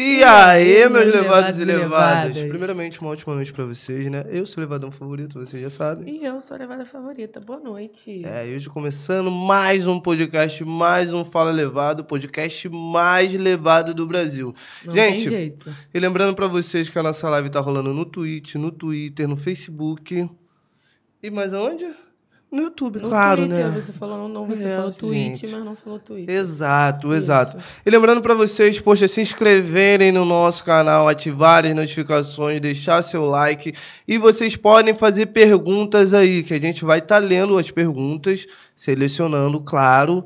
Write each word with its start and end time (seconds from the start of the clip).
E 0.00 0.22
aí, 0.22 0.88
meus 0.88 1.12
levados 1.12 1.58
e 1.58 1.64
levadas? 1.64 2.40
Primeiramente, 2.44 3.00
uma 3.00 3.10
ótima 3.10 3.34
noite 3.34 3.52
pra 3.52 3.64
vocês, 3.64 4.08
né? 4.08 4.24
Eu 4.28 4.46
sou 4.46 4.58
o 4.58 4.64
levadão 4.64 4.92
favorito, 4.92 5.44
vocês 5.44 5.60
já 5.60 5.68
sabem. 5.68 6.20
E 6.20 6.24
eu 6.24 6.40
sou 6.40 6.54
a 6.54 6.60
levada 6.60 6.86
favorita. 6.86 7.40
Boa 7.40 7.58
noite. 7.58 8.24
É, 8.24 8.46
e 8.46 8.54
hoje 8.54 8.70
começando 8.70 9.28
mais 9.28 9.88
um 9.88 9.98
podcast, 9.98 10.64
mais 10.64 11.12
um 11.12 11.24
Fala 11.24 11.50
Levado, 11.50 12.04
podcast 12.04 12.68
mais 12.68 13.34
levado 13.34 13.92
do 13.92 14.06
Brasil. 14.06 14.54
Não 14.84 14.94
Gente, 14.94 15.22
tem 15.22 15.30
jeito. 15.30 15.76
E 15.92 15.98
lembrando 15.98 16.32
pra 16.32 16.46
vocês 16.46 16.88
que 16.88 16.96
a 16.96 17.02
nossa 17.02 17.28
live 17.28 17.50
tá 17.50 17.58
rolando 17.58 17.92
no 17.92 18.04
Twitch, 18.04 18.54
no 18.54 18.70
Twitter, 18.70 19.26
no 19.26 19.36
Facebook. 19.36 20.30
E 21.20 21.28
mais 21.28 21.52
aonde? 21.52 21.88
No 22.50 22.62
YouTube, 22.62 22.98
No 23.00 23.08
claro, 23.10 23.42
Twitter, 23.42 23.68
né? 23.68 23.80
Você 23.80 23.92
falou 23.92 24.26
não, 24.26 24.46
você 24.46 24.64
É, 24.64 24.76
falou 24.76 24.90
Twitch, 24.92 25.40
gente. 25.40 25.48
mas 25.48 25.64
não 25.64 25.76
falou 25.76 25.98
Twitter. 25.98 26.34
Exato, 26.34 27.08
Isso. 27.08 27.16
exato. 27.16 27.58
E 27.84 27.90
lembrando 27.90 28.22
pra 28.22 28.32
vocês, 28.34 28.80
poxa, 28.80 29.06
se 29.06 29.20
inscreverem 29.20 30.10
no 30.10 30.24
nosso 30.24 30.64
canal, 30.64 31.06
ativarem 31.08 31.72
as 31.72 31.76
notificações, 31.76 32.58
deixar 32.58 33.02
seu 33.02 33.26
like. 33.26 33.74
E 34.06 34.16
vocês 34.16 34.56
podem 34.56 34.94
fazer 34.94 35.26
perguntas 35.26 36.14
aí, 36.14 36.42
que 36.42 36.54
a 36.54 36.60
gente 36.60 36.86
vai 36.86 37.00
estar 37.00 37.18
lendo 37.18 37.58
as 37.58 37.70
perguntas, 37.70 38.46
selecionando, 38.74 39.60
claro, 39.60 40.24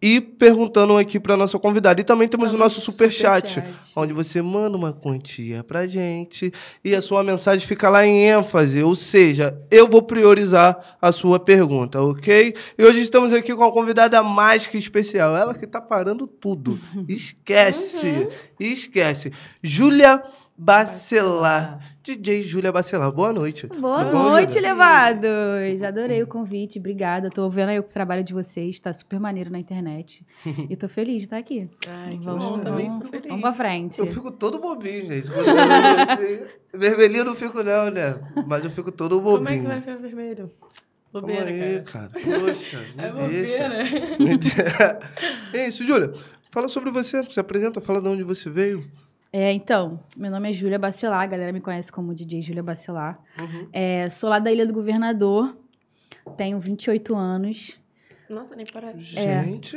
e 0.00 0.20
perguntando 0.20 0.96
aqui 0.96 1.18
pra 1.18 1.36
nossa 1.36 1.58
convidada. 1.58 2.00
E 2.00 2.04
também 2.04 2.28
temos 2.28 2.48
o 2.48 2.52
Também 2.52 2.64
nosso 2.64 2.80
superchat, 2.80 3.54
superchat. 3.54 3.90
onde 3.96 4.12
você 4.12 4.40
manda 4.40 4.76
uma 4.76 4.92
quantia 4.92 5.64
pra 5.64 5.86
gente 5.86 6.52
e 6.84 6.94
a 6.94 7.02
sua 7.02 7.22
mensagem 7.24 7.66
fica 7.66 7.88
lá 7.88 8.06
em 8.06 8.26
ênfase, 8.28 8.82
ou 8.82 8.94
seja, 8.94 9.60
eu 9.70 9.88
vou 9.88 10.02
priorizar 10.02 10.96
a 11.00 11.10
sua 11.10 11.40
pergunta, 11.40 12.00
ok? 12.00 12.54
E 12.78 12.84
hoje 12.84 13.00
estamos 13.00 13.32
aqui 13.32 13.54
com 13.54 13.62
uma 13.62 13.72
convidada 13.72 14.22
mais 14.22 14.66
que 14.66 14.78
especial, 14.78 15.36
ela 15.36 15.54
que 15.54 15.66
tá 15.66 15.80
parando 15.80 16.26
tudo. 16.26 16.78
Esquece, 17.08 18.28
esquece. 18.58 19.32
Júlia 19.62 20.22
Bacelar, 20.60 21.78
DJ 22.02 22.42
Júlia 22.42 22.72
Bacelar. 22.72 23.12
Boa 23.12 23.32
noite. 23.32 23.68
Boa 23.78 24.04
Tudo 24.04 24.10
bom, 24.10 24.30
noite, 24.30 24.54
Júlia? 24.54 24.70
levados! 24.70 25.82
Adorei 25.84 26.20
o 26.20 26.26
convite, 26.26 26.80
obrigada. 26.80 27.30
Tô 27.30 27.48
vendo 27.48 27.68
aí 27.68 27.78
o 27.78 27.82
trabalho 27.84 28.24
de 28.24 28.34
vocês, 28.34 28.80
tá 28.80 28.92
super 28.92 29.20
maneiro 29.20 29.52
na 29.52 29.60
internet. 29.60 30.26
e 30.68 30.74
tô 30.74 30.88
feliz 30.88 31.18
de 31.18 31.22
estar 31.26 31.36
aqui. 31.36 31.70
Ai, 31.86 32.18
Vamos, 32.20 32.44
bom, 32.44 32.58
vamos, 32.60 33.08
feliz. 33.08 33.28
vamos 33.28 33.40
pra 33.40 33.52
frente. 33.52 34.00
Eu 34.00 34.08
fico 34.08 34.32
todo 34.32 34.58
bobinho, 34.58 35.06
gente. 35.06 35.28
Vermelhinho 36.74 37.20
eu 37.20 37.24
não 37.26 37.34
fico 37.36 37.62
não, 37.62 37.88
né? 37.92 38.18
Mas 38.44 38.64
eu 38.64 38.70
fico 38.72 38.90
todo 38.90 39.20
bobinho. 39.20 39.62
Como 39.62 39.72
é 39.72 39.80
que 39.80 39.86
vai 39.86 39.96
ficar 39.96 39.96
vermelho? 39.96 40.50
Bobeira, 41.12 41.44
aí, 41.50 41.82
cara. 41.82 42.08
cara. 42.08 42.40
Poxa, 42.40 42.78
me 42.96 43.04
É 43.04 43.12
bobeira. 43.12 43.84
Deixa. 44.36 44.98
É 45.54 45.68
isso, 45.68 45.84
Júlia. 45.84 46.12
Fala 46.50 46.68
sobre 46.68 46.90
você. 46.90 47.24
Se 47.26 47.38
apresenta, 47.38 47.80
fala 47.80 48.02
de 48.02 48.08
onde 48.08 48.24
você 48.24 48.50
veio. 48.50 48.84
É, 49.32 49.52
então, 49.52 50.00
meu 50.16 50.30
nome 50.30 50.48
é 50.48 50.52
Júlia 50.52 50.78
Bacelar, 50.78 51.20
a 51.20 51.26
galera 51.26 51.52
me 51.52 51.60
conhece 51.60 51.92
como 51.92 52.14
DJ 52.14 52.40
Júlia 52.40 52.62
Bacelar. 52.62 53.20
Uhum. 53.38 53.68
É, 53.72 54.08
sou 54.08 54.30
lá 54.30 54.38
da 54.38 54.50
Ilha 54.50 54.66
do 54.66 54.72
Governador, 54.72 55.56
tenho 56.36 56.58
28 56.58 57.14
anos. 57.14 57.78
Nossa, 58.28 58.56
nem 58.56 58.64
parece. 58.66 59.00
Gente, 59.00 59.76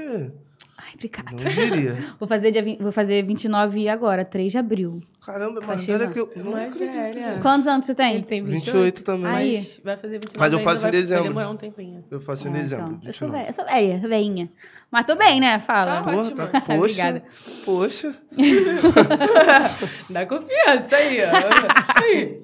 Ai, 0.83 0.91
obrigada. 0.95 1.29
não 1.31 1.37
diria. 1.37 1.95
Vou 2.19 2.27
fazer, 2.27 2.51
dia, 2.51 2.77
vou 2.79 2.91
fazer 2.91 3.23
29 3.23 3.87
agora, 3.87 4.25
3 4.25 4.51
de 4.51 4.57
abril. 4.57 4.99
Caramba, 5.23 5.61
Tá 5.61 5.67
mas 5.67 5.81
chegando. 5.81 6.01
olha 6.01 6.11
que 6.11 6.19
eu 6.19 6.31
não 6.43 6.51
Mais 6.53 6.73
acredito. 6.73 6.93
velha. 6.95 7.13
gente. 7.13 7.41
Quantos 7.41 7.67
anos 7.67 7.85
você 7.85 7.93
tem? 7.93 8.15
Ele 8.15 8.23
tem 8.23 8.43
28, 8.43 8.65
28 8.65 9.03
também. 9.03 9.31
Aí. 9.31 9.55
mas 9.57 9.79
vai 9.83 9.97
fazer 9.97 10.13
29 10.13 10.39
Mas 10.39 10.53
eu 10.53 10.59
faço 10.59 10.77
em 10.79 10.81
vai, 10.81 10.91
dezembro. 10.91 11.23
Vai 11.23 11.29
demorar 11.29 11.49
um 11.51 11.57
tempinho. 11.57 12.03
Eu 12.09 12.19
faço 12.19 12.47
em 12.47 12.51
dezembro. 12.53 12.95
então. 12.97 13.07
Eu 13.07 13.13
sou 13.13 13.27
29. 13.27 13.31
velha, 13.37 13.49
eu 13.49 13.53
sou 13.53 13.65
velha, 13.65 14.07
veinha. 14.07 14.49
Mas 14.89 15.05
tô 15.05 15.15
bem, 15.15 15.39
né? 15.39 15.59
Fala. 15.59 15.83
Tá 15.97 16.03
Porra, 16.03 16.17
Ótimo. 16.17 16.35
tá, 16.35 16.47
poxa, 16.61 16.73
Obrigada. 16.79 17.23
poxa. 17.63 18.15
Dá 20.09 20.25
confiança 20.25 20.95
aí, 20.95 21.19
ó. 21.21 22.01
Aí. 22.03 22.41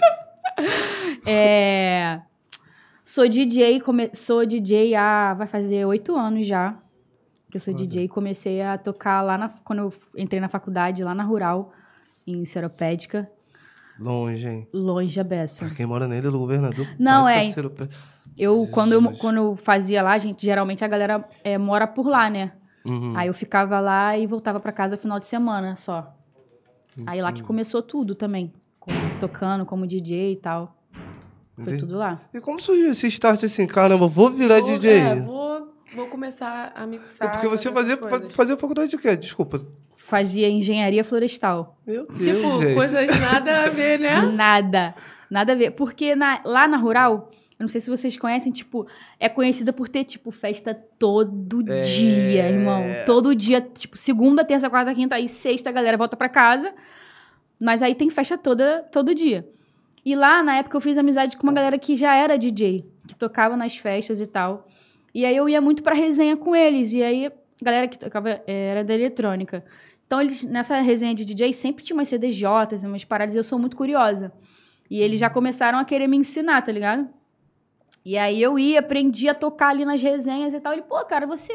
É, 1.25 2.21
Sou 3.03 3.27
DJ, 3.27 3.79
come... 3.81 4.09
sou 4.13 4.45
DJ 4.45 4.93
há. 4.95 5.33
Vai 5.33 5.47
fazer 5.47 5.85
oito 5.85 6.15
anos 6.15 6.45
já. 6.45 6.75
Que 7.49 7.57
eu 7.57 7.61
sou 7.61 7.73
Olha. 7.73 7.85
DJ. 7.85 8.07
Comecei 8.07 8.61
a 8.61 8.77
tocar 8.77 9.21
lá 9.21 9.37
na... 9.37 9.49
quando 9.63 9.79
eu 9.79 9.93
entrei 10.17 10.39
na 10.41 10.49
faculdade, 10.49 11.03
lá 11.03 11.15
na 11.15 11.23
Rural, 11.23 11.71
em 12.25 12.43
Seropédica, 12.45 13.29
Longe, 13.99 14.47
hein? 14.47 14.67
longe 14.73 15.15
da 15.15 15.23
Beça. 15.23 15.65
Pra 15.65 15.73
quem 15.75 15.85
mora 15.85 16.05
ilha 16.05 16.29
do 16.29 16.37
governador. 16.37 16.87
Não, 16.99 17.27
é. 17.27 17.45
pra 17.45 17.53
ser 17.53 17.65
o 17.65 17.69
pé. 17.69 17.87
Eu, 18.37 18.67
quando 18.71 18.91
eu, 18.93 19.01
quando 19.13 19.37
eu 19.37 19.55
fazia 19.55 20.03
lá, 20.03 20.17
gente, 20.19 20.45
geralmente 20.45 20.85
a 20.85 20.87
galera 20.87 21.27
é, 21.43 21.57
mora 21.57 21.87
por 21.87 22.05
lá, 22.07 22.29
né? 22.29 22.51
Uhum. 22.85 23.17
Aí 23.17 23.27
eu 23.27 23.33
ficava 23.33 23.79
lá 23.79 24.15
e 24.17 24.27
voltava 24.27 24.59
pra 24.59 24.71
casa 24.71 24.95
final 24.97 25.19
de 25.19 25.25
semana 25.25 25.75
só. 25.75 26.13
Aí 27.05 27.21
lá 27.21 27.31
que 27.31 27.41
começou 27.43 27.81
tudo 27.81 28.13
também. 28.13 28.53
com- 28.79 28.91
tocando 29.19 29.65
como 29.65 29.87
DJ 29.87 30.33
e 30.33 30.35
tal. 30.35 30.75
Foi 31.55 31.63
Entendi. 31.63 31.79
tudo 31.79 31.97
lá. 31.97 32.19
E 32.33 32.39
como 32.39 32.59
surgiu 32.61 32.91
esse 32.91 33.07
start 33.07 33.43
assim, 33.43 33.65
caramba, 33.65 34.07
vou 34.07 34.29
virar 34.29 34.59
Vou- 34.61 34.65
DJ? 34.77 34.91
É, 34.99 35.15
vou, 35.21 35.73
vou 35.97 36.07
começar 36.07 36.71
a 36.75 36.85
mixar. 36.87 37.27
É 37.27 37.31
porque 37.31 37.47
você 37.47 37.71
fazia, 37.71 37.97
coisas. 37.97 38.31
fazia 38.33 38.55
faculdade 38.57 38.89
de 38.91 38.97
quê? 38.97 39.15
Desculpa. 39.17 39.65
Fazia 39.97 40.47
engenharia 40.49 41.03
florestal. 41.03 41.77
Meu 41.85 42.07
Deus, 42.07 42.37
Tipo, 42.41 42.61
gente. 42.61 42.73
coisas 42.75 43.19
nada 43.19 43.65
a 43.65 43.69
ver, 43.69 43.99
né? 43.99 44.21
Nada. 44.21 44.95
Nada 45.29 45.51
a 45.51 45.55
ver. 45.55 45.71
Porque 45.71 46.15
na- 46.15 46.41
lá 46.45 46.65
na 46.67 46.77
Rural, 46.77 47.29
eu 47.59 47.63
não 47.63 47.67
sei 47.67 47.81
se 47.81 47.89
vocês 47.89 48.15
conhecem, 48.15 48.51
tipo, 48.53 48.87
é 49.19 49.27
conhecida 49.27 49.73
por 49.73 49.89
ter, 49.89 50.05
tipo, 50.05 50.31
festa 50.31 50.73
todo 50.97 51.61
É. 51.69 51.81
dia, 51.81 52.47
irmão. 52.49 52.81
Todo 53.05 53.35
dia, 53.35 53.59
tipo, 53.59 53.97
segunda, 53.97 54.45
terça, 54.45 54.69
quarta, 54.69 54.95
quinta, 54.95 55.15
aí 55.15 55.27
sexta 55.27 55.69
a 55.69 55.73
galera 55.73 55.97
volta 55.97 56.15
pra 56.15 56.29
casa. 56.29 56.73
Mas 57.59 57.81
aí 57.81 57.93
tem 57.95 58.09
festa 58.09 58.37
toda, 58.37 58.83
todo 58.91 59.13
dia. 59.13 59.45
E 60.05 60.15
lá, 60.15 60.41
na 60.41 60.57
época, 60.57 60.77
eu 60.77 60.81
fiz 60.81 60.97
amizade 60.97 61.35
com 61.35 61.43
uma 61.43 61.51
galera 61.51 61.77
que 61.77 61.97
já 61.97 62.15
era 62.15 62.37
DJ, 62.37 62.85
que 63.07 63.15
tocava 63.15 63.57
nas 63.57 63.75
festas 63.75 64.21
e 64.21 64.25
tal. 64.27 64.65
E 65.17 65.25
aí 65.25 65.35
eu 65.35 65.49
ia 65.49 65.59
muito 65.59 65.81
pra 65.81 65.95
resenha 65.95 66.37
com 66.37 66.55
eles. 66.55 66.93
E 66.93 67.01
aí, 67.01 67.25
a 67.25 67.31
galera 67.59 67.87
que 67.87 67.97
tocava 67.97 68.29
eh, 68.45 68.67
era 68.69 68.83
da 68.83 68.93
eletrônica. 68.93 69.65
Então, 70.05 70.21
eles, 70.21 70.43
nessa 70.43 70.79
resenha 70.79 71.15
de 71.15 71.25
DJ, 71.25 71.53
sempre 71.53 71.83
tinha 71.83 71.97
umas 71.97 72.07
CDJs, 72.07 72.83
umas 72.83 73.03
paradas, 73.03 73.33
e 73.33 73.39
eu 73.39 73.43
sou 73.43 73.57
muito 73.57 73.75
curiosa. 73.75 74.31
E 74.87 75.01
eles 75.01 75.19
já 75.19 75.27
começaram 75.27 75.79
a 75.79 75.83
querer 75.83 76.05
me 76.05 76.17
ensinar, 76.17 76.61
tá 76.61 76.71
ligado? 76.71 77.09
E 78.05 78.15
aí 78.15 78.39
eu 78.39 78.59
ia, 78.59 78.79
aprendi 78.79 79.27
a 79.27 79.33
tocar 79.33 79.69
ali 79.69 79.85
nas 79.85 80.03
resenhas 80.03 80.53
e 80.53 80.59
tal. 80.59 80.73
Ele, 80.73 80.83
pô, 80.83 81.03
cara, 81.05 81.25
você, 81.25 81.51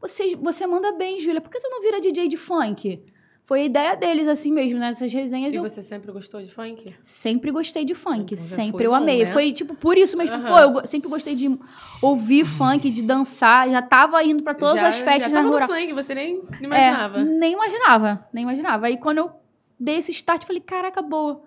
você, 0.00 0.34
você 0.34 0.66
manda 0.66 0.90
bem, 0.90 1.20
Júlia. 1.20 1.40
Por 1.40 1.48
que 1.48 1.60
tu 1.60 1.70
não 1.70 1.82
vira 1.82 2.00
DJ 2.00 2.26
de 2.26 2.36
funk? 2.36 3.04
Foi 3.46 3.60
a 3.60 3.64
ideia 3.64 3.94
deles, 3.96 4.26
assim 4.26 4.50
mesmo, 4.50 4.76
nessas 4.76 5.12
resenhas. 5.12 5.54
E 5.54 5.56
eu 5.56 5.62
você 5.62 5.80
sempre 5.80 6.10
gostou 6.10 6.42
de 6.42 6.52
funk? 6.52 6.92
sempre 7.00 7.52
gostei 7.52 7.84
de 7.84 7.94
funk. 7.94 8.34
Então 8.34 8.36
sempre 8.36 8.84
eu 8.86 8.90
bom, 8.90 8.96
amei. 8.96 9.24
né? 9.24 9.32
Foi, 9.32 9.52
tipo, 9.52 9.72
por 9.76 9.96
isso 9.96 10.16
mesmo. 10.16 10.34
Aham. 10.34 10.72
Pô, 10.72 10.80
eu 10.80 10.86
sempre 10.86 11.08
gostei 11.08 11.36
de 11.36 11.56
ouvir 12.02 12.44
funk, 12.44 12.90
de 12.90 13.02
dançar. 13.02 13.70
Já 13.70 13.80
tava 13.80 14.20
indo 14.24 14.42
pra 14.42 14.52
todas 14.52 14.80
já, 14.80 14.88
as 14.88 14.96
festas 14.98 15.30
já 15.30 15.38
na 15.40 15.44
tava 15.44 15.48
rural. 15.48 15.68
no 15.68 15.74
sangue, 15.74 15.92
você 15.92 16.12
nem 16.12 16.42
É, 16.60 16.64
imaginava. 16.64 17.22
nem 17.22 17.52
imaginava, 17.52 18.26
nem 18.32 18.42
imaginava. 18.42 18.86
Aí 18.88 18.96
quando 18.96 19.18
eu 19.18 19.30
dei 19.78 19.98
esse 19.98 20.10
start, 20.10 20.44
falei, 20.44 20.60
caraca, 20.60 21.00
boa. 21.00 21.40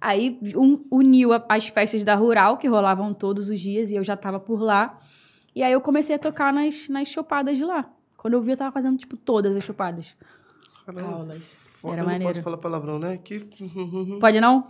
Aí 0.00 0.38
um- 0.56 0.84
uniu 0.88 1.32
a- 1.32 1.44
as 1.48 1.66
festas 1.66 2.04
da 2.04 2.14
Rural, 2.14 2.58
que 2.58 2.68
rolavam 2.68 3.12
todos 3.12 3.48
os 3.50 3.58
dias, 3.60 3.90
e 3.90 3.96
eu 3.96 4.04
já 4.04 4.16
tava 4.16 4.38
por 4.38 4.62
lá. 4.62 4.98
E 5.52 5.64
aí 5.64 5.72
eu 5.72 5.80
comecei 5.80 6.14
a 6.14 6.18
tocar 6.18 6.52
nas, 6.52 6.88
nas 6.88 7.08
chopadas 7.08 7.58
de 7.58 7.64
lá. 7.64 7.90
Quando 8.16 8.34
eu 8.34 8.40
vi, 8.40 8.52
eu 8.52 8.56
tava 8.56 8.70
fazendo, 8.70 8.96
tipo, 8.96 9.16
todas 9.16 9.56
as 9.56 9.64
chopadas. 9.64 10.14
Caramba, 10.92 11.16
Aulas. 11.16 11.42
Era 11.82 11.92
eu 11.92 11.96
não 11.98 12.04
maneiro. 12.04 12.24
posso 12.32 12.42
falar 12.42 12.56
palavrão, 12.58 12.98
né? 12.98 13.18
Que... 13.18 13.40
Pode 14.20 14.40
não? 14.40 14.66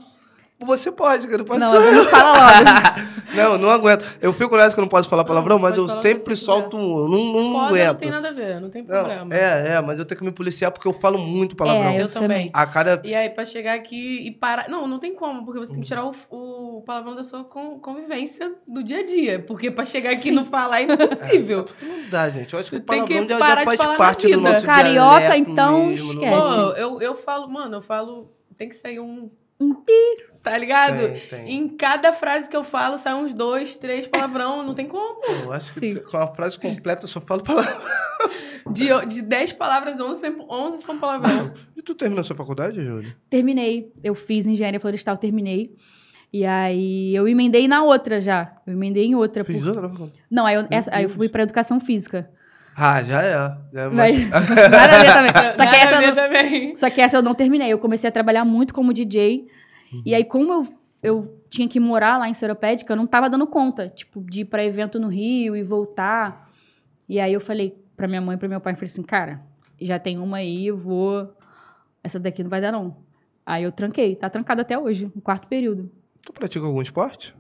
Você 0.63 0.93
pode, 0.93 1.27
cara. 1.27 1.39
Não, 1.39 1.45
pode 1.47 1.61
Não, 1.61 1.73
não 1.93 2.05
fala 2.05 2.33
logo. 2.33 3.01
não, 3.35 3.59
não 3.59 3.71
aguento. 3.71 4.05
Eu 4.21 4.33
fico 4.33 4.57
nessa 4.57 4.75
que 4.75 4.81
eu 4.81 4.83
não 4.83 4.89
posso 4.89 5.09
falar 5.09 5.25
palavrão, 5.25 5.59
você 5.59 5.63
mas 5.71 5.77
eu 5.79 5.89
sempre 5.89 6.37
solto 6.37 6.77
um. 6.77 7.09
Não, 7.09 7.19
não 7.33 7.53
Foda 7.53 7.67
aguento. 7.69 7.87
não 7.93 7.95
tem 8.01 8.11
nada 8.11 8.29
a 8.29 8.33
ver, 8.33 8.61
não 8.61 8.69
tem 8.71 8.83
Não, 8.83 8.89
problema. 8.89 9.35
é, 9.35 9.75
é, 9.77 9.81
mas 9.81 9.99
eu 9.99 10.05
tenho 10.05 10.19
que 10.19 10.25
me 10.25 10.33
policiar 10.33 10.71
porque 10.71 10.87
eu 10.87 10.93
falo 10.93 11.17
muito 11.19 11.57
palavrão. 11.57 11.91
É, 11.93 12.03
eu, 12.03 12.09
também. 12.09 12.51
A 12.53 12.67
cada. 12.67 13.01
E 13.05 13.15
aí, 13.15 13.31
pra 13.31 13.45
chegar 13.47 13.75
aqui 13.75 14.27
e 14.27 14.31
parar. 14.31 14.69
Não, 14.69 14.87
não 14.87 14.99
tem 14.99 15.15
como, 15.15 15.45
porque 15.45 15.59
você 15.59 15.73
tem 15.73 15.81
que 15.81 15.87
tirar 15.87 16.05
o, 16.05 16.13
o 16.31 16.83
palavrão 16.83 17.15
da 17.15 17.25
sua 17.25 17.43
con- 17.43 17.79
convivência 17.79 18.53
do 18.69 18.83
dia 18.83 18.99
a 19.01 19.07
dia. 19.07 19.41
Porque 19.41 19.71
pra 19.71 19.85
chegar 19.85 20.11
aqui 20.13 20.29
e 20.29 20.33
não 20.33 20.45
falar 20.45 20.81
é 20.81 20.85
impossível. 20.93 21.65
Não 21.81 22.09
dá, 22.11 22.29
gente. 22.29 22.53
Eu 22.53 22.61
acho 22.61 22.69
que 22.71 22.77
o 22.77 22.81
Tem 22.81 23.05
que 23.07 23.15
palavrão 23.15 23.39
já, 23.39 23.49
já 23.49 23.55
de 23.55 23.77
faz 23.77 23.97
parte 23.97 24.31
do 24.31 24.41
nosso 24.41 24.67
Carioca, 24.67 25.37
então, 25.39 25.87
mesmo, 25.87 26.15
não- 26.15 26.23
esquece. 26.23 26.57
Pô, 26.57 26.71
eu, 26.77 27.01
eu 27.01 27.15
falo, 27.15 27.49
mano, 27.49 27.77
eu 27.77 27.83
falo. 27.83 28.31
Tem 28.59 28.69
que 28.69 28.77
sair 28.77 29.01
um. 29.01 29.31
Um 29.63 29.75
Tá 30.43 30.57
ligado? 30.57 30.99
Tem, 30.99 31.21
tem. 31.29 31.53
Em 31.55 31.69
cada 31.69 32.13
frase 32.15 32.49
que 32.49 32.57
eu 32.57 32.65
falo, 32.65 32.97
sai 32.97 33.15
uns 33.15 33.35
dois, 33.35 33.77
três 33.77 34.07
palavrão, 34.09 34.63
não 34.63 34.73
tem 34.75 34.87
como. 34.89 35.23
Eu 35.45 35.53
acho 35.53 35.71
Sim. 35.79 35.95
que 35.95 36.01
com 36.01 36.17
a 36.17 36.27
frase 36.35 36.59
completa 36.59 37.05
eu 37.05 37.09
só 37.09 37.21
falo 37.21 37.43
palavrão. 37.43 37.79
De, 38.71 38.89
de 39.07 39.23
dez 39.23 39.53
palavras, 39.53 40.01
onze, 40.01 40.25
onze 40.49 40.83
são 40.83 40.99
palavrão. 40.99 41.51
E 41.77 41.83
tu 41.83 41.95
terminou 41.95 42.23
sua 42.23 42.37
faculdade, 42.37 42.83
Júlio? 42.85 43.11
Terminei. 43.31 43.91
Eu 44.05 44.15
fiz 44.15 44.47
engenharia 44.47 44.79
florestal, 44.79 45.17
terminei. 45.17 45.75
E 46.33 46.45
aí 46.45 47.15
eu 47.15 47.27
emendei 47.27 47.67
na 47.67 47.83
outra 47.83 48.21
já. 48.21 48.53
Eu 48.67 48.75
emendei 48.75 49.07
em 49.07 49.15
outra. 49.15 49.43
Fiz 49.45 49.57
por- 49.59 49.69
outra 49.69 49.89
faculdade. 49.89 50.13
Não, 50.31 50.45
aí 50.47 50.57
eu, 50.57 50.67
essa- 50.71 50.95
aí 50.95 51.05
eu 51.05 51.09
fui 51.09 51.29
pra 51.29 51.43
educação 51.43 51.81
física. 51.81 52.31
Ah, 52.77 53.03
já 53.03 53.23
é. 53.23 53.33
Já 53.73 53.81
é 53.83 53.89
Mas, 53.89 54.29
mais... 54.29 54.29
nada 54.71 54.97
a 54.97 55.03
ver 55.03 55.13
também. 55.13 55.33
Só 55.57 55.65
que, 55.65 55.71
Nada 55.71 55.77
essa 55.77 55.97
a 55.99 56.03
eu 56.03 56.09
não, 56.09 56.15
também. 56.15 56.77
só 56.77 56.91
que 56.91 57.01
essa 57.01 57.17
eu 57.17 57.23
não 57.23 57.35
terminei. 57.35 57.73
Eu 57.73 57.79
comecei 57.79 58.09
a 58.09 58.13
trabalhar 58.13 58.45
muito 58.45 58.73
como 58.75 58.93
DJ. 58.93 59.47
E 60.05 60.15
aí, 60.15 60.25
como 60.25 60.53
eu, 60.53 60.69
eu 61.03 61.43
tinha 61.49 61.69
que 61.69 61.81
morar 61.81 62.19
lá 62.19 62.29
em 62.29 62.35
Seropédica, 62.35 62.93
eu 62.93 62.97
não 62.97 63.07
tava 63.07 63.29
dando 63.29 63.47
conta, 63.47 63.89
tipo, 63.89 64.21
de 64.23 64.43
ir 64.43 64.45
pra 64.45 64.65
evento 64.65 64.99
no 64.99 65.09
Rio 65.09 65.57
e 65.57 65.63
voltar. 65.63 66.51
E 67.09 67.19
aí 67.19 67.33
eu 67.33 67.41
falei 67.41 67.77
pra 67.97 68.07
minha 68.09 68.21
mãe 68.21 68.37
e 68.37 68.39
pro 68.39 68.49
meu 68.49 68.61
pai, 68.61 68.73
eu 68.73 68.77
falei 68.77 68.87
assim, 68.91 69.03
cara, 69.03 69.43
já 69.81 69.99
tem 69.99 70.19
uma 70.19 70.39
aí, 70.39 70.67
eu 70.67 70.77
vou... 70.77 71.35
Essa 72.03 72.19
daqui 72.19 72.43
não 72.43 72.51
vai 72.51 72.61
dar, 72.61 72.73
não. 72.73 72.97
Aí 73.45 73.63
eu 73.65 73.73
tranquei. 73.73 74.15
Tá 74.17 74.31
trancado 74.31 74.61
até 74.61 74.79
hoje, 74.79 75.11
no 75.15 75.21
quarto 75.21 75.47
período. 75.49 75.91
Tu 76.23 76.33
pratica 76.33 76.65
algum 76.65 76.81
esporte? 76.81 77.35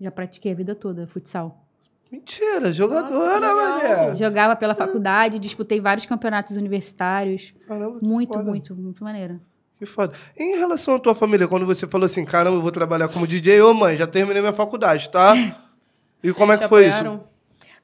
Já 0.00 0.10
pratiquei 0.10 0.52
a 0.52 0.54
vida 0.54 0.74
toda, 0.74 1.06
futsal. 1.06 1.64
Mentira, 2.12 2.72
jogadora, 2.72 3.54
mané. 3.54 4.14
Jogava 4.14 4.54
pela 4.54 4.74
faculdade, 4.74 5.38
disputei 5.38 5.80
vários 5.80 6.06
campeonatos 6.06 6.56
universitários. 6.56 7.54
Caramba, 7.66 7.98
Muito, 8.02 8.34
foda. 8.34 8.44
muito, 8.44 8.76
muito 8.76 9.02
maneiro. 9.02 9.40
Que 9.84 9.90
foda. 9.90 10.14
Em 10.36 10.56
relação 10.58 10.94
à 10.94 10.98
tua 10.98 11.14
família, 11.14 11.46
quando 11.46 11.66
você 11.66 11.86
falou 11.86 12.06
assim, 12.06 12.24
caramba, 12.24 12.56
eu 12.56 12.62
vou 12.62 12.72
trabalhar 12.72 13.08
como 13.08 13.26
DJ, 13.26 13.60
ô 13.60 13.74
mãe, 13.74 13.96
já 13.96 14.06
terminei 14.06 14.40
minha 14.40 14.52
faculdade, 14.52 15.10
tá? 15.10 15.34
E 16.22 16.32
como 16.32 16.52
é 16.52 16.56
que 16.58 16.66
foi 16.68 16.86
isso? 16.88 17.20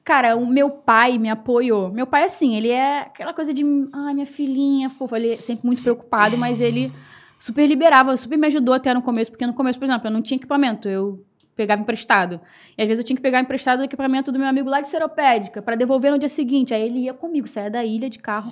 Cara, 0.03 0.35
o 0.35 0.47
meu 0.47 0.69
pai 0.71 1.19
me 1.19 1.29
apoiou. 1.29 1.91
Meu 1.91 2.07
pai, 2.07 2.23
assim, 2.23 2.55
ele 2.55 2.69
é 2.69 3.01
aquela 3.01 3.33
coisa 3.35 3.53
de, 3.53 3.63
ai, 3.93 4.13
minha 4.15 4.25
filhinha, 4.25 4.89
fofa. 4.89 5.15
Ele 5.17 5.33
é 5.33 5.37
sempre 5.37 5.65
muito 5.67 5.83
preocupado, 5.83 6.35
mas 6.37 6.59
ele 6.59 6.91
super 7.37 7.67
liberava, 7.67 8.17
super 8.17 8.37
me 8.37 8.47
ajudou 8.47 8.73
até 8.73 8.93
no 8.95 9.01
começo, 9.03 9.29
porque 9.29 9.45
no 9.45 9.53
começo, 9.53 9.77
por 9.77 9.85
exemplo, 9.85 10.07
eu 10.07 10.11
não 10.11 10.21
tinha 10.21 10.37
equipamento, 10.37 10.89
eu 10.89 11.23
pegava 11.55 11.81
emprestado. 11.83 12.41
E 12.75 12.81
às 12.81 12.87
vezes 12.87 12.99
eu 13.03 13.05
tinha 13.05 13.15
que 13.15 13.21
pegar 13.21 13.39
emprestado 13.41 13.81
o 13.81 13.83
equipamento 13.83 14.31
do 14.31 14.39
meu 14.39 14.47
amigo 14.47 14.67
lá 14.67 14.81
de 14.81 14.89
Seropédica 14.89 15.61
para 15.61 15.75
devolver 15.75 16.11
no 16.11 16.17
dia 16.17 16.29
seguinte. 16.29 16.73
Aí 16.73 16.81
ele 16.81 17.01
ia 17.01 17.13
comigo, 17.13 17.47
saía 17.47 17.69
da 17.69 17.85
ilha 17.85 18.09
de 18.09 18.17
carro, 18.17 18.51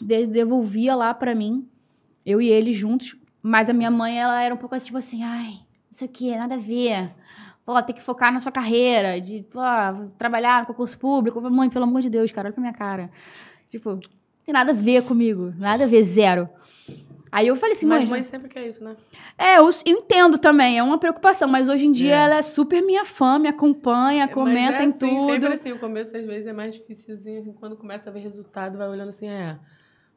de- 0.00 0.26
devolvia 0.26 0.96
lá 0.96 1.14
pra 1.14 1.36
mim, 1.36 1.68
eu 2.24 2.40
e 2.40 2.48
ele 2.48 2.72
juntos. 2.72 3.16
Mas 3.42 3.70
a 3.70 3.72
minha 3.72 3.90
mãe, 3.90 4.18
ela 4.20 4.42
era 4.42 4.54
um 4.54 4.58
pouco 4.58 4.74
assim, 4.74 4.86
tipo 4.86 4.98
assim, 4.98 5.22
ai, 5.22 5.60
isso 5.90 6.04
aqui, 6.04 6.36
nada 6.36 6.54
a 6.56 6.58
ver. 6.58 7.10
Pô, 7.64 7.80
tem 7.82 7.94
que 7.94 8.02
focar 8.02 8.32
na 8.32 8.40
sua 8.40 8.52
carreira, 8.52 9.20
de 9.20 9.44
pô, 9.50 9.60
trabalhar 10.18 10.60
no 10.62 10.66
concurso 10.66 10.98
público. 10.98 11.38
Eu 11.38 11.42
falei, 11.42 11.56
mãe, 11.56 11.70
pelo 11.70 11.84
amor 11.84 12.02
de 12.02 12.10
Deus, 12.10 12.30
cara, 12.32 12.48
olha 12.48 12.52
pra 12.52 12.60
minha 12.60 12.72
cara. 12.74 13.10
Tipo, 13.70 13.90
não 13.92 14.00
tem 14.44 14.52
nada 14.52 14.72
a 14.72 14.74
ver 14.74 15.04
comigo, 15.04 15.54
nada 15.56 15.84
a 15.84 15.86
ver, 15.86 16.02
zero. 16.02 16.48
Aí 17.32 17.46
eu 17.46 17.54
falei 17.54 17.74
assim, 17.74 17.86
mãe, 17.86 18.00
Mas 18.00 18.08
já- 18.08 18.14
mãe 18.14 18.22
sempre 18.22 18.48
quer 18.48 18.66
isso, 18.66 18.82
né? 18.82 18.96
é, 19.38 19.58
eu, 19.58 19.66
eu 19.66 19.70
entendo 19.86 20.36
também, 20.36 20.78
é 20.78 20.82
uma 20.82 20.98
preocupação, 20.98 21.48
mas 21.48 21.68
hoje 21.68 21.86
em 21.86 21.92
dia 21.92 22.12
É. 22.16 22.24
ela 22.24 22.34
é 22.36 22.42
super 22.42 22.82
minha 22.82 23.04
fã, 23.04 23.38
me 23.38 23.46
acompanha, 23.48 24.26
comenta 24.26 24.78
é 24.78 24.84
em 24.84 24.88
assim, 24.88 24.98
tudo. 24.98 25.30
Sempre 25.30 25.52
assim, 25.52 25.70
o 25.72 25.78
começo 25.78 26.16
às 26.16 26.24
vezes 26.26 26.46
é 26.48 26.52
mais 26.52 26.74
dificilzinho, 26.74 27.40
assim, 27.40 27.52
quando 27.52 27.76
começa 27.76 28.10
a 28.10 28.12
ver 28.12 28.18
resultado, 28.18 28.76
vai 28.76 28.88
olhando 28.88 29.10
assim, 29.10 29.28
é. 29.28 29.56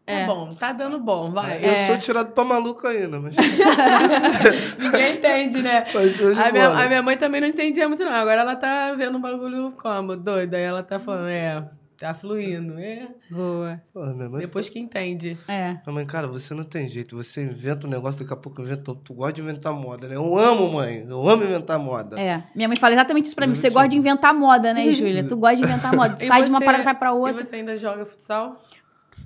Tá 0.06 0.12
É. 0.14 0.26
bom, 0.26 0.54
tá 0.54 0.74
dando 0.74 1.00
bom, 1.00 1.32
vai. 1.32 1.64
Eu 1.64 1.70
É. 1.70 1.88
sou 1.88 1.98
tirado 1.98 2.32
pra 2.34 2.44
maluco 2.44 2.86
ainda, 2.86 3.20
mas. 3.22 3.36
Ninguém 4.80 5.14
entende, 5.16 5.62
né? 5.62 5.86
A 6.46 6.52
minha, 6.52 6.68
a 6.70 6.88
minha 6.88 7.02
mãe 7.02 7.18
também 7.18 7.40
não 7.42 7.48
entendia 7.48 7.88
muito, 7.88 8.04
não. 8.04 8.12
Agora 8.12 8.42
ela 8.42 8.56
tá 8.56 8.94
vendo 8.94 9.18
um 9.18 9.22
bagulho 9.22 9.72
como? 9.82 10.16
Doida. 10.18 10.58
Aí 10.58 10.64
ela 10.64 10.84
tá 10.84 11.00
falando, 11.00 11.30
é, 11.30 11.64
tá 11.98 12.14
fluindo. 12.14 12.78
É. 12.80 13.08
Boa. 13.32 13.82
Pô, 13.94 14.06
minha 14.08 14.30
mãe 14.30 14.42
Depois 14.42 14.68
que 14.68 14.78
entende. 14.78 15.38
É. 15.48 15.70
Minha 15.86 15.94
mãe, 15.94 16.06
cara, 16.06 16.28
você 16.28 16.54
não 16.54 16.66
tem 16.66 16.88
jeito. 16.90 17.16
Você 17.16 17.42
inventa 17.44 17.88
um 17.88 17.90
negócio, 17.90 18.20
daqui 18.20 18.34
a 18.34 18.38
pouco 18.38 18.62
inventa. 18.62 18.94
Tu 18.94 19.14
gosta 19.14 19.32
de 19.34 19.42
inventar 19.42 19.72
moda, 19.74 20.08
né? 20.10 20.16
Eu 20.18 20.38
amo, 20.38 20.70
mãe. 20.70 21.06
Eu 21.08 21.30
amo 21.30 21.46
inventar 21.46 21.80
moda. 21.80 22.20
É. 22.20 22.44
Minha 22.54 22.68
mãe 22.68 22.76
fala 22.78 22.94
exatamente 22.94 23.28
isso 23.28 23.36
pra 23.36 23.48
mim. 23.48 23.56
Você 23.56 23.70
gosta 23.70 23.88
de 23.88 23.96
inventar 23.96 24.34
moda, 24.34 24.74
né, 24.74 24.90
Júlia? 24.92 25.26
Tu 25.26 25.38
gosta 25.38 25.56
de 25.56 25.64
inventar 25.64 25.96
moda. 25.96 26.18
E 26.22 26.26
Sai 26.28 26.44
de 26.44 26.50
uma 26.50 26.60
você- 26.60 26.66
parada 26.66 26.84
vai 26.84 26.94
pra 26.96 27.10
E 27.10 27.14
outra. 27.14 27.42
você 27.44 27.56
ainda 27.56 27.78
joga 27.78 28.06
futsal? 28.06 28.62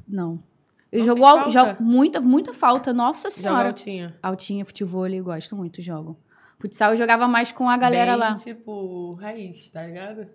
Não. 0.07 0.37
Eu 0.91 0.99
Não 0.99 1.05
jogo, 1.07 1.25
al- 1.25 1.35
falta? 1.37 1.49
jogo 1.51 1.75
muita, 1.83 2.21
muita 2.21 2.53
falta. 2.53 2.93
Nossa 2.93 3.29
Joga 3.29 3.41
senhora. 3.41 3.67
altinha? 3.67 4.15
Altinha, 4.23 4.65
futebol, 4.65 5.07
eu 5.07 5.23
gosto 5.23 5.55
muito, 5.55 5.81
jogo. 5.81 6.17
Futsal 6.59 6.91
eu 6.91 6.97
jogava 6.97 7.27
mais 7.27 7.51
com 7.51 7.69
a 7.69 7.77
galera 7.77 8.11
Bem, 8.13 8.19
lá. 8.21 8.35
tipo, 8.35 9.11
raiz, 9.15 9.69
tá 9.69 9.83
ligado? 9.83 10.27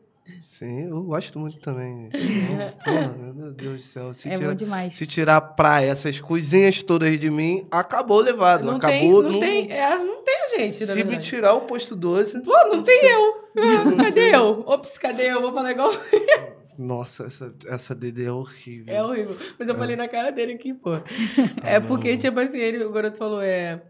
Sim, 0.45 0.85
eu 0.89 1.03
gosto 1.03 1.37
muito 1.37 1.59
também. 1.59 2.09
Porra, 2.85 3.33
meu 3.35 3.51
Deus 3.53 3.77
do 3.79 3.83
céu. 3.83 4.13
Se, 4.13 4.29
É 4.29 4.37
tirar, 4.37 4.49
bom 4.51 4.55
demais. 4.55 4.95
se 4.95 5.05
tirar 5.05 5.41
pra 5.41 5.83
essas 5.83 6.21
coisinhas 6.21 6.81
todas 6.81 7.19
de 7.19 7.29
mim, 7.29 7.67
acabou 7.71 8.21
levado. 8.21 8.65
Não 8.67 8.77
acabou. 8.77 9.23
tem, 9.25 9.33
não, 9.33 9.41
tem, 9.41 9.73
é, 9.73 9.99
não 9.99 10.23
tem 10.23 10.49
gente, 10.57 10.81
na 10.87 10.93
Se 10.93 10.99
me 10.99 11.03
verdade. 11.05 11.27
tirar 11.27 11.55
o 11.55 11.63
posto 11.63 11.97
doce. 11.97 12.39
Pô, 12.41 12.53
não 12.69 12.85
tem 12.85 13.05
eu. 13.05 13.35
Ah, 13.59 13.97
cadê 14.05 14.37
eu? 14.37 14.63
Ops, 14.65 14.97
cadê 14.97 15.33
eu? 15.33 15.41
Vou 15.41 15.53
falar 15.53 15.73
igual. 15.73 15.91
Nossa, 16.79 17.25
essa, 17.27 17.55
essa 17.67 17.95
DD 17.95 18.25
é 18.27 18.33
horrível. 18.33 18.95
É 18.95 19.03
horrível. 19.03 19.37
Mas 19.59 19.69
eu 19.69 19.75
falei 19.75 19.95
na 19.97 20.09
cara 20.09 20.31
dele 20.33 20.55
aqui, 20.55 20.73
pô. 20.73 20.91
É 21.63 21.79
porque, 21.81 22.17
tipo 22.17 22.39
assim, 22.41 22.59
ele, 22.59 22.85
o 22.85 22.93
garoto 22.93 23.19
falou, 23.19 23.41
é. 23.43 23.83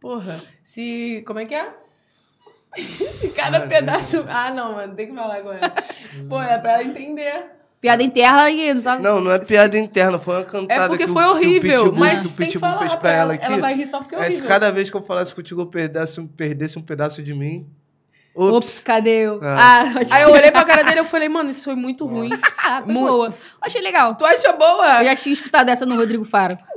Porra, 0.00 0.38
se. 0.62 1.22
Como 1.26 1.38
é 1.38 1.44
que 1.46 1.54
é? 1.54 1.68
se 2.76 3.28
cada 3.30 3.58
Ah, 3.64 3.66
pedaço. 3.66 4.24
Ah, 4.28 4.50
não, 4.52 4.74
mano, 4.74 4.94
tem 4.94 5.08
que 5.08 5.14
falar 5.14 5.36
agora. 5.36 5.72
Pô, 6.28 6.40
é 6.40 6.56
pra 6.58 6.74
ela 6.74 6.84
entender. 6.84 7.46
Piada 7.80 8.02
interna 8.02 8.50
e 8.50 8.74
não 8.74 8.82
sabe? 8.82 9.02
Não, 9.02 9.20
não 9.22 9.32
é 9.32 9.38
piada 9.38 9.76
interna, 9.78 10.18
foi 10.18 10.36
uma 10.36 10.44
cantada 10.44 10.84
É 10.84 10.88
porque 10.88 11.06
que, 11.06 11.12
foi 11.12 11.24
o, 11.24 11.26
que 11.28 11.32
o 11.32 11.36
horrível, 11.36 11.82
Pitbull, 11.84 11.98
mas 11.98 12.20
que 12.20 12.26
o 12.26 12.28
tem 12.30 12.36
que 12.36 12.52
Pitbull 12.52 12.60
falar 12.70 12.78
fez 12.80 12.94
pra 12.96 13.10
ela 13.10 13.20
ela. 13.20 13.32
aqui. 13.34 13.46
Ela 13.46 13.56
vai 13.56 13.74
rir 13.74 13.86
só 13.86 13.98
porque 14.00 14.14
é 14.14 14.18
É, 14.18 14.22
se 14.24 14.28
horrível. 14.32 14.48
cada 14.48 14.70
vez 14.70 14.90
que 14.90 14.96
eu 14.98 15.02
falasse 15.02 15.34
contigo 15.34 15.62
eu 15.62 15.66
perdesse, 15.66 16.22
perdesse 16.36 16.78
um 16.78 16.82
pedaço 16.82 17.22
de 17.22 17.32
mim. 17.34 17.66
Ops, 18.34 18.54
Ops. 18.56 18.80
cadê 18.80 19.26
eu? 19.26 19.40
Ah. 19.42 19.82
Ah, 19.96 20.14
Aí 20.16 20.22
eu 20.22 20.30
olhei 20.30 20.50
pra 20.52 20.64
cara 20.64 20.82
dele 20.84 21.00
e 21.00 21.04
falei, 21.04 21.28
mano, 21.28 21.50
isso 21.50 21.64
foi 21.64 21.74
muito 21.74 22.06
ruim. 22.06 22.30
ah, 22.64 22.80
boa. 22.80 23.34
Achei 23.60 23.80
legal. 23.82 24.14
Tu 24.14 24.24
acha 24.24 24.52
boa? 24.52 25.00
Eu 25.00 25.04
já 25.06 25.16
tinha 25.16 25.32
escutado 25.32 25.68
essa 25.68 25.84
no 25.84 25.96
Rodrigo 25.96 26.24
Faro. 26.24 26.56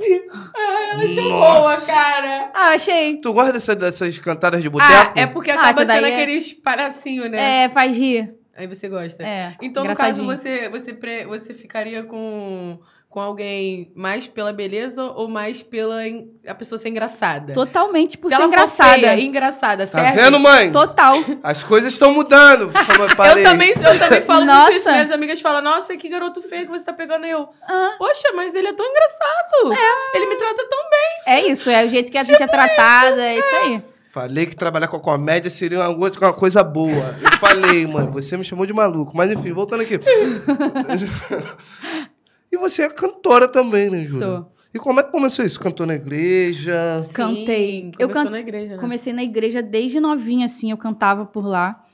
Ela 0.92 1.04
achou 1.04 1.24
Nossa. 1.28 1.60
boa, 1.60 1.94
cara. 1.96 2.50
Ah, 2.54 2.68
achei. 2.74 3.18
Tu 3.18 3.32
gosta 3.32 3.52
dessa- 3.52 3.74
dessas 3.76 4.18
cantadas 4.18 4.60
de 4.62 4.68
Ah, 4.68 4.70
boteco? 4.70 5.18
é 5.18 5.26
porque 5.26 5.50
Ah, 5.50 5.54
acaba 5.54 5.84
daí 5.84 5.96
sendo 5.96 6.06
é- 6.08 6.12
aqueles 6.14 6.52
palhacinho, 6.52 7.28
né? 7.28 7.64
É, 7.64 7.68
faz 7.68 7.96
rir. 7.96 8.34
Aí 8.56 8.66
você 8.68 8.88
gosta. 8.88 9.22
É, 9.24 9.54
Então, 9.60 9.84
no 9.84 9.94
caso, 9.96 10.24
você, 10.24 10.68
você, 10.68 10.92
pre- 10.92 11.24
você 11.26 11.52
ficaria 11.52 12.04
com, 12.04 12.78
com 13.14 13.20
alguém 13.20 13.92
mais 13.94 14.26
pela 14.26 14.52
beleza 14.52 15.00
ou 15.04 15.28
mais 15.28 15.62
pela 15.62 16.04
en- 16.04 16.26
a 16.48 16.52
pessoa 16.52 16.76
ser 16.76 16.88
engraçada? 16.88 17.52
Totalmente 17.54 18.18
por 18.18 18.28
Se 18.28 18.34
ser 18.34 18.42
ela 18.42 18.48
for 18.48 18.54
engraçada. 18.56 18.92
feia 18.94 19.14
e 19.16 19.24
engraçada, 19.24 19.86
Tá 19.86 20.00
serve? 20.00 20.20
vendo, 20.20 20.40
mãe? 20.40 20.72
Total. 20.72 21.14
As 21.40 21.62
coisas 21.62 21.92
estão 21.92 22.12
mudando. 22.12 22.72
Como 22.72 23.08
eu 23.08 23.16
parei. 23.16 23.46
Eu 23.46 23.50
também, 23.50 23.68
eu 23.70 23.98
também 24.00 24.20
falo 24.22 24.44
muito 24.44 24.70
isso. 24.72 24.78
Nossa. 24.86 24.90
Minhas 24.90 25.10
amigas 25.12 25.40
falam, 25.40 25.62
nossa, 25.62 25.96
que 25.96 26.08
garoto 26.08 26.42
feio 26.42 26.64
que 26.64 26.72
você 26.72 26.84
tá 26.84 26.92
pegando 26.92 27.24
eu. 27.24 27.48
Ah, 27.62 27.94
Poxa, 27.98 28.32
mas 28.34 28.52
ele 28.52 28.66
é 28.66 28.72
tão 28.72 28.84
engraçado. 28.84 29.72
Ele 30.12 30.26
me 30.26 30.34
trata 30.34 30.66
tão 30.68 30.80
bem. 30.90 31.34
é 31.34 31.46
isso, 31.46 31.70
é 31.70 31.86
o 31.86 31.88
jeito 31.88 32.10
que 32.10 32.18
a 32.18 32.22
gente 32.24 32.42
é 32.42 32.48
tratada, 32.48 33.22
é 33.22 33.38
isso 33.38 33.54
aí. 33.54 33.80
Falei 34.12 34.46
que 34.46 34.56
trabalhar 34.56 34.86
com 34.88 34.96
a 34.96 35.00
comédia 35.00 35.50
seria 35.50 35.88
uma 35.88 35.94
coisa, 35.96 36.18
uma 36.20 36.32
coisa 36.32 36.64
boa. 36.64 37.16
Eu 37.20 37.38
falei, 37.38 37.86
mãe, 37.86 38.06
você 38.10 38.36
me 38.36 38.42
chamou 38.44 38.64
de 38.66 38.72
maluco. 38.72 39.12
Mas 39.16 39.30
enfim, 39.32 39.52
voltando 39.52 39.82
aqui. 39.82 39.98
e 42.54 42.56
você 42.56 42.82
é 42.82 42.88
cantora 42.88 43.46
também, 43.48 43.90
né, 43.90 44.02
Júlia? 44.04 44.26
Sou. 44.26 44.52
E 44.72 44.78
como 44.78 44.98
é 44.98 45.02
que 45.04 45.12
começou 45.12 45.44
isso? 45.44 45.60
Cantou 45.60 45.86
na 45.86 45.94
igreja? 45.94 47.00
Cantei. 47.14 47.82
Sim, 47.82 47.92
Eu 47.98 48.08
começou 48.08 48.24
can- 48.24 48.30
na 48.30 48.40
igreja, 48.40 48.74
né? 48.74 48.78
Comecei 48.80 49.12
na 49.12 49.22
igreja 49.22 49.62
desde 49.62 50.00
novinha, 50.00 50.46
assim, 50.46 50.70
eu 50.70 50.76
cantava 50.76 51.24
por 51.24 51.46
lá. 51.46 51.84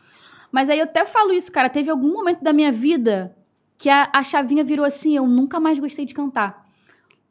Mas 0.51 0.71
aí 0.71 0.79
eu 0.79 0.85
até 0.85 1.05
falo 1.05 1.33
isso, 1.33 1.53
cara. 1.53 1.69
Teve 1.69 1.91
algum 1.91 2.13
momento 2.13 2.43
da 2.43 2.53
minha 2.53 2.73
vida 2.73 3.37
que 3.77 3.89
a, 3.91 4.09
a 4.13 4.23
chavinha 4.23 4.65
virou 4.65 4.85
assim, 4.87 5.15
eu 5.17 5.27
nunca 5.27 5.61
mais 5.61 5.79
gostei 5.79 6.05
de 6.07 6.15
cantar. 6.15 6.67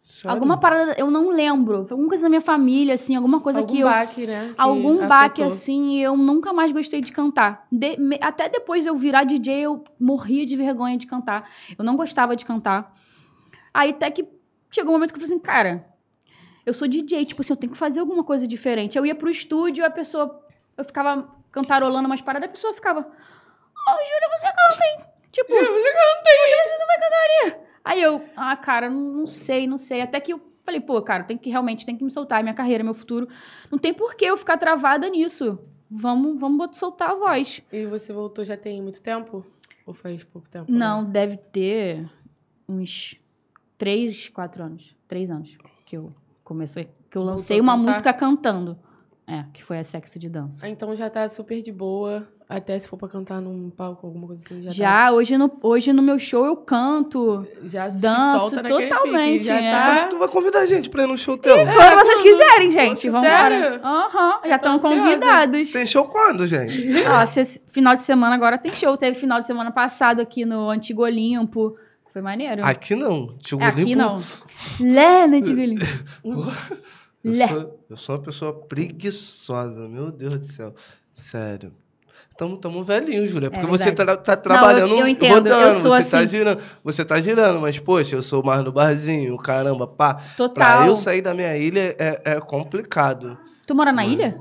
Sério? 0.03 0.31
Alguma 0.35 0.57
parada, 0.57 0.95
eu 0.97 1.11
não 1.11 1.29
lembro. 1.29 1.83
Foi 1.83 1.91
Alguma 1.91 2.09
coisa 2.09 2.23
da 2.23 2.29
minha 2.29 2.41
família, 2.41 2.93
assim, 2.93 3.15
alguma 3.15 3.39
coisa 3.39 3.59
Algum 3.59 3.73
que 3.73 3.79
eu. 3.81 3.87
baque, 3.87 4.25
né? 4.25 4.51
que 4.55 4.61
algum 4.61 5.07
baque 5.07 5.41
afetou. 5.41 5.45
assim, 5.47 5.97
e 5.97 6.01
eu 6.03 6.15
nunca 6.15 6.53
mais 6.53 6.71
gostei 6.71 7.01
de 7.01 7.11
cantar. 7.11 7.65
De- 7.71 7.97
me- 7.97 8.17
até 8.21 8.47
depois 8.49 8.83
de 8.83 8.89
eu 8.89 8.95
virar 8.95 9.23
DJ, 9.23 9.61
eu 9.65 9.83
morria 9.99 10.45
de 10.45 10.55
vergonha 10.55 10.95
de 10.97 11.05
cantar. 11.05 11.49
Eu 11.77 11.83
não 11.83 11.95
gostava 11.95 12.35
de 12.35 12.45
cantar. 12.45 12.95
Aí 13.73 13.91
até 13.91 14.09
que 14.11 14.27
chegou 14.71 14.91
um 14.91 14.95
momento 14.95 15.11
que 15.13 15.17
eu 15.17 15.21
falei 15.21 15.35
assim, 15.35 15.43
cara, 15.43 15.85
eu 16.65 16.73
sou 16.73 16.87
DJ, 16.87 17.25
tipo 17.25 17.41
assim, 17.41 17.53
eu 17.53 17.57
tenho 17.57 17.71
que 17.71 17.77
fazer 17.77 17.99
alguma 17.99 18.23
coisa 18.23 18.47
diferente. 18.47 18.97
Eu 18.97 19.05
ia 19.05 19.15
pro 19.15 19.29
estúdio, 19.29 19.85
a 19.85 19.89
pessoa, 19.89 20.45
eu 20.77 20.83
ficava 20.85 21.27
cantarolando 21.51 22.07
umas 22.07 22.21
paradas, 22.21 22.47
a 22.49 22.51
pessoa 22.51 22.73
ficava, 22.73 22.99
ô, 23.01 23.91
Júlia, 23.91 24.29
você 24.37 24.45
canta, 24.45 24.85
hein? 24.85 25.05
Tipo, 25.31 25.51
Júlia, 25.51 25.71
você 25.71 25.91
canta, 25.91 26.29
hein? 26.29 26.67
você 26.67 26.77
não 26.77 26.87
vai 26.87 26.99
cantar 26.99 27.23
ali. 27.23 27.69
Aí 27.85 28.01
eu, 28.01 28.25
ah, 28.35 28.55
cara, 28.55 28.89
não, 28.89 29.25
sei, 29.25 29.65
não 29.67 29.77
sei. 29.77 30.01
Até 30.01 30.19
que 30.19 30.33
eu 30.33 30.41
falei, 30.63 30.79
pô, 30.81 31.01
cara, 31.01 31.23
tem 31.23 31.37
que 31.37 31.49
realmente 31.49 31.85
tem 31.85 31.97
que 31.97 32.03
me 32.03 32.11
soltar, 32.11 32.39
é 32.39 32.43
minha 32.43 32.53
carreira, 32.53 32.83
meu 32.83 32.93
futuro. 32.93 33.27
Não 33.71 33.79
tem 33.79 33.93
por 33.93 34.13
que 34.15 34.25
eu 34.25 34.37
ficar 34.37 34.57
travada 34.57 35.09
nisso. 35.09 35.57
Vamos, 35.89 36.39
vamos 36.39 36.57
botar- 36.57 36.73
soltar 36.73 37.09
a 37.11 37.15
voz. 37.15 37.63
E 37.71 37.85
você 37.87 38.13
voltou 38.13 38.45
já 38.45 38.55
tem 38.55 38.79
muito 38.79 39.01
tempo? 39.01 39.43
Ou 39.87 39.93
faz 39.93 40.23
pouco 40.23 40.47
tempo? 40.47 40.71
Não, 40.71 41.03
deve 41.03 41.37
ter 41.37 42.05
uns 42.67 43.15
três, 43.79 44.29
quatro 44.29 44.61
anos. 44.61 44.95
Três 45.07 45.31
anos 45.31 45.57
que 45.87 45.97
eu 45.97 46.13
comecei. 46.43 46.87
Que 47.09 47.17
eu 47.17 47.23
lancei 47.23 47.59
uma 47.59 47.75
música 47.75 48.13
cantando. 48.13 48.77
É, 49.25 49.45
que 49.53 49.63
foi 49.63 49.77
a 49.79 49.83
Sexo 49.83 50.17
de 50.19 50.27
Dança. 50.27 50.65
Ah, 50.65 50.69
então 50.69 50.95
já 50.95 51.09
tá 51.09 51.27
super 51.29 51.61
de 51.61 51.71
boa. 51.71 52.27
Até 52.47 52.79
se 52.79 52.89
for 52.89 52.97
pra 52.97 53.07
cantar 53.07 53.39
num 53.39 53.69
palco, 53.69 54.07
alguma 54.07 54.25
coisa 54.25 54.43
assim, 54.43 54.59
já 54.63 54.71
Já, 54.71 55.11
hoje, 55.11 55.37
no, 55.37 55.51
hoje 55.61 55.93
no 55.93 56.01
meu 56.01 56.17
show 56.17 56.47
eu 56.47 56.55
canto. 56.55 57.45
tá, 57.61 57.67
já 57.67 57.91
se 57.91 58.01
danço 58.01 58.49
totalmente, 58.63 59.33
pique, 59.33 59.45
já 59.45 59.61
é. 59.61 59.71
tá... 59.71 60.07
Tu 60.07 60.17
vai 60.17 60.27
convidar 60.27 60.61
a 60.61 60.65
gente 60.65 60.89
pra 60.89 61.03
ir 61.03 61.07
no 61.07 61.15
show 61.15 61.37
teu? 61.37 61.55
Quando 61.55 61.99
vocês 61.99 62.21
quiserem, 62.21 62.71
gente. 62.71 63.07
Poxa, 63.07 63.11
Vamos 63.11 63.27
sério? 63.29 63.79
Aham, 63.85 64.39
já 64.47 64.57
tô 64.57 64.75
estão 64.75 64.79
convidados. 64.79 65.71
Tem 65.71 65.85
show 65.85 66.05
quando, 66.07 66.47
gente? 66.47 66.91
Ó, 67.07 67.23
se- 67.27 67.61
final 67.67 67.93
de 67.93 68.01
semana 68.01 68.33
agora 68.33 68.57
tem 68.57 68.73
show. 68.73 68.97
Teve 68.97 69.15
final 69.15 69.39
de 69.39 69.45
semana 69.45 69.69
passado 69.69 70.19
aqui 70.19 70.43
no 70.43 70.71
Antigo 70.71 71.03
Olimpo. 71.03 71.75
Foi 72.11 72.21
maneiro. 72.21 72.63
Aqui 72.65 72.95
não. 72.95 73.37
Tio 73.37 73.61
É, 73.61 73.65
aqui 73.67 73.95
não. 73.95 74.17
Lé 74.79 75.25
Antigo 75.25 75.59
Olimpo. 75.61 75.85
Eu 77.23 77.31
Lé. 77.31 77.47
sou, 77.47 77.79
eu 77.89 77.97
sou 77.97 78.15
uma 78.15 78.21
pessoa 78.21 78.53
preguiçosa, 78.53 79.87
meu 79.87 80.11
Deus 80.11 80.35
do 80.35 80.45
céu. 80.45 80.73
Sério. 81.13 81.73
Tamo, 82.37 82.55
tamo 82.55 82.83
velhinho, 82.85 83.27
Júlia. 83.27 83.51
Porque 83.51 83.65
você 83.67 83.91
tá, 83.91 84.15
tá 84.15 84.35
trabalhando 84.37 84.95
eu 84.95 85.05
entendo, 85.07 85.33
rodando. 85.33 85.61
eu 85.61 85.73
sou 85.73 85.91
você 85.91 86.09
tá 86.11 86.19
assim. 86.19 86.27
girando. 86.29 86.61
Você 86.83 87.03
tá 87.03 87.19
girando, 87.19 87.59
mas, 87.59 87.77
poxa, 87.77 88.15
eu 88.15 88.21
sou 88.21 88.41
mais 88.41 88.63
no 88.63 88.71
barzinho, 88.71 89.35
caramba, 89.35 89.85
pá. 89.85 90.13
Total. 90.37 90.53
Pra 90.53 90.87
eu 90.87 90.95
sair 90.95 91.21
da 91.21 91.33
minha 91.33 91.55
ilha 91.57 91.95
é, 91.99 92.21
é 92.23 92.39
complicado. 92.39 93.37
Tu 93.67 93.75
mora 93.75 93.91
na 93.91 94.05
ilha? 94.05 94.37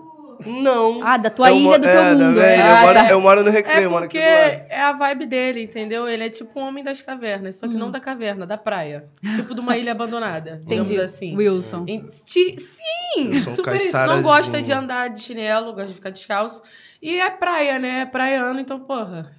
Não. 0.46 1.02
Ah, 1.02 1.16
da 1.16 1.30
tua 1.30 1.50
Eu 1.50 1.56
ilha, 1.56 1.78
do 1.78 1.82
teu 1.82 1.90
é, 2.00 2.14
mundo. 2.14 2.38
ilha. 2.38 2.44
Ah, 2.44 2.80
eu, 2.80 2.86
moro, 2.86 2.94
tá. 2.98 3.10
eu 3.10 3.20
moro 3.20 3.42
no 3.44 3.50
recreio, 3.50 3.80
É 3.80 3.84
eu 3.86 3.90
moro 3.90 4.04
aqui 4.04 4.18
porque 4.18 4.28
é 4.72 4.80
a 4.82 4.92
vibe 4.92 5.26
dele, 5.26 5.62
entendeu? 5.64 6.08
Ele 6.08 6.24
é 6.24 6.30
tipo 6.30 6.58
um 6.58 6.64
homem 6.64 6.82
das 6.84 7.02
cavernas, 7.02 7.56
só 7.56 7.66
que 7.66 7.74
não 7.74 7.90
da 7.90 7.98
caverna, 8.00 8.46
da 8.46 8.56
praia. 8.58 9.04
Tipo 9.36 9.54
de 9.54 9.60
uma 9.60 9.76
ilha 9.76 9.92
abandonada, 9.92 10.60
Entendi. 10.66 11.00
assim. 11.00 11.36
Wilson. 11.36 11.84
Em- 11.88 12.06
ti- 12.24 12.56
Sim, 12.58 13.32
super 13.54 13.74
isso. 13.76 13.96
Não 14.06 14.22
gosta 14.22 14.60
de 14.62 14.72
andar 14.72 15.08
de 15.08 15.20
chinelo, 15.22 15.72
gosta 15.72 15.88
de 15.88 15.94
ficar 15.94 16.10
descalço. 16.10 16.62
E 17.02 17.18
é 17.18 17.30
praia, 17.30 17.78
né? 17.78 18.00
É 18.00 18.06
praiano, 18.06 18.58
então, 18.60 18.80
porra, 18.80 19.32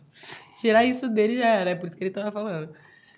tirar 0.59 0.83
isso 0.85 1.07
dele 1.09 1.37
já 1.37 1.45
era. 1.47 1.69
É 1.71 1.75
por 1.75 1.87
isso 1.87 1.95
que 1.97 2.03
ele 2.03 2.11
tava 2.11 2.31
falando. 2.31 2.69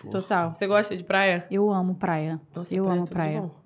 Total. 0.10 0.54
Você 0.56 0.66
gosta 0.66 0.98
de 0.98 1.04
praia? 1.04 1.46
Eu 1.52 1.72
amo 1.72 1.94
praia. 1.96 2.40
Nossa, 2.56 2.74
eu 2.74 2.84
praia 2.86 2.96
é 2.96 2.98
amo 2.98 3.06
tudo 3.08 3.16
praia. 3.16 3.42
bom. 3.42 3.61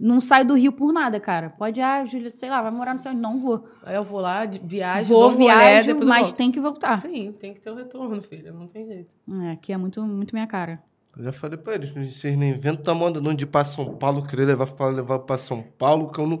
Não 0.00 0.20
saio 0.20 0.44
do 0.46 0.54
Rio 0.54 0.70
por 0.72 0.92
nada, 0.92 1.18
cara. 1.18 1.50
Pode, 1.50 1.80
ah, 1.80 2.04
Júlia, 2.04 2.30
sei 2.30 2.48
lá, 2.48 2.62
vai 2.62 2.70
morar 2.70 2.94
no 2.94 3.00
céu. 3.00 3.12
Não 3.12 3.40
vou. 3.40 3.68
Aí 3.82 3.96
eu 3.96 4.04
vou 4.04 4.20
lá, 4.20 4.44
de- 4.44 4.60
viajo, 4.60 5.08
vou, 5.12 5.30
um 5.30 5.36
viajo, 5.36 5.90
eu 5.90 6.06
mas 6.06 6.32
tem 6.32 6.52
que 6.52 6.60
voltar. 6.60 6.96
Sim, 6.96 7.32
tem 7.32 7.52
que 7.52 7.60
ter 7.60 7.70
o 7.70 7.74
retorno, 7.74 8.22
filha. 8.22 8.52
Não 8.52 8.66
tem 8.68 8.86
jeito. 8.86 9.10
É, 9.42 9.50
aqui 9.52 9.72
é 9.72 9.76
muito, 9.76 10.00
muito 10.02 10.32
minha 10.34 10.46
cara. 10.46 10.80
Eu 11.16 11.24
já 11.24 11.32
falei 11.32 11.58
pra 11.58 11.74
eles, 11.74 11.90
vocês 12.14 12.36
nem 12.38 12.50
inventam 12.50 12.94
a 12.94 12.96
moda 12.96 13.20
não 13.20 13.34
de 13.34 13.42
ir 13.42 13.48
pra 13.48 13.64
São 13.64 13.96
Paulo, 13.96 14.24
querer 14.24 14.44
levar 14.44 14.68
pra, 14.68 14.86
levar 14.86 15.18
pra 15.18 15.36
São 15.36 15.62
Paulo, 15.76 16.12
que 16.12 16.20
eu 16.20 16.26
não... 16.28 16.40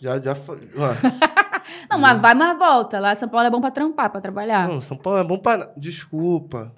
Já, 0.00 0.18
já 0.18 0.34
falei. 0.34 0.68
Não, 1.88 1.98
mas 1.98 2.20
vai, 2.20 2.34
mas 2.34 2.58
volta. 2.58 2.98
Lá 2.98 3.14
São 3.14 3.28
Paulo 3.28 3.46
é 3.46 3.50
bom 3.50 3.60
pra 3.60 3.70
trampar, 3.70 4.10
pra 4.10 4.20
trabalhar. 4.20 4.66
Não, 4.68 4.80
São 4.80 4.96
Paulo 4.96 5.18
é 5.18 5.24
bom 5.24 5.38
pra... 5.38 5.70
Desculpa. 5.76 6.72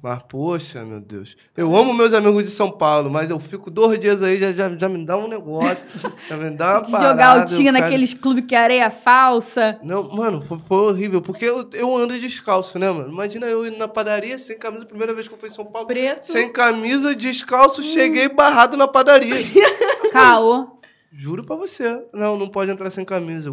Mas, 0.00 0.22
poxa, 0.28 0.84
meu 0.84 1.00
Deus. 1.00 1.36
Eu 1.56 1.74
amo 1.74 1.92
meus 1.92 2.14
amigos 2.14 2.44
de 2.44 2.50
São 2.50 2.70
Paulo, 2.70 3.10
mas 3.10 3.30
eu 3.30 3.40
fico 3.40 3.68
dois 3.68 3.98
dias 3.98 4.22
aí, 4.22 4.38
já, 4.38 4.52
já, 4.52 4.70
já 4.70 4.88
me 4.88 5.04
dá 5.04 5.16
um 5.16 5.26
negócio, 5.26 5.84
já 6.28 6.36
me 6.36 6.50
dá 6.50 6.78
uma 6.78 6.86
parada. 6.90 7.08
Jogar 7.10 7.40
altinha 7.40 7.72
quero- 7.72 7.84
naqueles 7.84 8.14
clubes 8.14 8.44
que 8.46 8.54
é 8.54 8.58
areia 8.58 8.90
falsa. 8.90 9.76
Não, 9.82 10.08
mano, 10.14 10.40
foi, 10.40 10.56
foi 10.58 10.78
horrível, 10.92 11.20
porque 11.20 11.44
eu, 11.44 11.68
eu 11.72 11.96
ando 11.96 12.16
descalço, 12.16 12.78
né, 12.78 12.88
mano? 12.92 13.10
Imagina 13.10 13.46
eu 13.46 13.66
indo 13.66 13.76
na 13.76 13.88
padaria 13.88 14.38
sem 14.38 14.56
camisa, 14.56 14.86
primeira 14.86 15.12
vez 15.12 15.26
que 15.26 15.34
eu 15.34 15.38
fui 15.38 15.48
em 15.48 15.52
São 15.52 15.64
Paulo. 15.66 15.88
Preto. 15.88 16.22
Sem 16.24 16.48
camisa, 16.52 17.14
descalço, 17.16 17.82
cheguei 17.82 18.28
barrado 18.28 18.76
na 18.76 18.86
padaria. 18.86 19.34
Caô. 20.12 20.78
Juro 21.12 21.42
pra 21.44 21.56
você. 21.56 22.04
Não, 22.12 22.38
não 22.38 22.46
pode 22.48 22.70
entrar 22.70 22.90
sem 22.92 23.04
camisa. 23.04 23.52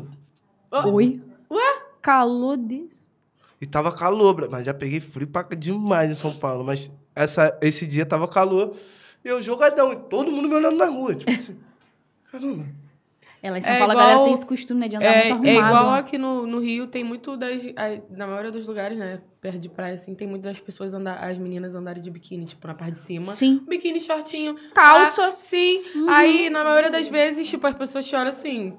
Oi? 0.72 1.20
Ué? 1.50 1.82
Calor 2.02 2.56
desse. 2.58 3.06
E 3.62 3.66
tava 3.66 3.96
calor, 3.96 4.48
mas 4.50 4.66
já 4.66 4.74
peguei 4.74 5.00
frio 5.00 5.28
pra 5.28 5.44
demais 5.58 6.12
em 6.12 6.16
São 6.16 6.34
Paulo. 6.34 6.64
Mas 6.64 6.92
essa, 7.16 7.58
esse 7.62 7.88
dia 7.88 8.06
tava 8.06 8.28
calor. 8.28 8.76
E 9.24 9.28
eu 9.28 9.42
jogadão, 9.42 9.92
e 9.92 9.96
todo 9.96 10.32
mundo 10.32 10.48
me 10.48 10.56
olhando 10.56 10.78
na 10.78 10.86
rua. 10.86 11.16
Tipo 11.16 11.32
assim, 11.32 11.58
caramba. 12.32 12.66
É, 13.42 13.52
lá 13.52 13.58
em 13.60 13.62
São 13.62 13.72
É 13.74 13.78
Paulo 13.78 13.92
a 13.92 13.96
igual- 13.96 14.08
galera 14.10 14.26
tem 14.26 14.34
esse 14.34 14.46
costume, 14.46 14.80
né, 14.80 14.88
de 14.88 14.96
andar 14.96 15.06
É, 15.06 15.30
muito 15.34 15.46
é 15.48 15.52
arrumado. 15.58 15.76
igual 15.78 15.94
aqui 15.94 16.18
no, 16.18 16.48
no 16.48 16.60
Rio, 16.60 16.88
tem 16.88 17.04
muito 17.04 17.38
das. 17.38 17.62
a- 17.76 18.02
na 18.10 18.26
maioria 18.28 18.52
dos 18.52 18.66
lugares, 18.66 18.98
né? 18.98 19.22
Perto 19.40 19.60
de 19.60 19.70
praia, 19.70 19.94
assim, 19.94 20.16
tem 20.16 20.28
muito 20.28 20.42
das 20.44 20.60
pessoas 20.60 20.94
andar, 20.96 21.16
as 21.24 21.38
meninas 21.38 21.76
andarem 21.76 22.02
de 22.02 22.10
biquíni, 22.10 22.46
tipo, 22.46 22.66
na 22.68 22.74
parte 22.74 22.94
de 22.94 23.00
cima. 23.00 23.26
Sim. 23.26 23.64
Biquíni 23.68 24.02
shortinho. 24.02 24.56
Calça. 24.74 25.28
Ah, 25.28 25.34
sim. 25.38 25.84
Uhum. 25.96 26.10
Aí, 26.10 26.50
na 26.50 26.64
maioria 26.64 26.90
das 26.90 27.08
vezes, 27.08 27.48
tipo, 27.48 27.66
as 27.68 27.76
pessoas 27.76 28.12
olham 28.14 28.28
assim. 28.30 28.76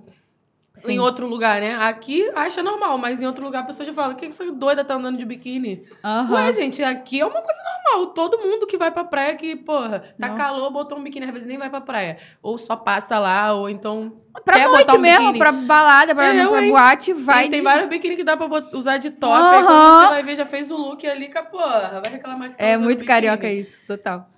Sim. 0.77 0.93
Em 0.93 0.99
outro 0.99 1.27
lugar, 1.27 1.59
né? 1.61 1.75
Aqui 1.77 2.31
acha 2.37 2.63
normal, 2.63 2.99
mas 2.99 3.23
em 3.23 3.27
outro 3.27 3.43
lugar 3.43 3.63
a 3.63 3.67
pessoa 3.67 3.87
já 3.87 3.93
fala: 3.95 4.15
que, 4.15 4.21
que 4.27 4.27
essa 4.27 4.45
doida 4.53 4.85
tá 4.85 4.95
andando 4.95 5.17
de 5.17 5.25
biquíni? 5.25 5.85
Aham. 6.05 6.35
Ué, 6.35 6.53
gente, 6.53 6.83
aqui 6.83 7.19
é 7.21 7.25
uma 7.25 7.41
coisa 7.41 7.61
normal. 7.63 8.13
Todo 8.13 8.39
mundo 8.39 8.67
que 8.67 8.77
vai 8.77 8.91
pra 8.91 9.03
praia 9.03 9.35
que, 9.37 9.57
porra, 9.57 10.01
tá 10.21 10.29
Não. 10.29 10.35
calor, 10.37 10.71
botou 10.71 10.99
um 10.99 11.03
biquíni, 11.03 11.25
às 11.25 11.33
vezes 11.33 11.49
nem 11.49 11.57
vai 11.57 11.71
pra 11.71 11.81
praia. 11.81 12.19
Ou 12.43 12.59
só 12.59 12.77
passa 12.77 13.19
lá, 13.19 13.55
ou 13.55 13.71
então. 13.71 14.21
Pra 14.45 14.53
quer 14.55 14.67
noite 14.69 14.81
botar 14.87 14.99
um 14.99 15.01
mesmo, 15.01 15.19
biquíni. 15.33 15.39
pra 15.39 15.51
balada, 15.53 16.15
pra, 16.15 16.35
Eu, 16.35 16.51
pra 16.51 16.61
boate, 16.69 17.13
vai. 17.15 17.43
Tem, 17.45 17.51
tem 17.53 17.61
de- 17.61 17.65
vários 17.65 17.89
biquíni 17.89 18.17
que 18.17 18.23
dá 18.25 18.37
pra 18.37 18.47
usar 18.75 18.99
de 18.99 19.11
top. 19.11 19.35
Aí 19.57 19.63
quando 19.65 20.01
você 20.03 20.09
vai 20.09 20.23
ver, 20.23 20.37
já 20.37 20.45
fez 20.45 20.71
o 20.71 20.77
look 20.77 21.07
ali, 21.07 21.29
que, 21.29 21.43
porra, 21.45 22.03
vai 22.05 22.13
reclamar 22.13 22.51
que 22.51 22.59
tá 22.59 22.65
É 22.65 22.73
usando 22.75 22.85
muito 22.85 22.99
biquíni. 22.99 23.09
carioca 23.09 23.51
isso, 23.51 23.79
total. 23.87 24.29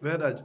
Verdade. 0.00 0.44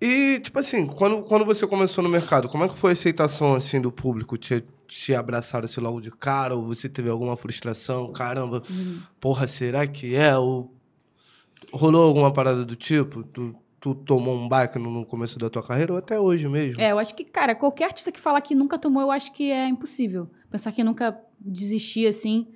E, 0.00 0.38
tipo 0.40 0.58
assim, 0.60 0.86
quando, 0.86 1.22
quando 1.24 1.44
você 1.44 1.66
começou 1.66 2.02
no 2.04 2.08
mercado, 2.08 2.48
como 2.48 2.64
é 2.64 2.68
que 2.68 2.78
foi 2.78 2.90
a 2.90 2.92
aceitação, 2.92 3.54
assim, 3.54 3.80
do 3.80 3.90
público? 3.90 4.36
Te, 4.38 4.64
te 4.88 5.14
abraçaram, 5.14 5.66
assim, 5.66 5.80
logo 5.80 6.00
de 6.00 6.10
cara? 6.10 6.56
Ou 6.56 6.64
você 6.64 6.88
teve 6.88 7.10
alguma 7.10 7.36
frustração? 7.36 8.10
Caramba, 8.10 8.62
porra, 9.20 9.46
será 9.46 9.86
que 9.86 10.16
é? 10.16 10.36
Ou 10.36 10.74
rolou 11.72 12.04
alguma 12.04 12.32
parada 12.32 12.64
do 12.64 12.74
tipo? 12.74 13.22
Tu, 13.22 13.54
tu 13.78 13.94
tomou 13.94 14.34
um 14.34 14.48
baque 14.48 14.78
no, 14.78 15.04
começo 15.04 15.38
da 15.38 15.50
tua 15.50 15.62
carreira 15.62 15.92
ou 15.92 15.98
até 15.98 16.18
hoje 16.18 16.48
mesmo? 16.48 16.80
É, 16.80 16.90
eu 16.90 16.98
acho 16.98 17.14
que, 17.14 17.24
cara, 17.24 17.54
qualquer 17.54 17.84
artista 17.84 18.10
que 18.10 18.18
falar 18.18 18.40
que 18.40 18.54
nunca 18.54 18.78
tomou, 18.78 19.02
eu 19.02 19.10
acho 19.10 19.32
que 19.32 19.50
é 19.50 19.68
impossível. 19.68 20.30
Pensar 20.50 20.72
que 20.72 20.82
nunca 20.82 21.18
desistir 21.38 22.06
assim 22.06 22.48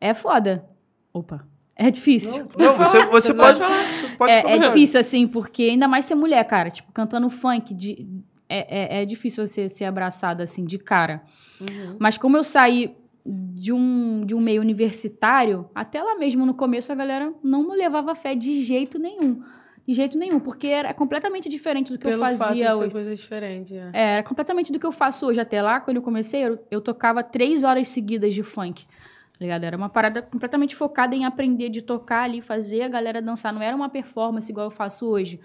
é 0.00 0.12
foda. 0.12 0.68
Opa. 1.12 1.46
É 1.76 1.92
difícil. 1.92 2.48
Não, 2.58 2.76
você, 2.76 3.06
você 3.06 3.32
pode, 3.34 3.58
falar. 3.60 3.84
você 3.84 4.08
pode 4.16 4.32
é, 4.32 4.56
é 4.56 4.58
difícil, 4.58 4.98
assim, 4.98 5.28
porque 5.28 5.62
ainda 5.62 5.86
mais 5.86 6.06
ser 6.06 6.16
mulher, 6.16 6.44
cara. 6.44 6.70
Tipo, 6.70 6.90
cantando 6.92 7.30
funk, 7.30 7.72
de, 7.72 8.04
é, 8.48 8.98
é, 8.98 9.02
é 9.02 9.04
difícil 9.04 9.46
você 9.46 9.68
ser 9.68 9.84
abraçada, 9.84 10.42
assim, 10.42 10.64
de 10.64 10.78
cara. 10.78 11.22
Uhum. 11.60 11.96
Mas 11.98 12.16
como 12.16 12.36
eu 12.36 12.44
saí 12.44 12.96
de 13.24 13.72
um, 13.72 14.24
de 14.24 14.34
um 14.34 14.40
meio 14.40 14.60
universitário, 14.60 15.68
até 15.74 16.02
lá 16.02 16.16
mesmo 16.16 16.46
no 16.46 16.54
começo 16.54 16.90
a 16.90 16.94
galera 16.94 17.32
não 17.42 17.68
me 17.68 17.76
levava 17.76 18.14
fé 18.14 18.34
de 18.34 18.62
jeito 18.62 18.98
nenhum. 18.98 19.42
De 19.86 19.94
jeito 19.94 20.18
nenhum, 20.18 20.38
porque 20.38 20.66
era 20.66 20.92
completamente 20.92 21.48
diferente 21.48 21.92
do 21.92 21.98
que 21.98 22.04
Pelo 22.04 22.16
eu 22.16 22.20
fato 22.20 22.32
de 22.32 22.38
fazia 22.38 22.76
hoje. 22.76 22.90
coisa 22.90 23.16
diferente. 23.16 23.74
É. 23.74 23.90
É, 23.92 24.02
era 24.14 24.22
completamente 24.22 24.70
do 24.70 24.78
que 24.78 24.84
eu 24.84 24.92
faço 24.92 25.26
hoje. 25.26 25.40
Até 25.40 25.62
lá, 25.62 25.80
quando 25.80 25.96
eu 25.96 26.02
comecei, 26.02 26.46
eu, 26.46 26.58
eu 26.70 26.80
tocava 26.80 27.22
três 27.22 27.64
horas 27.64 27.88
seguidas 27.88 28.34
de 28.34 28.42
funk. 28.42 28.84
Tá 28.84 29.44
ligado? 29.44 29.64
Era 29.64 29.76
uma 29.76 29.88
parada 29.88 30.20
completamente 30.20 30.76
focada 30.76 31.14
em 31.14 31.24
aprender 31.24 31.70
de 31.70 31.80
tocar 31.80 32.24
ali, 32.24 32.42
fazer 32.42 32.82
a 32.82 32.88
galera 32.88 33.22
dançar. 33.22 33.52
Não 33.52 33.62
era 33.62 33.74
uma 33.74 33.88
performance 33.88 34.50
igual 34.50 34.66
eu 34.66 34.70
faço 34.70 35.06
hoje. 35.06 35.40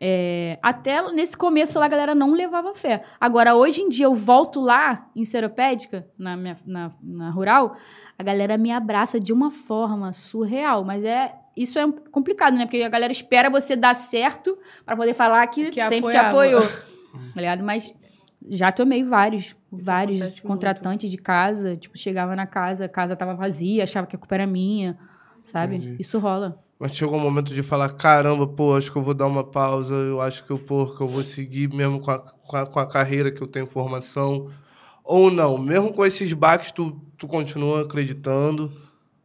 É, 0.00 0.58
até 0.62 1.10
nesse 1.12 1.36
começo 1.36 1.78
lá, 1.78 1.86
a 1.86 1.88
galera 1.88 2.14
não 2.14 2.32
levava 2.32 2.74
fé. 2.74 3.04
Agora, 3.20 3.54
hoje 3.54 3.80
em 3.80 3.88
dia, 3.88 4.06
eu 4.06 4.14
volto 4.14 4.60
lá, 4.60 5.06
em 5.14 5.24
Seropédica, 5.24 6.06
na, 6.18 6.36
minha, 6.36 6.56
na, 6.66 6.92
na 7.02 7.30
rural, 7.30 7.76
a 8.18 8.22
galera 8.22 8.58
me 8.58 8.70
abraça 8.70 9.18
de 9.18 9.32
uma 9.32 9.50
forma 9.50 10.12
surreal. 10.12 10.84
Mas 10.84 11.04
é 11.04 11.34
isso 11.56 11.78
é 11.78 11.90
complicado, 12.10 12.54
né? 12.54 12.66
Porque 12.66 12.82
a 12.82 12.88
galera 12.88 13.12
espera 13.12 13.48
você 13.48 13.76
dar 13.76 13.94
certo 13.94 14.58
pra 14.84 14.96
poder 14.96 15.14
falar 15.14 15.46
que, 15.46 15.70
Que 15.70 15.84
sempre 15.84 16.10
te 16.10 16.16
apoiava. 16.16 16.28
apoiou. 16.28 16.62
Tá 17.32 17.40
ligado? 17.40 17.62
Mas 17.62 17.94
já 18.48 18.72
tomei 18.72 19.04
vários, 19.04 19.54
vários 19.70 20.20
acontece 20.20 20.42
contratantes 20.42 21.10
de 21.10 21.16
casa. 21.16 21.76
Tipo, 21.76 21.96
chegava 21.96 22.34
na 22.34 22.44
casa, 22.44 22.86
a 22.86 22.88
casa 22.88 23.14
tava 23.14 23.34
vazia, 23.34 23.84
achava 23.84 24.04
que 24.06 24.16
a 24.16 24.18
culpa 24.18 24.34
era 24.34 24.46
minha, 24.48 24.98
sabe? 25.44 25.76
Entendi. 25.76 25.96
Isso 26.00 26.18
rola. 26.18 26.60
Mas 26.84 26.94
chegou 26.94 27.16
o 27.16 27.18
momento 27.18 27.54
de 27.54 27.62
falar, 27.62 27.88
caramba, 27.94 28.46
pô, 28.46 28.74
acho 28.74 28.92
que 28.92 28.98
eu 28.98 29.00
vou 29.00 29.14
dar 29.14 29.26
uma 29.26 29.42
pausa, 29.42 29.94
eu 29.94 30.20
acho 30.20 30.44
que 30.44 30.50
eu, 30.50 30.58
pô, 30.58 30.84
que 30.84 31.00
eu 31.00 31.06
vou 31.06 31.22
seguir 31.22 31.66
mesmo 31.72 31.98
com 31.98 32.10
a, 32.10 32.18
com, 32.18 32.56
a, 32.58 32.66
com 32.66 32.78
a 32.78 32.86
carreira 32.86 33.30
que 33.32 33.40
eu 33.40 33.46
tenho 33.46 33.66
formação. 33.66 34.50
Ou 35.02 35.30
não, 35.30 35.56
mesmo 35.56 35.94
com 35.94 36.04
esses 36.04 36.30
baques, 36.34 36.70
tu, 36.72 37.00
tu 37.16 37.26
continua 37.26 37.84
acreditando. 37.84 38.70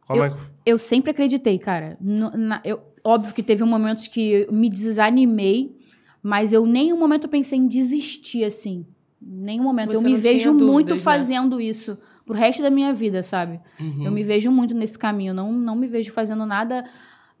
Como 0.06 0.24
é 0.24 0.30
que... 0.30 0.36
Eu 0.64 0.78
sempre 0.78 1.10
acreditei, 1.10 1.58
cara. 1.58 1.98
No- 2.00 2.30
na- 2.34 2.62
eu, 2.64 2.80
óbvio 3.04 3.34
que 3.34 3.42
teve 3.42 3.62
momentos 3.62 4.08
que 4.08 4.46
eu 4.48 4.52
me 4.54 4.70
desanimei, 4.70 5.76
mas 6.22 6.54
eu 6.54 6.64
nenhum 6.64 6.98
momento 6.98 7.28
pensei 7.28 7.58
em 7.58 7.68
desistir, 7.68 8.42
assim. 8.42 8.86
Nenhum 9.20 9.64
momento. 9.64 9.90
Você 9.90 9.96
eu 9.98 10.00
me 10.00 10.16
vejo 10.16 10.52
dúvidas, 10.52 10.66
muito 10.66 10.94
né? 10.94 11.00
fazendo 11.02 11.60
isso 11.60 11.98
pro 12.24 12.34
resto 12.34 12.62
da 12.62 12.70
minha 12.70 12.94
vida, 12.94 13.22
sabe? 13.22 13.60
Uhum. 13.78 14.06
Eu 14.06 14.12
me 14.12 14.24
vejo 14.24 14.50
muito 14.50 14.74
nesse 14.74 14.98
caminho. 14.98 15.34
Não, 15.34 15.52
não 15.52 15.76
me 15.76 15.86
vejo 15.86 16.10
fazendo 16.10 16.46
nada, 16.46 16.86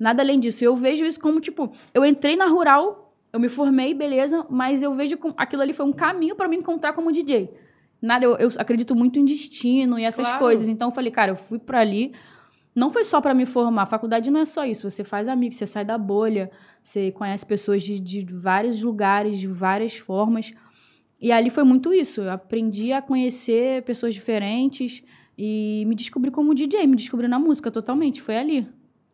nada 0.00 0.22
além 0.22 0.40
disso. 0.40 0.64
Eu 0.64 0.74
vejo 0.74 1.04
isso 1.04 1.20
como, 1.20 1.40
tipo, 1.40 1.70
eu 1.94 2.04
entrei 2.04 2.34
na 2.34 2.46
rural, 2.46 3.14
eu 3.32 3.38
me 3.38 3.48
formei, 3.48 3.94
beleza, 3.94 4.44
mas 4.50 4.82
eu 4.82 4.92
vejo 4.96 5.16
que 5.16 5.32
aquilo 5.36 5.62
ali 5.62 5.72
foi 5.72 5.86
um 5.86 5.92
caminho 5.92 6.34
pra 6.34 6.48
me 6.48 6.56
encontrar 6.56 6.92
como 6.94 7.12
DJ. 7.12 7.50
Nada, 8.02 8.24
eu, 8.24 8.34
eu 8.38 8.48
acredito 8.56 8.96
muito 8.96 9.18
em 9.18 9.24
destino 9.24 9.98
e 9.98 10.04
essas 10.04 10.26
Claro. 10.26 10.42
coisas. 10.42 10.68
Então 10.68 10.88
eu 10.88 10.94
falei, 10.94 11.12
cara, 11.12 11.30
eu 11.32 11.36
fui 11.36 11.58
pra 11.58 11.80
ali 11.80 12.12
não 12.74 12.90
foi 12.92 13.04
só 13.04 13.20
para 13.20 13.34
me 13.34 13.44
formar. 13.44 13.82
A 13.82 13.86
faculdade 13.86 14.30
não 14.30 14.40
é 14.40 14.44
só 14.44 14.64
isso. 14.64 14.88
Você 14.88 15.02
faz 15.02 15.28
amigos, 15.28 15.56
você 15.58 15.66
sai 15.66 15.84
da 15.84 15.98
bolha, 15.98 16.50
você 16.82 17.10
conhece 17.10 17.44
pessoas 17.44 17.82
de, 17.82 17.98
de 17.98 18.24
vários 18.24 18.80
lugares, 18.80 19.38
de 19.38 19.48
várias 19.48 19.96
formas. 19.96 20.52
E 21.20 21.32
ali 21.32 21.50
foi 21.50 21.64
muito 21.64 21.92
isso. 21.92 22.20
Eu 22.22 22.30
aprendi 22.30 22.92
a 22.92 23.02
conhecer 23.02 23.82
pessoas 23.82 24.14
diferentes 24.14 25.02
e 25.36 25.84
me 25.86 25.94
descobri 25.94 26.30
como 26.30 26.54
DJ, 26.54 26.86
me 26.86 26.96
descobri 26.96 27.26
na 27.26 27.38
música 27.38 27.70
totalmente. 27.70 28.22
Foi 28.22 28.36
ali. 28.36 28.66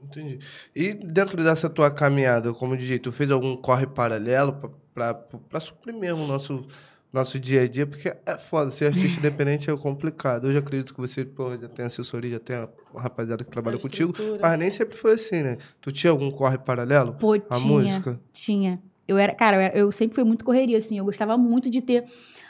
Entendi. 0.02 0.38
E 0.74 0.92
dentro 0.94 1.42
dessa 1.42 1.68
tua 1.68 1.90
caminhada 1.90 2.52
como 2.52 2.76
DJ, 2.76 2.98
tu 2.98 3.10
fez 3.10 3.30
algum 3.30 3.56
corre 3.56 3.86
paralelo 3.86 4.74
para 4.94 5.60
suprir 5.60 5.94
mesmo 5.94 6.24
o 6.24 6.26
nosso 6.26 6.66
nosso 7.12 7.38
dia 7.38 7.62
a 7.62 7.68
dia, 7.68 7.86
porque 7.86 8.14
é 8.26 8.36
foda, 8.36 8.70
ser 8.70 8.86
artista 8.86 9.18
independente 9.20 9.70
é 9.70 9.76
complicado. 9.76 10.48
Eu 10.48 10.52
já 10.52 10.58
acredito 10.58 10.92
que 10.92 11.00
você 11.00 11.24
pô, 11.24 11.56
já 11.56 11.68
tem 11.68 11.86
assessoria, 11.86 12.32
já 12.32 12.40
tem 12.40 12.56
uma 12.92 13.00
rapaziada 13.00 13.42
que 13.42 13.50
trabalha 13.50 13.78
contigo, 13.78 14.12
mas 14.40 14.58
nem 14.58 14.68
sempre 14.68 14.96
foi 14.96 15.12
assim, 15.12 15.42
né? 15.42 15.56
Tu 15.80 15.90
tinha 15.90 16.10
algum 16.10 16.30
corre 16.30 16.58
paralelo? 16.58 17.14
Pô, 17.14 17.32
a 17.32 17.38
tinha, 17.38 17.60
música? 17.60 18.20
Tinha. 18.32 18.82
Eu 19.08 19.16
era, 19.16 19.34
cara, 19.34 19.74
eu 19.74 19.90
sempre 19.92 20.14
fui 20.14 20.24
muito 20.24 20.44
correria, 20.44 20.76
assim. 20.76 20.98
Eu 20.98 21.04
gostava 21.04 21.38
muito 21.38 21.70
de 21.70 21.80
ter 21.80 22.04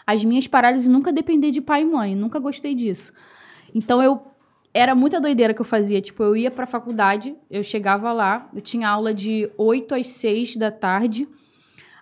as 0.06 0.24
minhas 0.24 0.46
parálises 0.46 0.88
nunca 0.88 1.12
depender 1.12 1.50
de 1.50 1.60
pai 1.60 1.82
e 1.82 1.84
mãe. 1.84 2.16
Nunca 2.16 2.38
gostei 2.38 2.74
disso. 2.74 3.12
Então 3.74 4.02
eu 4.02 4.20
era 4.76 4.94
muita 4.94 5.18
doideira 5.18 5.54
que 5.54 5.60
eu 5.60 5.64
fazia. 5.64 6.02
Tipo, 6.02 6.22
eu 6.22 6.36
ia 6.36 6.50
pra 6.50 6.66
faculdade, 6.66 7.34
eu 7.50 7.64
chegava 7.64 8.12
lá, 8.12 8.48
eu 8.54 8.60
tinha 8.60 8.86
aula 8.86 9.14
de 9.14 9.50
8 9.56 9.94
às 9.94 10.06
6 10.08 10.56
da 10.56 10.70
tarde. 10.70 11.26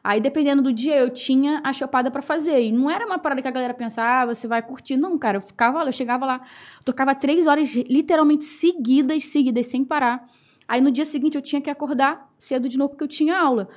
Aí, 0.03 0.21
dependendo 0.21 0.61
do 0.61 0.73
dia, 0.73 0.97
eu 0.97 1.09
tinha 1.09 1.61
a 1.65 1.73
chopada 1.73 2.11
para 2.11 2.21
fazer. 2.21 2.61
E 2.61 2.73
não 2.73 2.91
era 2.91 3.07
uma 3.07 3.19
parada 3.19 3.41
que 3.41 3.47
a 3.47 3.51
galera 3.51 3.73
pensava, 3.73 4.23
ah, 4.23 4.35
você 4.35 4.49
vai 4.49 4.61
curtir. 4.61 4.97
Não, 4.97 5.17
cara, 5.17 5.39
eu 5.39 5.41
ficava 5.41 5.79
lá, 5.79 5.89
eu 5.89 5.93
chegava 5.93 6.27
lá, 6.27 6.41
tocava 6.85 7.15
três 7.15 7.47
horas 7.47 7.73
literalmente 7.89 8.45
seguidas, 8.45 9.27
seguidas, 9.27 9.69
sem 9.69 9.85
parar. 9.85 10.29
Aí, 10.67 10.81
no 10.81 10.91
dia 10.91 11.05
seguinte, 11.05 11.37
eu 11.37 11.43
tinha 11.43 11.63
que 11.63 11.71
acordar 11.71 12.29
cedo 12.37 12.69
de 12.69 12.77
novo, 12.77 12.91
porque 12.91 13.05
eu 13.05 13.09
tinha 13.09 13.39
aula. 13.39 13.69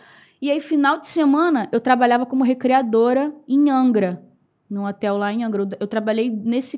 E 0.42 0.50
aí, 0.50 0.60
final 0.60 1.00
de 1.00 1.08
semana, 1.08 1.70
eu 1.72 1.80
trabalhava 1.80 2.26
como 2.26 2.44
recreadora 2.44 3.34
em 3.48 3.70
Angra, 3.70 4.22
num 4.70 4.86
hotel 4.86 5.18
lá 5.18 5.32
em 5.32 5.44
Angra. 5.44 5.70
Eu 5.80 5.88
trabalhei 5.88 6.30
nesse 6.30 6.78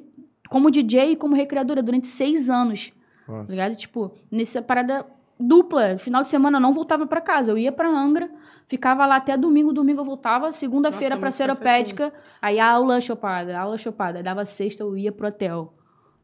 como 0.50 0.72
DJ 0.72 1.12
e 1.12 1.16
como 1.16 1.36
recreadora 1.36 1.82
durante 1.82 2.08
seis 2.08 2.50
anos. 2.50 2.92
Nossa. 3.28 3.46
Tá 3.46 3.52
ligado? 3.52 3.76
Tipo, 3.76 4.12
nessa 4.32 4.62
parada 4.62 5.06
dupla. 5.40 5.98
Final 5.98 6.24
de 6.24 6.30
semana 6.30 6.58
eu 6.58 6.62
não 6.62 6.74
voltava 6.74 7.06
para 7.08 7.22
casa. 7.22 7.52
Eu 7.52 7.58
ia 7.58 7.72
para 7.72 7.88
Angra, 7.88 8.30
ficava 8.68 9.06
lá 9.06 9.18
até 9.18 9.38
domingo. 9.38 9.72
Domingo 9.72 10.02
eu 10.02 10.06
voltava. 10.06 10.52
Segunda-feira 10.52 11.16
pra 11.16 11.32
seropédica. 11.32 12.12
Aí 12.42 12.60
aula 12.60 13.00
chopada, 13.00 13.58
aula 13.58 13.78
chopada. 13.78 14.18
Aí 14.20 14.24
dava 14.24 14.44
sexta, 14.44 14.84
eu 14.84 14.98
ia 14.98 15.12
pro 15.12 15.28
hotel. 15.28 15.74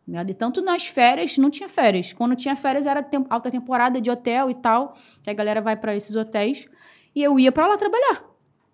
Né? 0.08 0.24
E 0.28 0.34
tanto 0.34 0.62
nas 0.62 0.88
férias, 0.88 1.38
não 1.38 1.50
tinha 1.50 1.70
férias. 1.70 2.12
Quando 2.12 2.36
tinha 2.36 2.56
férias 2.56 2.86
era 2.86 3.08
alta 3.30 3.50
temporada 3.50 4.02
de 4.02 4.10
hotel 4.10 4.50
e 4.50 4.56
tal. 4.56 4.96
Que 5.24 5.30
a 5.30 5.34
galera 5.34 5.62
vai 5.62 5.78
para 5.78 5.96
esses 5.96 6.16
hotéis. 6.16 6.68
E 7.16 7.24
eu 7.24 7.40
ia 7.40 7.52
para 7.52 7.68
lá 7.68 7.78
trabalhar. 7.78 8.26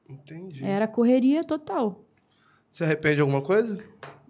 Entendi. 0.10 0.65
Era 0.65 0.88
correria 0.88 1.43
total. 1.43 2.03
Você 2.70 2.84
arrepende 2.84 3.15
de 3.15 3.22
alguma 3.22 3.41
coisa? 3.41 3.77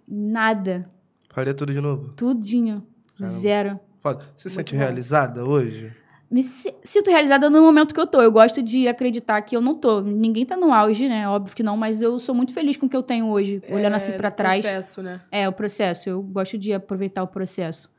Nada. 0.06 0.90
Faria 1.32 1.54
tudo 1.54 1.72
de 1.72 1.80
novo? 1.80 2.12
Tudinho. 2.14 2.86
Caramba. 3.18 3.38
Zero. 3.38 3.80
Foda. 4.00 4.24
Você 4.36 4.48
se 4.48 4.54
sente 4.54 4.74
bom. 4.74 4.78
realizada 4.78 5.44
hoje? 5.44 5.92
Me 6.30 6.42
sinto 6.42 7.10
realizada 7.10 7.50
no 7.50 7.60
momento 7.60 7.94
que 7.94 8.00
eu 8.00 8.06
tô. 8.06 8.22
Eu 8.22 8.32
gosto 8.32 8.62
de 8.62 8.88
acreditar 8.88 9.42
que 9.42 9.54
eu 9.54 9.60
não 9.60 9.74
tô. 9.74 10.00
Ninguém 10.00 10.46
tá 10.46 10.56
no 10.56 10.72
auge, 10.72 11.08
né? 11.08 11.28
Óbvio 11.28 11.54
que 11.54 11.62
não, 11.62 11.76
mas 11.76 12.00
eu 12.00 12.18
sou 12.18 12.34
muito 12.34 12.54
feliz 12.54 12.76
com 12.76 12.86
o 12.86 12.88
que 12.88 12.96
eu 12.96 13.02
tenho 13.02 13.26
hoje, 13.26 13.62
é, 13.66 13.74
olhando 13.74 13.96
assim 13.96 14.12
para 14.12 14.30
trás. 14.30 14.60
O 14.60 14.62
processo, 14.62 15.02
né? 15.02 15.20
É, 15.30 15.48
o 15.48 15.52
processo. 15.52 16.08
Eu 16.08 16.22
gosto 16.22 16.56
de 16.56 16.72
aproveitar 16.72 17.22
o 17.22 17.26
processo. 17.26 17.90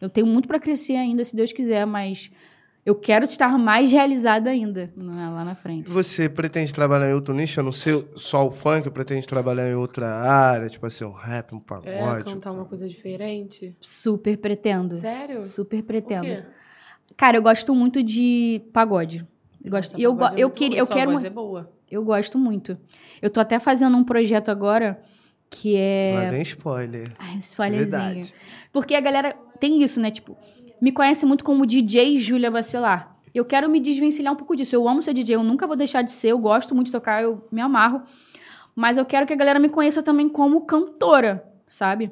Eu 0.00 0.10
tenho 0.10 0.26
muito 0.26 0.46
para 0.46 0.60
crescer 0.60 0.96
ainda, 0.96 1.24
se 1.24 1.34
Deus 1.34 1.52
quiser, 1.52 1.86
mas 1.86 2.30
eu 2.88 2.94
quero 2.94 3.22
estar 3.26 3.58
mais 3.58 3.92
realizada 3.92 4.48
ainda 4.48 4.90
né, 4.96 5.28
lá 5.28 5.44
na 5.44 5.54
frente. 5.54 5.90
Você 5.90 6.26
pretende 6.26 6.72
trabalhar 6.72 7.10
em 7.10 7.12
outro 7.12 7.34
nicho? 7.34 7.60
Eu 7.60 7.64
não 7.64 7.70
sei 7.70 8.02
só 8.16 8.46
o 8.46 8.50
funk, 8.50 8.88
pretende 8.90 9.26
trabalhar 9.26 9.68
em 9.68 9.74
outra 9.74 10.06
área, 10.08 10.70
tipo 10.70 10.86
assim, 10.86 11.04
um 11.04 11.12
rap, 11.12 11.54
um 11.54 11.60
pagode? 11.60 11.90
É, 11.90 12.22
cantar 12.22 12.50
uma 12.50 12.64
coisa 12.64 12.88
diferente? 12.88 13.76
Super 13.78 14.38
pretendo. 14.38 14.94
Sério? 14.94 15.38
Super 15.42 15.82
pretendo. 15.82 16.24
Por 16.24 16.36
quê? 16.36 16.46
Cara, 17.14 17.36
eu 17.36 17.42
gosto 17.42 17.74
muito 17.74 18.02
de 18.02 18.62
pagode. 18.72 19.26
Eu 19.62 19.70
gosto. 19.70 19.92
Nossa, 19.92 20.02
eu, 20.02 20.18
eu, 20.18 20.26
é 20.26 20.32
eu 20.38 20.50
queria, 20.50 20.78
eu 20.78 20.86
quero. 20.86 21.12
Voz 21.12 21.24
é 21.24 21.30
boa. 21.30 21.70
Eu 21.90 22.02
gosto 22.02 22.38
muito. 22.38 22.78
Eu 23.20 23.28
tô 23.28 23.38
até 23.38 23.58
fazendo 23.58 23.98
um 23.98 24.04
projeto 24.04 24.48
agora 24.48 24.98
que 25.50 25.76
é. 25.76 26.14
Lá 26.14 26.30
vem 26.30 26.40
spoiler. 26.40 27.06
Ai, 27.18 27.36
spoilerzinho. 27.36 28.26
Porque 28.72 28.94
a 28.94 29.00
galera 29.00 29.36
tem 29.60 29.82
isso, 29.82 30.00
né? 30.00 30.10
Tipo, 30.10 30.38
me 30.80 30.92
conhece 30.92 31.26
muito 31.26 31.44
como 31.44 31.66
DJ 31.66 32.18
Júlia 32.18 32.50
Bacelar. 32.50 33.16
Eu 33.34 33.44
quero 33.44 33.68
me 33.68 33.80
desvencilhar 33.80 34.32
um 34.32 34.36
pouco 34.36 34.56
disso. 34.56 34.74
Eu 34.74 34.88
amo 34.88 35.02
ser 35.02 35.14
DJ, 35.14 35.36
eu 35.36 35.42
nunca 35.42 35.66
vou 35.66 35.76
deixar 35.76 36.02
de 36.02 36.10
ser, 36.10 36.28
eu 36.28 36.38
gosto 36.38 36.74
muito 36.74 36.86
de 36.86 36.92
tocar, 36.92 37.22
eu 37.22 37.46
me 37.50 37.60
amarro. 37.60 38.02
Mas 38.74 38.96
eu 38.96 39.04
quero 39.04 39.26
que 39.26 39.32
a 39.32 39.36
galera 39.36 39.58
me 39.58 39.68
conheça 39.68 40.02
também 40.02 40.28
como 40.28 40.60
cantora, 40.62 41.44
sabe? 41.66 42.10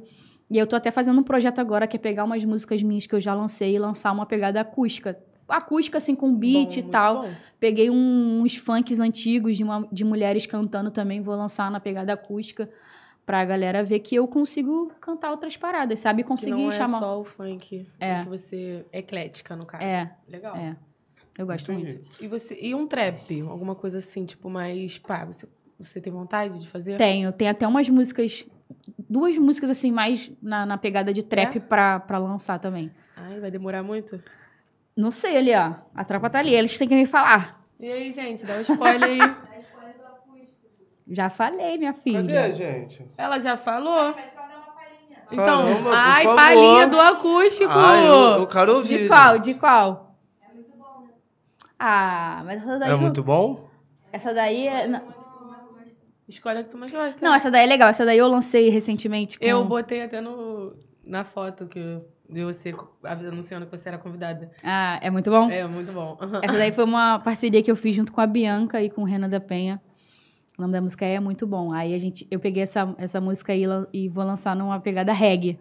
E 0.51 0.59
eu 0.59 0.67
tô 0.67 0.77
até 0.77 0.91
fazendo 0.91 1.21
um 1.21 1.23
projeto 1.23 1.59
agora 1.61 1.87
que 1.87 1.97
é 1.97 1.99
pegar 1.99 2.25
umas 2.25 2.45
músicas 2.45 2.83
minhas 2.83 3.07
que 3.07 3.15
eu 3.15 3.21
já 3.21 3.35
lancei 3.35 3.75
e 3.75 3.79
lançar 3.79 4.13
uma 4.13 4.27
pegada 4.27 4.61
acústica. 4.61 5.19
Acústica, 5.49 5.99
assim, 5.99 6.15
com 6.15 6.35
beat 6.35 6.75
bom, 6.75 6.81
e 6.81 6.83
tal. 6.91 7.23
Bom. 7.23 7.31
Peguei 7.59 7.89
um, 7.89 8.43
uns 8.43 8.57
funks 8.57 8.99
antigos 8.99 9.57
de, 9.57 9.65
uma, 9.65 9.87
de 9.93 10.05
mulheres 10.05 10.45
cantando 10.45 10.91
também, 10.91 11.21
vou 11.21 11.37
lançar 11.37 11.71
na 11.71 11.79
pegada 11.79 12.13
acústica 12.13 12.69
pra 13.27 13.45
galera 13.45 13.83
ver 13.83 13.99
que 13.99 14.15
eu 14.15 14.29
consigo 14.29 14.93
cantar 15.01 15.33
outras 15.33 15.57
paradas, 15.57 15.99
sabe? 15.99 16.23
Conseguir 16.23 16.55
que 16.55 16.63
não 16.63 16.71
é 16.71 16.77
chamar. 16.77 16.99
só 17.01 17.21
o 17.21 17.25
funk. 17.25 17.87
É. 17.99 18.23
Que 18.23 18.29
você 18.29 18.87
é 18.93 19.01
eclética, 19.01 19.57
no 19.57 19.67
caso. 19.67 19.83
É. 19.83 20.13
Legal. 20.29 20.57
É. 20.57 20.77
Eu 21.37 21.45
gosto 21.45 21.73
Entendi. 21.73 21.97
muito. 21.97 22.23
E, 22.23 22.29
você, 22.29 22.57
e 22.59 22.75
um 22.75 22.87
trap? 22.87 23.43
Alguma 23.43 23.75
coisa 23.75 23.99
assim, 23.99 24.25
tipo, 24.25 24.49
mais. 24.49 24.97
Pá, 24.99 25.25
você, 25.25 25.47
você 25.79 26.01
tem 26.01 26.13
vontade 26.13 26.61
de 26.61 26.69
fazer? 26.69 26.97
Tenho. 26.97 27.33
Tem 27.33 27.49
até 27.49 27.67
umas 27.67 27.89
músicas. 27.89 28.47
Duas 29.09 29.37
músicas, 29.37 29.71
assim, 29.71 29.91
mais 29.91 30.31
na, 30.41 30.65
na 30.65 30.79
pegada 30.79 31.13
de 31.13 31.23
trap 31.23 31.57
é? 31.57 31.61
pra, 31.61 32.01
pra 32.01 32.19
lançar 32.19 32.59
também. 32.59 32.91
Ai, 33.17 33.41
vai 33.41 33.51
demorar 33.51 33.83
muito? 33.83 34.23
Não 34.97 35.11
sei 35.11 35.37
ali, 35.37 35.55
ó. 35.55 35.75
A 35.95 36.05
tropa 36.05 36.31
tá 36.31 36.39
ali. 36.39 36.55
Eles 36.55 36.79
têm 36.79 36.89
que 36.89 36.95
me 36.95 37.07
falar. 37.07 37.51
E 37.79 37.91
aí, 37.91 38.13
gente? 38.13 38.45
Dá 38.47 38.55
um 38.55 38.61
spoiler 38.63 39.03
aí. 39.03 39.19
Já 41.09 41.31
falei, 41.31 41.79
minha 41.79 41.93
filha. 41.93 42.21
Cadê, 42.21 42.53
gente? 42.53 43.09
Ela 43.17 43.39
já 43.39 43.57
falou. 43.57 44.15
Então, 45.31 45.45
Caramba, 45.45 45.91
ai, 45.93 46.25
palhinha 46.25 46.87
do 46.87 47.01
acústico. 47.01 47.73
Ai, 47.73 48.07
eu, 48.07 48.41
eu 48.41 48.47
quero 48.47 48.77
ouvir. 48.77 49.03
De 49.03 49.09
qual? 49.09 49.35
Gente. 49.35 49.45
De 49.45 49.55
qual? 49.55 50.17
É 50.41 50.55
muito 50.55 50.77
bom, 50.77 51.03
né? 51.03 51.09
Ah, 51.79 52.43
mas 52.45 52.63
essa 52.63 52.79
daí. 52.79 52.91
É 52.91 52.97
muito 52.97 53.23
bom? 53.23 53.69
Essa 54.13 54.35
daí 54.35 54.69
é. 54.69 55.03
Escolhe 56.29 56.59
a 56.59 56.63
que 56.65 56.71
tu 56.71 56.79
mais 56.79 56.91
gosta. 56.91 57.25
Não, 57.25 57.35
essa 57.35 57.51
daí 57.51 57.65
é 57.65 57.67
legal. 57.67 57.89
Essa 57.89 58.05
daí 58.05 58.19
eu 58.19 58.29
lancei 58.29 58.69
recentemente. 58.69 59.39
Com... 59.39 59.45
Eu 59.45 59.65
botei 59.65 60.03
até 60.03 60.21
no, 60.21 60.75
na 61.05 61.25
foto 61.25 61.67
que 61.67 62.01
de 62.29 62.45
você 62.45 62.75
anunciando 63.05 63.67
que 63.67 63.77
você 63.77 63.89
era 63.89 63.99
convidada. 63.99 64.51
Ah, 64.65 64.99
é 65.01 65.11
muito 65.11 65.31
bom? 65.31 65.49
É, 65.51 65.65
muito 65.67 65.93
bom. 65.93 66.19
Essa 66.43 66.59
daí 66.59 66.73
foi 66.73 66.85
uma 66.85 67.21
parceria 67.21 67.63
que 67.63 67.71
eu 67.71 67.77
fiz 67.77 67.95
junto 67.95 68.13
com 68.13 68.21
a 68.21 68.27
Bianca 68.27 68.83
e 68.83 68.91
com 68.91 69.03
o 69.03 69.05
Renan 69.05 69.29
da 69.29 69.39
Penha. 69.41 69.81
O 70.57 70.63
nome 70.63 70.73
da 70.73 70.81
música 70.81 71.05
é 71.05 71.21
muito 71.21 71.47
bom. 71.47 71.73
Aí 71.73 71.95
a 71.95 71.99
gente, 71.99 72.27
eu 72.31 72.41
peguei 72.41 72.63
essa, 72.63 72.95
essa 72.99 73.21
música 73.21 73.53
aí 73.53 73.65
e 73.93 74.09
vou 74.09 74.25
lançar 74.25 74.57
numa 74.57 74.81
pegada 74.81 75.13
reggae. 75.13 75.59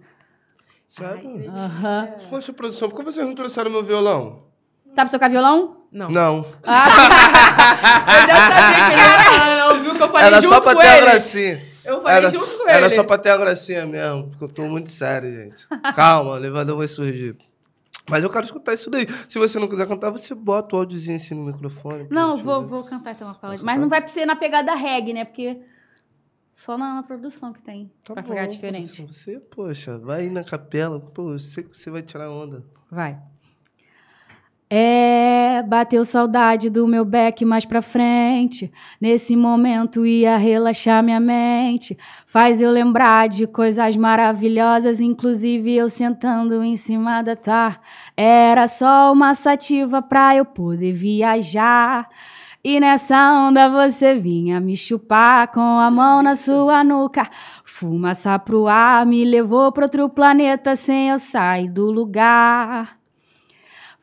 Sério? 0.87 1.49
Aham. 1.49 2.07
Uhum. 2.21 2.27
Poxa, 2.29 2.53
produção, 2.53 2.89
por 2.89 2.97
que 2.99 3.03
vocês 3.03 3.25
não 3.25 3.35
trouxeram 3.35 3.69
meu 3.71 3.83
violão? 3.83 4.43
Tá 4.95 5.03
pra 5.03 5.11
tocar 5.11 5.29
violão? 5.29 5.77
Não. 5.91 6.09
Não. 6.09 6.45
Ah, 6.63 6.87
eu 8.21 8.27
já 8.27 8.35
sabia 8.35 8.85
que 8.85 8.93
ele 8.93 9.01
ia 9.01 9.23
falar, 9.23 9.57
não, 9.73 9.83
viu? 9.83 9.95
Que 9.95 10.03
eu 10.03 10.07
falei 10.09 10.25
era 10.27 10.41
junto 10.41 10.53
só 10.53 10.61
pra 10.61 10.73
com 10.75 10.79
ter 10.81 10.87
ele. 10.87 10.97
a 10.97 11.01
gracinha. 11.01 11.61
Eu 11.85 12.01
falei 12.01 12.17
era, 12.17 12.29
junto 12.29 12.45
com 12.57 12.69
Era 12.69 12.85
ele. 12.85 12.95
só 12.95 13.03
pra 13.03 13.17
ter 13.17 13.29
a 13.29 13.37
gracinha 13.37 13.85
mesmo, 13.85 14.27
porque 14.29 14.43
eu 14.43 14.49
tô 14.49 14.61
muito 14.63 14.89
sério, 14.89 15.31
gente. 15.31 15.67
Calma, 15.95 16.31
o 16.31 16.37
elevador 16.37 16.77
vai 16.77 16.87
surgir. 16.87 17.35
Mas 18.09 18.23
eu 18.23 18.29
quero 18.29 18.45
escutar 18.45 18.73
isso 18.73 18.89
daí. 18.89 19.05
Se 19.27 19.39
você 19.39 19.59
não 19.59 19.67
quiser 19.67 19.87
cantar, 19.87 20.11
você 20.11 20.35
bota 20.35 20.75
o 20.75 20.79
áudiozinho 20.79 21.17
assim 21.17 21.33
no 21.33 21.45
microfone. 21.45 22.07
Não, 22.09 22.37
vou, 22.37 22.65
vou 22.67 22.83
cantar 22.83 23.13
então 23.13 23.27
uma 23.27 23.33
palavra. 23.33 23.63
Mas 23.63 23.79
não 23.79 23.89
vai 23.89 24.07
ser 24.07 24.25
na 24.25 24.35
pegada 24.35 24.75
reggae, 24.75 25.13
né? 25.13 25.25
Porque 25.25 25.59
só 26.53 26.77
na, 26.77 26.95
na 26.95 27.03
produção 27.03 27.51
que 27.51 27.61
tem. 27.61 27.91
Tá 28.03 28.13
pra 28.13 28.21
bom, 28.21 28.29
ficar 28.29 28.47
diferente. 28.47 29.05
Você, 29.07 29.39
poxa, 29.39 29.97
vai 29.97 30.29
na 30.29 30.43
capela. 30.43 30.99
Pô, 30.99 31.31
eu 31.31 31.39
sei 31.39 31.63
que 31.63 31.75
você 31.75 31.89
vai 31.89 32.01
tirar 32.01 32.29
onda. 32.29 32.63
Vai. 32.89 33.19
É, 34.67 35.61
bateu 35.67 36.03
saudade 36.03 36.71
do 36.71 36.87
meu 36.87 37.05
back 37.05 37.45
mais 37.45 37.65
pra 37.65 37.83
frente. 37.83 38.71
Nesse 38.99 39.35
momento 39.35 40.05
ia 40.05 40.37
relaxar 40.37 41.03
minha 41.03 41.19
mente. 41.19 41.95
Faz 42.25 42.59
eu 42.59 42.71
lembrar 42.71 43.29
de 43.29 43.45
coisas 43.45 43.95
maravilhosas, 43.95 45.01
inclusive 45.01 45.75
eu 45.75 45.87
sentando 45.87 46.63
em 46.63 46.75
cima 46.75 47.21
da 47.21 47.35
tar. 47.35 47.79
Era 48.17 48.67
só 48.67 49.13
uma 49.13 49.35
sativa 49.35 50.01
pra 50.01 50.35
eu 50.35 50.45
poder 50.45 50.93
viajar. 50.93 52.09
E 52.63 52.79
nessa 52.79 53.31
onda 53.33 53.69
você 53.69 54.15
vinha 54.15 54.59
me 54.59 54.75
chupar 54.75 55.51
com 55.51 55.61
a 55.61 55.91
mão 55.91 56.23
na 56.23 56.33
sua 56.33 56.83
nuca. 56.83 57.29
Fumaça 57.63 58.39
pro 58.39 58.67
ar 58.67 59.05
me 59.05 59.23
levou 59.23 59.71
pra 59.71 59.85
outro 59.85 60.09
planeta 60.09 60.75
sem 60.75 61.09
eu 61.09 61.19
sair 61.19 61.69
do 61.69 61.91
lugar. 61.91 63.04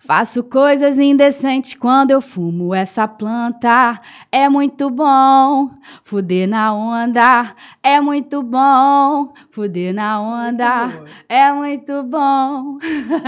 Faço 0.05 0.43
coisas 0.43 0.99
indecentes 0.99 1.75
quando 1.75 2.11
eu 2.11 2.21
fumo 2.21 2.75
essa 2.75 3.07
planta. 3.07 4.01
É 4.33 4.49
muito 4.49 4.91
bom 4.91 5.71
fuder 6.03 6.49
na 6.49 6.75
onda. 6.75 7.55
É 7.81 8.01
muito 8.01 8.43
bom 8.43 9.33
fuder 9.53 9.95
na 9.95 10.21
onda. 10.21 10.87
Muito 10.89 11.11
é 11.29 11.53
muito 11.53 12.03
bom. 12.03 12.79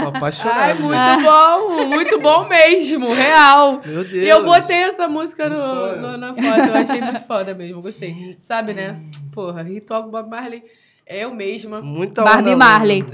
Tô 0.01 0.07
apaixonado. 0.17 0.59
Ai, 0.59 0.73
muito 0.73 1.23
bom, 1.23 1.85
muito 1.87 2.19
bom 2.19 2.45
mesmo, 2.49 3.13
real. 3.13 3.81
Meu 3.85 4.03
Deus. 4.03 4.13
E 4.23 4.27
eu 4.27 4.43
botei 4.43 4.83
essa 4.83 5.07
música 5.07 5.47
no, 5.47 5.95
no- 6.01 6.17
na 6.17 6.33
foto, 6.33 6.45
eu 6.69 6.75
achei 6.75 6.99
muito 6.99 7.23
foda 7.25 7.53
mesmo, 7.53 7.81
gostei. 7.81 8.37
Sabe, 8.41 8.73
né? 8.73 8.99
Porra, 9.31 9.61
ritual 9.63 10.03
com 10.03 10.09
Bob 10.09 10.29
Marley. 10.29 10.61
É 11.07 11.23
eu 11.23 11.33
mesma. 11.33 11.81
Muita 11.81 12.23
Barbie 12.23 12.49
onda, 12.49 12.57
Marley. 12.57 13.03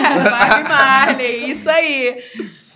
Barbie 0.00 0.68
Marley, 0.68 1.50
isso 1.50 1.68
aí. 1.68 2.22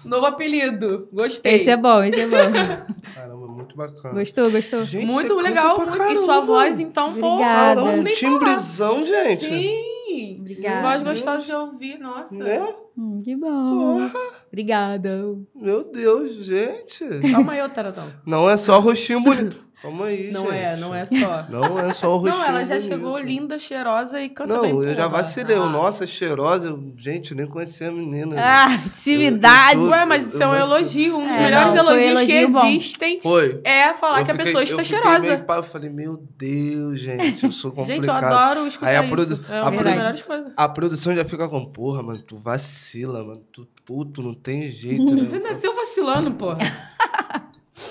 Novo 0.06 0.26
apelido, 0.26 1.08
gostei. 1.12 1.54
Esse 1.56 1.70
é 1.70 1.76
bom, 1.76 2.02
esse 2.02 2.20
é 2.20 2.26
bom. 2.26 2.36
Caramba, 3.14 3.46
muito 3.48 3.76
bacana. 3.76 4.14
Gostou, 4.14 4.50
gostou? 4.50 4.82
Gente, 4.82 5.06
Muito 5.06 5.34
você 5.34 5.42
canta 5.42 5.48
legal, 5.48 5.72
e 6.12 6.16
sua 6.16 6.26
caramba. 6.26 6.40
voz, 6.46 6.80
então, 6.80 7.14
pô, 7.14 7.26
Obrigada. 7.34 7.80
não 7.80 7.88
Um 7.92 8.02
nem 8.02 8.16
falar. 8.16 8.38
timbrezão, 8.38 9.04
gente. 9.04 9.44
Sim. 9.46 10.38
Obrigada. 10.40 10.88
Voz 10.88 11.02
gostosa 11.02 11.44
de 11.44 11.52
ouvir, 11.52 11.98
nossa. 11.98 12.34
Né? 12.34 12.74
Hum, 12.96 13.20
que 13.22 13.36
bom. 13.36 14.08
Obrigada. 14.48 15.20
Meu 15.54 15.84
Deus, 15.84 16.32
gente. 16.44 17.04
Calma 17.30 17.52
aí, 17.52 17.68
Taradão. 17.68 18.04
Não 18.24 18.48
é 18.48 18.56
só 18.56 18.78
rostinho 18.78 19.20
bonito. 19.20 19.65
Calma 19.86 20.06
aí, 20.06 20.30
Não 20.32 20.46
gente. 20.46 20.54
é, 20.56 20.76
não 20.76 20.94
é 20.94 21.06
só. 21.06 21.44
Não 21.48 21.78
é 21.78 21.92
só 21.92 22.12
o 22.14 22.16
rostinho 22.18 22.36
Não, 22.42 22.48
ela 22.48 22.64
já 22.64 22.74
bonito. 22.74 22.88
chegou 22.92 23.18
linda, 23.18 23.58
cheirosa 23.58 24.20
e 24.20 24.28
canta 24.28 24.52
Não, 24.54 24.62
bem. 24.62 24.70
eu 24.72 24.94
já 24.94 25.06
vacilei. 25.06 25.54
Ah. 25.56 25.60
Eu, 25.60 25.68
Nossa, 25.70 26.06
cheirosa. 26.06 26.68
eu- 26.68 26.92
Gente, 26.96 27.34
nem 27.34 27.46
conhecia 27.46 27.88
a 27.88 27.92
menina. 27.92 28.34
Ah, 28.38 28.66
atividade. 28.66 29.78
Eu- 29.80 29.84
eu- 29.86 29.90
Ué, 29.90 30.04
mas 30.04 30.26
isso 30.26 30.42
é 30.42 30.46
um 30.46 30.50
Eu- 30.54 30.58
eu- 30.58 30.64
elogio. 30.66 31.16
Um 31.18 31.26
dos 31.26 31.36
É, 31.36 31.40
melhores 31.40 31.74
não, 31.74 31.78
elogios 31.78 32.02
que 32.04 32.32
elogio 32.32 32.48
bom. 32.52 32.66
existem 32.66 33.20
Foi. 33.20 33.60
é 33.64 33.94
falar 33.94 34.20
Eu 34.20 34.24
que 34.24 34.30
a 34.30 34.34
pessoa 34.34 34.60
eu 34.60 34.64
está 34.64 34.82
fiquei 34.82 34.98
cheirosa. 34.98 35.20
meio 35.20 35.44
eu 35.48 35.62
falei, 35.62 35.90
meu 35.90 36.16
Deus, 36.36 37.00
gente, 37.00 37.44
eu 37.44 37.52
sou 37.52 37.70
complicado. 37.70 37.86
Gente, 37.96 38.08
eu 38.08 38.12
adoro 38.14 38.66
escutar 38.66 38.88
Aí 38.88 38.96
a 38.96 39.04
isso. 39.04 39.14
produ- 39.14 39.40
é 39.48 39.58
a 39.60 39.70
produ- 39.72 39.84
melhores 39.90 40.22
coisas. 40.22 40.52
A 40.56 40.68
produção 40.68 41.14
já 41.14 41.24
fica 41.24 41.48
com, 41.48 41.64
porra, 41.66 42.02
mano, 42.02 42.20
tu 42.22 42.36
vacila, 42.36 43.24
mano. 43.24 43.42
Tu 43.52 43.66
puto, 43.84 44.20
não 44.20 44.34
tem 44.34 44.68
jeito, 44.68 45.04
Você 45.08 45.14
né? 45.38 45.40
nasceu 45.48 45.74
vacilando, 45.76 46.32
porra. 46.32 46.58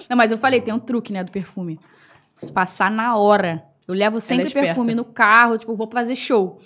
Não, 0.10 0.18
mas 0.18 0.32
eu 0.32 0.38
falei, 0.38 0.62
tem 0.62 0.74
um 0.74 0.80
truque, 0.80 1.12
né, 1.14 1.24
do 1.24 1.32
perfume. 1.32 1.80
Se 2.36 2.52
passar 2.52 2.90
na 2.92 3.16
hora. 3.16 3.64
Eu 3.88 3.94
levo 3.94 4.20
sempre 4.20 4.46
esperta. 4.48 4.68
perfume 4.70 4.96
no 4.96 5.06
carro, 5.06 5.58
tipo, 5.58 5.76
vou 5.76 5.88
fazer 5.90 6.16
show. 6.16 6.60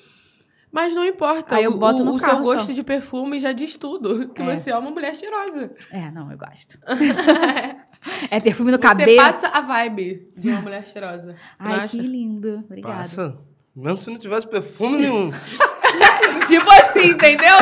Mas 0.71 0.93
não 0.93 1.03
importa. 1.03 1.55
Aí 1.55 1.63
eu 1.63 1.71
o- 1.71 1.77
boto 1.79 2.01
o, 2.01 2.05
no 2.05 2.13
o 2.15 2.19
seu 2.19 2.27
carro 2.29 2.43
gosto 2.43 2.67
só. 2.67 2.73
de 2.73 2.83
perfume 2.83 3.39
já 3.39 3.51
diz 3.51 3.75
tudo. 3.75 4.29
Que 4.29 4.41
É. 4.41 4.55
você 4.55 4.69
é 4.71 4.77
uma 4.77 4.91
mulher 4.91 5.13
cheirosa. 5.15 5.71
É, 5.91 6.09
não, 6.11 6.31
eu 6.31 6.37
gosto. 6.37 6.77
é 8.31 8.39
perfume 8.39 8.71
no 8.71 8.77
Você 8.77 8.81
cabelo. 8.81 9.17
passa 9.17 9.47
a 9.47 9.61
vibe 9.61 10.31
de 10.37 10.49
uma 10.49 10.61
mulher 10.61 10.87
cheirosa. 10.87 11.35
Você 11.57 11.63
Ai, 11.67 11.87
que 11.87 11.97
lindo. 11.99 12.63
Obrigada. 12.65 12.97
Passa. 12.99 13.39
Mesmo 13.79 13.97
se 13.97 14.09
não 14.09 14.17
tivesse 14.19 14.45
perfume 14.45 14.97
nenhum. 14.99 15.31
Tipo 16.47 16.69
assim, 16.71 17.11
entendeu? 17.11 17.55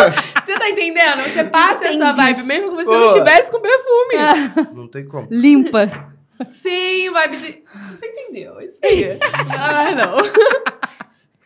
Você 0.43 0.57
tá 0.57 0.69
entendendo? 0.69 1.21
Você 1.23 1.43
passa 1.43 1.85
essa 1.87 2.05
Entendi. 2.09 2.17
vibe, 2.17 2.43
mesmo 2.43 2.69
que 2.71 2.75
você 2.75 2.89
Pô. 2.89 2.97
não 2.97 3.07
estivesse 3.07 3.51
com 3.51 3.59
perfume. 3.61 4.75
Não 4.75 4.87
tem 4.87 5.05
como. 5.05 5.27
Limpa. 5.29 6.13
Sim, 6.45 7.11
vibe 7.11 7.37
de. 7.37 7.63
Você 7.91 8.05
entendeu? 8.07 8.59
Isso 8.61 8.79
aí. 8.83 9.17
Ah, 9.49 9.91
não. 9.91 10.17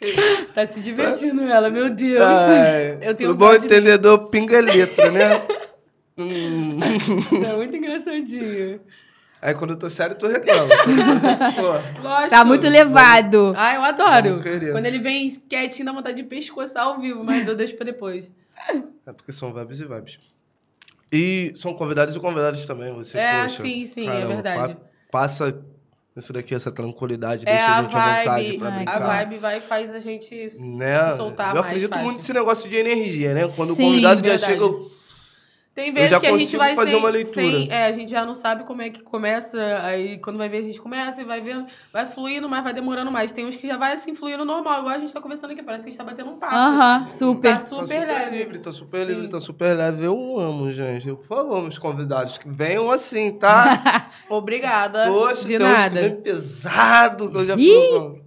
tá 0.53 0.65
se 0.65 0.81
divertindo 0.81 1.41
ela, 1.43 1.69
meu 1.69 1.93
Deus. 1.93 2.21
Ai, 2.21 2.99
Eu 3.01 3.15
tenho 3.15 3.31
o 3.31 3.36
bom 3.36 3.53
entendedor 3.53 4.29
pinga 4.29 4.60
letra, 4.62 5.12
né? 5.12 5.41
É 6.17 7.55
muito 7.55 7.75
engraçadinho. 7.75 8.79
Aí 9.41 9.54
quando 9.56 9.71
eu 9.71 9.77
tô 9.77 9.89
sério, 9.89 10.15
tu 10.17 10.27
reclama. 10.27 10.69
Lógico. 12.01 12.30
Tá 12.30 12.45
muito 12.45 12.67
levado. 12.67 13.54
Ah, 13.58 13.73
eu 13.75 13.82
adoro. 13.82 14.39
Querer. 14.39 14.71
Quando 14.71 14.86
ele 14.86 14.99
vem 14.99 15.30
quietinho, 15.49 15.86
dá 15.86 15.91
vontade 15.91 16.17
de 16.17 16.23
pescoçar 16.27 16.84
ao 16.84 16.99
vivo, 16.99 17.23
mas 17.23 17.47
eu 17.47 17.56
deixo 17.56 17.75
pra 17.75 17.86
depois. 17.86 18.30
É 19.06 19.12
porque 19.12 19.32
são 19.32 19.51
vibes 19.54 19.80
e 19.82 19.86
vibes. 19.86 20.19
E 21.12 21.54
são 21.56 21.73
convidados 21.73 22.15
e 22.15 22.19
convidados 22.19 22.65
também, 22.65 22.93
você, 22.93 23.17
É, 23.17 23.41
poxa. 23.43 23.62
sim, 23.63 23.86
sim, 23.86 24.04
é 24.04 24.12
caramba, 24.12 24.27
verdade. 24.27 24.75
pa- 24.75 24.82
passa 25.12 25.60
isso 26.15 26.32
daqui, 26.32 26.54
essa 26.56 26.71
tranquilidade, 26.71 27.43
É 27.45 27.51
deixa 27.51 27.65
a 27.80 27.82
gente 27.84 27.95
à 27.95 27.99
vontade 27.99 28.25
vibe. 28.27 28.58
pra 28.60 28.71
brincar. 28.71 29.01
A 29.01 29.08
vibe 29.08 29.38
vai 29.39 29.58
e 29.58 29.62
faz 29.62 29.93
a 29.93 29.99
gente. 29.99 30.36
Né? 30.60 31.12
se 31.12 31.17
soltar 31.17 31.49
eu 31.49 31.56
mais 31.56 31.65
acredito 31.67 31.89
fácil. 31.89 32.06
muito 32.06 32.17
nesse 32.17 32.34
negócio 32.34 32.69
de 32.69 32.75
energia, 32.77 33.34
né? 33.34 33.41
Quando 33.56 33.75
Sim, 33.75 33.84
o 33.84 33.86
convidado 33.88 34.23
já 34.23 34.30
verdade. 34.38 34.54
chega. 34.54 35.00
Tem 35.73 35.93
vezes 35.93 36.17
que 36.17 36.27
a 36.27 36.38
gente 36.38 36.57
vai 36.57 36.75
fazer 36.75 36.89
sem, 36.91 36.99
uma 36.99 37.10
leitura. 37.10 37.34
sem- 37.34 37.69
É, 37.71 37.86
a 37.86 37.91
gente 37.93 38.12
já 38.12 38.25
não 38.25 38.34
sabe 38.34 38.65
como 38.65 38.81
é 38.81 38.89
que 38.89 39.01
começa. 39.01 39.57
Aí 39.84 40.17
quando 40.17 40.38
vai 40.38 40.49
ver, 40.49 40.57
a 40.57 40.62
gente 40.63 40.81
começa 40.81 41.21
e 41.21 41.23
vai 41.23 41.39
vendo. 41.39 41.65
Vai 41.93 42.05
fluindo, 42.05 42.49
mas 42.49 42.62
vai 42.62 42.73
demorando 42.73 43.10
mais. 43.10 43.31
Tem 43.31 43.45
uns 43.45 43.55
que 43.55 43.65
já 43.65 43.77
vai 43.77 43.93
assim 43.93 44.13
fluindo 44.13 44.43
normal, 44.43 44.79
igual 44.79 44.95
a 44.95 44.97
gente 44.97 45.13
tá 45.13 45.21
conversando 45.21 45.51
aqui. 45.51 45.63
Parece 45.63 45.84
que 45.84 45.88
a 45.88 45.91
gente 45.91 45.97
tá 45.97 46.03
batendo 46.03 46.31
um 46.31 46.38
papo. 46.38 46.53
Aham, 46.53 47.07
super. 47.07 47.53
Tá 47.53 47.60
super 47.60 48.05
leve. 48.05 48.38
livre, 48.38 48.60
tá 48.60 48.73
super 48.73 48.99
Sim. 49.07 49.13
livre, 49.13 49.27
tá 49.29 49.39
super 49.39 49.73
leve. 49.77 50.03
Eu 50.05 50.38
amo, 50.39 50.69
gente. 50.73 51.07
Eu, 51.07 51.15
por 51.15 51.27
favor, 51.27 51.62
meus 51.62 51.77
convidados, 51.77 52.38
que 52.38 52.49
venham 52.49 52.91
assim, 52.91 53.31
tá? 53.31 54.07
Obrigada. 54.29 55.07
Poxa, 55.07 55.45
de 55.45 55.57
tem 55.57 55.65
uns 55.65 55.69
que 55.69 55.77
nada. 55.89 56.01
vem 56.01 56.15
pesado, 56.17 57.31
que 57.31 57.38
eu 57.38 57.45
já 57.45 57.55
fico. 57.55 58.19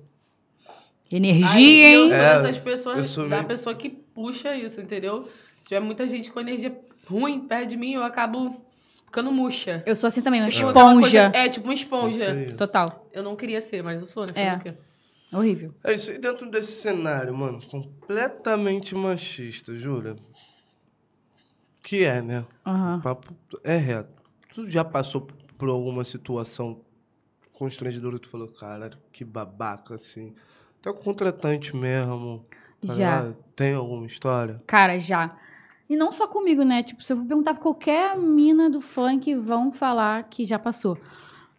Energia, 1.12 1.46
Aí, 1.50 1.94
eu 1.94 2.02
hein? 2.04 2.09
sou 2.09 2.16
É, 2.18 2.42
dessas 2.42 2.57
eu 2.57 2.62
pessoas, 2.62 3.09
sou 3.09 3.28
da 3.28 3.37
meio- 3.37 3.48
pessoa 3.48 3.74
que 3.74 3.90
puxa 3.90 4.54
isso, 4.57 4.80
entendeu? 4.80 5.28
Se 5.61 5.68
tiver 5.68 5.80
muita 5.80 6.09
gente 6.09 6.30
com 6.30 6.40
energia 6.40 6.70
ruim 7.06 7.46
perto 7.46 7.68
de 7.70 7.76
mim, 7.76 7.92
eu 7.92 8.02
acabo 8.02 8.64
ficando 9.06 9.30
murcha. 9.32 9.82
Eu 9.86 9.94
sou 9.96 10.08
assim 10.08 10.22
também, 10.22 10.40
uma 10.40 10.48
Tipo, 10.48 10.68
esponja. 10.68 11.00
coisa- 11.00 11.32
é, 11.34 11.48
tipo 11.48 11.66
uma 11.66 11.74
esponja. 11.74 12.46
Total. 12.56 13.08
Eu 13.12 13.22
não 13.22 13.36
queria 13.36 13.60
ser, 13.60 13.82
mas 13.82 14.00
eu 14.00 14.06
sou, 14.06 14.24
né? 14.26 14.32
É. 14.34 15.36
Horrível. 15.36 15.74
É 15.82 15.92
isso. 15.94 16.12
E 16.12 16.18
dentro 16.18 16.48
desse 16.50 16.80
cenário, 16.80 17.34
mano, 17.36 17.60
completamente 17.66 18.94
machista, 18.94 19.76
jura? 19.76 20.14
Que 21.82 22.04
é, 22.04 22.22
né? 22.22 22.44
Aham. 22.66 23.00
Papo 23.00 23.34
é 23.62 23.76
reto. 23.76 24.10
Tu 24.54 24.70
já 24.70 24.84
passou 24.84 25.26
por 25.58 25.68
alguma 25.68 26.04
situação 26.04 26.80
constrangedora 27.58 28.16
que 28.16 28.22
tu 28.22 28.30
falou, 28.30 28.48
cara, 28.48 28.90
que 29.12 29.24
babaca, 29.24 29.94
assim. 29.94 30.34
Até 30.80 30.90
o 30.90 30.94
contratante 30.94 31.74
mesmo. 31.76 32.44
tá 32.86 32.94
Já. 32.94 33.20
ligado? 33.20 33.36
Tem 33.56 33.74
alguma 33.74 34.06
história? 34.06 34.58
Cara, 34.66 34.98
já. 34.98 35.36
E 35.88 35.97
não 35.97 36.11
só 36.11 36.27
comigo, 36.27 36.62
né? 36.62 36.83
Tipo, 36.83 37.03
se 37.03 37.12
eu 37.12 37.16
perguntar 37.18 37.55
pra 37.55 37.62
qualquer 37.62 38.16
mina 38.16 38.70
do 38.70 38.81
funk, 38.81 39.35
vão 39.35 39.70
falar 39.73 40.25
que 40.25 40.44
já 40.47 40.59
passou. 40.59 40.97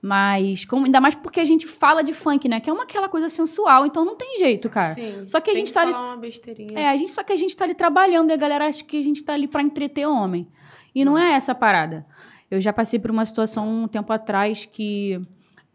Mas, 0.01 0.65
como- 0.65 0.85
ainda 0.85 1.01
mais 1.01 1.15
porque 1.15 1.39
a 1.39 1.45
gente 1.45 1.65
fala 1.67 2.03
de 2.03 2.13
funk, 2.13 2.47
né? 2.47 2.59
Que 2.59 2.69
é 2.69 2.73
uma 2.73 2.83
aquela 2.83 3.09
coisa 3.09 3.27
sensual, 3.27 3.85
então 3.85 4.05
não 4.05 4.15
tem 4.15 4.37
jeito, 4.37 4.69
cara. 4.69 4.93
Sim. 4.93 5.27
Só 5.27 5.39
que 5.39 5.49
a 5.49 5.53
gente 5.55 5.73
tá 5.73 5.81
ali- 5.81 5.93
uma 5.93 6.15
besteirinha. 6.17 6.69
É, 6.79 6.89
a 6.89 6.97
gente, 6.97 7.11
só 7.11 7.23
que 7.23 7.33
a 7.33 7.37
gente 7.37 7.55
tá 7.55 7.65
ali 7.65 7.73
trabalhando 7.73 8.29
e 8.29 8.33
a 8.33 8.37
galera 8.37 8.67
acha 8.67 8.83
que 8.83 8.99
a 8.99 9.03
gente 9.03 9.23
tá 9.23 9.33
ali 9.33 9.47
pra 9.47 9.63
entreter 9.63 10.05
homem. 10.07 10.47
E 10.93 11.03
não 11.03 11.17
é 11.17 11.33
essa 11.33 11.53
a 11.53 11.55
parada. 11.55 12.05
Eu 12.51 12.61
já 12.61 12.71
passei 12.71 12.99
por 12.99 13.09
uma 13.09 13.25
situação 13.25 13.67
um 13.67 13.87
tempo 13.87 14.11
atrás 14.13 14.65
que. 14.65 15.19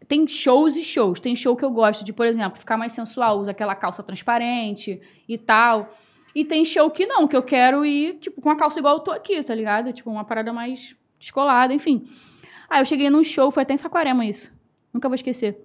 Tem 0.07 0.27
shows 0.27 0.75
e 0.75 0.83
shows. 0.83 1.19
Tem 1.19 1.35
show 1.35 1.55
que 1.55 1.63
eu 1.63 1.71
gosto 1.71 2.03
de, 2.03 2.11
por 2.11 2.25
exemplo, 2.25 2.59
ficar 2.59 2.75
mais 2.77 2.91
sensual, 2.93 3.37
usa 3.39 3.51
aquela 3.51 3.75
calça 3.75 4.01
transparente 4.03 4.99
e 5.27 5.37
tal. 5.37 5.89
E 6.33 6.45
tem 6.45 6.63
show 6.63 6.89
que 6.89 7.05
não, 7.05 7.27
que 7.27 7.35
eu 7.35 7.43
quero 7.43 7.85
ir, 7.85 8.17
tipo, 8.19 8.41
com 8.41 8.49
a 8.49 8.55
calça 8.55 8.79
igual 8.79 8.97
eu 8.97 8.99
tô 9.01 9.11
aqui, 9.11 9.41
tá 9.43 9.53
ligado? 9.53 9.91
Tipo, 9.91 10.09
uma 10.09 10.23
parada 10.23 10.53
mais 10.53 10.95
descolada, 11.19 11.73
enfim. 11.73 12.07
Aí 12.69 12.81
eu 12.81 12.85
cheguei 12.85 13.09
num 13.09 13.23
show, 13.23 13.51
foi 13.51 13.63
até 13.63 13.73
em 13.73 13.77
Saquarema 13.77 14.25
isso. 14.25 14.51
Nunca 14.93 15.09
vou 15.09 15.15
esquecer. 15.15 15.59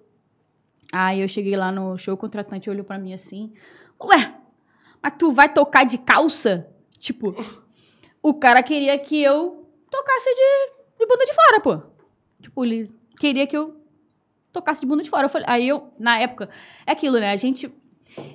Aí 0.92 1.20
eu 1.20 1.28
cheguei 1.28 1.56
lá 1.56 1.70
no 1.70 1.96
show, 1.96 2.14
o 2.14 2.16
contratante 2.16 2.68
olhou 2.68 2.84
pra 2.84 2.98
mim 2.98 3.12
assim. 3.12 3.52
Ué, 4.00 4.34
mas 5.02 5.14
tu 5.18 5.30
vai 5.30 5.52
tocar 5.52 5.84
de 5.84 5.98
calça? 5.98 6.68
Tipo, 6.98 7.34
o 8.22 8.34
cara 8.34 8.62
queria 8.62 8.98
que 8.98 9.22
eu 9.22 9.68
tocasse 9.90 10.34
de, 10.34 10.98
de 10.98 11.06
bunda 11.06 11.24
de 11.24 11.34
fora, 11.34 11.60
pô. 11.60 11.82
Tipo, 12.42 12.64
ele 12.64 12.92
queria 13.18 13.46
que 13.46 13.56
eu 13.56 13.80
tocasse 14.52 14.80
de 14.80 14.86
bunda 14.86 15.02
de 15.02 15.10
fora. 15.10 15.26
Eu 15.26 15.30
falei, 15.30 15.46
aí 15.48 15.68
eu, 15.68 15.92
na 15.98 16.18
época, 16.18 16.48
é 16.86 16.92
aquilo, 16.92 17.18
né? 17.18 17.30
A 17.30 17.36
gente. 17.36 17.72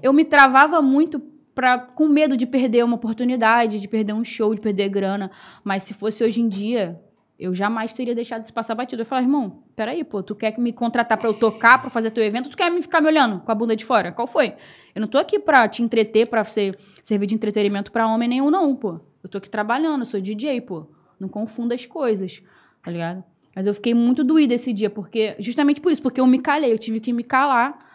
Eu 0.01 0.13
me 0.13 0.23
travava 0.23 0.81
muito 0.81 1.19
pra, 1.53 1.79
com 1.79 2.07
medo 2.07 2.37
de 2.37 2.45
perder 2.45 2.83
uma 2.83 2.95
oportunidade, 2.95 3.79
de 3.79 3.87
perder 3.87 4.13
um 4.13 4.23
show, 4.23 4.53
de 4.53 4.61
perder 4.61 4.89
grana. 4.89 5.31
Mas 5.63 5.83
se 5.83 5.93
fosse 5.93 6.23
hoje 6.23 6.41
em 6.41 6.47
dia, 6.47 6.99
eu 7.41 7.55
jamais 7.55 7.91
teria 7.91 8.13
deixado 8.13 8.43
isso 8.43 8.53
passar 8.53 8.75
batido. 8.75 9.01
Eu 9.01 9.05
falei, 9.05 9.25
irmão, 9.25 9.63
peraí, 9.75 10.03
pô, 10.03 10.21
tu 10.21 10.35
quer 10.35 10.57
me 10.59 10.71
contratar 10.71 11.17
pra 11.17 11.27
eu 11.27 11.33
tocar, 11.33 11.81
pra 11.81 11.89
fazer 11.89 12.11
teu 12.11 12.23
evento, 12.23 12.49
tu 12.49 12.57
quer 12.57 12.69
me 12.69 12.81
ficar 12.81 13.01
me 13.01 13.07
olhando 13.07 13.39
com 13.39 13.51
a 13.51 13.55
bunda 13.55 13.75
de 13.75 13.83
fora? 13.83 14.11
Qual 14.11 14.27
foi? 14.27 14.53
Eu 14.93 15.01
não 15.01 15.07
tô 15.07 15.17
aqui 15.17 15.39
pra 15.39 15.67
te 15.67 15.81
entreter, 15.81 16.29
pra 16.29 16.43
ser, 16.43 16.77
servir 17.01 17.25
de 17.25 17.35
entretenimento 17.35 17.91
pra 17.91 18.07
homem 18.07 18.29
nenhum, 18.29 18.51
não, 18.51 18.75
pô. 18.75 18.99
Eu 19.23 19.29
tô 19.29 19.37
aqui 19.37 19.49
trabalhando, 19.49 20.01
eu 20.01 20.05
sou 20.05 20.21
DJ, 20.21 20.61
pô. 20.61 20.87
Não 21.19 21.27
confunda 21.27 21.73
as 21.73 21.85
coisas, 21.85 22.43
tá 22.83 22.91
ligado? 22.91 23.23
Mas 23.55 23.67
eu 23.67 23.73
fiquei 23.73 23.93
muito 23.93 24.23
doída 24.23 24.53
esse 24.53 24.71
dia, 24.71 24.89
porque 24.89 25.35
justamente 25.39 25.81
por 25.81 25.91
isso, 25.91 26.01
porque 26.01 26.21
eu 26.21 26.27
me 26.27 26.39
calei, 26.39 26.71
eu 26.71 26.79
tive 26.79 26.99
que 26.99 27.11
me 27.11 27.23
calar 27.23 27.90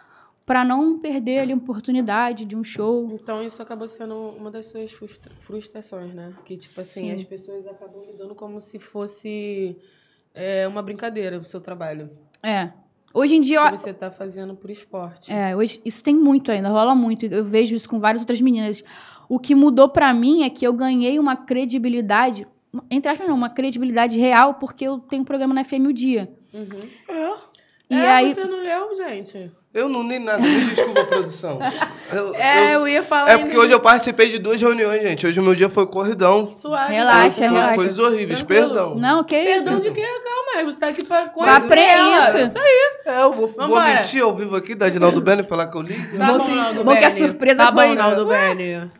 pra 0.47 0.63
não 0.63 0.97
perder 0.97 1.39
ali 1.39 1.53
uma 1.53 1.61
oportunidade 1.61 2.45
de 2.45 2.55
um 2.55 2.63
show. 2.63 3.05
Então 3.21 3.43
isso 3.43 3.61
acabou 3.61 3.85
sendo 3.85 4.15
uma 4.15 4.49
das 4.49 4.67
suas 4.67 4.93
frustra- 4.93 5.33
frustrações, 5.41 6.13
né? 6.13 6.33
Que, 6.45 6.55
tipo 6.55 6.79
assim, 6.79 7.09
Sim. 7.09 7.11
as 7.11 7.23
pessoas 7.25 7.67
acabam 7.67 8.01
lidando 8.05 8.33
como 8.33 8.61
se 8.61 8.79
fosse 8.79 9.77
é, 10.33 10.65
uma 10.65 10.81
brincadeira 10.81 11.37
o 11.37 11.43
seu 11.43 11.59
trabalho. 11.59 12.09
É. 12.41 12.71
Hoje 13.13 13.35
em 13.35 13.41
dia, 13.41 13.69
Que 13.69 13.77
você 13.77 13.93
tá 13.93 14.09
fazendo 14.09 14.55
por 14.55 14.69
esporte. 14.69 15.29
É, 15.33 15.53
hoje, 15.53 15.81
isso 15.83 16.01
tem 16.01 16.15
muito 16.15 16.49
ainda, 16.49 16.69
rola 16.69 16.95
muito. 16.95 17.25
Eu 17.25 17.43
vejo 17.43 17.75
isso 17.75 17.89
com 17.89 17.99
várias 17.99 18.21
outras 18.21 18.39
meninas. 18.39 18.81
O 19.27 19.37
que 19.39 19.53
mudou 19.53 19.89
pra 19.89 20.13
mim 20.13 20.43
é 20.43 20.49
que 20.49 20.65
eu 20.65 20.71
ganhei 20.71 21.19
uma 21.19 21.35
credibilidade, 21.35 22.47
entre 22.89 23.11
aspas, 23.11 23.27
não, 23.27 23.35
uma 23.35 23.49
credibilidade 23.49 24.17
real, 24.17 24.53
porque 24.53 24.85
eu 24.87 24.99
tenho 24.99 25.23
um 25.23 25.25
programa 25.25 25.53
na 25.53 25.65
FM 25.65 25.87
o 25.89 25.93
dia. 25.93 26.31
Uhum. 26.53 26.89
E 27.89 27.95
é, 27.95 28.11
aí. 28.11 28.33
você 28.33 28.45
não 28.45 28.61
leu, 28.61 28.97
gente? 28.97 29.51
Eu 29.77 29.87
não 29.87 30.01
nem 30.01 30.17
nada, 30.19 30.39
me 30.39 30.65
desculpa, 30.65 31.03
produção. 31.05 31.59
Eu- 32.11 32.33
É, 32.33 32.69
eu- 32.69 32.79
eu, 32.81 32.87
ia 32.87 33.03
falar 33.03 33.29
é 33.31 33.37
porque 33.37 33.55
hoje 33.57 33.71
eu 33.71 33.79
participei 33.79 34.31
de 34.31 34.39
duas 34.39 34.59
reuniões, 34.59 35.01
gente. 35.03 35.27
Hoje 35.27 35.39
o 35.39 35.43
meu 35.43 35.53
dia 35.53 35.69
foi 35.69 35.85
corridão. 35.85 36.51
Suave, 36.57 36.95
Relaxa, 36.95 37.29
suave. 37.29 37.53
relaxa. 37.53 37.75
Coisas 37.75 37.99
horríveis, 37.99 38.39
Tranquilo. 38.39 38.65
perdão. 38.69 38.95
Não, 38.95 39.23
que 39.23 39.37
isso? 39.39 39.65
Perdão 39.65 39.79
de 39.79 39.91
quê? 39.91 40.01
Calma 40.01 40.51
aí, 40.59 40.65
você 40.65 40.79
tá 40.79 40.87
aqui 40.87 41.03
pra 41.05 41.21
Vá 41.21 41.29
conhecer 41.29 41.67
pra 41.67 42.17
isso. 42.17 42.37
Isso 42.39 42.57
aí. 42.57 42.91
É, 43.05 43.21
eu 43.21 43.31
vou, 43.33 43.47
vou 43.47 43.79
mentir 43.81 44.23
ao 44.23 44.35
vivo 44.35 44.55
aqui 44.55 44.73
da 44.73 44.89
Dinaldo 44.89 45.21
Bene 45.21 45.41
e 45.43 45.45
falar 45.45 45.67
que 45.67 45.77
eu 45.77 45.81
li. 45.81 45.93
Tá 46.17 46.33
Bom 46.33 46.39
que- 46.45 46.55
Naldo 46.55 46.83
bom 46.83 46.91
que 46.95 46.97
a 47.05 47.09
Bene. 47.09 47.11
surpresa 47.19 47.65
tá 47.65 47.71
foi- 47.71 47.87
bom, 47.89 47.93
Naldo 47.93 48.25
Bene. 48.25 48.91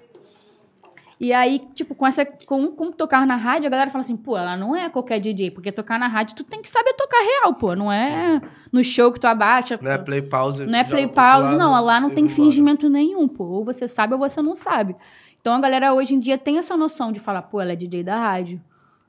E 1.19 1.33
aí, 1.33 1.59
tipo, 1.73 1.95
com 1.95 2.05
essa. 2.05 2.23
Com, 2.25 2.67
com 2.67 2.91
tocar 2.91 3.25
na 3.25 3.35
rádio, 3.35 3.67
a 3.67 3.69
galera 3.71 3.89
fala 3.89 4.01
assim, 4.01 4.15
pô, 4.15 4.37
ela 4.37 4.55
não 4.55 4.75
é 4.75 4.87
qualquer 4.87 5.19
DJ, 5.19 5.49
porque 5.49 5.71
tocar 5.71 5.97
na 5.97 6.07
rádio, 6.07 6.35
tu 6.35 6.43
tem 6.43 6.61
que 6.61 6.69
saber 6.69 6.93
tocar 6.93 7.17
real, 7.17 7.53
pô. 7.55 7.75
Não 7.75 7.91
é 7.91 8.39
no 8.71 8.83
show 8.83 9.11
que 9.11 9.19
tu 9.19 9.25
abaixa. 9.25 9.79
Não 9.81 9.91
é 9.91 9.97
play 9.97 10.21
pause. 10.21 10.65
Não 10.65 10.77
é 10.77 10.83
play 10.83 11.05
outro 11.05 11.15
pause, 11.15 11.43
lado 11.43 11.57
não. 11.57 11.83
Lá 11.83 11.99
não 11.99 12.11
tem 12.11 12.29
fingimento 12.29 12.87
nenhum, 12.87 13.27
pô. 13.27 13.45
Ou 13.45 13.65
você 13.65 13.87
sabe 13.87 14.13
ou 14.13 14.19
você 14.19 14.41
não 14.43 14.53
sabe. 14.53 14.95
Então 15.41 15.55
a 15.55 15.59
galera 15.59 15.93
hoje 15.93 16.13
em 16.13 16.19
dia 16.19 16.37
tem 16.37 16.59
essa 16.59 16.77
noção 16.77 17.11
de 17.11 17.19
falar, 17.19 17.41
pô, 17.43 17.59
ela 17.59 17.71
é 17.71 17.75
DJ 17.75 18.03
da 18.03 18.19
rádio. 18.19 18.61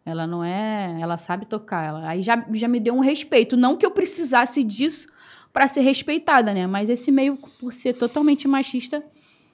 Ela 0.05 0.27
não 0.27 0.43
é. 0.43 0.99
Ela 0.99 1.19
sabe 1.19 1.45
tocar. 1.45 1.85
Ela, 1.85 2.09
aí 2.09 2.23
já, 2.23 2.43
já 2.55 2.69
me 2.69 2.81
deu 2.81 2.95
um 2.95 3.01
respeito. 3.01 3.55
Não 3.55 3.77
que 3.77 3.85
eu 3.85 3.91
precisasse 3.91 4.65
disso 4.65 5.09
pra 5.53 5.67
ser 5.67 5.83
respeitada, 5.83 6.55
né? 6.55 6.67
Mas 6.67 6.89
esse 6.89 7.13
meio, 7.13 7.37
por 7.61 7.75
ser 7.75 7.93
totalmente 7.93 8.49
machista, 8.49 9.03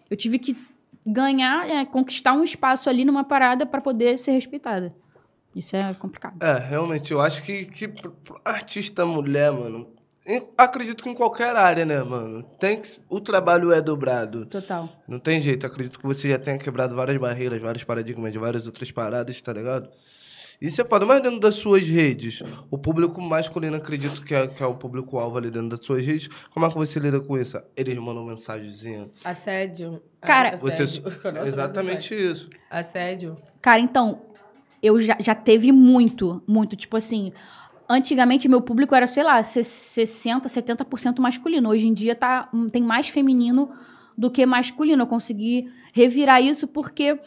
eu 0.09 0.17
tive 0.17 0.38
que 0.38 0.57
ganhar, 1.07 1.69
é, 1.69 1.85
conquistar 1.85 2.33
um 2.33 2.45
espaço 2.45 2.88
ali 2.88 3.05
numa 3.05 3.25
parada 3.25 3.67
pra 3.67 3.81
poder 3.81 4.19
ser 4.19 4.33
respeitada. 4.33 4.95
Isso 5.55 5.77
é 5.77 5.95
complicado. 5.95 6.43
É, 6.43 6.59
realmente, 6.59 7.12
eu 7.12 7.21
acho 7.21 7.43
que, 7.43 7.67
que 7.67 7.93
artista 8.45 9.07
mulher, 9.07 9.53
mano, 9.53 9.88
acredito 10.57 11.05
que 11.05 11.11
em 11.11 11.14
qualquer 11.14 11.55
área, 11.55 11.85
né, 11.85 12.03
mano, 12.03 12.43
tem 12.59 12.81
que, 12.81 12.88
o 13.09 13.21
trabalho 13.21 13.73
é 13.73 13.81
dobrado. 13.81 14.47
Total. 14.47 14.88
Não 15.07 15.19
tem 15.19 15.40
jeito, 15.40 15.67
acredito 15.67 15.99
que 15.99 16.07
você 16.07 16.31
já 16.31 16.38
tenha 16.38 16.59
quebrado 16.59 16.97
várias 16.97 17.17
barreiras, 17.19 17.61
vários 17.61 17.85
paradigmas 17.85 18.35
várias 18.35 18.67
outras 18.67 18.90
paradas, 18.90 19.40
tá 19.40 19.53
ligado? 19.53 19.88
Isso 20.61 20.81
é 20.81 20.85
foda, 20.85 21.05
mas 21.05 21.21
dentro 21.21 21.40
das 21.40 21.57
suas 21.57 21.87
redes, 21.87 22.43
o 22.71 22.79
público 22.79 23.21
masculino, 23.21 23.77
acredito 23.77 24.23
que 24.25 24.35
é, 24.35 24.47
que 24.47 24.62
é 24.62 24.67
o 24.67 24.75
público-alvo 24.75 25.37
ali 25.37 25.51
dentro 25.51 25.71
das 25.77 25.85
suas 25.85 26.05
redes, 26.07 26.29
como 26.53 26.64
é 26.64 26.69
que 26.69 26.75
você 26.77 26.99
lida 27.01 27.21
com 27.21 27.37
isso? 27.37 27.61
Eles 27.77 27.97
mandam 27.97 28.25
mensagenzinha. 28.25 29.11
Assédio. 29.25 30.01
Cara- 30.21 30.57
Você, 30.57 30.83
Assédio. 30.85 31.47
Exatamente 31.47 32.14
isso. 32.14 32.49
Assédio. 32.71 33.37
Cara, 33.61 33.81
então, 33.81 34.23
eu 34.83 35.01
já, 35.01 35.17
já 35.21 35.35
teve 35.35 35.71
muito, 35.73 36.43
muito. 36.47 36.77
Tipo 36.77 36.97
assim, 36.97 37.33
antigamente 37.88 38.49
meu 38.49 38.61
público 38.62 38.95
era, 38.95 39.07
sei 39.07 39.23
lá, 39.23 39.43
se- 39.43 39.61
60%, 39.61 40.45
70% 40.49 41.19
masculino. 41.21 41.69
Hoje 41.71 41.87
em 41.87 41.93
dia 41.93 42.14
tá, 42.14 42.49
hum, 42.55 42.67
tem 42.69 42.83
mais 42.83 43.09
feminino 43.09 43.71
do 44.17 44.31
que 44.31 44.47
masculino. 44.47 45.03
Eu 45.03 45.07
consegui 45.07 45.69
revirar 45.93 46.43
isso 46.43 46.67
porque, 46.67 47.19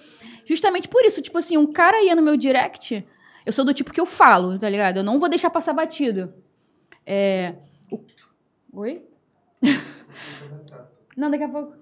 justamente 0.45 0.87
por 0.87 1.03
isso, 1.05 1.21
tipo 1.21 1.37
assim, 1.37 1.57
um 1.57 1.71
cara 1.71 2.03
ia 2.03 2.15
no 2.15 2.21
meu 2.21 2.35
direct, 2.37 3.05
eu 3.47 3.53
sou 3.53 3.63
do 3.63 3.73
tipo 3.73 3.93
que 3.93 3.99
eu 4.01 4.05
falo, 4.05 4.59
tá 4.59 4.69
ligado? 4.69 4.97
Eu 4.97 5.03
não 5.03 5.17
vou 5.17 5.29
deixar 5.29 5.49
passar 5.49 5.71
batido. 5.71 6.33
É. 7.05 7.53
Oi? 8.73 9.01
não, 11.15 11.31
daqui 11.31 11.43
a 11.45 11.49
pouco. 11.49 11.73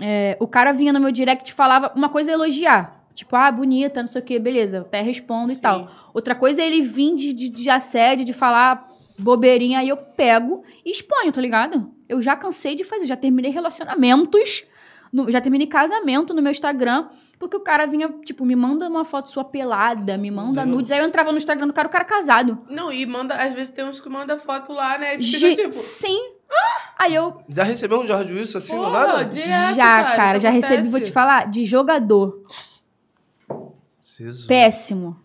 É, 0.00 0.36
o 0.38 0.46
cara 0.46 0.70
vinha 0.72 0.92
no 0.92 1.00
meu 1.00 1.10
direct 1.10 1.50
e 1.50 1.54
falava 1.54 1.92
uma 1.96 2.10
coisa 2.10 2.30
é 2.30 2.34
elogiar. 2.34 3.04
Tipo, 3.14 3.34
ah, 3.34 3.50
bonita, 3.50 4.02
não 4.02 4.08
sei 4.08 4.20
o 4.20 4.24
quê, 4.24 4.38
beleza, 4.38 4.80
até 4.82 5.00
respondo 5.00 5.50
e 5.50 5.56
Sim. 5.56 5.62
tal. 5.62 5.90
Outra 6.14 6.34
coisa 6.36 6.62
é 6.62 6.66
ele 6.66 6.82
vir 6.82 7.14
de, 7.16 7.32
de, 7.32 7.48
de 7.48 7.68
assédio, 7.70 8.24
de 8.24 8.32
falar 8.32 8.86
bobeirinha, 9.18 9.80
aí 9.80 9.88
eu 9.88 9.96
pego 9.96 10.62
e 10.84 10.90
exponho, 10.92 11.32
tá 11.32 11.40
ligado? 11.40 11.90
Eu 12.08 12.22
já 12.22 12.36
cansei 12.36 12.76
de 12.76 12.84
fazer, 12.84 13.06
já 13.06 13.16
terminei 13.16 13.50
relacionamentos, 13.50 14.64
no- 15.12 15.28
já 15.32 15.40
terminei 15.40 15.66
casamento 15.66 16.32
no 16.32 16.40
meu 16.40 16.52
Instagram, 16.52 17.08
porque 17.38 17.56
o 17.56 17.60
cara 17.60 17.86
vinha, 17.86 18.08
tipo, 18.24 18.44
me 18.44 18.56
manda 18.56 18.88
uma 18.88 19.04
foto 19.04 19.30
sua 19.30 19.44
pelada, 19.44 20.16
me 20.18 20.30
manda 20.30 20.62
Deus. 20.64 20.74
nudes, 20.76 20.92
aí 20.92 20.98
eu 20.98 21.06
entrava 21.06 21.30
no 21.30 21.38
Instagram 21.38 21.66
do 21.68 21.72
cara, 21.72 21.86
o 21.88 21.90
cara 21.90 22.04
casado. 22.04 22.58
Não, 22.68 22.92
e 22.92 23.06
manda, 23.06 23.34
às 23.34 23.54
vezes 23.54 23.70
tem 23.72 23.84
uns 23.84 24.00
que 24.00 24.08
manda 24.08 24.36
foto 24.36 24.72
lá, 24.72 24.98
né? 24.98 25.20
Ge- 25.20 25.50
fica 25.50 25.62
tipo. 25.62 25.72
Sim. 25.72 26.32
Aí 26.98 27.14
eu 27.14 27.34
Já 27.48 27.62
recebeu 27.62 28.00
um 28.00 28.06
Jorge 28.06 28.32
Wilson 28.32 28.58
assim, 28.58 28.74
do 28.76 28.82
Porra, 28.82 29.06
nada? 29.06 29.24
direto, 29.26 29.74
já, 29.76 30.02
cara, 30.02 30.16
cara, 30.16 30.40
já 30.40 30.50
recebi, 30.50 30.76
vou 30.82 30.88
acontece. 30.88 31.10
te 31.10 31.12
falar, 31.12 31.50
de 31.50 31.64
jogador. 31.64 32.42
Jesus. 34.02 34.46
Péssimo. 34.46 35.16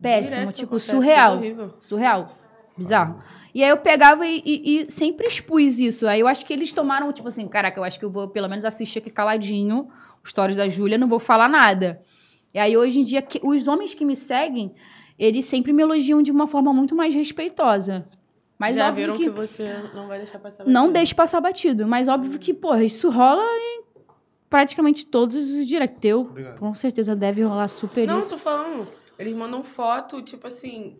Péssimo, 0.00 0.36
Direto 0.36 0.56
tipo, 0.56 0.76
acontece, 0.76 0.90
surreal. 0.90 1.40
Surreal. 1.78 2.36
Bizarro. 2.76 3.18
E 3.54 3.62
aí 3.62 3.68
eu 3.68 3.76
pegava 3.76 4.24
e, 4.26 4.40
e- 4.46 4.86
e 4.86 4.90
sempre 4.90 5.26
expus 5.26 5.78
isso. 5.80 6.06
Aí 6.06 6.20
eu 6.20 6.26
acho 6.28 6.46
que 6.46 6.52
eles 6.52 6.72
tomaram, 6.72 7.12
tipo 7.12 7.28
assim, 7.28 7.46
caraca, 7.46 7.78
eu 7.78 7.84
acho 7.84 7.98
que 7.98 8.04
eu 8.04 8.10
vou 8.10 8.28
pelo 8.28 8.48
menos 8.48 8.64
assistir 8.64 9.00
aqui 9.00 9.10
caladinho 9.10 9.88
stories 10.26 10.56
da 10.56 10.68
Júlia, 10.68 10.98
não 10.98 11.08
vou 11.08 11.18
falar 11.18 11.48
nada. 11.48 12.00
E 12.52 12.58
aí 12.58 12.76
hoje 12.76 13.00
em 13.00 13.04
dia, 13.04 13.22
que- 13.22 13.40
os 13.42 13.66
homens 13.68 13.94
que 13.94 14.04
me 14.04 14.16
seguem, 14.16 14.74
eles 15.18 15.44
sempre 15.44 15.72
me 15.72 15.82
elogiam 15.82 16.22
de 16.22 16.30
uma 16.30 16.46
forma 16.46 16.72
muito 16.72 16.94
mais 16.94 17.14
respeitosa. 17.14 18.06
Mas 18.58 18.76
Já 18.76 18.88
óbvio 18.88 19.04
viram 19.06 19.16
que, 19.16 19.24
que... 19.24 19.30
você 19.30 19.74
não 19.94 20.06
vai 20.08 20.18
deixar 20.18 20.38
passar 20.38 20.64
não 20.64 20.72
batido. 20.82 20.92
deixe 20.92 21.14
passar 21.14 21.40
batido. 21.40 21.86
Mas 21.86 22.08
óbvio 22.08 22.38
que, 22.38 22.52
porra, 22.52 22.84
isso 22.84 23.08
rola 23.08 23.42
em 23.42 23.82
praticamente 24.50 25.06
todos 25.06 25.36
os 25.36 25.66
directs. 25.66 25.98
Teu, 26.00 26.20
Obrigado. 26.22 26.58
com 26.58 26.74
certeza 26.74 27.16
deve 27.16 27.42
rolar 27.42 27.68
super 27.68 28.06
Não, 28.06 28.18
isso. 28.18 28.30
tô 28.30 28.38
falando. 28.38 28.86
Eles 29.18 29.34
mandam 29.34 29.62
foto, 29.62 30.20
tipo 30.22 30.46
assim. 30.46 30.96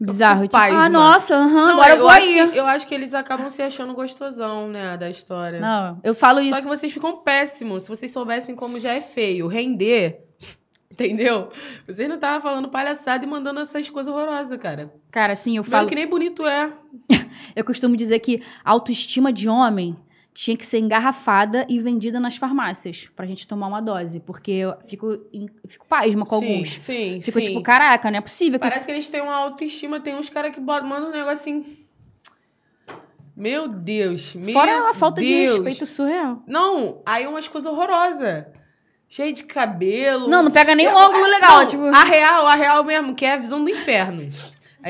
Bizarro. 0.00 0.42
Tipo, 0.42 0.52
Pasma. 0.52 0.84
ah, 0.84 0.88
nossa, 0.88 1.34
aham, 1.36 1.66
Não, 1.66 1.72
agora 1.72 1.94
eu 1.94 1.98
vou 1.98 2.08
acho 2.08 2.26
aí. 2.26 2.50
que, 2.50 2.56
eu 2.58 2.66
acho 2.66 2.86
que 2.86 2.94
eles 2.94 3.14
acabam 3.14 3.48
se 3.50 3.60
achando 3.60 3.92
gostosão, 3.94 4.68
né, 4.68 4.96
da 4.96 5.10
história. 5.10 5.60
Não, 5.60 5.98
eu 6.04 6.14
falo 6.14 6.38
Só 6.38 6.44
isso. 6.46 6.62
que 6.62 6.68
vocês 6.68 6.92
ficam 6.92 7.16
péssimos. 7.16 7.82
Se 7.84 7.88
vocês 7.88 8.10
soubessem 8.12 8.54
como 8.54 8.78
já 8.78 8.92
é 8.92 9.00
feio, 9.00 9.48
render. 9.48 10.20
Entendeu? 10.90 11.48
Vocês 11.86 12.08
não 12.08 12.14
estavam 12.16 12.40
falando 12.40 12.68
palhaçada 12.68 13.24
e 13.24 13.28
mandando 13.28 13.60
essas 13.60 13.90
coisas 13.90 14.12
horrorosas, 14.12 14.58
cara. 14.60 14.92
Cara, 15.10 15.32
assim, 15.32 15.56
eu 15.56 15.62
Vendo 15.62 15.70
falo. 15.72 15.88
que 15.88 15.94
nem 15.94 16.06
bonito 16.06 16.46
é. 16.46 16.72
Eu 17.54 17.64
costumo 17.64 17.96
dizer 17.96 18.18
que 18.20 18.42
a 18.64 18.70
autoestima 18.72 19.32
de 19.32 19.48
homem 19.48 19.96
tinha 20.40 20.56
que 20.56 20.64
ser 20.64 20.78
engarrafada 20.78 21.66
e 21.68 21.80
vendida 21.80 22.20
nas 22.20 22.36
farmácias 22.36 23.08
pra 23.16 23.26
gente 23.26 23.46
tomar 23.48 23.66
uma 23.66 23.80
dose. 23.80 24.20
Porque 24.20 24.52
eu 24.52 24.74
fico, 24.86 25.18
fico 25.66 25.84
pasma 25.86 26.24
com 26.24 26.38
sim, 26.38 26.52
alguns. 26.52 26.70
Sim, 26.80 27.20
Fico 27.20 27.40
sim. 27.40 27.46
tipo, 27.48 27.62
caraca, 27.62 28.08
não 28.10 28.18
é 28.18 28.20
possível 28.20 28.58
que 28.58 28.60
Parece 28.60 28.78
esse- 28.78 28.86
que 28.86 28.92
eles 28.92 29.08
têm 29.08 29.20
uma 29.20 29.34
autoestima. 29.34 29.98
Tem 29.98 30.14
uns 30.14 30.30
caras 30.30 30.54
que 30.54 30.60
mandam 30.60 31.08
um 31.08 31.12
negócio 31.12 31.32
assim. 31.32 31.78
Meu 33.36 33.68
Deus. 33.68 34.34
Meu 34.34 34.52
Fora 34.52 34.90
a 34.90 34.94
falta 34.94 35.20
de 35.20 35.26
Deus. 35.28 35.54
respeito 35.58 35.86
surreal. 35.86 36.42
Não, 36.46 37.02
aí 37.06 37.26
umas 37.26 37.46
coisas 37.48 37.70
horrorosas. 37.72 38.44
Cheio 39.08 39.32
de 39.32 39.44
cabelo. 39.44 40.28
Não, 40.28 40.42
não 40.42 40.50
pega 40.50 40.74
nem 40.74 40.86
um 40.86 40.90
Eu- 40.90 40.98
ângulo 40.98 41.24
legal. 41.24 41.58
Não, 41.60 41.66
tipo, 41.66 41.82
A 41.84 42.04
real, 42.04 42.46
a 42.46 42.54
real 42.54 42.84
mesmo, 42.84 43.14
que 43.14 43.24
é 43.24 43.34
a 43.34 43.36
visão 43.38 43.62
do 43.64 43.70
inferno. 43.70 44.22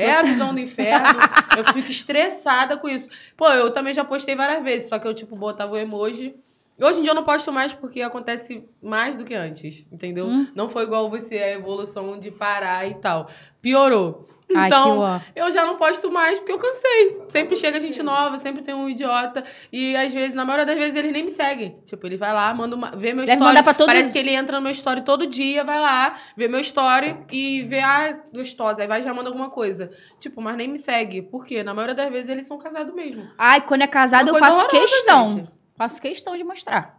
É 0.01 0.15
a 0.15 0.21
visão 0.21 0.53
do 0.53 0.59
inferno. 0.59 1.19
eu 1.57 1.63
fico 1.73 1.89
estressada 1.89 2.77
com 2.77 2.87
isso. 2.87 3.09
Pô, 3.35 3.47
eu 3.49 3.71
também 3.71 3.93
já 3.93 4.03
postei 4.05 4.35
várias 4.35 4.63
vezes, 4.63 4.89
só 4.89 4.99
que 4.99 5.07
eu, 5.07 5.13
tipo, 5.13 5.35
botava 5.35 5.73
o 5.73 5.77
emoji. 5.77 6.35
Hoje 6.79 6.99
em 6.99 7.03
dia 7.03 7.11
eu 7.11 7.15
não 7.15 7.25
posto 7.25 7.51
mais 7.51 7.73
porque 7.73 8.01
acontece 8.01 8.63
mais 8.81 9.17
do 9.17 9.25
que 9.25 9.33
antes, 9.33 9.85
entendeu? 9.91 10.27
Hum. 10.27 10.47
Não 10.55 10.69
foi 10.69 10.83
igual 10.83 11.09
você, 11.09 11.37
a 11.37 11.51
evolução 11.51 12.17
de 12.17 12.31
parar 12.31 12.87
e 12.89 12.93
tal. 12.93 13.29
Piorou. 13.61 14.25
Ai, 14.55 14.67
Então, 14.67 14.99
ó. 14.99 15.19
eu 15.35 15.51
já 15.51 15.65
não 15.65 15.75
posto 15.75 16.11
mais 16.11 16.39
porque 16.39 16.51
eu 16.51 16.57
cansei. 16.57 17.21
Sempre 17.29 17.55
chega 17.55 17.79
gente 17.79 18.01
nova, 18.01 18.37
sempre 18.37 18.61
tem 18.63 18.73
um 18.73 18.89
idiota. 18.89 19.43
E 19.71 19.95
às 19.95 20.13
vezes, 20.13 20.33
na 20.33 20.43
maioria 20.43 20.65
das 20.65 20.75
vezes, 20.77 20.95
ele 20.95 21.11
nem 21.11 21.23
me 21.23 21.29
segue. 21.29 21.75
Tipo, 21.85 22.05
ele 22.07 22.17
vai 22.17 22.33
lá, 22.33 22.53
manda 22.53 22.75
uma, 22.75 22.91
vê 22.91 23.13
meu 23.13 23.25
Deve 23.25 23.41
story. 23.41 23.63
pra 23.63 23.73
todo- 23.73 23.87
Parece 23.87 24.11
que 24.11 24.17
ele 24.17 24.31
entra 24.33 24.57
no 24.57 24.63
meu 24.63 24.71
story 24.71 25.01
todo 25.01 25.27
dia, 25.27 25.63
vai 25.63 25.79
lá, 25.79 26.15
vê 26.35 26.47
meu 26.47 26.59
story 26.61 27.15
e 27.31 27.61
vê, 27.63 27.79
ah, 27.79 28.17
gostosa. 28.33 28.81
Aí 28.81 28.87
vai 28.87 29.01
e 29.01 29.03
já 29.03 29.13
manda 29.13 29.29
alguma 29.29 29.49
coisa. 29.49 29.91
Tipo, 30.19 30.41
mas 30.41 30.55
nem 30.57 30.67
me 30.67 30.77
segue. 30.77 31.21
Por 31.21 31.45
quê? 31.45 31.63
Na 31.63 31.73
maioria 31.73 31.95
das 31.95 32.09
vezes 32.11 32.29
eles 32.29 32.47
são 32.47 32.57
casados 32.57 32.93
mesmo. 32.93 33.27
Ai, 33.37 33.61
quando 33.61 33.83
é 33.83 33.87
casado, 33.87 34.29
Uma 34.29 34.37
eu 34.37 34.39
faço 34.39 34.57
horrorosa, 34.57 34.79
questão. 34.79 35.29
gente. 35.29 35.49
Faço 35.77 36.01
questão 36.01 36.35
de 36.35 36.43
mostrar. 36.43 36.98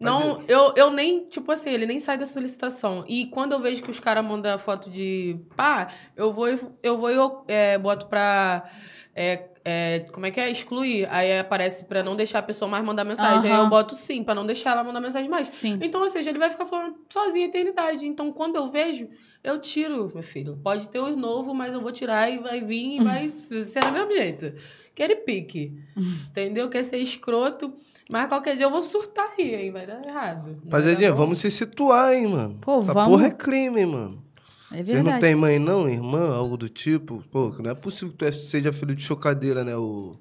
Não, 0.00 0.42
eu, 0.48 0.72
eu 0.76 0.90
nem, 0.90 1.26
tipo 1.26 1.52
assim, 1.52 1.70
ele 1.70 1.84
nem 1.84 2.00
sai 2.00 2.16
da 2.16 2.24
solicitação. 2.24 3.04
E 3.06 3.26
quando 3.26 3.52
eu 3.52 3.60
vejo 3.60 3.82
que 3.82 3.90
os 3.90 4.00
caras 4.00 4.24
mandam 4.24 4.58
foto 4.58 4.88
de 4.88 5.38
pá, 5.54 5.92
eu 6.16 6.32
vou, 6.32 6.48
eu 6.82 6.98
vou 6.98 7.10
e 7.10 7.14
eu 7.14 7.44
é, 7.46 7.76
boto 7.76 8.06
pra. 8.06 8.68
É, 9.14 9.50
é, 9.62 10.06
como 10.10 10.24
é 10.24 10.30
que 10.30 10.40
é? 10.40 10.50
Excluir. 10.50 11.06
Aí 11.10 11.38
aparece 11.38 11.84
pra 11.84 12.02
não 12.02 12.16
deixar 12.16 12.38
a 12.38 12.42
pessoa 12.42 12.68
mais 12.68 12.82
mandar 12.82 13.04
mensagem. 13.04 13.52
Aí 13.52 13.58
eu 13.58 13.68
boto 13.68 13.94
sim, 13.94 14.24
pra 14.24 14.34
não 14.34 14.46
deixar 14.46 14.70
ela 14.70 14.82
mandar 14.82 15.00
mensagem 15.00 15.28
mais. 15.28 15.48
Sim. 15.48 15.78
Então, 15.82 16.00
ou 16.00 16.08
seja, 16.08 16.30
ele 16.30 16.38
vai 16.38 16.50
ficar 16.50 16.64
falando 16.64 16.96
sozinho 17.10 17.44
a 17.44 17.48
eternidade. 17.48 18.06
Então, 18.06 18.32
quando 18.32 18.56
eu 18.56 18.70
vejo, 18.70 19.06
eu 19.44 19.60
tiro, 19.60 20.10
meu 20.14 20.22
filho. 20.22 20.58
Pode 20.62 20.88
ter 20.88 20.98
os 20.98 21.14
novos, 21.16 21.54
mas 21.54 21.74
eu 21.74 21.80
vou 21.80 21.92
tirar 21.92 22.30
e 22.30 22.38
vai 22.38 22.62
vir 22.62 23.00
e 23.00 23.04
vai 23.04 23.28
ser 23.36 23.80
do 23.80 23.92
mesmo 23.92 24.12
jeito. 24.12 24.54
Aquele 24.92 25.16
pique. 25.16 25.74
Entendeu? 26.30 26.70
Quer 26.70 26.84
ser 26.84 26.98
escroto. 26.98 27.74
Mas 28.10 28.28
qualquer 28.28 28.56
dia 28.56 28.66
eu 28.66 28.70
vou 28.70 28.82
surtar 28.82 29.28
aí, 29.38 29.54
hein? 29.54 29.70
Vai 29.72 29.86
dar 29.86 30.04
errado. 30.04 30.58
Rapaziadinha, 30.64 31.12
vamos 31.12 31.38
se 31.38 31.50
situar, 31.50 32.12
hein, 32.12 32.26
mano. 32.26 32.58
Pô, 32.60 32.76
Essa 32.76 32.92
vamos. 32.92 33.08
porra 33.10 33.26
é 33.28 33.30
crime, 33.30 33.86
mano. 33.86 34.22
É 34.72 34.82
Vocês 34.82 35.02
não 35.02 35.18
têm 35.18 35.34
mãe, 35.34 35.58
não, 35.58 35.88
irmã, 35.88 36.34
algo 36.36 36.56
do 36.56 36.68
tipo? 36.68 37.24
Pô, 37.30 37.54
não 37.58 37.70
é 37.70 37.74
possível 37.74 38.10
que 38.10 38.18
tu 38.18 38.24
é- 38.24 38.32
seja 38.32 38.72
filho 38.72 38.94
de 38.94 39.02
chocadeira, 39.02 39.64
né? 39.64 39.76
O 39.76 40.16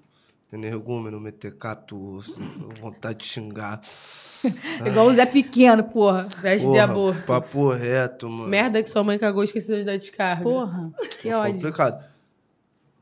energúmeno, 0.52 1.20
metecato, 1.20 2.18
vontade 2.82 3.20
de 3.20 3.26
xingar. 3.26 3.80
Igual 4.86 5.08
o 5.08 5.14
Zé 5.14 5.26
Pequeno, 5.26 5.84
porra. 5.84 6.28
Veste 6.42 6.66
de 6.66 6.72
Porra, 6.72 6.84
aborto. 6.84 7.24
Papo 7.24 7.70
reto, 7.72 8.28
mano. 8.30 8.50
Merda 8.50 8.82
que 8.82 8.90
sua 8.90 9.04
mãe 9.04 9.20
cagou 9.20 9.44
e 9.44 9.46
esqueceu 9.46 9.76
de 9.78 9.84
dar 9.84 9.98
descarga. 9.98 10.42
Porra, 10.44 10.92
que 11.22 11.32
ódio. 11.32 11.54
Complicado. 11.56 12.04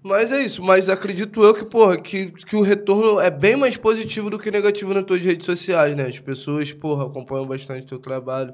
Mas 0.08 0.32
é 0.32 0.42
isso, 0.42 0.64
mas 0.64 0.88
acredito 0.88 1.44
eu 1.44 1.54
que, 1.54 1.66
porra, 1.66 1.98
que, 1.98 2.32
que 2.32 2.56
o 2.56 2.62
retorno 2.62 3.20
é 3.20 3.30
bem 3.30 3.58
mais 3.58 3.76
positivo 3.76 4.30
do 4.30 4.40
que 4.40 4.50
negativo 4.50 4.94
nas 4.94 5.04
tuas 5.04 5.22
redes 5.22 5.46
sociais, 5.46 5.96
né? 5.96 6.08
As 6.08 6.18
pessoas, 6.20 6.72
porra, 6.72 7.06
acompanham 7.06 7.46
bastante 7.46 7.86
teu 7.86 8.00
trabalho. 8.00 8.54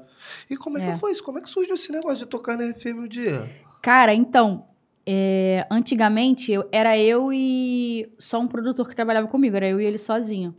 E 0.50 0.56
como 0.56 0.78
é, 0.78 0.82
É. 0.82 0.90
que 0.90 0.98
foi 0.98 1.12
isso? 1.12 1.22
Como 1.22 1.38
é 1.38 1.40
que 1.40 1.48
surgiu 1.48 1.74
esse 1.76 1.92
negócio 1.92 2.18
de 2.18 2.26
tocar 2.26 2.56
na 2.58 2.64
FM 2.74 3.04
o 3.04 3.08
dia? 3.08 3.48
Cara, 3.80 4.12
então, 4.12 4.66
é, 5.06 5.64
antigamente 5.70 6.50
eu, 6.50 6.66
era 6.72 6.98
eu 6.98 7.32
e 7.32 8.08
só 8.18 8.40
um 8.40 8.48
produtor 8.48 8.88
que 8.88 8.96
trabalhava 8.96 9.28
comigo, 9.28 9.54
era 9.56 9.68
eu 9.68 9.80
e 9.80 9.84
ele 9.84 9.98
sozinho. 9.98 10.54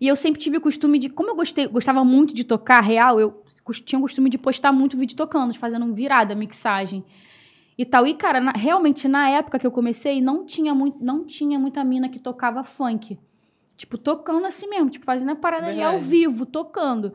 E 0.00 0.06
eu 0.06 0.14
sempre 0.14 0.40
tive 0.40 0.58
o 0.58 0.60
costume 0.60 1.00
de, 1.00 1.08
como 1.08 1.30
eu 1.30 1.34
gostei, 1.34 1.66
gostava 1.66 2.04
muito 2.04 2.32
de 2.32 2.44
tocar 2.44 2.80
real, 2.80 3.18
eu 3.18 3.42
tinha 3.84 3.98
o 3.98 4.02
costume 4.02 4.30
de 4.30 4.38
postar 4.38 4.70
muito 4.70 4.96
vídeo 4.96 5.16
tocando, 5.16 5.52
fazendo 5.58 5.92
virada, 5.92 6.34
mixagem 6.34 7.04
e 7.78 7.84
tal. 7.86 8.06
E 8.06 8.14
cara, 8.14 8.40
na- 8.40 8.50
realmente 8.52 9.06
na 9.08 9.30
época 9.30 9.58
que 9.58 9.66
eu 9.66 9.70
comecei, 9.70 10.20
não 10.20 10.44
tinha 10.44 10.74
muito, 10.74 11.02
não 11.02 11.24
tinha 11.24 11.58
muita 11.58 11.82
mina 11.84 12.08
que 12.08 12.18
tocava 12.20 12.62
funk. 12.64 13.18
Tipo, 13.76 13.96
tocando 13.96 14.44
assim 14.44 14.68
mesmo, 14.68 14.90
tipo, 14.90 15.04
fazendo 15.06 15.30
a 15.30 15.36
parada 15.36 15.68
ali 15.68 15.80
ao 15.80 15.92
Verdade. 15.92 16.10
vivo, 16.10 16.44
tocando. 16.44 17.14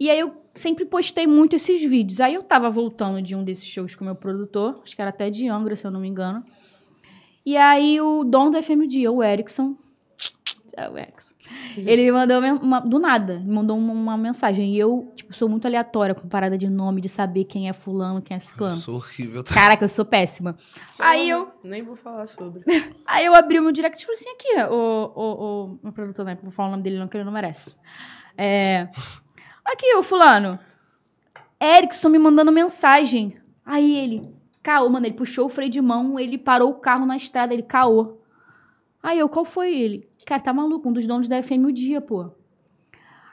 E 0.00 0.08
aí 0.10 0.18
eu 0.18 0.32
sempre 0.54 0.86
postei 0.86 1.26
muito 1.26 1.54
esses 1.54 1.82
vídeos. 1.82 2.18
Aí 2.20 2.32
eu 2.34 2.42
tava 2.42 2.70
voltando 2.70 3.20
de 3.20 3.36
um 3.36 3.44
desses 3.44 3.66
shows 3.66 3.94
com 3.94 4.02
o 4.02 4.06
meu 4.06 4.14
produtor, 4.14 4.80
acho 4.82 4.96
que 4.96 5.02
era 5.02 5.10
até 5.10 5.28
de 5.28 5.46
Angra, 5.48 5.76
se 5.76 5.86
eu 5.86 5.90
não 5.90 6.00
me 6.00 6.08
engano. 6.08 6.42
E 7.44 7.56
aí 7.56 8.00
o 8.00 8.24
dono 8.24 8.50
do 8.52 8.62
FM 8.62 8.86
Dia, 8.88 9.12
o 9.12 9.22
Erickson, 9.22 9.76
é 10.76 10.88
o 10.90 10.98
Erickson, 10.98 11.34
ele 11.76 12.04
me 12.04 12.12
mandou 12.12 12.38
uma- 12.38 12.52
uma- 12.60 12.80
do 12.80 12.98
nada, 12.98 13.38
me 13.40 13.50
mandou 13.52 13.78
uma, 13.78 13.92
uma 13.92 14.16
mensagem. 14.16 14.74
E 14.74 14.78
eu, 14.78 15.10
tipo, 15.16 15.32
sou 15.34 15.48
muito 15.48 15.66
aleatória 15.66 16.14
com 16.14 16.28
parada 16.28 16.56
de 16.58 16.68
nome, 16.68 17.00
de 17.00 17.08
saber 17.08 17.44
quem 17.44 17.68
é 17.68 17.72
fulano, 17.72 18.20
quem 18.20 18.34
é 18.34 18.38
Eu 18.38 18.40
ciclano. 18.42 18.76
sou 18.76 18.96
horrível. 18.96 19.42
Caraca, 19.42 19.84
eu 19.84 19.88
sou 19.88 20.04
péssima. 20.04 20.56
Aí 20.98 21.28
eu, 21.30 21.50
Nem 21.64 21.82
vou 21.82 21.96
falar 21.96 22.26
sobre. 22.26 22.62
Aí 23.06 23.24
eu 23.24 23.34
abri 23.34 23.58
o 23.58 23.62
meu 23.62 23.72
direct 23.72 24.00
e 24.02 24.06
falei 24.06 24.20
assim: 24.20 24.30
aqui, 24.30 24.72
o, 24.72 25.12
o, 25.16 25.64
o 25.64 25.78
meu 25.82 25.92
produtor, 25.92 26.24
né? 26.24 26.38
Vou 26.42 26.50
falar 26.52 26.68
o 26.68 26.70
nome 26.72 26.82
dele, 26.82 26.98
não, 26.98 27.08
que 27.08 27.16
ele 27.16 27.24
não 27.24 27.32
merece. 27.32 27.76
É, 28.36 28.86
aqui, 29.64 29.94
o 29.96 30.02
fulano. 30.02 30.58
Erickson 31.62 32.08
me 32.10 32.18
mandando 32.18 32.52
mensagem. 32.52 33.36
Aí 33.64 33.96
ele, 33.96 34.28
caô, 34.62 34.88
mano, 34.90 35.06
ele 35.06 35.14
puxou 35.14 35.46
o 35.46 35.48
freio 35.48 35.70
de 35.70 35.80
mão, 35.80 36.20
ele 36.20 36.36
parou 36.36 36.70
o 36.70 36.74
carro 36.74 37.06
na 37.06 37.16
estrada, 37.16 37.54
ele 37.54 37.62
caô. 37.62 38.15
Aí 39.06 39.20
eu, 39.20 39.28
qual 39.28 39.44
foi 39.44 39.72
ele? 39.72 40.08
Cara, 40.26 40.42
tá 40.42 40.52
maluco, 40.52 40.88
um 40.88 40.92
dos 40.92 41.06
donos 41.06 41.28
da 41.28 41.40
FM 41.40 41.66
o 41.66 41.70
dia, 41.70 42.00
pô. 42.00 42.28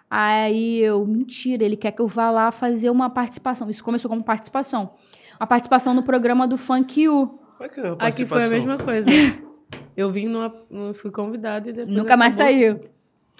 Aí 0.07 0.77
eu, 0.77 1.03
mentira, 1.03 1.63
ele 1.63 1.75
quer 1.75 1.91
que 1.91 1.99
eu 1.99 2.07
vá 2.07 2.29
lá 2.29 2.51
fazer 2.51 2.91
uma 2.91 3.09
participação. 3.09 3.67
Isso 3.71 3.83
começou 3.83 4.07
como 4.07 4.23
participação. 4.23 4.93
A 5.39 5.47
participação 5.47 5.95
no 5.95 6.03
programa 6.03 6.47
do 6.47 6.59
Funk 6.59 7.01
You. 7.01 7.39
Como 7.57 7.63
é 7.63 7.69
que 7.69 7.79
é 7.79 7.87
a 7.87 7.93
Aqui 7.93 8.23
foi 8.23 8.43
a 8.43 8.49
mesma 8.49 8.77
coisa. 8.77 9.09
Eu 9.97 10.11
vim 10.11 10.27
numa. 10.27 10.53
Fui 10.93 11.09
convidada 11.09 11.67
e 11.67 11.73
depois. 11.73 11.97
Nunca 11.97 12.15
mais 12.15 12.39
acabou. 12.39 12.55
saiu. 12.55 12.79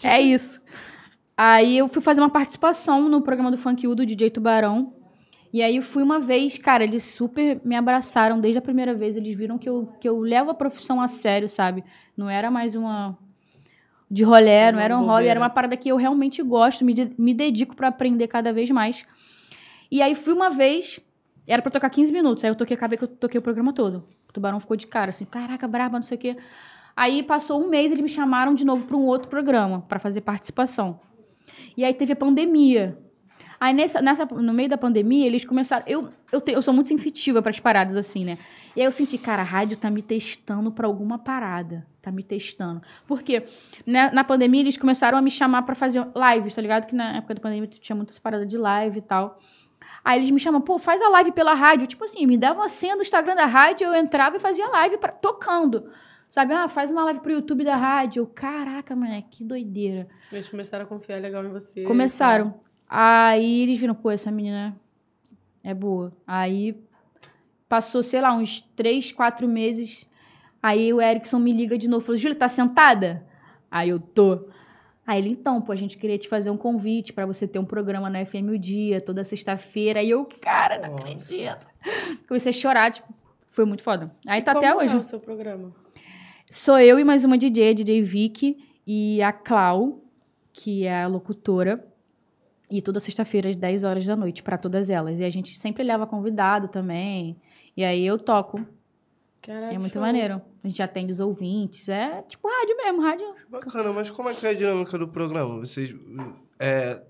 É 0.04 0.20
isso. 0.20 0.60
Aí 1.38 1.78
eu 1.78 1.88
fui 1.88 2.02
fazer 2.02 2.22
uma 2.22 2.30
participação 2.30 3.08
no 3.10 3.22
programa 3.22 3.52
do 3.52 3.58
Funk 3.58 3.88
U 3.88 3.94
do 3.94 4.06
DJ 4.06 4.32
Tubarão. 4.32 4.94
E 5.54 5.62
aí 5.62 5.76
eu 5.76 5.84
fui 5.84 6.02
uma 6.02 6.20
vez, 6.20 6.58
cara, 6.58 6.84
eles 6.84 7.04
super 7.04 7.62
me 7.64 7.76
abraçaram 7.76 8.40
desde 8.42 8.58
a 8.58 8.62
primeira 8.62 8.94
vez. 8.96 9.16
Eles 9.16 9.38
viram 9.38 9.58
que 9.60 9.70
eu, 9.70 9.88
que 10.02 10.10
eu 10.10 10.20
levo 10.20 10.50
a 10.50 10.54
profissão 10.56 11.00
a 11.00 11.08
sério, 11.08 11.48
sabe? 11.48 11.84
Não 12.18 12.28
era 12.28 12.50
mais 12.50 12.74
uma. 12.74 13.16
de 14.10 14.24
rolé, 14.24 14.72
não 14.72 14.80
Uma 14.80 14.84
era 14.84 14.96
um 14.96 15.00
hobby, 15.02 15.10
bobeira. 15.12 15.30
era 15.32 15.40
uma 15.40 15.50
parada 15.52 15.78
que 15.78 15.90
eu 15.90 15.96
realmente 15.96 16.42
gosto, 16.42 16.84
me, 16.84 16.94
de- 16.94 17.14
me 17.18 17.34
dedico 17.36 17.76
pra 17.76 17.90
aprender 17.90 18.28
cada 18.28 18.52
vez 18.52 18.70
mais. 18.72 19.06
E 19.92 20.02
aí 20.02 20.16
fui 20.16 20.34
uma 20.34 20.50
vez, 20.50 21.00
era 21.48 21.62
pra 21.62 21.70
tocar 21.72 21.90
15 21.92 22.12
minutos, 22.12 22.44
aí 22.44 22.50
eu 22.50 22.56
toquei, 22.56 22.76
acabei 22.76 22.98
que 22.98 23.04
eu 23.04 23.08
toquei 23.08 23.38
o 23.38 23.42
programa 23.42 23.72
todo. 23.74 24.04
O 24.28 24.34
tubarão 24.34 24.60
ficou 24.60 24.76
de 24.76 24.88
cara, 24.88 25.12
assim, 25.12 25.26
caraca, 25.26 25.68
braba, 25.68 25.98
não 26.00 26.04
sei 26.04 26.18
o 26.18 26.20
quê. 26.20 26.36
Aí 26.96 27.22
passou 27.22 27.64
um 27.64 27.68
mês, 27.70 27.92
eles 27.92 28.02
me 28.04 28.10
chamaram 28.10 28.56
de 28.56 28.66
novo 28.66 28.86
pra 28.88 28.98
um 28.98 29.06
outro 29.06 29.30
programa, 29.30 29.82
pra 29.88 30.00
fazer 30.00 30.22
participação. 30.22 31.00
E 31.78 31.86
aí 31.86 31.94
teve 31.94 32.14
a 32.14 32.16
pandemia. 32.16 32.98
Aí 33.64 33.74
nessa, 33.74 34.02
nessa, 34.02 34.26
no 34.26 34.54
meio 34.54 34.68
da 34.68 34.78
pandemia, 34.78 35.26
eles 35.26 35.46
começaram. 35.46 35.86
Eu, 35.88 36.10
eu, 36.34 36.42
te- 36.42 36.52
eu 36.52 36.62
sou 36.62 36.74
muito 36.74 36.90
sensitiva 36.90 37.42
para 37.42 37.50
as 37.52 37.62
paradas 37.62 37.96
assim, 37.96 38.26
né? 38.26 38.38
E 38.76 38.82
aí 38.82 38.86
eu 38.86 38.92
senti, 38.92 39.18
cara, 39.18 39.42
a 39.42 39.46
rádio 39.46 39.78
tá 39.78 39.90
me 39.90 40.02
testando 40.02 40.70
pra 40.70 40.86
alguma 40.86 41.18
parada. 41.18 41.88
Tá 42.02 42.12
me 42.12 42.24
testando. 42.24 42.82
Por 43.08 43.24
quê? 43.24 43.44
Na, 43.86 44.12
na 44.12 44.24
pandemia, 44.26 44.60
eles 44.60 44.76
começaram 44.76 45.18
a 45.18 45.22
me 45.22 45.32
chamar 45.32 45.62
pra 45.62 45.76
fazer 45.76 46.06
lives, 46.14 46.54
tá 46.54 46.62
ligado? 46.62 46.88
Que 46.88 46.94
na 46.94 47.16
época 47.16 47.36
da 47.36 47.40
pandemia 47.40 47.66
tinha 47.68 47.96
muitas 47.96 48.20
paradas 48.20 48.46
de 48.50 48.58
live 48.58 48.98
e 49.00 49.02
tal. 49.02 49.40
Aí 50.04 50.20
eles 50.20 50.30
me 50.30 50.42
chamam, 50.42 50.60
pô, 50.60 50.78
faz 50.78 51.02
a 51.02 51.08
live 51.08 51.32
pela 51.32 51.54
rádio. 51.54 51.88
Tipo 51.88 52.04
assim, 52.04 52.26
me 52.28 52.38
dava 52.38 52.60
uma 52.60 52.68
senha 52.68 52.98
do 52.98 53.02
Instagram 53.02 53.36
da 53.36 53.46
rádio, 53.46 53.88
eu 53.88 53.96
entrava 53.96 54.36
e 54.36 54.40
fazia 54.42 54.68
live 54.68 54.98
pra- 54.98 55.14
tocando. 55.14 55.90
Sabe? 56.30 56.54
Ah, 56.54 56.68
faz 56.68 56.92
uma 56.92 57.06
live 57.06 57.22
pro 57.22 57.32
YouTube 57.32 57.64
da 57.64 57.78
rádio. 57.78 58.22
Eu, 58.24 58.28
Caraca, 58.28 58.94
moleque, 58.94 59.38
que 59.38 59.44
doideira. 59.46 60.10
Eles 60.32 60.50
começaram 60.50 60.84
a 60.84 60.88
confiar 60.88 61.22
legal 61.22 61.46
em 61.46 61.50
você. 61.50 61.84
Começaram. 61.84 62.60
Aí 62.96 63.64
eles 63.64 63.80
viram, 63.80 63.96
pô, 63.96 64.12
essa 64.12 64.30
menina 64.30 64.80
é 65.64 65.74
boa. 65.74 66.14
Aí 66.28 66.80
passou, 67.68 68.04
sei 68.04 68.22
lá, 68.22 68.32
uns 68.36 68.62
três, 68.76 69.12
quatro 69.12 69.48
meses. 69.48 70.08
Aí 70.62 70.94
o 70.94 71.02
Erickson 71.02 71.40
me 71.40 71.52
liga 71.52 71.76
de 71.76 71.88
novo. 71.88 72.06
Falou, 72.06 72.18
Júlia, 72.18 72.38
tá 72.38 72.48
sentada? 72.48 73.26
Aí 73.72 73.90
eu 73.90 74.00
tô. 74.00 74.48
Aí 75.08 75.20
ele, 75.20 75.30
então, 75.32 75.60
pô, 75.60 75.72
a 75.72 75.76
gente 75.76 75.98
queria 75.98 76.20
te 76.20 76.30
fazer 76.30 76.52
um 76.52 76.56
convite 76.56 77.12
pra 77.12 77.26
você 77.26 77.48
ter 77.48 77.58
um 77.58 77.66
programa 77.66 78.12
na 78.12 78.24
FM 78.24 78.52
o 78.52 78.60
Dia, 78.60 79.02
toda 79.02 79.24
sexta-feira. 79.24 80.00
Aí 80.00 80.12
eu, 80.12 80.30
cara, 80.40 80.78
não 80.78 80.92
Nossa. 80.92 81.02
acredito. 81.04 81.68
Comecei 82.28 82.52
a 82.52 82.54
chorar, 82.54 82.92
tipo, 82.92 83.12
foi 83.50 83.66
muito 83.66 83.82
foda. 83.82 84.16
Aí 84.28 84.40
E 84.40 84.44
tá 84.44 84.52
até 84.52 84.72
hoje. 84.76 84.94
É 84.94 85.00
o 85.00 85.02
seu 85.02 85.20
programa? 85.20 85.74
Sou 86.48 86.78
eu 86.78 87.00
e 87.00 87.04
mais 87.04 87.26
uma 87.26 87.40
DJ, 87.40 87.74
DJ 87.74 88.04
Vicky, 88.04 88.64
e 88.86 89.20
a 89.24 89.34
Clau, 89.34 90.00
que 90.54 90.86
é 90.86 91.02
a 91.02 91.08
locutora. 91.08 91.92
E 92.76 92.82
toda 92.82 93.00
sexta-feira, 93.00 93.50
às 93.50 93.56
10 93.56 93.84
horas 93.84 94.06
da 94.06 94.16
noite, 94.16 94.42
pra 94.42 94.58
todas 94.58 94.90
elas. 94.90 95.20
E 95.20 95.24
a 95.24 95.30
gente 95.30 95.56
sempre 95.58 95.84
leva 95.84 96.08
convidado 96.08 96.68
também. 96.68 97.38
E 97.78 97.84
aí 97.84 98.04
eu 98.06 98.18
toco. 98.18 98.66
Caraca, 99.42 99.76
é 99.76 99.78
muito 99.78 99.94
show. 99.94 100.02
maneiro. 100.02 100.42
A 100.64 100.68
gente 100.68 100.82
atende 100.82 101.12
os 101.12 101.20
ouvintes. 101.20 101.88
É 101.90 102.22
tipo 102.24 102.48
rádio 102.48 102.76
mesmo, 102.78 103.02
rádio. 103.02 103.26
Bacana, 103.50 103.92
mas 103.94 104.10
como 104.10 104.30
é 104.30 104.34
que 104.34 104.48
é 104.48 104.50
a 104.50 104.54
dinâmica 104.54 104.98
do 104.98 105.08
programa? 105.08 105.60
Vocês. 105.60 105.94
É, 106.60 107.02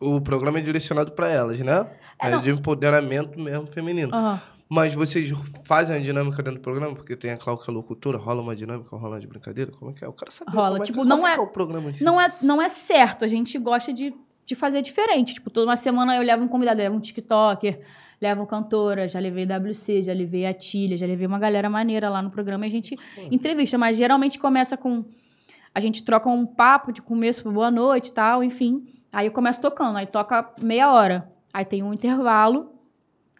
o 0.00 0.20
programa 0.20 0.58
é 0.58 0.62
direcionado 0.62 1.12
pra 1.12 1.28
elas, 1.28 1.58
né? 1.60 1.90
É, 2.22 2.28
É, 2.28 2.30
não. 2.30 2.40
de 2.42 2.50
empoderamento 2.50 3.38
mesmo 3.38 3.66
feminino. 3.66 4.14
Aham. 4.14 4.40
Mas 4.68 4.94
vocês 4.94 5.30
fazem 5.62 5.94
a 5.96 6.00
dinâmica 6.00 6.42
dentro 6.42 6.58
do 6.58 6.62
programa? 6.62 6.94
Porque 6.96 7.14
tem 7.14 7.30
a 7.30 7.36
Cláudia 7.36 7.70
locutora, 7.72 8.18
rola 8.18 8.42
uma 8.42 8.56
dinâmica, 8.56 8.96
rola 8.96 9.20
de 9.20 9.26
brincadeira? 9.26 9.70
Como 9.70 9.92
é 9.92 9.94
que 9.94 10.04
é? 10.04 10.08
Eu 10.08 10.12
quero 10.12 10.32
saber 10.32 10.50
Rola, 10.50 10.70
como 10.70 10.82
é 10.82 10.86
tipo, 10.86 11.02
que, 11.02 11.06
não 11.08 11.16
como 11.18 11.28
é- 11.28 11.34
que 11.34 11.38
é 11.40 11.42
o 11.42 11.46
programa 11.46 11.90
em 11.90 11.94
si. 11.94 12.02
Não 12.02 12.20
é, 12.20 12.32
não 12.42 12.60
é 12.60 12.68
certo. 12.68 13.24
A 13.24 13.28
gente 13.28 13.56
gosta 13.58 13.92
de, 13.92 14.12
de 14.46 14.54
fazer 14.54 14.80
diferente. 14.80 15.34
Tipo, 15.34 15.50
toda 15.50 15.66
uma 15.68 15.76
semana 15.76 16.16
eu 16.16 16.22
levo 16.22 16.44
um 16.44 16.48
convidado, 16.48 16.78
levo 16.78 16.96
um 16.96 17.00
TikToker, 17.00 17.80
levo 18.20 18.46
cantora, 18.46 19.06
já 19.08 19.18
levei 19.18 19.44
WC, 19.44 20.04
já 20.04 20.12
levei 20.12 20.46
a 20.46 20.54
Tília, 20.54 20.96
já 20.96 21.04
levei 21.04 21.26
uma 21.26 21.38
galera 21.38 21.68
maneira 21.68 22.08
lá 22.08 22.22
no 22.22 22.30
programa 22.30 22.64
e 22.64 22.68
a 22.68 22.72
gente 22.72 22.96
entrevista. 23.30 23.76
Mas 23.76 23.96
geralmente 23.96 24.38
começa 24.38 24.76
com. 24.76 25.04
A 25.74 25.80
gente 25.80 26.02
troca 26.04 26.28
um 26.30 26.46
papo 26.46 26.92
de 26.92 27.02
começo, 27.02 27.50
boa 27.50 27.70
noite 27.70 28.08
e 28.08 28.12
tal, 28.12 28.42
enfim. 28.42 28.86
Aí 29.12 29.26
eu 29.26 29.32
começo 29.32 29.60
tocando, 29.60 29.98
aí 29.98 30.06
toca 30.06 30.48
meia 30.62 30.90
hora. 30.92 31.30
Aí 31.52 31.64
tem 31.64 31.82
um 31.82 31.92
intervalo, 31.92 32.72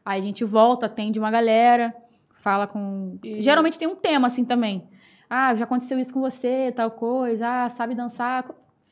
aí 0.04 0.20
a 0.20 0.24
gente 0.24 0.42
volta, 0.44 0.86
atende 0.86 1.18
uma 1.18 1.30
galera, 1.30 1.94
fala 2.34 2.66
com. 2.66 3.16
E- 3.22 3.40
Geralmente 3.40 3.78
tem 3.78 3.86
um 3.88 3.94
tema 3.94 4.26
assim 4.26 4.44
também. 4.44 4.88
Ah, 5.30 5.54
já 5.54 5.64
aconteceu 5.64 5.98
isso 5.98 6.12
com 6.12 6.20
você, 6.20 6.72
tal 6.74 6.90
coisa. 6.90 7.46
Ah, 7.64 7.68
sabe 7.68 7.94
dançar. 7.94 8.44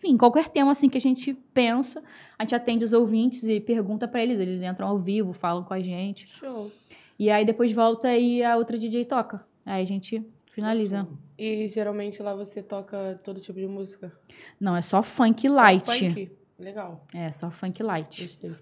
Enfim, 0.05 0.19
qualquer 0.19 0.51
tema 0.51 0.71
assim 0.71 0.89
que 0.89 0.99
a 0.99 1.01
gente 1.01 1.33
pensa, 1.55 2.03
a 2.39 2.43
gente 2.43 2.55
atende 2.55 2.85
os 2.85 2.93
ouvintes 2.93 3.43
e 3.45 3.59
pergunta 3.59 4.07
para 4.07 4.23
eles. 4.23 4.39
Eles 4.39 4.63
entram 4.63 4.87
ao 4.87 4.99
vivo, 4.99 5.33
falam 5.33 5.65
com 5.65 5.73
a 5.73 5.81
gente. 5.81 6.27
Show. 6.27 6.71
E 7.19 7.31
aí 7.31 7.45
depois 7.45 7.73
volta 7.73 8.15
e 8.15 8.43
a 8.43 8.57
outra 8.57 8.77
DJ 8.77 9.07
toca. 9.07 9.45
Aí 9.65 9.83
a 9.83 9.87
gente 9.87 10.23
finaliza. 10.51 11.09
E 11.39 11.67
geralmente 11.69 12.23
lá 12.23 12.35
você 12.35 12.63
toca 12.63 13.19
todo 13.25 13.41
tipo 13.41 13.59
de 13.59 13.67
música? 13.67 14.13
Não, 14.61 14.77
é 14.77 14.83
só 14.83 15.03
funk 15.03 15.49
light. 15.49 15.87
Só 15.87 15.99
funk? 15.99 16.33
Legal. 16.59 17.05
É, 17.15 17.33
só 17.33 17.51
funk 17.51 17.83
light. 17.83 18.23
Gostei. 18.23 18.55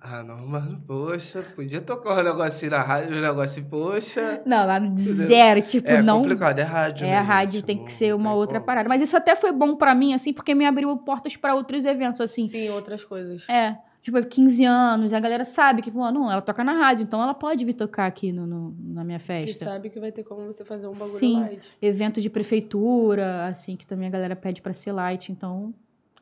Ah, 0.00 0.22
não, 0.22 0.46
mano, 0.46 0.80
poxa, 0.86 1.42
podia 1.56 1.80
tocar 1.80 2.20
um 2.20 2.22
negocinho 2.22 2.70
na 2.70 2.82
rádio, 2.82 3.16
um 3.16 3.20
negocinho, 3.20 3.66
poxa. 3.66 4.42
Não, 4.46 4.64
lá 4.64 4.78
no 4.78 4.96
zero, 4.96 5.60
tipo, 5.60 5.88
É 5.88 6.00
não. 6.00 6.18
complicado, 6.22 6.58
é 6.60 6.62
rádio, 6.62 7.06
É, 7.06 7.10
né, 7.10 7.18
rádio 7.18 7.52
gente? 7.60 7.64
tem 7.66 7.76
Não 7.78 7.84
que 7.84 7.92
ser 7.92 8.14
uma 8.14 8.30
tem 8.30 8.38
outra 8.38 8.54
como. 8.58 8.66
parada. 8.66 8.88
Mas 8.88 9.02
isso 9.02 9.16
até 9.16 9.34
foi 9.34 9.50
bom 9.50 9.74
pra 9.74 9.94
mim, 9.96 10.14
assim, 10.14 10.32
porque 10.32 10.54
me 10.54 10.64
abriu 10.64 10.96
portas 10.98 11.36
pra 11.36 11.54
outros 11.54 11.84
eventos, 11.84 12.20
assim. 12.20 12.46
Sim, 12.46 12.68
outras 12.70 13.02
coisas. 13.04 13.44
É, 13.48 13.76
tipo, 14.00 14.22
15 14.24 14.64
anos, 14.64 15.10
e 15.10 15.16
a 15.16 15.20
galera 15.20 15.44
sabe 15.44 15.82
que, 15.82 15.90
pô, 15.90 16.10
não, 16.12 16.30
ela 16.30 16.42
toca 16.42 16.62
na 16.62 16.74
rádio, 16.74 17.02
então 17.02 17.20
ela 17.20 17.34
pode 17.34 17.64
vir 17.64 17.74
tocar 17.74 18.06
aqui 18.06 18.30
no, 18.30 18.46
no- 18.46 18.76
na 18.94 19.02
minha 19.02 19.18
Que 19.18 19.24
festa. 19.24 19.64
sabe 19.64 19.90
que 19.90 19.98
vai 19.98 20.12
ter 20.12 20.22
como 20.22 20.46
você 20.46 20.64
fazer 20.64 20.86
um 20.86 20.92
bagulho 20.92 21.08
Sim. 21.08 21.40
light. 21.40 21.68
Evento 21.82 22.20
de 22.20 22.30
prefeitura, 22.30 23.46
assim, 23.48 23.74
que 23.76 23.84
também 23.84 24.06
a 24.06 24.10
galera 24.12 24.36
pede 24.36 24.62
pra 24.62 24.72
ser 24.72 24.92
light, 24.92 25.32
então 25.32 25.74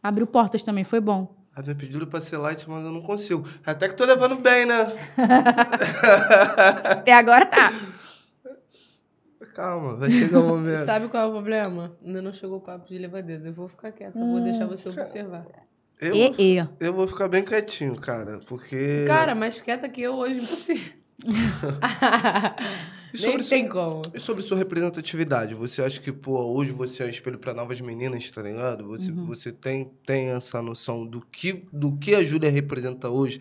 abriu 0.02 0.26
portas 0.26 0.62
também, 0.62 0.82
foi 0.82 0.98
bom. 1.00 1.28
Ah, 1.59 1.62
me 1.62 1.74
pediram 1.74 2.07
pra 2.07 2.20
ser 2.20 2.36
light, 2.36 2.68
mas 2.68 2.84
eu 2.84 2.92
não 2.92 3.00
consigo. 3.00 3.48
Até 3.64 3.88
que 3.88 3.94
tô 3.94 4.04
levando 4.04 4.36
bem, 4.38 4.66
né? 4.66 4.92
Até 6.84 7.14
agora 7.14 7.46
tá. 7.46 7.72
Calma, 9.54 9.96
vai 9.96 10.11
chegar 10.11 10.40
o 10.40 10.44
momento. 10.48 10.84
Sabe 10.84 11.09
qual 11.09 11.24
é 11.24 11.26
o 11.26 11.32
problema? 11.32 11.96
Ainda 12.04 12.20
não 12.20 12.34
chegou 12.34 12.59
o 12.59 12.61
papo 12.61 12.86
de 12.86 12.98
levadeza. 12.98 13.48
Eu 13.48 13.54
vou 13.54 13.68
ficar 13.68 13.90
quieta, 13.90 14.18
eu 14.18 14.26
vou 14.26 14.42
deixar 14.42 14.66
você 14.66 14.90
observar. 14.90 15.46
Eu, 15.98 16.14
E, 16.14 16.34
e. 16.59 16.68
eu 16.78 16.92
vou 16.92 17.09
ficar 17.09 17.26
bem 17.26 17.42
quietinho, 17.42 17.98
cara, 17.98 18.38
porque... 18.46 19.07
Cara, 19.07 19.34
mais 19.34 19.59
quieta 19.59 19.88
que 19.88 20.02
eu 20.02 20.14
hoje, 20.14 20.42
impossível. 20.42 20.92
E 23.16 23.22
Nem 23.22 23.32
sobre 23.32 23.44
tem 23.46 23.68
como. 23.68 24.02
E 24.14 24.20
sobre 24.20 24.42
sua 24.42 24.56
representatividade, 24.58 25.54
você 25.54 25.82
acha 25.82 26.00
que, 26.00 26.12
pô, 26.12 26.38
hoje 26.52 26.70
você 26.72 27.02
é 27.02 27.06
um 27.06 27.08
espelho 27.08 27.38
para 27.38 27.54
novas 27.54 27.80
meninas, 27.80 28.30
tá 28.30 28.42
ligado? 28.42 28.86
Você, 28.88 29.10
Uhum. 29.10 29.24
você 29.24 29.50
tem, 29.52 29.90
tem 30.04 30.28
essa 30.28 30.60
noção 30.62 31.06
do 31.06 31.20
que, 31.20 31.60
do 31.72 31.96
que 31.96 32.14
a 32.14 32.22
Júlia 32.22 32.50
representa 32.50 33.08
hoje 33.08 33.40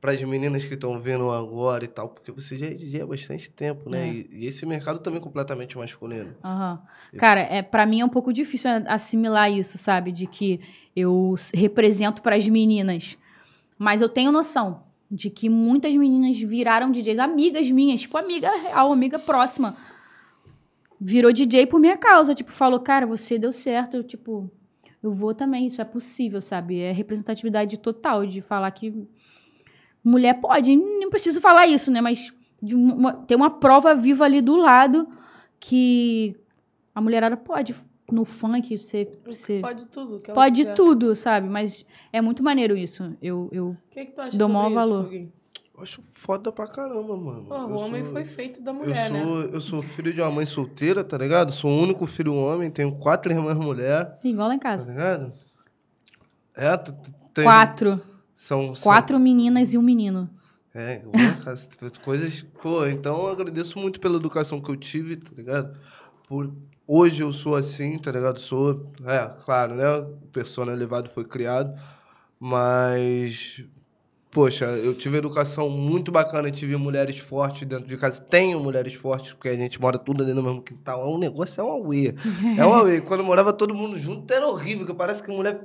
para 0.00 0.12
as 0.12 0.22
meninas 0.22 0.64
que 0.64 0.74
estão 0.74 0.98
vendo 1.00 1.30
agora 1.30 1.84
e 1.84 1.88
tal? 1.88 2.08
Porque 2.08 2.32
você 2.32 2.56
já 2.56 2.66
é 2.66 2.70
DJ 2.70 3.02
há 3.02 3.06
bastante 3.06 3.50
tempo, 3.50 3.88
né? 3.88 4.08
É. 4.08 4.12
E, 4.12 4.28
e 4.32 4.46
esse 4.46 4.64
mercado 4.66 4.98
também 4.98 5.20
é 5.20 5.22
completamente 5.22 5.76
masculino. 5.78 6.34
Aham. 6.42 6.80
Cara, 7.18 7.40
é, 7.40 7.62
para 7.62 7.86
mim 7.86 8.00
é 8.00 8.04
um 8.04 8.08
pouco 8.08 8.32
difícil 8.32 8.70
assimilar 8.88 9.50
isso, 9.52 9.78
sabe? 9.78 10.10
De 10.10 10.26
que 10.26 10.58
eu 10.96 11.34
represento 11.54 12.20
para 12.22 12.34
as 12.36 12.46
meninas. 12.48 13.16
Mas 13.78 14.00
eu 14.00 14.08
tenho 14.08 14.32
noção 14.32 14.82
de 15.14 15.28
que 15.28 15.50
muitas 15.50 15.92
meninas 15.94 16.38
viraram 16.40 16.90
DJs, 16.90 17.18
amigas 17.18 17.70
minhas, 17.70 18.00
tipo 18.00 18.16
amiga 18.16 18.50
real, 18.50 18.90
amiga 18.90 19.18
próxima. 19.18 19.76
Virou 20.98 21.30
DJ 21.32 21.66
por 21.66 21.78
minha 21.78 21.98
causa, 21.98 22.34
tipo, 22.34 22.50
falou, 22.50 22.80
cara, 22.80 23.06
você 23.06 23.36
deu 23.38 23.52
certo, 23.52 23.96
eu, 23.98 24.02
tipo, 24.02 24.50
eu 25.02 25.12
vou 25.12 25.34
também, 25.34 25.66
isso 25.66 25.82
é 25.82 25.84
possível, 25.84 26.40
sabe? 26.40 26.78
É 26.80 26.92
representatividade 26.92 27.76
total 27.78 28.24
de 28.24 28.40
falar 28.40 28.70
que 28.70 29.06
mulher 30.02 30.40
pode, 30.40 30.74
não 30.76 31.10
preciso 31.10 31.40
falar 31.42 31.66
isso, 31.66 31.90
né? 31.90 32.00
Mas 32.00 32.32
uma- 32.62 33.12
tem 33.12 33.36
uma 33.36 33.50
prova 33.50 33.94
viva 33.94 34.24
ali 34.24 34.40
do 34.40 34.56
lado 34.56 35.06
que 35.60 36.34
a 36.94 37.00
mulherada 37.02 37.36
pode 37.36 37.74
no 38.12 38.24
funk 38.24 38.76
ser, 38.78 39.20
ser 39.30 39.60
Pode 39.60 39.86
tudo. 39.86 40.20
que 40.20 40.30
ela 40.30 40.34
pode 40.34 40.56
quiser. 40.56 40.74
tudo, 40.74 41.16
sabe? 41.16 41.48
Mas 41.48 41.84
é 42.12 42.20
muito 42.20 42.42
maneiro 42.42 42.76
isso. 42.76 43.16
Eu, 43.22 43.48
eu 43.50 43.68
O 43.70 43.76
que, 43.90 44.04
que 44.06 44.12
tu 44.12 44.20
acha 44.20 44.36
Dou 44.36 44.48
maior 44.48 44.66
isso, 44.66 44.74
valor. 44.74 45.12
Eu 45.12 45.82
acho 45.82 46.02
foda 46.12 46.52
pra 46.52 46.66
caramba, 46.68 47.16
mano. 47.16 47.46
Pô, 47.46 47.54
o 47.54 47.70
Eu 47.70 47.74
homem 47.76 48.02
sou- 48.04 48.12
foi 48.12 48.24
feito 48.24 48.60
da 48.62 48.70
Eu 48.70 48.74
mulher, 48.74 49.10
né? 49.10 49.22
sou, 49.24 49.40
eu 49.42 49.60
sou 49.60 49.82
filho 49.82 50.12
de 50.12 50.20
uma 50.20 50.30
mãe 50.30 50.44
solteira, 50.46 51.02
tá 51.02 51.16
ligado? 51.16 51.50
Sou 51.50 51.70
o 51.70 51.82
único 51.82 52.06
filho 52.06 52.34
homem, 52.34 52.70
tenho 52.70 52.92
quatro 52.96 53.32
irmãs 53.32 53.56
mulheres, 53.56 54.08
igual 54.22 54.48
lá 54.48 54.54
em 54.54 54.58
tá 54.58 54.68
casa. 54.70 54.86
ligado? 54.88 55.32
É, 56.54 56.76
tem, 57.32 57.44
Quatro. 57.44 58.00
São, 58.36 58.74
são- 58.74 58.82
Quatro 58.90 59.18
meninas 59.18 59.72
e 59.72 59.78
um 59.78 59.82
menino. 59.82 60.28
É, 60.74 60.96
igual, 60.96 61.12
cara, 61.44 61.56
coisas. 62.04 62.42
Pô, 62.62 62.86
então 62.86 63.18
eu 63.22 63.28
agradeço 63.28 63.78
muito 63.78 63.98
pela 64.00 64.16
educação 64.16 64.60
que 64.60 64.70
eu 64.70 64.76
tive, 64.76 65.16
tá 65.16 65.30
ligado? 65.36 65.76
Por, 66.28 66.52
hoje 66.86 67.22
eu 67.22 67.32
sou 67.32 67.56
assim, 67.56 67.98
tá 67.98 68.10
ligado? 68.12 68.38
Sou. 68.38 68.90
É, 69.04 69.30
claro, 69.44 69.74
né? 69.74 69.88
O 69.98 70.26
persona 70.32 70.72
elevado 70.72 71.10
foi 71.10 71.24
criado, 71.24 71.74
mas. 72.38 73.64
Poxa, 74.30 74.64
eu 74.64 74.94
tive 74.94 75.18
educação 75.18 75.68
muito 75.68 76.10
bacana, 76.10 76.50
tive 76.50 76.74
mulheres 76.76 77.18
fortes 77.18 77.68
dentro 77.68 77.86
de 77.86 77.98
casa. 77.98 78.18
Tenho 78.18 78.58
mulheres 78.60 78.94
fortes, 78.94 79.34
porque 79.34 79.50
a 79.50 79.54
gente 79.54 79.78
mora 79.78 79.98
tudo 79.98 80.22
ali 80.22 80.32
no 80.32 80.42
mesmo 80.42 80.62
quintal. 80.62 81.02
É 81.04 81.08
um 81.08 81.18
negócio, 81.18 81.60
é 81.60 81.64
uma 81.64 81.74
auê. 81.74 82.14
É 82.56 82.64
uma 82.64 82.78
auê. 82.78 83.02
Quando 83.02 83.22
morava 83.22 83.52
todo 83.52 83.74
mundo 83.74 83.98
junto, 83.98 84.32
era 84.32 84.46
horrível, 84.48 84.86
que 84.86 84.94
parece 84.94 85.22
que 85.22 85.30
mulher. 85.30 85.60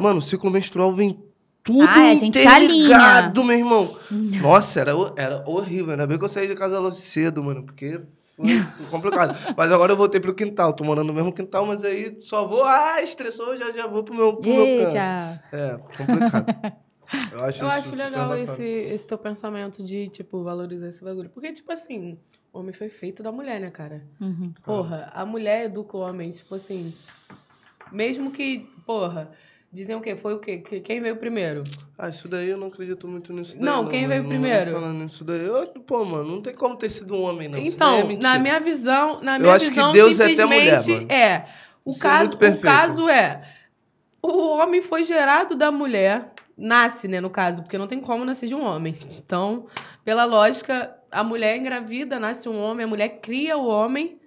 Mano, 0.00 0.18
o 0.18 0.22
ciclo 0.22 0.50
menstrual 0.50 0.92
vem 0.92 1.22
tudo 1.62 1.86
Ah, 1.88 2.12
interligado, 2.12 3.44
meu 3.44 3.56
irmão. 3.56 3.96
Nossa, 4.42 4.80
era, 4.80 4.92
era 5.16 5.48
horrível. 5.48 5.92
Ainda 5.92 6.08
bem 6.08 6.18
que 6.18 6.24
eu 6.24 6.28
saí 6.28 6.48
de 6.48 6.56
casa 6.56 6.80
logo 6.80 6.96
cedo, 6.96 7.40
mano, 7.42 7.62
porque 7.62 8.00
complicado. 8.90 9.54
mas 9.56 9.72
agora 9.72 9.92
eu 9.92 9.96
voltei 9.96 10.20
pro 10.20 10.34
quintal. 10.34 10.72
Tô 10.72 10.84
morando 10.84 11.06
no 11.08 11.12
mesmo 11.14 11.32
quintal, 11.32 11.66
mas 11.66 11.84
aí 11.84 12.18
só 12.20 12.46
vou. 12.46 12.64
Ah, 12.64 13.02
estressou, 13.02 13.56
já, 13.56 13.72
já 13.72 13.86
vou 13.86 14.04
pro 14.04 14.14
meu, 14.14 14.36
pro 14.36 14.50
meu 14.50 14.66
canto. 14.66 14.96
É, 15.52 15.78
complicado. 15.96 16.76
Eu 17.32 17.44
acho, 17.44 17.62
Eu 17.62 17.68
acho 17.68 17.94
legal 17.94 18.36
esse, 18.36 18.62
esse 18.62 19.06
teu 19.06 19.16
pensamento 19.16 19.82
de, 19.82 20.08
tipo, 20.08 20.42
valorizar 20.42 20.88
esse 20.88 21.04
bagulho. 21.04 21.30
Porque, 21.30 21.52
tipo 21.52 21.70
assim, 21.70 22.18
o 22.52 22.58
homem 22.58 22.72
foi 22.72 22.88
feito 22.88 23.22
da 23.22 23.30
mulher, 23.30 23.60
né, 23.60 23.70
cara? 23.70 24.02
Uhum. 24.20 24.52
Porra, 24.64 25.10
a 25.14 25.24
mulher 25.24 25.66
educa 25.66 25.96
o 25.96 26.00
homem, 26.00 26.32
tipo 26.32 26.54
assim. 26.54 26.92
Mesmo 27.92 28.32
que, 28.32 28.68
porra, 28.84 29.30
dizem 29.76 29.94
o 29.94 30.00
quê? 30.00 30.16
Foi 30.16 30.34
o 30.34 30.38
quê? 30.40 30.58
Que- 30.58 30.80
Quem 30.80 31.00
veio 31.00 31.16
primeiro? 31.16 31.62
Ah, 31.98 32.08
isso 32.08 32.26
daí 32.28 32.48
eu 32.48 32.56
não 32.56 32.68
acredito 32.68 33.06
muito 33.06 33.32
nisso 33.32 33.54
daí. 33.56 33.64
Não, 33.64 33.86
quem 33.86 34.00
mano. 34.02 34.08
veio 34.08 34.22
Não 34.22 34.28
primeiro? 34.30 34.70
vou 34.72 34.80
Falando 34.80 35.04
nisso 35.04 35.24
daí. 35.24 35.44
Eu, 35.44 35.66
pô, 35.86 36.04
mano, 36.04 36.30
não 36.32 36.42
tem 36.42 36.54
como 36.54 36.76
ter 36.76 36.90
sido 36.90 37.14
um 37.14 37.22
homem, 37.22 37.48
não. 37.48 37.58
Então, 37.58 37.98
é 38.10 38.16
na 38.16 38.38
minha 38.38 38.58
visão, 38.58 39.20
na 39.20 39.36
Eu 39.36 39.40
minha 39.40 39.54
acho 39.54 39.66
que 39.66 39.74
visão, 39.74 39.92
Deus 39.92 40.18
é 40.20 40.32
até 40.32 40.44
mulher, 40.46 40.78
simplesmente 40.80 40.90
mano. 41.08 41.12
é. 41.12 41.46
O 41.84 41.90
Isso 41.90 41.98
é 41.98 42.02
caso, 42.02 42.20
muito 42.24 42.34
o 42.34 42.38
perfeito. 42.38 42.62
caso 42.64 43.08
é 43.08 43.42
o 44.22 44.56
homem 44.58 44.82
foi 44.82 45.04
gerado 45.04 45.54
da 45.54 45.70
mulher, 45.70 46.32
nasce, 46.58 47.06
né, 47.06 47.20
no 47.20 47.30
caso, 47.30 47.62
porque 47.62 47.78
não 47.78 47.86
tem 47.86 48.00
como 48.00 48.24
nascer 48.24 48.48
de 48.48 48.54
um 48.54 48.64
homem. 48.64 48.96
Então, 49.18 49.66
pela 50.04 50.24
lógica, 50.24 50.96
a 51.12 51.22
mulher 51.22 51.56
engravida, 51.56 52.18
nasce 52.18 52.48
um 52.48 52.58
homem, 52.58 52.84
a 52.84 52.88
mulher 52.88 53.20
cria 53.20 53.56
o 53.56 53.66
homem. 53.66 54.18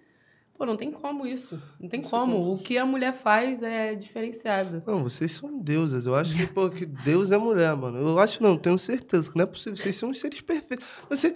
Pô, 0.60 0.66
não 0.66 0.76
tem 0.76 0.92
como 0.92 1.26
isso. 1.26 1.58
Não 1.80 1.88
tem 1.88 2.02
Isso 2.02 2.10
como. 2.10 2.52
O 2.52 2.58
que 2.58 2.78
a 2.78 2.86
mulher 2.86 3.14
faz 3.14 3.64
é 3.64 3.96
diferenciado. 3.96 4.84
Não, 4.86 5.02
vocês 5.04 5.32
são 5.32 5.58
deusas. 5.58 6.06
Eu 6.06 6.14
acho 6.14 6.36
que, 6.36 6.46
pô, 6.48 6.70
que 6.70 6.86
Deus 6.86 7.32
é 7.32 7.38
mulher, 7.38 7.74
mano. 7.78 7.98
Eu 7.98 8.20
acho 8.20 8.44
não, 8.44 8.58
tenho 8.58 8.78
certeza 8.78 9.32
que 9.32 9.38
não 9.38 9.44
é 9.44 9.46
possível. 9.46 9.78
Vocês 9.78 9.96
são 9.96 10.10
uns 10.10 10.20
seres 10.20 10.42
perfeitos. 10.42 10.86
Você. 11.10 11.34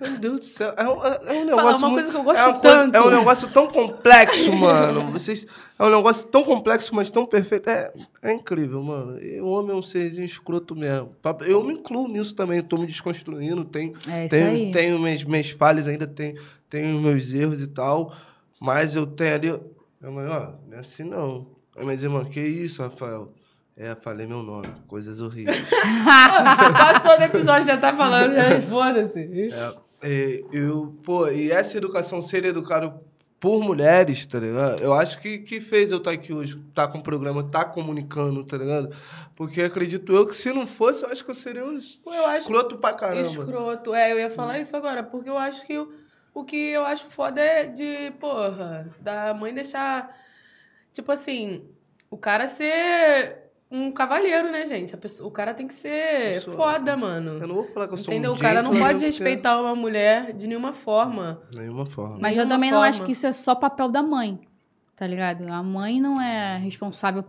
Meu 0.00 0.18
Deus 0.18 0.40
do 0.40 0.44
céu. 0.46 0.74
É 0.76 0.88
um, 0.88 1.04
é 1.04 1.32
um 1.40 1.44
negócio. 1.46 1.86
uma 1.86 1.88
muito- 1.90 1.94
coisa 1.94 2.10
que 2.10 2.16
eu 2.16 2.22
gosto 2.22 2.38
é 2.38 2.52
coisa- 2.52 2.60
tanto. 2.60 2.94
é 2.94 3.00
um 3.02 3.10
negócio 3.10 3.48
tão 3.52 3.66
complexo, 3.68 4.52
mano. 4.52 5.10
Vocês. 5.12 5.46
É 5.78 5.84
um 5.84 5.90
negócio 5.90 6.26
tão 6.28 6.42
complexo, 6.44 6.94
mas 6.94 7.10
tão 7.10 7.24
perfeito. 7.24 7.70
É, 7.70 7.92
é 8.22 8.32
incrível, 8.32 8.82
mano. 8.82 9.18
O 9.42 9.50
homem 9.50 9.72
é 9.72 9.74
um 9.78 9.82
serzinho 9.82 10.24
escroto 10.26 10.76
mesmo. 10.76 11.14
Eu 11.46 11.64
me 11.64 11.74
incluo 11.74 12.06
nisso 12.08 12.34
também. 12.34 12.62
Tô 12.62 12.76
me 12.76 12.86
desconstruindo. 12.86 13.64
Tenho, 13.64 13.94
É 14.08 14.26
isso 14.26 14.34
tenho, 14.34 14.50
aí. 14.50 14.70
tenho 14.72 14.98
minhas, 14.98 15.24
minhas 15.24 15.50
falhas 15.50 15.86
ainda, 15.88 16.06
tenho, 16.06 16.34
tenho 16.68 17.00
meus 17.00 17.32
erros 17.32 17.62
e 17.62 17.66
tal. 17.66 18.12
Mas 18.60 18.94
eu 18.94 19.06
tenho 19.06 19.34
ali. 19.34 19.60
Minha 20.00 20.12
mãe, 20.12 20.26
ó, 20.28 20.52
não 20.68 20.76
é 20.76 20.80
assim 20.80 21.04
não. 21.04 21.46
Aí, 21.76 21.84
Mas, 21.86 22.02
irmã, 22.02 22.24
que 22.24 22.40
isso, 22.40 22.82
Rafael? 22.82 23.32
É, 23.80 23.94
falei 23.94 24.26
meu 24.26 24.42
nome. 24.42 24.68
Coisas 24.86 25.22
horríveis. 25.22 25.70
Quase 26.76 27.02
todo 27.02 27.22
episódio 27.22 27.66
já 27.66 27.78
tá 27.78 27.96
falando, 27.96 28.34
já 28.34 28.60
foda-se. 28.60 29.48
É, 29.50 29.74
é, 30.02 30.42
eu, 30.52 30.94
pô, 31.02 31.26
e 31.28 31.50
essa 31.50 31.78
educação, 31.78 32.20
ser 32.20 32.44
educado 32.44 33.00
por 33.40 33.62
mulheres, 33.62 34.26
tá 34.26 34.38
ligado? 34.38 34.82
Eu 34.82 34.92
acho 34.92 35.18
que, 35.18 35.38
que 35.38 35.62
fez 35.62 35.90
eu 35.90 35.96
estar 35.96 36.10
aqui 36.10 36.30
hoje, 36.30 36.62
tá 36.74 36.86
com 36.86 36.98
o 36.98 37.02
programa, 37.02 37.42
tá 37.42 37.64
comunicando, 37.64 38.44
tá 38.44 38.58
ligado? 38.58 38.94
Porque 39.34 39.62
acredito 39.62 40.12
eu 40.12 40.26
que 40.26 40.36
se 40.36 40.52
não 40.52 40.66
fosse, 40.66 41.02
eu 41.02 41.08
acho 41.08 41.24
que 41.24 41.30
eu 41.30 41.34
seria 41.34 41.64
um 41.64 41.78
Pô, 42.04 42.12
eu 42.12 42.36
escroto 42.36 42.76
pra 42.76 42.92
caramba. 42.92 43.30
Escroto. 43.30 43.94
É, 43.94 44.12
eu 44.12 44.18
ia 44.18 44.28
falar 44.28 44.58
isso 44.58 44.76
agora, 44.76 45.02
porque 45.02 45.30
eu 45.30 45.38
acho 45.38 45.66
que 45.66 45.78
o, 45.78 45.90
o 46.34 46.44
que 46.44 46.54
eu 46.54 46.84
acho 46.84 47.08
foda 47.08 47.40
é 47.40 47.64
de, 47.64 48.10
porra, 48.20 48.94
da 49.00 49.32
mãe 49.32 49.54
deixar. 49.54 50.14
Tipo 50.92 51.12
assim, 51.12 51.64
o 52.10 52.18
cara 52.18 52.46
ser 52.46 53.39
um 53.70 53.92
cavalheiro, 53.92 54.50
né, 54.50 54.66
gente? 54.66 54.94
A 54.94 54.98
pessoa, 54.98 55.28
o 55.28 55.30
cara 55.30 55.54
tem 55.54 55.66
que 55.68 55.74
ser 55.74 56.34
Eu 56.36 56.40
sou- 56.40 56.54
foda, 56.54 56.92
Eu 56.92 56.98
mano. 56.98 57.38
não 57.46 57.54
vou 57.54 57.64
falar 57.66 57.86
que 57.86 57.94
eu 57.94 57.98
sou 57.98 58.12
Entendeu? 58.12 58.32
um 58.32 58.34
O 58.34 58.38
cara 58.38 58.62
não 58.62 58.76
pode 58.76 59.04
respeitar 59.04 59.60
uma 59.60 59.74
mulher 59.76 60.32
de 60.32 60.46
nenhuma 60.46 60.72
forma. 60.72 61.40
Nenhuma 61.54 61.86
forma. 61.86 62.18
Mas 62.20 62.32
eu 62.36 62.38
Nenhuma 62.44 62.54
também 62.54 62.70
não 62.70 62.82
acho 62.82 62.98
forma. 62.98 63.06
que 63.06 63.12
isso 63.12 63.26
é 63.26 63.32
só 63.32 63.54
papel 63.54 63.88
da 63.88 64.02
mãe. 64.02 64.40
Tá 64.96 65.06
ligado? 65.06 65.46
A 65.48 65.62
mãe 65.62 66.00
não 66.00 66.20
é 66.20 66.58
responsável 66.58 67.24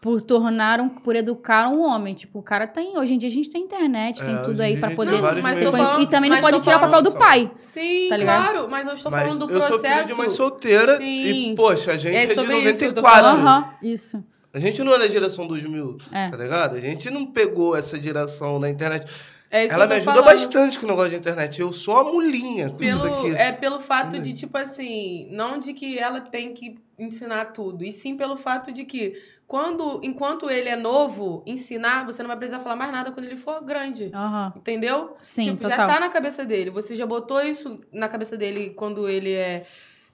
por 0.00 0.20
tornar 0.20 0.80
um, 0.80 0.88
por 0.90 1.16
educar 1.16 1.68
um 1.70 1.80
homem. 1.82 2.14
Tipo, 2.14 2.40
o 2.40 2.42
cara 2.42 2.66
tem, 2.66 2.98
hoje 2.98 3.14
em 3.14 3.18
dia 3.18 3.28
a 3.30 3.32
gente 3.32 3.48
tem 3.48 3.62
internet, 3.62 4.20
É, 4.22 4.26
tem 4.26 4.36
tudo 4.42 4.50
hoje 4.50 4.62
aí 4.62 4.76
dia 4.76 4.90
poder 4.96 5.18
vários 5.22 5.42
mas 5.42 5.58
falando- 5.86 6.02
e 6.02 6.06
também 6.08 6.28
não 6.28 6.36
mas 6.42 6.44
pode 6.50 6.62
tirar 6.62 6.76
o 6.76 6.80
papel 6.80 7.00
do 7.00 7.12
pai. 7.12 7.50
Sim, 7.58 8.08
Tá 8.10 8.18
claro, 8.18 8.68
mas 8.68 8.86
eu 8.86 8.92
estou 8.94 9.10
Mas 9.10 9.22
falando 9.28 9.46
do 9.46 9.52
eu 9.54 9.60
sou 9.62 9.68
filho 9.78 9.80
processo. 9.80 10.10
de 10.10 10.14
mãe 10.18 10.28
solteira 10.28 10.96
Sim. 10.98 11.52
e, 11.52 11.54
poxa, 11.54 11.92
a 11.92 11.96
gente 11.96 12.14
É 12.16 12.24
é, 12.24 12.26
de 12.26 12.34
sobre 12.34 12.58
isso 12.58 12.78
que 12.80 12.84
eu 12.86 12.92
tô 12.92 13.00
94. 13.00 13.22
falando. 13.40 13.46
Aham, 13.46 13.74
isso. 13.82 14.22
A 14.54 14.58
gente 14.60 14.82
não 14.84 14.94
é 14.94 14.98
da 14.98 15.08
geração 15.08 15.46
2000, 15.48 15.98
É. 16.12 16.30
tá 16.30 16.36
ligado? 16.36 16.76
A 16.76 16.80
gente 16.80 17.10
não 17.10 17.26
pegou 17.26 17.74
essa 17.76 18.00
geração 18.00 18.60
da 18.60 18.70
internet. 18.70 19.04
É 19.50 19.64
isso 19.66 19.74
Ela 19.74 19.86
me 19.86 19.94
ajuda 19.94 20.12
falando. 20.12 20.24
bastante 20.24 20.78
com 20.78 20.86
o 20.86 20.88
negócio 20.88 21.10
de 21.10 21.16
internet. 21.16 21.60
Eu 21.60 21.72
sou 21.72 21.94
uma 21.94 22.04
mulinha 22.12 22.70
com 22.70 22.82
isso 22.82 23.00
Pelo, 23.00 23.16
daqui. 23.16 23.34
é 23.36 23.52
pelo 23.52 23.80
fato 23.80 24.18
de, 24.18 24.32
tipo 24.32 24.56
assim, 24.56 25.28
não 25.30 25.58
de 25.58 25.72
que 25.74 25.98
ela 25.98 26.20
tem 26.20 26.52
que 26.54 26.76
ensinar 26.98 27.46
tudo, 27.46 27.84
e 27.84 27.92
sim 27.92 28.16
pelo 28.16 28.36
fato 28.36 28.72
de 28.72 28.84
que 28.84 29.20
quando, 29.46 30.00
enquanto 30.02 30.48
ele 30.50 30.68
é 30.68 30.74
novo, 30.76 31.42
ensinar, 31.46 32.04
você 32.06 32.22
não 32.22 32.28
vai 32.28 32.36
precisar 32.36 32.60
falar 32.60 32.76
mais 32.76 32.90
nada 32.90 33.12
quando 33.12 33.26
ele 33.26 33.36
for 33.36 33.62
grande. 33.62 34.10
Aham. 34.14 34.52
Entendeu? 34.56 35.16
Sim, 35.20 35.50
tipo, 35.50 35.62
total. 35.62 35.76
já 35.78 35.86
tá 35.94 36.00
na 36.00 36.08
cabeça 36.08 36.44
dele. 36.44 36.70
Você 36.70 36.96
já 36.96 37.04
botou 37.06 37.40
isso 37.42 37.78
na 37.92 38.08
cabeça 38.08 38.36
dele 38.36 38.70
quando 38.70 39.08
ele 39.08 39.32
é 39.32 39.66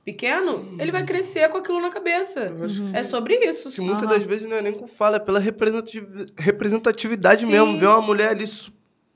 pequeno, 0.05 0.75
ele 0.79 0.91
vai 0.91 1.05
crescer 1.05 1.49
com 1.51 1.59
aquilo 1.59 1.81
na 1.81 1.91
cabeça. 1.91 2.51
Uhum. 2.51 2.91
É 2.95 3.05
sobre 3.05 3.35
isso. 3.45 3.71
que 3.71 3.81
muitas 3.81 4.03
Aham. 4.09 4.13
das 4.19 4.25
vezes 4.27 4.49
não 4.49 4.57
é 4.57 4.63
nem 4.63 4.73
com 4.73 4.87
fala, 4.89 5.17
é 5.17 5.21
pela 5.21 5.39
representativi- 5.39 6.27
representatividade 6.37 7.45
Sim. 7.45 7.53
mesmo. 7.53 7.79
Ver 7.79 7.87
uma 7.87 8.01
mulher 8.01 8.31
ali, 8.31 8.45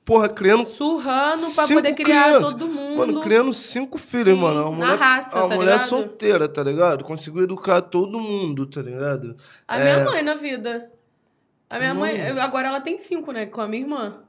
porra, 0.03 0.29
criando. 0.29 0.63
Surrando 0.65 1.49
pra 1.53 1.65
Cinco 1.65 1.81
poder 1.81 1.93
criar 1.95 2.23
crianças. 2.25 2.51
todo 2.53 2.67
mundo. 2.67 2.97
Mano, 2.97 3.19
criando 3.21 3.53
cinco 3.53 3.97
filhos, 3.97 4.35
Sim, 4.35 4.39
mano. 4.41 4.61
Uma 4.61 4.69
na 4.69 4.75
mulher, 4.85 4.99
raça, 4.99 5.37
uma 5.39 5.49
tá 5.49 5.55
mulher 5.55 5.71
ligado? 5.73 5.87
solteira, 5.87 6.47
tá 6.47 6.63
ligado? 6.63 7.03
Conseguiu 7.03 7.43
educar 7.43 7.81
todo 7.81 8.19
mundo, 8.19 8.65
tá 8.65 8.81
ligado? 8.81 9.35
A 9.67 9.79
É. 9.79 9.83
minha 9.83 10.05
mãe 10.11 10.21
na 10.23 10.35
vida. 10.35 10.91
A 11.69 11.79
minha 11.79 11.93
Não. 11.93 12.01
mãe, 12.01 12.21
agora 12.39 12.67
ela 12.67 12.79
tem 12.79 12.95
cinco, 12.97 13.31
né? 13.31 13.47
Com 13.47 13.59
a 13.59 13.67
minha 13.67 13.81
irmã. 13.83 14.19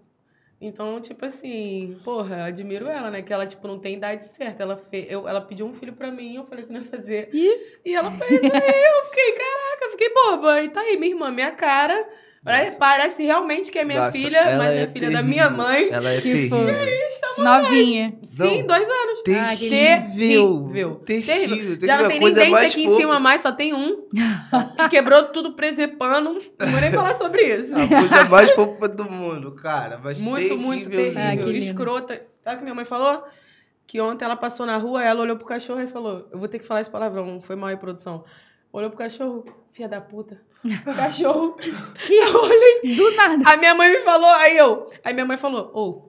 Então, 0.60 1.00
tipo 1.00 1.24
assim, 1.24 1.98
porra, 2.02 2.44
admiro 2.44 2.88
ela, 2.88 3.10
né? 3.10 3.20
Que 3.20 3.32
ela, 3.32 3.46
tipo, 3.46 3.68
não 3.68 3.78
tem 3.78 3.96
idade 3.96 4.24
certa. 4.24 4.62
Ela, 4.62 4.76
fe... 4.76 5.06
eu, 5.08 5.28
ela 5.28 5.40
pediu 5.40 5.66
um 5.66 5.74
filho 5.74 5.92
pra 5.92 6.10
mim, 6.10 6.36
eu 6.36 6.46
falei 6.46 6.64
que 6.64 6.72
não 6.72 6.80
ia 6.80 6.86
fazer. 6.86 7.28
Ih. 7.32 7.78
E 7.84 7.94
ela 7.94 8.10
fez, 8.10 8.40
aí 8.42 8.84
eu 8.86 9.04
fiquei, 9.04 9.32
caraca, 9.32 9.90
fiquei 9.90 10.14
boba. 10.14 10.62
E 10.62 10.68
tá 10.70 10.80
aí, 10.80 10.96
minha 10.96 11.12
irmã, 11.12 11.30
minha 11.30 11.52
cara. 11.52 12.08
Parece, 12.46 12.76
parece 12.78 13.22
realmente 13.24 13.72
que 13.72 13.78
é 13.78 13.84
minha 13.84 13.98
Nossa, 14.06 14.12
filha, 14.12 14.56
mas 14.56 14.70
é, 14.70 14.82
é 14.82 14.86
filha 14.86 15.10
da 15.10 15.18
terrível. 15.18 15.24
minha 15.24 15.50
mãe. 15.50 15.88
Ela 15.90 16.10
é 16.10 16.20
Que 16.20 16.30
terrível. 16.30 16.58
Novinha. 17.38 18.18
Sim, 18.22 18.60
Não. 18.60 18.66
dois 18.68 18.88
anos. 18.88 19.18
Ah, 19.36 19.56
que 19.56 19.68
Terrível. 19.68 20.70
Terrível. 20.72 20.94
Terrível. 21.04 21.78
Tem 21.78 21.86
Já 21.88 21.98
não 22.02 22.08
tem 22.08 22.20
nem 22.20 22.32
dente 22.32 22.54
aqui 22.54 22.84
em 22.84 22.96
cima 22.96 23.18
mais, 23.20 23.40
só 23.40 23.50
tem 23.52 23.74
um. 23.74 24.06
que 24.76 24.88
quebrou 24.90 25.24
tudo 25.24 25.54
presepando. 25.54 26.34
Não 26.58 26.66
vou 26.68 26.80
nem 26.80 26.92
falar 26.92 27.14
sobre 27.14 27.42
isso. 27.56 27.76
A 27.76 27.86
coisa 27.88 28.24
mais 28.26 28.50
fofa 28.52 28.88
do 28.88 29.10
mundo, 29.10 29.52
cara. 29.54 30.00
Mas 30.02 30.20
Muito, 30.22 30.56
muito. 30.56 30.88
Ah, 30.88 30.92
terrível. 30.92 31.46
lindo. 31.50 31.64
Escrota. 31.66 32.22
Sabe 32.44 32.54
o 32.56 32.58
que 32.58 32.64
minha 32.64 32.74
mãe 32.76 32.84
falou? 32.84 33.24
Que 33.88 34.00
ontem 34.00 34.24
ela 34.24 34.36
passou 34.36 34.64
na 34.66 34.76
rua, 34.76 35.02
ela 35.02 35.20
olhou 35.20 35.36
pro 35.36 35.46
cachorro 35.46 35.80
e 35.80 35.88
falou: 35.88 36.28
Eu 36.32 36.38
vou 36.38 36.48
ter 36.48 36.58
que 36.60 36.64
falar 36.66 36.80
esse 36.80 36.90
palavrão, 36.90 37.40
foi 37.40 37.56
mal 37.56 37.70
aí, 37.70 37.76
produção. 37.76 38.24
Olhou 38.72 38.90
pro 38.90 38.98
cachorro, 38.98 39.44
filha 39.72 39.88
da 39.88 40.00
puta. 40.00 40.40
Cachorro. 40.96 41.56
e 42.08 42.24
eu 42.28 42.42
olhei. 42.42 42.96
Do 42.96 43.10
nada. 43.16 43.42
A 43.50 43.56
minha 43.56 43.74
mãe 43.74 43.90
me 43.90 44.00
falou, 44.00 44.30
aí 44.30 44.56
eu. 44.56 44.90
Aí 45.04 45.12
minha 45.12 45.26
mãe 45.26 45.36
falou: 45.36 45.70
Ô, 45.74 46.06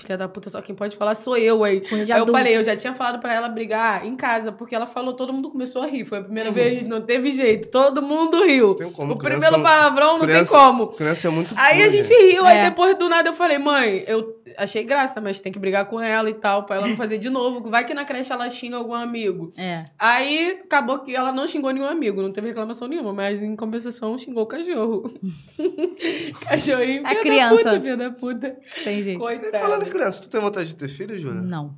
filha 0.00 0.16
da 0.16 0.28
puta, 0.28 0.48
só 0.48 0.60
quem 0.62 0.74
pode 0.76 0.96
falar 0.96 1.14
sou 1.16 1.36
eu 1.36 1.64
aí. 1.64 1.82
Aí 1.90 2.20
eu 2.20 2.26
falei, 2.28 2.56
eu 2.56 2.62
já 2.62 2.76
tinha 2.76 2.94
falado 2.94 3.18
pra 3.20 3.34
ela 3.34 3.48
brigar 3.48 4.06
em 4.06 4.14
casa, 4.14 4.52
porque 4.52 4.72
ela 4.74 4.86
falou, 4.86 5.14
todo 5.14 5.32
mundo 5.32 5.50
começou 5.50 5.82
a 5.82 5.86
rir. 5.86 6.04
Foi 6.04 6.18
a 6.18 6.22
primeira 6.22 6.50
vez, 6.52 6.84
não 6.84 7.00
teve 7.00 7.30
jeito. 7.32 7.68
Todo 7.68 8.00
mundo 8.00 8.44
riu. 8.44 8.74
Tem 8.76 8.90
como, 8.92 9.14
o 9.14 9.18
criança 9.18 9.48
primeiro 9.48 9.62
palavrão 9.64 10.18
não 10.18 10.24
criança- 10.26 10.56
tem 10.56 10.64
como. 10.66 10.86
Criança 10.88 11.26
é 11.26 11.30
muito 11.32 11.52
Aí 11.56 11.82
a 11.82 11.86
pura, 11.86 11.90
gente 11.90 12.14
riu, 12.14 12.44
aí 12.46 12.58
É. 12.58 12.70
depois 12.70 12.96
do 12.96 13.08
nada 13.08 13.28
eu 13.28 13.34
falei, 13.34 13.58
mãe, 13.58 14.04
eu 14.06 14.37
achei 14.58 14.84
graça, 14.84 15.20
mas 15.20 15.40
tem 15.40 15.50
que 15.52 15.58
brigar 15.58 15.86
com 15.86 16.00
ela 16.00 16.28
e 16.28 16.34
tal, 16.34 16.64
pra 16.64 16.76
ela 16.76 16.88
não 16.88 16.96
fazer 16.96 17.16
de 17.18 17.30
novo. 17.30 17.70
Vai 17.70 17.84
que 17.84 17.94
na 17.94 18.04
creche 18.04 18.32
ela 18.32 18.50
xinga 18.50 18.76
algum 18.76 18.92
amigo. 18.92 19.52
É. 19.56 19.84
Aí 19.98 20.60
acabou 20.64 20.98
que 20.98 21.14
ela 21.14 21.32
não 21.32 21.46
xingou 21.46 21.70
nenhum 21.70 21.86
amigo, 21.86 22.20
não 22.20 22.32
teve 22.32 22.48
reclamação 22.48 22.88
nenhuma, 22.88 23.12
mas 23.12 23.42
em 23.42 23.56
compensação 23.56 24.18
xingou 24.18 24.42
o 24.42 24.46
cachorro. 24.46 25.10
Cachorrinho, 26.48 27.06
A 27.06 27.14
criança. 27.16 27.64
da 27.64 27.70
puta, 27.70 27.80
filha 27.80 27.96
da 27.96 28.10
puta. 28.10 28.56
Tem 28.84 29.02
jeito. 29.02 29.18
Coitada. 29.18 29.58
falando 29.58 29.82
em 29.86 29.90
criança, 29.90 30.22
tu 30.22 30.28
tem 30.28 30.40
vontade 30.40 30.68
de 30.68 30.76
ter 30.76 30.88
filho, 30.88 31.18
Júlia? 31.18 31.40
Não. 31.40 31.74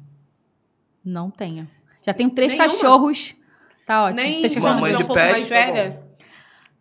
Não 1.05 1.31
tenho. 1.31 1.69
Já 2.07 2.13
tenho 2.15 2.31
três 2.31 2.53
Nenhuma? 2.53 2.71
cachorros. 2.71 3.35
Tá 3.87 4.05
ótimo. 4.05 4.21
Nem 4.23 4.39
três 4.39 4.55
cachorros. 4.55 4.75
Mamãe 4.77 4.97
de 4.97 5.03
um 5.03 5.07
pouco 5.07 5.15
pet, 5.23 5.33
mais 5.33 5.49
tá 5.49 5.55
velha. 5.55 6.01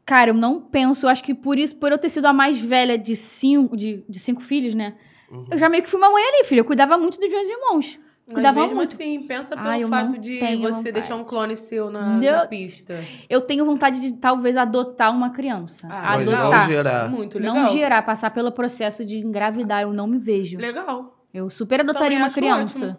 Cara, 0.06 0.32
eu 0.32 0.34
não 0.34 0.60
penso. 0.60 1.08
Acho 1.08 1.24
que 1.24 1.34
por 1.36 1.58
isso, 1.58 1.76
por 1.76 1.91
eu 1.91 1.97
ter 1.97 2.10
sido 2.10 2.26
a 2.26 2.34
mais 2.34 2.60
velha 2.60 2.97
de 2.97 3.16
cinco, 3.16 3.78
de, 3.78 4.04
de 4.10 4.20
cinco 4.20 4.41
filhos, 4.41 4.74
né? 4.74 4.95
Uhum. 5.32 5.45
Eu 5.51 5.57
já 5.57 5.69
meio 5.69 5.84
que 5.84 5.89
fui 5.89 5.99
mamãe 5.99 6.23
ali, 6.23 6.43
filho. 6.45 6.59
Eu 6.61 6.65
cuidava 6.65 6.97
muito 6.97 7.19
dos 7.19 7.30
meus 7.30 7.47
irmãos. 7.49 7.99
Mas 8.25 8.34
Cuidava 8.36 8.61
mesmo 8.61 8.75
muito. 8.75 8.93
assim, 8.93 9.23
pensa 9.23 9.55
pelo 9.57 9.67
Ai, 9.67 9.84
fato 9.86 10.17
de 10.19 10.39
você 10.39 10.55
vontade. 10.57 10.91
deixar 10.91 11.15
um 11.15 11.23
clone 11.23 11.55
seu 11.55 11.89
na, 11.89 12.15
na 12.17 12.45
pista. 12.45 13.03
Eu 13.27 13.41
tenho 13.41 13.65
vontade 13.65 13.99
de 13.99 14.13
talvez 14.13 14.55
adotar 14.55 15.11
uma 15.11 15.32
criança. 15.32 15.88
Ah, 15.89 16.17
Mas 16.17 16.27
legal. 16.27 16.41
adotar. 16.43 16.59
não 16.61 16.67
gerar. 16.71 17.09
Muito 17.09 17.39
legal. 17.39 17.55
Não 17.55 17.65
gerar, 17.71 18.01
passar 18.03 18.30
pelo 18.30 18.51
processo 18.51 19.03
de 19.03 19.17
engravidar. 19.17 19.82
Eu 19.82 19.91
não 19.93 20.05
me 20.05 20.19
vejo. 20.19 20.59
Legal. 20.59 21.17
Eu 21.34 21.49
super 21.49 21.80
adotaria 21.80 22.19
Também 22.19 22.23
uma 22.23 22.30
criança. 22.32 22.86
ótimo. 22.86 22.97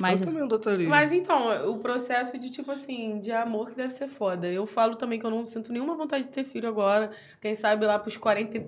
Mas 0.00 0.20
Eu 0.22 0.26
também 0.26 0.42
adotaria. 0.42 0.88
Mas 0.88 1.12
então, 1.12 1.70
o 1.70 1.78
processo 1.78 2.38
de, 2.38 2.48
tipo 2.50 2.70
assim, 2.70 3.20
de 3.20 3.32
amor 3.32 3.70
que 3.70 3.76
deve 3.76 3.90
ser 3.92 4.08
foda. 4.08 4.46
Eu 4.46 4.64
falo 4.66 4.96
também 4.96 5.18
que 5.18 5.26
eu 5.26 5.30
não 5.30 5.44
sinto 5.44 5.70
nenhuma 5.70 5.94
vontade 5.94 6.24
de 6.24 6.30
ter 6.30 6.44
filho 6.44 6.66
agora. 6.68 7.10
Quem 7.42 7.54
sabe 7.54 7.84
lá 7.84 7.98
pros 7.98 8.16
40 8.16 8.62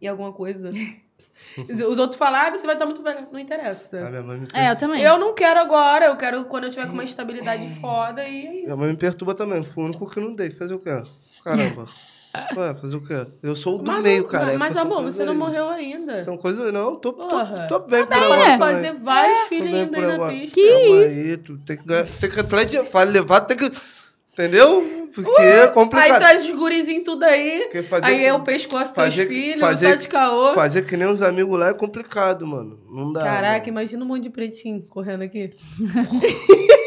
e 0.00 0.06
alguma 0.06 0.32
coisa. 0.32 0.70
Os 1.88 1.98
outros 1.98 2.18
falam, 2.18 2.40
ah, 2.40 2.50
você 2.50 2.64
vai 2.66 2.74
estar 2.74 2.86
muito 2.86 3.02
velha. 3.02 3.28
Não 3.30 3.38
interessa. 3.38 3.98
A 4.06 4.08
minha 4.10 4.22
mãe 4.22 4.38
me 4.40 4.48
é, 4.54 4.70
eu 4.70 4.76
também. 4.76 5.02
Eu 5.02 5.18
não 5.18 5.34
quero 5.34 5.60
agora, 5.60 6.06
eu 6.06 6.16
quero 6.16 6.44
quando 6.46 6.64
eu 6.64 6.70
tiver 6.70 6.86
com 6.86 6.92
uma 6.94 7.04
estabilidade 7.04 7.68
foda 7.80 8.24
e 8.26 8.46
é 8.46 8.50
Minha 8.50 8.66
isso. 8.68 8.76
mãe 8.78 8.88
me 8.90 8.96
perturba 8.96 9.34
também. 9.34 9.62
Fui 9.62 9.82
o 9.82 9.86
único 9.86 10.08
que 10.08 10.18
não 10.20 10.34
dei. 10.34 10.50
Fazer 10.50 10.72
o 10.74 10.78
quê? 10.78 11.02
Caramba. 11.44 11.84
Ué, 12.56 12.74
fazer 12.74 12.96
o 12.96 13.02
quê? 13.04 13.26
Eu 13.42 13.54
sou 13.54 13.74
o 13.74 13.78
do 13.82 13.92
Mas, 13.92 14.02
meio, 14.02 14.24
cara. 14.26 14.56
Mas, 14.58 14.72
São 14.72 14.84
amor, 14.84 15.02
você 15.02 15.22
não 15.22 15.34
morreu 15.34 15.68
ainda. 15.68 16.24
São 16.24 16.38
coisas. 16.38 16.72
Não, 16.72 16.96
tô, 16.96 17.12
tô, 17.12 17.28
tô 17.68 17.78
bem 17.80 18.04
por 18.06 18.08
Dá 18.08 18.16
agora. 18.16 18.28
pra 18.40 18.44
também. 18.44 18.58
fazer 18.58 18.92
vários 18.94 19.40
filhos 19.48 19.74
ainda 19.74 19.92
por 19.94 20.04
aí 20.04 20.18
na 20.18 20.28
pista. 20.28 20.54
Que 20.54 20.70
Calma 20.70 21.04
isso? 21.04 21.20
aí, 21.20 21.36
tu 21.36 21.58
tem 21.58 21.76
que, 21.76 21.84
ganhar- 21.84 22.06
tem 22.06 22.30
que 22.30 22.40
atrás 22.40 22.70
de 22.70 22.78
levar, 23.12 23.40
tem 23.42 23.56
que. 23.58 23.70
Entendeu? 24.32 25.08
Porque 25.14 25.42
é 25.42 25.62
Aí 25.64 25.68
complicado. 25.68 26.18
traz 26.18 26.46
os 26.46 26.50
gurizinhos 26.54 27.04
tudo 27.04 27.22
aí. 27.24 27.68
Fazer, 27.88 28.04
Aí 28.06 28.24
é 28.24 28.32
o 28.32 28.40
pescoço 28.40 28.94
dos 28.94 29.14
filhos, 29.14 29.60
fazer- 29.60 29.90
só 29.90 29.94
de 29.96 30.08
caô. 30.08 30.54
fazer 30.54 30.82
que 30.86 30.96
nem 30.96 31.06
os 31.06 31.20
amigos 31.20 31.58
lá 31.58 31.68
é 31.68 31.74
complicado, 31.74 32.46
mano. 32.46 32.80
Não 32.88 33.12
dá. 33.12 33.22
Caraca, 33.22 33.58
mano. 33.58 33.68
imagina 33.68 34.02
um 34.02 34.08
monte 34.08 34.22
de 34.22 34.30
pretinho 34.30 34.82
correndo 34.88 35.22
aqui. 35.22 35.50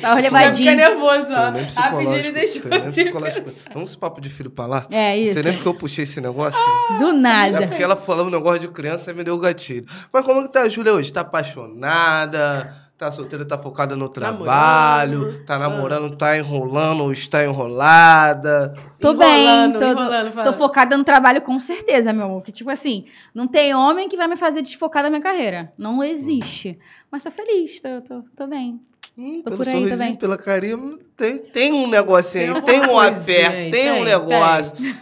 Já 0.00 0.14
levadinho. 0.14 0.70
fica 0.72 0.88
nervoso, 0.88 1.32
ó. 1.32 1.80
Rapidinho 1.80 2.14
ele 2.16 2.32
psicológico. 2.32 3.40
deixou. 3.44 3.72
Vamos 3.72 3.90
esse 3.90 3.98
papo 3.98 4.20
de 4.20 4.28
filho 4.28 4.50
pra 4.50 4.66
lá? 4.66 4.84
É 4.90 5.16
isso. 5.16 5.34
sei 5.34 5.44
nem 5.44 5.52
porque 5.52 5.68
eu 5.68 5.74
puxei 5.74 6.02
esse 6.02 6.20
negócio. 6.20 6.58
Do 6.98 7.10
É 7.10 7.12
nada. 7.12 7.68
porque 7.68 7.80
ela 7.82 7.94
falou 7.94 8.26
um 8.26 8.30
negócio 8.30 8.58
de 8.58 8.66
criança 8.68 9.12
e 9.12 9.14
me 9.14 9.22
deu 9.22 9.36
o 9.36 9.38
gatilho. 9.38 9.86
Mas 10.12 10.24
como 10.24 10.42
que 10.42 10.48
tá 10.52 10.62
a 10.62 10.68
Júlia 10.68 10.92
hoje? 10.92 11.12
Tá 11.12 11.20
apaixonada? 11.20 12.89
Tá 13.00 13.10
solteira, 13.10 13.46
tá 13.46 13.56
focada 13.56 13.96
no 13.96 14.10
trabalho? 14.10 15.20
Namorando. 15.20 15.44
Tá 15.46 15.58
namorando, 15.58 16.16
tá 16.18 16.36
enrolando 16.36 17.04
ou 17.04 17.10
está 17.10 17.42
enrolada? 17.42 18.74
Tô 19.00 19.12
Enrolando, 19.12 19.78
bem, 19.78 19.80
tô, 19.80 20.02
enrolando, 20.02 20.44
tô 20.44 20.52
focada 20.52 20.98
no 20.98 21.02
trabalho 21.02 21.40
com 21.40 21.58
certeza, 21.58 22.12
meu 22.12 22.26
amor. 22.26 22.42
Que 22.42 22.52
tipo 22.52 22.68
assim, 22.68 23.06
não 23.34 23.48
tem 23.48 23.74
homem 23.74 24.06
que 24.06 24.18
vai 24.18 24.28
me 24.28 24.36
fazer 24.36 24.60
desfocar 24.60 25.02
da 25.02 25.08
minha 25.08 25.22
carreira. 25.22 25.72
Não 25.78 26.04
existe. 26.04 26.78
Mas 27.10 27.22
tô 27.22 27.30
feliz, 27.30 27.80
tô, 27.80 28.02
tô, 28.02 28.22
tô 28.36 28.46
bem. 28.46 28.78
Hum, 29.16 29.40
Tô 29.42 29.44
pelo 29.44 29.56
por 29.56 29.66
aí 29.66 29.74
sorrisinho, 29.76 29.98
também. 29.98 30.14
pela 30.16 30.36
carinha, 30.36 30.98
tem, 31.16 31.38
tem 31.38 31.72
um 31.72 31.88
negocinho 31.88 32.56
aí, 32.56 32.62
Tem 32.62 32.80
tem, 32.82 32.90
um 32.90 32.98
aperto, 32.98 33.52
tem, 33.52 33.70
tem, 33.70 33.92
um 33.92 34.04
negócio, 34.04 34.76
tem. 34.76 34.94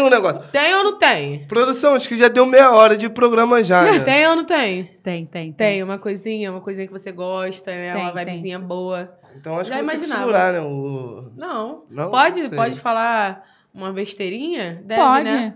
Um 0.00 0.08
negócio. 0.08 0.42
Tem 0.52 0.74
ou 0.76 0.84
não 0.84 0.98
tem? 0.98 1.44
Produção, 1.46 1.94
acho 1.94 2.08
que 2.08 2.16
já 2.16 2.28
deu 2.28 2.46
meia 2.46 2.70
hora 2.72 2.96
de 2.96 3.08
programa 3.08 3.62
já, 3.62 3.82
né? 3.82 3.98
Tem 4.00 4.26
ou 4.28 4.36
não 4.36 4.44
tem? 4.44 4.84
Tem, 5.02 5.26
tem, 5.26 5.52
Tem 5.52 5.82
uma 5.82 5.98
coisinha, 5.98 6.50
uma 6.52 6.60
coisinha 6.60 6.86
que 6.86 6.92
você 6.92 7.10
gosta, 7.10 7.70
né? 7.70 7.92
Tem, 7.92 8.00
uma 8.02 8.12
tem. 8.12 8.24
vibezinha 8.24 8.58
boa. 8.58 9.12
Então 9.36 9.58
acho 9.58 9.68
Já 9.70 9.76
que 9.76 9.82
vou 9.82 9.90
ter 9.90 9.98
que 9.98 10.04
imaginava. 10.06 10.20
segurar, 10.22 10.52
né? 10.52 10.60
O... 10.60 11.32
Não. 11.36 11.84
Não? 11.90 12.10
pode, 12.10 12.40
sei. 12.40 12.50
pode 12.50 12.78
falar 12.80 13.42
uma 13.74 13.92
besteirinha? 13.92 14.80
Deve, 14.84 15.00
Pode. 15.00 15.24
né? 15.24 15.54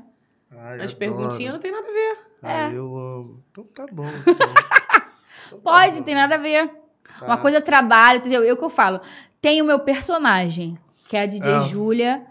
Ai, 0.59 0.77
As 0.77 0.83
adoro. 0.93 0.97
perguntinhas 0.97 1.53
não 1.53 1.61
tem 1.61 1.71
nada 1.71 1.87
a 1.87 1.93
ver. 1.93 2.19
Ai, 2.43 2.77
eu 2.77 2.97
amo. 2.97 3.43
Então 3.53 3.65
tá 3.75 3.87
bom. 3.93 4.07
Então. 4.27 4.47
Então 5.49 5.59
tá 5.61 5.63
Pode, 5.63 5.99
bom. 5.99 6.03
tem 6.03 6.15
nada 6.17 6.35
a 6.35 6.39
ver. 6.39 6.69
Tá. 7.21 7.27
Uma 7.27 7.37
coisa 7.37 7.59
é 7.59 7.61
trabalho, 7.61 8.19
entendeu? 8.19 8.43
Eu 8.43 8.57
que 8.57 8.65
eu 8.65 8.71
falo. 8.71 9.01
Tem 9.41 9.63
o 9.63 9.65
meu 9.65 9.79
personagem, 9.79 10.77
que 11.09 11.17
é 11.17 11.23
a 11.23 11.27
DJ 11.27 11.53
Ah. 11.53 11.61
Júlia. 11.61 12.27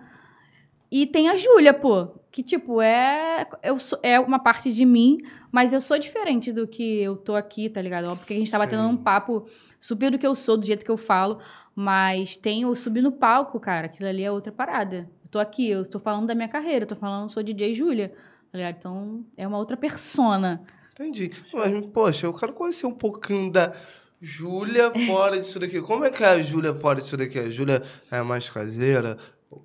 E 0.91 1.05
tem 1.07 1.29
a 1.29 1.35
Júlia, 1.35 1.73
pô, 1.73 2.07
que 2.31 2.43
tipo, 2.43 2.81
é, 2.81 3.47
eu 3.63 3.79
sou, 3.79 3.99
é 4.03 4.19
uma 4.19 4.39
parte 4.39 4.71
de 4.71 4.85
mim, 4.85 5.17
mas 5.51 5.73
eu 5.73 5.81
sou 5.81 5.97
diferente 5.97 6.51
do 6.51 6.67
que 6.67 7.01
eu 7.01 7.15
tô 7.15 7.35
aqui, 7.35 7.69
tá 7.69 7.81
ligado? 7.81 8.05
Óbvio 8.05 8.27
que 8.27 8.33
a 8.33 8.37
gente 8.37 8.51
tá 8.51 8.59
batendo 8.59 8.83
Sim. 8.83 8.89
um 8.89 8.97
papo 8.97 9.47
super 9.79 10.11
do 10.11 10.19
que 10.19 10.27
eu 10.27 10.35
sou, 10.35 10.57
do 10.57 10.65
jeito 10.65 10.85
que 10.85 10.91
eu 10.91 10.97
falo, 10.97 11.39
mas 11.75 12.35
tem 12.35 12.65
o 12.65 12.75
subir 12.75 13.01
no 13.01 13.11
palco, 13.11 13.59
cara, 13.59 13.87
aquilo 13.87 14.07
ali 14.09 14.23
é 14.23 14.31
outra 14.31 14.51
parada. 14.51 15.09
Eu 15.23 15.29
tô 15.29 15.39
aqui, 15.39 15.69
eu 15.69 15.81
estou 15.81 15.99
falando 15.99 16.27
da 16.27 16.35
minha 16.35 16.47
carreira, 16.47 16.83
eu 16.83 16.89
tô 16.89 16.95
falando, 16.95 17.23
eu 17.23 17.29
sou 17.29 17.43
DJ 17.43 17.73
Júlia, 17.73 18.13
tá 18.51 18.57
ligado? 18.57 18.75
Então, 18.79 19.25
é 19.35 19.47
uma 19.47 19.57
outra 19.57 19.75
persona. 19.75 20.61
Entendi. 20.93 21.31
Mas, 21.53 21.85
poxa, 21.87 22.25
eu 22.25 22.33
quero 22.33 22.53
conhecer 22.53 22.85
um 22.85 22.93
pouquinho 22.93 23.51
da 23.51 23.73
Júlia 24.21 24.91
fora 25.05 25.39
disso 25.39 25.59
daqui. 25.59 25.81
Como 25.81 26.05
é 26.05 26.09
que 26.09 26.23
é 26.23 26.27
a 26.27 26.41
Júlia 26.41 26.73
fora 26.73 26.99
disso 26.99 27.17
daqui? 27.17 27.37
A 27.37 27.49
Júlia 27.49 27.83
é 28.09 28.21
mais 28.21 28.49
caseira? 28.49 29.17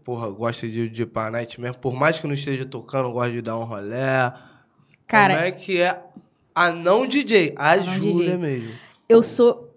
Porra, 0.05 0.31
gosta 0.31 0.69
de, 0.69 0.89
de 0.89 1.03
ir 1.03 1.07
pra 1.07 1.31
night 1.31 1.61
mesmo? 1.61 1.79
Por 1.79 1.93
mais 1.95 2.19
que 2.19 2.27
não 2.27 2.35
esteja 2.35 2.65
tocando, 2.65 3.11
gosta 3.13 3.33
de 3.33 3.43
dar 3.43 3.59
um 3.59 3.65
rolé. 3.65 4.33
Cara, 5.07 5.35
Como 5.35 5.47
é 5.47 5.51
que 5.51 5.81
é 5.81 6.03
a 6.55 6.71
não 6.71 7.07
DJ? 7.07 7.55
A, 7.57 7.79
Júlia 7.79 8.37
mesmo. 8.39 8.71
eu 9.09 9.23
sou. 9.23 9.75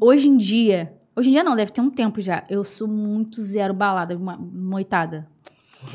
Hoje 0.00 0.28
em 0.28 0.36
dia. 0.36 0.92
Hoje 1.16 1.28
em 1.28 1.32
dia 1.32 1.44
não, 1.44 1.56
deve 1.56 1.72
ter 1.72 1.80
um 1.80 1.90
tempo 1.90 2.20
já. 2.20 2.44
Eu 2.48 2.62
sou 2.64 2.86
muito 2.86 3.40
zero 3.40 3.74
balada, 3.74 4.16
uma 4.16 4.36
noitada. 4.36 5.26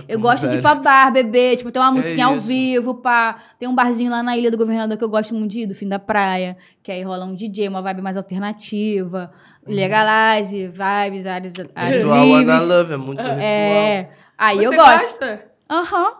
Eu 0.07 0.19
gosto 0.19 0.41
de 0.41 0.47
ir 0.47 0.49
velho. 0.49 0.61
pra 0.61 0.75
bar, 0.75 1.11
beber, 1.11 1.57
tipo, 1.57 1.71
ter 1.71 1.79
uma 1.79 1.89
Que 1.91 1.97
musiquinha 1.97 2.25
ao 2.27 2.35
isso? 2.35 2.47
vivo, 2.47 2.95
pá. 2.95 3.37
Tem 3.59 3.67
um 3.69 3.75
barzinho 3.75 4.09
lá 4.11 4.23
na 4.23 4.35
Ilha 4.35 4.49
do 4.51 4.57
Governador 4.57 4.97
que 4.97 5.03
eu 5.03 5.09
gosto 5.09 5.33
muito 5.35 5.51
de 5.51 5.61
ir, 5.61 5.65
do 5.67 5.75
fim 5.75 5.87
da 5.87 5.99
praia. 5.99 6.57
Que 6.81 6.91
aí 6.91 7.01
rola 7.03 7.25
um 7.25 7.35
DJ, 7.35 7.67
uma 7.69 7.81
vibe 7.81 8.01
mais 8.01 8.17
alternativa. 8.17 9.31
Legalize, 9.65 10.67
vibes, 10.67 11.25
áreas, 11.25 11.53
áreas 11.75 12.01
Ritual 12.03 12.33
Ana 12.33 12.53
livres. 12.53 12.67
Love 12.67 12.93
é 12.93 12.97
muito 12.97 13.19
ritual. 13.21 13.39
É. 13.39 14.09
Aí 14.37 14.57
Você 14.57 14.67
eu 14.67 14.71
gosto. 14.75 15.01
gosta? 15.01 15.45
Aham. 15.69 16.13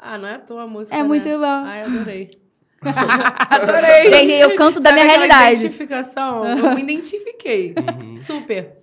Ah, 0.00 0.16
não 0.18 0.28
é 0.28 0.34
a 0.34 0.38
tua 0.38 0.66
música, 0.66 0.94
É 0.96 0.98
né? 1.02 1.04
muito 1.08 1.28
bom. 1.28 1.44
Ai, 1.44 1.82
adorei. 1.82 2.30
adorei. 3.50 4.10
Gente, 4.10 4.32
eu 4.32 4.54
canto 4.54 4.80
da 4.80 4.90
Sabe 4.90 5.02
minha 5.02 5.12
realidade. 5.12 5.60
identificação? 5.60 6.44
Eu 6.44 6.74
me 6.74 6.82
identifiquei. 6.82 7.74
Uhum. 7.76 8.22
Super. 8.22 8.78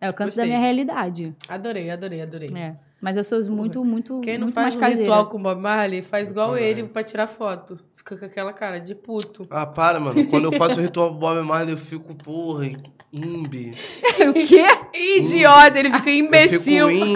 É, 0.00 0.06
eu 0.06 0.12
canto 0.12 0.26
Gostei. 0.28 0.44
da 0.44 0.48
minha 0.48 0.60
realidade. 0.60 1.34
Adorei, 1.48 1.90
adorei, 1.90 2.22
adorei. 2.22 2.48
É. 2.54 2.76
Mas 3.00 3.16
eu 3.16 3.22
sou 3.24 3.40
muito, 3.50 3.84
muito, 3.84 4.20
Quem 4.20 4.36
não 4.38 4.46
muito 4.46 4.54
faz 4.54 4.74
mais 4.74 4.76
um 4.76 4.80
caseira. 4.80 5.02
ritual 5.02 5.26
com 5.30 5.38
o 5.38 5.42
Bob 5.42 5.60
Marley, 5.60 6.02
faz 6.02 6.30
igual 6.30 6.50
também. 6.50 6.64
ele 6.64 6.82
pra 6.84 7.04
tirar 7.04 7.26
foto. 7.28 7.78
Fica 7.94 8.16
com 8.16 8.24
aquela 8.24 8.52
cara 8.52 8.78
de 8.80 8.94
puto. 8.94 9.46
Ah, 9.50 9.66
para, 9.66 10.00
mano. 10.00 10.26
Quando 10.26 10.44
eu 10.46 10.52
faço 10.52 10.80
o 10.80 10.82
ritual 10.82 11.14
Bob 11.14 11.40
Marley, 11.46 11.74
eu 11.74 11.78
fico, 11.78 12.14
porra, 12.16 12.66
imbi. 13.12 13.74
o 14.28 14.32
quê? 14.32 14.64
Idiota, 14.94 15.78
ele 15.78 15.92
fica 15.92 16.10
imbecil. 16.10 16.88
Eu 16.90 16.96
fico 16.96 17.08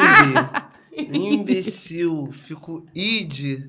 imbi. 0.94 1.18
Imbecil. 1.18 2.28
Fico 2.32 2.86
id. 2.94 3.64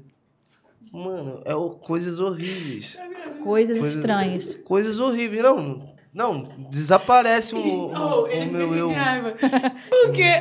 Mano, 0.92 1.42
é 1.46 1.56
o- 1.56 1.72
coisas 1.72 2.20
horríveis. 2.20 2.98
Coisas 3.44 3.80
Coisas- 3.80 3.96
estranhas. 3.96 4.54
Coisas 4.64 5.00
horríveis. 5.00 5.42
Não, 5.42 5.93
não. 6.14 6.44
Desaparece 6.70 7.56
o, 7.56 7.60
o- 7.60 7.94
Oh, 7.94 8.22
o 8.24 8.28
ele 8.28 8.46
meu 8.52 8.68
fica 8.68 8.80
eu. 8.80 8.94
raiva. 8.94 9.32
Por 9.90 10.12
quê? 10.12 10.34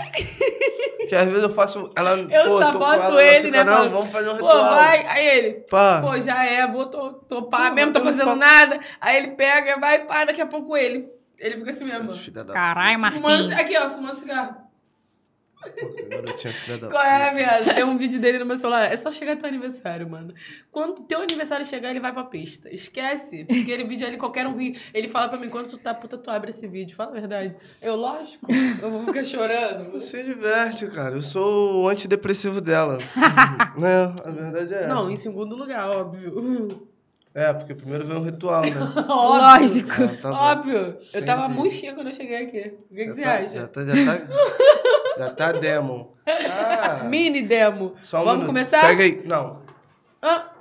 Que 1.09 1.15
às 1.15 1.27
vezes 1.27 1.43
eu 1.43 1.51
faço. 1.51 1.91
Ela, 1.97 2.11
Eu 2.19 2.45
pô, 2.45 2.59
saboto 2.59 2.85
ela, 2.95 3.05
ela 3.07 3.23
ele, 3.25 3.45
fica, 3.47 3.65
né, 3.65 3.71
Não, 3.71 3.91
vamos 3.91 4.11
fazer 4.11 4.29
um 4.29 4.37
Pô, 4.37 4.47
ritual. 4.47 4.75
vai. 4.77 5.07
Aí 5.07 5.27
ele, 5.27 5.53
Pá. 5.71 6.01
pô, 6.01 6.19
já 6.21 6.45
é, 6.45 6.67
vou 6.71 6.87
to- 6.87 7.13
topar 7.29 7.69
Pô, 7.71 7.75
mesmo, 7.75 7.93
tô 7.93 8.01
fazendo 8.01 8.37
nada. 8.37 8.79
Aí 9.01 9.17
ele 9.17 9.29
pega, 9.33 9.79
vai, 9.79 10.01
pá, 10.05 10.25
daqui 10.25 10.41
a 10.41 10.47
pouco 10.47 10.77
ele. 10.77 11.09
Ele 11.39 11.57
fica 11.57 11.71
assim 11.71 11.85
mesmo. 11.85 12.09
Caralho, 12.53 12.95
Fumando, 13.01 13.21
Marquinhos. 13.23 13.51
aqui, 13.51 13.77
ó, 13.77 13.91
fumando 13.91 14.17
cigarro. 14.19 14.62
Qual 16.91 17.03
é, 17.03 17.35
viado? 17.35 17.75
Tem 17.75 17.85
um 17.85 17.97
vídeo 17.97 18.21
dele 18.21 18.39
no 18.39 18.47
meu 18.47 18.57
celular. 18.57 18.93
É 18.93 18.97
só 18.97 19.13
chegar 19.13 19.37
teu 19.37 19.49
aniversário, 19.49 20.09
mano. 20.09 20.35
Quando 20.71 21.03
teu 21.03 21.21
aniversário 21.21 21.65
chegar, 21.65 21.91
ele 21.91 22.01
vai 22.01 22.13
pra 22.13 22.25
pista. 22.25 22.69
Esquece. 22.75 23.43
Aquele 23.43 23.85
vídeo 23.85 24.07
ali, 24.07 24.17
qualquer 24.17 24.47
um 24.47 24.57
ri. 24.57 24.79
Ele 24.93 25.09
fala 25.09 25.29
pra 25.29 25.39
mim, 25.39 25.49
quando 25.49 25.69
tu 25.69 25.79
tá 25.79 25.95
puta, 25.95 26.19
tu 26.19 26.31
abre 26.31 26.51
esse 26.51 26.67
vídeo. 26.67 26.97
Fala 26.97 27.11
a 27.11 27.15
verdade. 27.15 27.57
Eu, 27.81 27.97
lógico. 27.97 28.47
Eu 28.83 28.91
vou 28.91 29.05
ficar 29.07 29.25
chorando. 29.25 29.91
Você 29.93 30.23
diverte, 30.23 30.87
cara. 30.89 31.15
Eu 31.15 31.23
sou 31.23 31.83
o 31.85 31.89
antidepressivo 31.89 32.61
dela. 32.61 32.99
né? 33.79 34.15
A 34.25 34.31
verdade 34.31 34.75
é 34.75 34.79
essa. 34.85 34.89
Não, 34.89 35.11
em 35.11 35.17
segundo 35.17 35.55
lugar, 35.57 35.89
óbvio. 35.91 36.89
É, 37.35 37.51
porque 37.51 37.75
primeiro 37.75 38.05
vem 38.05 38.17
um 38.19 38.25
ritual, 38.25 38.61
né? 38.61 38.73
Lógico. 39.09 39.91
Ah, 39.91 40.17
tá 40.21 40.29
bom. 40.31 40.37
Óbvio. 40.37 40.99
Eu 41.15 41.25
tava 41.25 41.45
Entendi. 41.45 41.59
murchinha 41.59 41.95
quando 41.95 42.09
eu 42.09 42.13
cheguei 42.13 42.37
aqui. 42.37 42.75
O 42.91 42.95
que, 42.95 43.05
que 43.07 43.13
você 43.13 43.23
tá- 43.23 43.35
acha? 43.37 43.49
Já 43.49 43.67
tá, 43.69 43.81
já 43.87 43.93
tá, 43.95 44.27
já 45.29 45.35
tá 45.35 45.53
demon. 45.53 46.13
Ah, 46.27 47.05
Mini 47.05 47.43
demo. 47.43 47.95
só 48.03 48.19
um 48.21 48.25
Vamos 48.25 48.33
minuto. 48.41 48.47
começar? 48.49 48.81
Segue 48.81 49.03
aí. 49.03 49.27
Não, 49.27 49.63
Ah, 50.21 50.53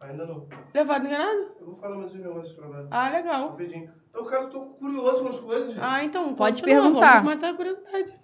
ainda 0.00 0.26
não. 0.26 0.46
levado 0.74 1.06
enganado? 1.06 1.52
Eu 1.60 1.66
vou 1.66 1.76
falar 1.76 1.96
mais 1.96 2.14
um 2.14 2.18
negócio 2.18 2.54
pra 2.56 2.66
ela. 2.66 2.88
Ah, 2.90 3.08
legal. 3.10 3.48
Rapidinho. 3.50 3.90
Eu 4.14 4.26
quero, 4.26 4.48
tô 4.50 4.60
curioso 4.60 5.22
com 5.22 5.28
as 5.28 5.38
coisas. 5.38 5.76
Ah, 5.80 6.02
então. 6.04 6.34
Pode 6.34 6.60
continua, 6.62 6.82
perguntar. 6.82 7.12
Vamos 7.22 7.34
matar 7.34 7.50
a 7.52 7.56
curiosidade. 7.56 8.14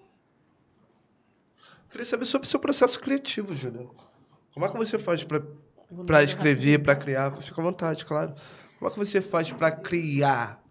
Queria 1.89 2.05
saber 2.05 2.25
sobre 2.25 2.45
o 2.45 2.49
seu 2.49 2.59
processo 2.59 2.99
criativo, 2.99 3.53
Júlia. 3.55 3.87
Como 4.53 4.65
é 4.65 4.69
que 4.69 4.77
você 4.77 4.97
faz 4.99 5.23
pra, 5.23 5.41
pra 6.05 6.23
escrever, 6.23 6.79
pra 6.83 6.95
criar? 6.95 7.31
Fica 7.41 7.61
à 7.61 7.63
vontade, 7.63 8.05
claro. 8.05 8.33
Como 8.77 8.89
é 8.89 8.93
que 8.93 8.99
você 8.99 9.21
faz 9.21 9.51
pra 9.51 9.71
criar? 9.71 10.61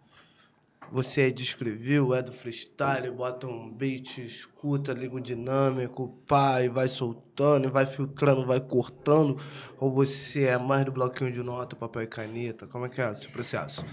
Você 0.94 1.32
de 1.32 1.42
escrever, 1.42 1.98
ou 1.98 2.14
é 2.14 2.22
do 2.22 2.30
freestyle, 2.30 3.10
bota 3.10 3.48
um 3.48 3.68
beat, 3.68 4.18
escuta, 4.18 4.92
liga 4.92 5.16
o 5.16 5.20
dinâmico, 5.20 6.16
pá, 6.24 6.62
e 6.62 6.68
vai 6.68 6.86
soltando, 6.86 7.66
e 7.66 7.68
vai 7.68 7.84
filtrando, 7.84 8.46
vai 8.46 8.60
cortando? 8.60 9.36
Ou 9.80 9.90
você 9.90 10.44
é 10.44 10.56
mais 10.56 10.84
do 10.84 10.92
bloquinho 10.92 11.32
de 11.32 11.42
nota, 11.42 11.74
papel 11.74 12.02
e 12.02 12.06
caneta? 12.06 12.68
Como 12.68 12.86
é 12.86 12.88
que 12.88 13.00
é 13.00 13.10
esse 13.10 13.26
processo? 13.26 13.84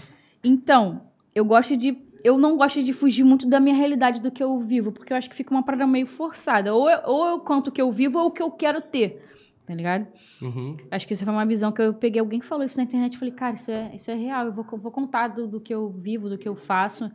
Então, 0.44 1.08
eu 1.34 1.44
gosto 1.44 1.76
de. 1.76 2.00
Eu 2.22 2.38
não 2.38 2.56
gosto 2.56 2.80
de 2.80 2.92
fugir 2.92 3.24
muito 3.24 3.48
da 3.48 3.58
minha 3.58 3.74
realidade 3.74 4.22
do 4.22 4.30
que 4.30 4.40
eu 4.40 4.60
vivo, 4.60 4.92
porque 4.92 5.12
eu 5.12 5.16
acho 5.16 5.28
que 5.28 5.34
fica 5.34 5.52
uma 5.52 5.64
parada 5.64 5.88
meio 5.88 6.06
forçada. 6.06 6.72
Ou 6.72 6.88
eu, 6.88 7.00
ou 7.04 7.26
eu 7.30 7.40
conto 7.40 7.66
o 7.66 7.72
que 7.72 7.82
eu 7.82 7.90
vivo 7.90 8.20
ou 8.20 8.26
o 8.26 8.30
que 8.30 8.40
eu 8.40 8.52
quero 8.52 8.80
ter. 8.80 9.24
Tá 9.66 9.74
ligado? 9.74 10.06
Uhum. 10.40 10.76
Acho 10.90 11.06
que 11.06 11.12
essa 11.12 11.24
foi 11.24 11.32
uma 11.32 11.46
visão 11.46 11.70
que 11.70 11.80
eu 11.80 11.94
peguei. 11.94 12.20
Alguém 12.20 12.40
que 12.40 12.46
falou 12.46 12.64
isso 12.64 12.76
na 12.76 12.82
internet. 12.82 13.16
Falei, 13.16 13.32
cara, 13.32 13.54
isso 13.54 13.70
é, 13.70 13.94
isso 13.94 14.10
é 14.10 14.14
real. 14.14 14.46
Eu 14.46 14.52
vou, 14.52 14.64
vou 14.64 14.90
contar 14.90 15.28
do, 15.28 15.46
do 15.46 15.60
que 15.60 15.72
eu 15.72 15.88
vivo, 15.88 16.28
do 16.28 16.36
que 16.36 16.48
eu 16.48 16.56
faço. 16.56 17.10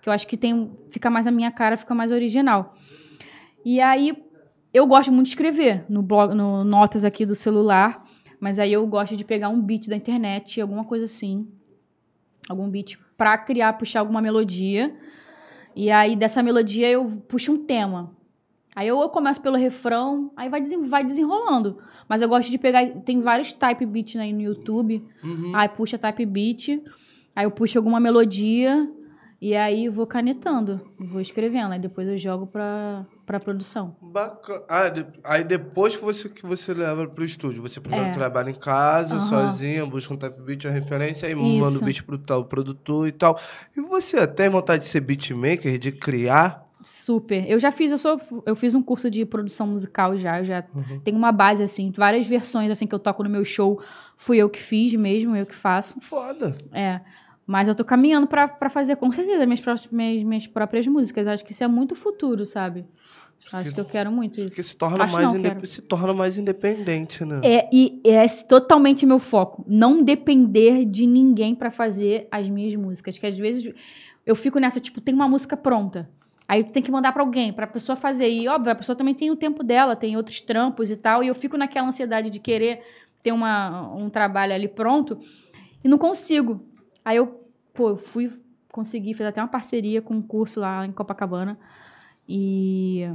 Que 0.00 0.08
eu 0.08 0.12
acho 0.12 0.26
que 0.26 0.36
tem, 0.36 0.70
fica 0.90 1.10
mais 1.10 1.26
a 1.26 1.30
minha 1.30 1.50
cara, 1.50 1.76
fica 1.76 1.94
mais 1.94 2.12
original. 2.12 2.76
E 3.64 3.80
aí, 3.80 4.16
eu 4.72 4.86
gosto 4.86 5.10
muito 5.10 5.26
de 5.26 5.30
escrever 5.30 5.84
no 5.88 6.02
blog, 6.02 6.34
no 6.34 6.62
notas 6.62 7.04
aqui 7.04 7.26
do 7.26 7.34
celular. 7.34 8.04
Mas 8.38 8.60
aí 8.60 8.72
eu 8.72 8.86
gosto 8.86 9.16
de 9.16 9.24
pegar 9.24 9.48
um 9.48 9.60
beat 9.60 9.88
da 9.88 9.96
internet, 9.96 10.60
alguma 10.60 10.84
coisa 10.84 11.06
assim. 11.06 11.48
Algum 12.48 12.70
beat 12.70 12.96
pra 13.16 13.36
criar, 13.36 13.72
puxar 13.72 14.00
alguma 14.00 14.22
melodia. 14.22 14.96
E 15.74 15.90
aí, 15.90 16.14
dessa 16.14 16.42
melodia, 16.42 16.88
eu 16.88 17.04
puxo 17.28 17.52
um 17.52 17.64
tema. 17.64 18.16
Aí 18.78 18.86
eu, 18.86 19.00
eu 19.00 19.08
começo 19.08 19.40
pelo 19.40 19.56
refrão, 19.56 20.30
aí 20.36 20.48
vai, 20.48 20.60
desen- 20.60 20.82
vai 20.84 21.02
desenrolando. 21.04 21.78
Mas 22.08 22.22
eu 22.22 22.28
gosto 22.28 22.48
de 22.48 22.58
pegar. 22.58 22.86
Tem 23.04 23.20
vários 23.20 23.52
type 23.52 23.84
beats 23.84 24.14
aí 24.14 24.32
no 24.32 24.40
YouTube. 24.40 25.04
Uhum. 25.24 25.50
Aí 25.52 25.68
puxa 25.68 25.98
type 25.98 26.24
beat. 26.24 26.80
Aí 27.34 27.44
eu 27.44 27.50
puxo 27.50 27.76
alguma 27.76 27.98
melodia. 27.98 28.88
E 29.40 29.54
aí 29.56 29.88
vou 29.88 30.06
canetando. 30.06 30.80
Vou 30.96 31.20
escrevendo. 31.20 31.72
Aí 31.72 31.78
depois 31.80 32.06
eu 32.06 32.16
jogo 32.16 32.46
pra, 32.46 33.04
pra 33.26 33.40
produção. 33.40 33.96
Bacana. 34.00 34.62
Ah, 34.68 34.88
de- 34.88 35.06
aí 35.24 35.42
depois 35.42 35.96
que 35.96 36.04
você, 36.04 36.28
que 36.28 36.46
você 36.46 36.72
leva 36.72 37.04
pro 37.08 37.24
estúdio, 37.24 37.60
você 37.62 37.80
primeiro 37.80 38.06
É. 38.06 38.10
trabalha 38.12 38.50
em 38.50 38.54
casa, 38.54 39.14
Aham. 39.16 39.26
sozinha, 39.26 39.84
busca 39.86 40.14
um 40.14 40.16
type 40.16 40.40
beat, 40.42 40.64
uma 40.66 40.72
referência, 40.72 41.26
aí 41.28 41.34
Isso. 41.34 41.60
manda 41.60 41.78
o 41.78 41.84
beat 41.84 42.02
pro 42.04 42.16
tal 42.18 42.44
produtor 42.44 43.08
e 43.08 43.12
tal. 43.12 43.36
E 43.76 43.80
você 43.80 44.24
tem 44.26 44.48
vontade 44.48 44.84
de 44.84 44.88
ser 44.88 45.00
beatmaker, 45.00 45.78
de 45.78 45.90
criar? 45.90 46.67
Super. 46.90 47.44
Eu 47.50 47.60
já 47.60 47.70
fiz, 47.70 47.92
eu 47.92 47.98
sou, 47.98 48.18
eu 48.46 48.56
fiz 48.56 48.74
um 48.74 48.82
curso 48.82 49.10
de 49.10 49.22
produção 49.26 49.66
musical 49.66 50.16
já, 50.16 50.38
eu 50.38 50.44
já 50.46 50.64
Uhum. 50.74 50.98
tenho 51.00 51.18
uma 51.18 51.30
base 51.30 51.62
assim, 51.62 51.92
várias 51.94 52.26
versões 52.26 52.70
assim 52.70 52.86
que 52.86 52.94
eu 52.94 52.98
toco 52.98 53.22
no 53.22 53.28
meu 53.28 53.44
show, 53.44 53.78
fui 54.16 54.38
eu 54.38 54.48
que 54.48 54.58
fiz 54.58 54.94
mesmo, 54.94 55.36
eu 55.36 55.44
que 55.44 55.54
faço. 55.54 56.00
Foda. 56.00 56.54
É. 56.72 57.00
Mas 57.46 57.68
eu 57.68 57.74
tô 57.74 57.84
caminhando 57.84 58.26
pra, 58.26 58.48
pra 58.48 58.70
fazer 58.70 58.96
com 58.96 59.12
certeza 59.12 59.44
minhas, 59.44 59.60
próximas, 59.60 59.92
minhas, 59.92 60.22
minhas 60.22 60.46
próprias 60.46 60.86
músicas. 60.86 61.26
Acho 61.26 61.44
que 61.44 61.52
isso 61.52 61.62
é 61.62 61.68
muito 61.68 61.94
futuro, 61.94 62.46
sabe? 62.46 62.86
Acho 63.52 63.74
que 63.74 63.80
eu 63.80 63.84
quero 63.84 64.10
muito 64.10 64.40
isso. 64.40 64.48
Porque 64.48 64.62
se 64.62 64.74
torna, 64.76 65.04
Acho 65.04 65.12
mais 65.12 65.32
não, 65.32 65.64
se 65.64 65.82
torna 65.82 66.14
mais 66.14 66.38
independente, 66.38 67.22
né? 67.22 67.40
É, 67.44 67.68
e 67.70 68.00
é 68.04 68.26
totalmente 68.48 69.04
meu 69.04 69.18
foco. 69.18 69.62
Não 69.68 70.02
depender 70.02 70.86
de 70.86 71.06
ninguém 71.06 71.54
pra 71.54 71.70
fazer 71.70 72.28
as 72.30 72.48
minhas 72.48 72.74
músicas. 72.74 73.18
Que 73.18 73.26
às 73.26 73.36
vezes 73.38 73.72
eu 74.24 74.34
fico 74.34 74.58
nessa, 74.58 74.80
tipo, 74.80 75.00
tem 75.02 75.14
uma 75.14 75.28
música 75.28 75.54
pronta. 75.56 76.08
Aí 76.48 76.64
tu 76.64 76.72
tem 76.72 76.82
que 76.82 76.90
mandar 76.90 77.12
pra 77.12 77.22
alguém, 77.22 77.52
pra 77.52 77.66
pessoa 77.66 77.94
fazer. 77.94 78.30
E, 78.30 78.48
óbvio, 78.48 78.72
a 78.72 78.74
pessoa 78.74 78.96
também 78.96 79.14
tem 79.14 79.30
o 79.30 79.36
tempo 79.36 79.62
dela, 79.62 79.94
tem 79.94 80.16
outros 80.16 80.40
trampos 80.40 80.90
e 80.90 80.96
tal. 80.96 81.22
E 81.22 81.28
eu 81.28 81.34
fico 81.34 81.58
naquela 81.58 81.86
ansiedade 81.86 82.30
de 82.30 82.40
querer 82.40 82.82
ter 83.22 83.32
uma, 83.32 83.92
um 83.94 84.08
trabalho 84.08 84.54
ali 84.54 84.66
pronto 84.66 85.18
e 85.84 85.88
não 85.88 85.98
consigo. 85.98 86.64
Aí 87.04 87.18
eu, 87.18 87.44
pô, 87.74 87.90
eu 87.90 87.96
fui, 87.98 88.32
consegui, 88.72 89.12
fiz 89.12 89.26
até 89.26 89.42
uma 89.42 89.48
parceria 89.48 90.00
com 90.00 90.14
um 90.14 90.22
curso 90.22 90.58
lá 90.58 90.86
em 90.86 90.92
Copacabana. 90.92 91.58
E 92.26 93.06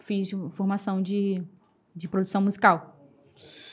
fiz 0.00 0.30
formação 0.50 1.00
de, 1.00 1.40
de 1.94 2.08
produção 2.08 2.42
musical. 2.42 2.96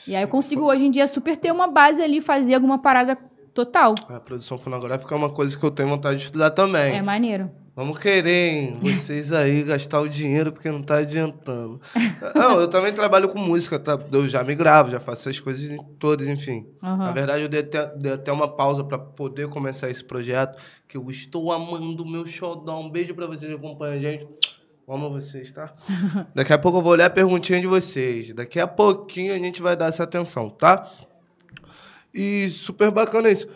E 0.06 0.14
aí 0.14 0.22
eu 0.22 0.28
consigo 0.28 0.64
hoje 0.64 0.84
em 0.84 0.90
dia 0.90 1.08
super 1.08 1.36
ter 1.36 1.52
uma 1.52 1.66
base 1.66 2.00
ali, 2.00 2.20
fazer 2.20 2.54
alguma 2.54 2.78
parada 2.78 3.18
total. 3.54 3.94
A 4.08 4.20
produção 4.20 4.58
fonográfica 4.58 5.14
é 5.14 5.18
uma 5.18 5.30
coisa 5.30 5.58
que 5.58 5.64
eu 5.64 5.70
tenho 5.70 5.88
vontade 5.88 6.18
de 6.18 6.24
estudar 6.24 6.50
também. 6.50 6.96
É 6.96 7.02
maneiro. 7.02 7.50
Vamos 7.74 7.98
querer, 7.98 8.30
hein? 8.30 8.78
Vocês 8.82 9.32
aí 9.32 9.62
gastar 9.62 10.00
o 10.00 10.08
dinheiro 10.08 10.52
porque 10.52 10.70
não 10.70 10.82
tá 10.82 10.96
adiantando. 10.98 11.80
não, 12.34 12.60
eu 12.60 12.68
também 12.68 12.92
trabalho 12.92 13.28
com 13.28 13.38
música, 13.38 13.78
tá? 13.78 13.98
Eu 14.12 14.28
já 14.28 14.44
me 14.44 14.54
gravo, 14.54 14.90
já 14.90 15.00
faço 15.00 15.28
essas 15.28 15.40
coisas 15.40 15.78
todas, 15.98 16.28
enfim. 16.28 16.66
Aham. 16.82 17.04
Na 17.04 17.12
verdade, 17.12 17.42
eu 17.44 17.48
dei 17.48 17.60
até, 17.60 17.86
dei 17.96 18.12
até 18.12 18.30
uma 18.30 18.48
pausa 18.48 18.84
pra 18.84 18.98
poder 18.98 19.48
começar 19.48 19.88
esse 19.88 20.04
projeto, 20.04 20.60
que 20.86 20.96
eu 20.96 21.10
estou 21.10 21.50
amando 21.52 22.02
o 22.02 22.08
meu 22.08 22.26
xodó. 22.26 22.80
Um 22.80 22.90
beijo 22.90 23.14
pra 23.14 23.26
vocês 23.26 23.50
que 23.50 23.56
acompanham 23.56 23.94
a 23.94 23.98
gente. 23.98 24.24
Eu 24.90 24.94
Amo 24.94 25.08
vocês, 25.08 25.52
tá? 25.52 25.72
Daqui 26.34 26.52
a 26.52 26.58
pouco 26.58 26.78
eu 26.78 26.82
vou 26.82 26.94
ler 26.94 27.04
a 27.04 27.10
perguntinha 27.10 27.60
de 27.60 27.66
vocês. 27.68 28.34
Daqui 28.34 28.58
a 28.58 28.66
pouquinho 28.66 29.32
a 29.32 29.38
gente 29.38 29.62
vai 29.62 29.76
dar 29.76 29.86
essa 29.86 30.02
atenção, 30.02 30.50
tá? 30.50 30.90
E 32.12 32.48
super 32.48 32.90
bacana 32.90 33.30
isso. 33.30 33.48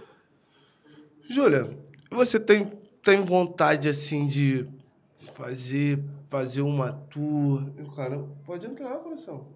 Júlia, 1.29 1.71
você 2.11 2.39
tem, 2.39 2.67
tem 3.03 3.23
vontade, 3.23 3.89
assim, 3.89 4.27
de 4.27 4.67
fazer, 5.33 6.03
fazer 6.29 6.63
uma 6.63 6.93
tour? 6.93 7.63
Cara, 7.97 8.19
pode 8.45 8.67
entrar, 8.67 8.97
coração. 8.99 9.47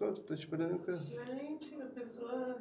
Caras 0.00 0.18
tá 0.26 0.32
esperando 0.34 0.76
o 0.76 0.78
quê? 0.78 0.92
Gente, 0.94 1.78
a 1.80 1.84
pessoa 1.94 2.56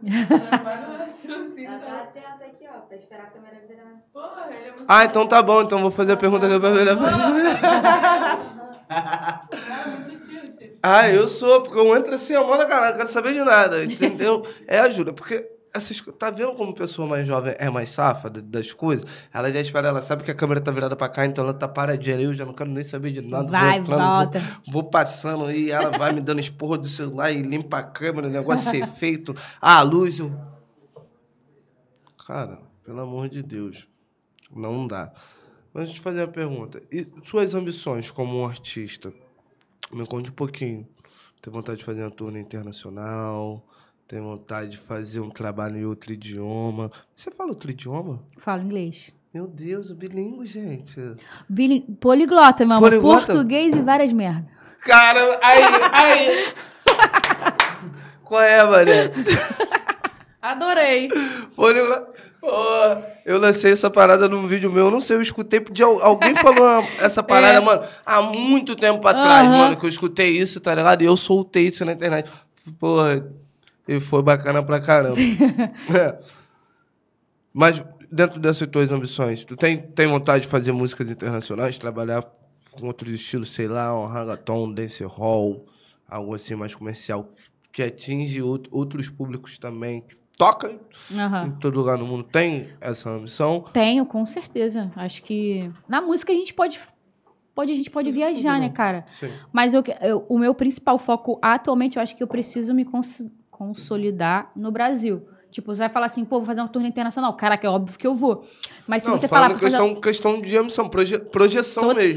trabalha 0.49 0.97
raciocínio. 0.99 1.69
Ela 1.69 1.79
tá 1.79 1.85
da- 1.95 2.01
atenta 2.03 2.45
aqui, 2.45 2.65
ó, 2.67 2.81
pra 2.81 2.97
esperar 2.97 3.27
a 3.27 3.29
câmera 3.31 3.65
virar. 3.65 4.01
Porra, 4.11 4.47
ele 4.49 4.67
é 4.67 4.71
muito 4.73 4.85
Ah, 4.87 5.05
então 5.05 5.25
tá 5.25 5.41
bom. 5.41 5.61
Então 5.61 5.79
vou 5.79 5.89
fazer 5.89 6.11
a 6.11 6.17
pergunta 6.17 6.47
que 6.47 6.53
eu 6.53 6.59
vou 6.59 6.69
muito 9.97 10.27
tilt. 10.27 10.73
Ah, 10.83 11.09
eu 11.09 11.27
sou, 11.29 11.61
porque 11.63 11.79
eu 11.79 11.95
entro 11.95 12.13
assim, 12.13 12.35
a 12.35 12.43
mão 12.43 12.57
na 12.57 12.65
cara, 12.65 12.89
não 12.91 12.97
quero 12.97 13.09
saber 13.09 13.33
de 13.33 13.43
nada, 13.43 13.83
entendeu? 13.83 14.45
É 14.67 14.79
a 14.79 14.89
Júlia, 14.89 15.13
porque 15.13 15.47
essas, 15.73 16.01
tá 16.17 16.31
vendo 16.31 16.53
como 16.53 16.73
pessoa 16.73 17.07
mais 17.07 17.27
jovem 17.27 17.53
é 17.57 17.69
mais 17.69 17.89
safada 17.89 18.41
das 18.41 18.73
coisas? 18.73 19.05
Ela 19.33 19.51
já 19.51 19.59
espera, 19.59 19.89
ela 19.89 20.01
sabe 20.01 20.23
que 20.23 20.31
a 20.31 20.35
câmera 20.35 20.59
tá 20.61 20.71
virada 20.71 20.95
pra 20.95 21.07
cá, 21.09 21.25
então 21.25 21.43
ela 21.43 21.53
tá 21.53 21.67
paradinha. 21.67 22.19
Eu 22.19 22.33
já 22.33 22.45
não 22.45 22.53
quero 22.53 22.69
nem 22.69 22.83
saber 22.83 23.11
de 23.11 23.21
nada. 23.21 23.43
vou 23.43 23.51
Vai, 23.51 23.81
vou- 23.81 23.97
volta. 23.97 24.39
Vou, 24.71 24.83
passando 24.83 25.45
aí, 25.45 25.69
ela 25.71 25.97
vai 25.97 26.11
me 26.11 26.21
dando 26.21 26.39
esporro 26.39 26.77
do 26.77 26.87
celular 26.87 27.31
e 27.31 27.41
limpa 27.41 27.77
a 27.79 27.83
câmera, 27.83 28.27
o 28.27 28.31
negócio 28.31 28.69
ser 28.71 28.85
feito. 28.97 29.33
Ah, 29.61 29.77
a 29.79 29.81
luz, 29.81 30.19
eu... 30.19 30.31
Cara, 32.25 32.59
pelo 32.83 32.99
amor 33.01 33.29
de 33.29 33.41
Deus, 33.41 33.87
não 34.53 34.85
dá. 34.87 35.11
Mas 35.73 35.85
deixa 35.85 35.91
eu 35.91 35.95
te 35.95 36.01
fazer 36.01 36.21
uma 36.21 36.27
pergunta. 36.31 36.81
E 36.91 37.07
suas 37.23 37.53
ambições 37.53 38.11
como 38.11 38.39
um 38.39 38.45
artista? 38.45 39.13
Me 39.91 40.05
conte 40.05 40.29
um 40.29 40.33
pouquinho. 40.33 40.87
Tem 41.41 41.51
vontade 41.53 41.79
de 41.79 41.85
fazer 41.85 42.01
uma 42.03 42.11
turnê 42.11 42.39
internacional? 42.39 43.65
Tem 44.09 44.19
vontade 44.19 44.69
de 44.69 44.77
fazer 44.79 45.19
um 45.19 45.29
trabalho 45.29 45.77
em 45.77 45.85
outro 45.85 46.11
idioma? 46.11 46.91
Você 47.15 47.29
fala 47.29 47.51
outro 47.51 47.69
idioma? 47.69 48.19
Falo 48.39 48.63
inglês. 48.63 49.13
Meu 49.31 49.45
Deus, 49.45 49.91
o 49.91 49.95
bilíngue, 49.95 50.47
gente. 50.47 50.99
Bili- 51.47 51.81
Poliglota, 52.01 52.65
meu 52.65 52.77
amor. 52.77 52.89
Poliglota? 52.89 53.25
Português 53.27 53.75
e 53.75 53.79
várias 53.81 54.11
merdas. 54.11 54.45
Cara, 54.81 55.39
aí, 55.43 55.61
aí. 55.93 56.53
Qual 58.23 58.41
é, 58.41 58.63
mané? 58.63 59.11
Adorei. 60.41 61.07
Poliglota. 61.55 62.11
Pô, 62.41 62.47
eu 63.25 63.37
lancei 63.37 63.73
essa 63.73 63.91
parada 63.91 64.27
num 64.27 64.47
vídeo 64.47 64.71
meu, 64.71 64.85
eu 64.85 64.91
não 64.91 65.01
sei, 65.01 65.17
eu 65.17 65.21
escutei 65.21 65.59
de 65.59 65.83
al- 65.83 66.01
alguém 66.01 66.33
falou 66.35 66.65
essa 66.97 67.21
parada, 67.21 67.57
É. 67.57 67.61
mano, 67.61 67.83
há 68.05 68.21
muito 68.21 68.75
tempo 68.77 69.05
atrás, 69.05 69.49
Aham. 69.49 69.57
mano, 69.57 69.77
que 69.77 69.85
eu 69.85 69.89
escutei 69.89 70.29
isso, 70.37 70.59
tá 70.61 70.73
ligado? 70.73 71.01
E 71.01 71.05
eu 71.05 71.17
soltei 71.17 71.65
isso 71.65 71.83
na 71.83 71.91
internet. 71.91 72.31
Porra, 72.79 73.27
e 73.95 73.99
foi 73.99 74.21
bacana 74.21 74.61
pra 74.63 74.79
caramba. 74.79 75.15
É. 75.95 76.19
Mas 77.53 77.83
dentro 78.11 78.39
dessas 78.39 78.67
tuas 78.67 78.91
ambições, 78.91 79.43
tu 79.43 79.55
tem, 79.55 79.77
tem 79.77 80.07
vontade 80.07 80.43
de 80.43 80.49
fazer 80.49 80.71
músicas 80.71 81.09
internacionais, 81.09 81.77
trabalhar 81.77 82.23
com 82.71 82.85
outros 82.87 83.11
estilos, 83.11 83.51
sei 83.51 83.67
lá, 83.67 83.97
um 83.99 84.05
reggaeton, 84.07 84.71
dancehall, 84.71 85.65
algo 86.07 86.35
assim 86.35 86.55
mais 86.55 86.75
comercial, 86.75 87.29
que 87.71 87.81
atinge 87.83 88.39
out- 88.41 88.69
outros 88.71 89.09
públicos 89.09 89.57
também, 89.57 90.01
que 90.01 90.15
toca 90.37 90.71
em 91.11 91.19
Aham. 91.19 91.51
todo 91.59 91.75
lugar 91.77 91.97
no 91.97 92.05
mundo. 92.05 92.23
Tem 92.23 92.69
essa 92.79 93.09
ambição? 93.09 93.61
Tenho, 93.73 94.05
com 94.05 94.23
certeza. 94.25 94.91
Acho 94.95 95.21
que 95.23 95.69
na 95.87 96.01
música 96.01 96.31
a 96.31 96.35
gente 96.35 96.53
pode, 96.53 96.79
pode 97.53 97.71
a 97.73 97.75
gente 97.75 97.89
pode 97.89 98.11
viajar, 98.11 98.53
né, 98.59 98.67
né? 98.67 98.69
cara? 98.69 99.05
Sim. 99.19 99.31
Mas 99.51 99.73
eu, 99.73 99.83
eu- 100.01 100.25
o 100.29 100.37
meu 100.37 100.53
principal 100.53 100.97
foco 100.99 101.37
atualmente, 101.41 101.97
eu 101.97 102.01
acho 102.03 102.15
que 102.15 102.23
eu 102.23 102.27
preciso 102.27 102.73
me 102.73 102.85
cons- 102.85 103.25
consolidar 103.69 104.51
no 104.55 104.71
Brasil. 104.71 105.27
Tipo, 105.51 105.73
você 105.75 105.79
vai 105.79 105.89
falar 105.89 106.05
assim, 106.05 106.23
pô, 106.23 106.37
vou 106.37 106.45
fazer 106.45 106.61
uma 106.61 106.67
turnê 106.67 106.87
internacional. 106.87 107.33
Caraca, 107.35 107.67
é 107.67 107.69
óbvio 107.69 107.97
que 107.99 108.07
eu 108.07 108.15
vou. 108.15 108.43
Mas 108.87 109.03
se 109.03 109.09
Não, 109.09 109.17
você 109.17 109.27
falar 109.27 109.49
pra 109.49 109.57
fazer 109.57 109.77
questão, 109.77 110.01
questão 110.01 110.41
de 110.41 110.57
ambição, 110.57 110.87
proje- 110.87 111.19
projeção 111.19 111.83
total, 111.83 111.95
mesmo. 111.97 112.15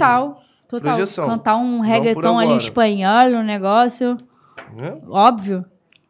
total, 0.68 0.90
Projeção. 0.92 1.28
cantar 1.28 1.56
um 1.56 1.80
reggaeton 1.80 2.38
ali 2.38 2.56
espanhol, 2.58 3.30
um 3.30 3.42
negócio, 3.42 4.16
Né? 4.74 5.00
óbvio. 5.08 5.64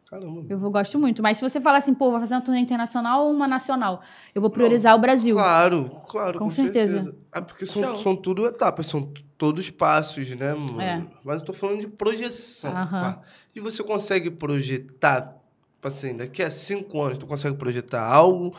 Caramba. 0.09 0.45
Eu 0.47 0.59
vou- 0.59 0.69
gosto 0.69 0.99
muito. 0.99 1.23
Mas 1.23 1.37
se 1.37 1.49
você 1.49 1.59
falar 1.59 1.77
assim, 1.77 1.93
pô, 1.95 2.11
vou 2.11 2.19
fazer 2.19 2.35
uma 2.35 2.41
turnê 2.41 2.59
internacional 2.59 3.25
ou 3.25 3.31
uma 3.31 3.47
nacional, 3.47 4.01
eu 4.35 4.41
vou 4.41 4.49
priorizar 4.51 4.93
o 4.95 4.99
Brasil. 4.99 5.35
Claro, 5.35 5.89
claro, 6.07 6.37
com, 6.37 6.45
Com 6.45 6.51
certeza. 6.51 6.97
certeza. 6.97 7.17
É 7.33 7.41
porque 7.41 7.65
são, 7.65 7.81
Show. 7.83 7.95
são 7.95 8.15
tudo 8.15 8.45
etapas, 8.45 8.85
são 8.85 9.11
todos 9.43 9.69
passos, 9.69 10.29
né, 10.29 10.53
mano? 10.53 10.79
É. 10.79 11.05
Mas 11.21 11.39
eu 11.39 11.45
tô 11.45 11.51
falando 11.51 11.81
de 11.81 11.87
projeção. 11.87 12.71
Pá. 12.71 13.21
E 13.53 13.59
você 13.59 13.83
consegue 13.83 14.31
projetar, 14.31 15.37
tipo 15.73 15.85
assim, 15.85 16.15
daqui 16.15 16.41
a 16.41 16.49
cinco 16.49 17.01
anos, 17.01 17.17
tu 17.17 17.27
consegue 17.27 17.57
projetar 17.57 18.01
algo 18.01 18.57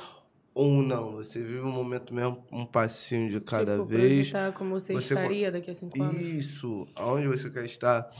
ou 0.52 0.82
não? 0.82 1.12
Você 1.12 1.40
vive 1.40 1.60
um 1.60 1.72
momento 1.72 2.12
mesmo, 2.12 2.44
um 2.52 2.66
passinho 2.66 3.30
de 3.30 3.40
cada 3.40 3.78
tipo, 3.78 3.86
vez. 3.86 4.30
projetar 4.30 4.52
como 4.52 4.78
você, 4.78 4.92
Você 4.92 5.14
estaria 5.14 5.50
daqui 5.50 5.70
a 5.70 5.74
cinco 5.74 6.02
anos. 6.02 6.20
Isso, 6.20 6.86
aonde 6.94 7.28
você 7.28 7.48
quer 7.48 7.64
estar, 7.64 8.10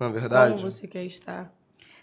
na 0.00 0.08
verdade. 0.08 0.54
Como 0.54 0.70
você 0.70 0.86
quer 0.86 1.04
estar. 1.04 1.54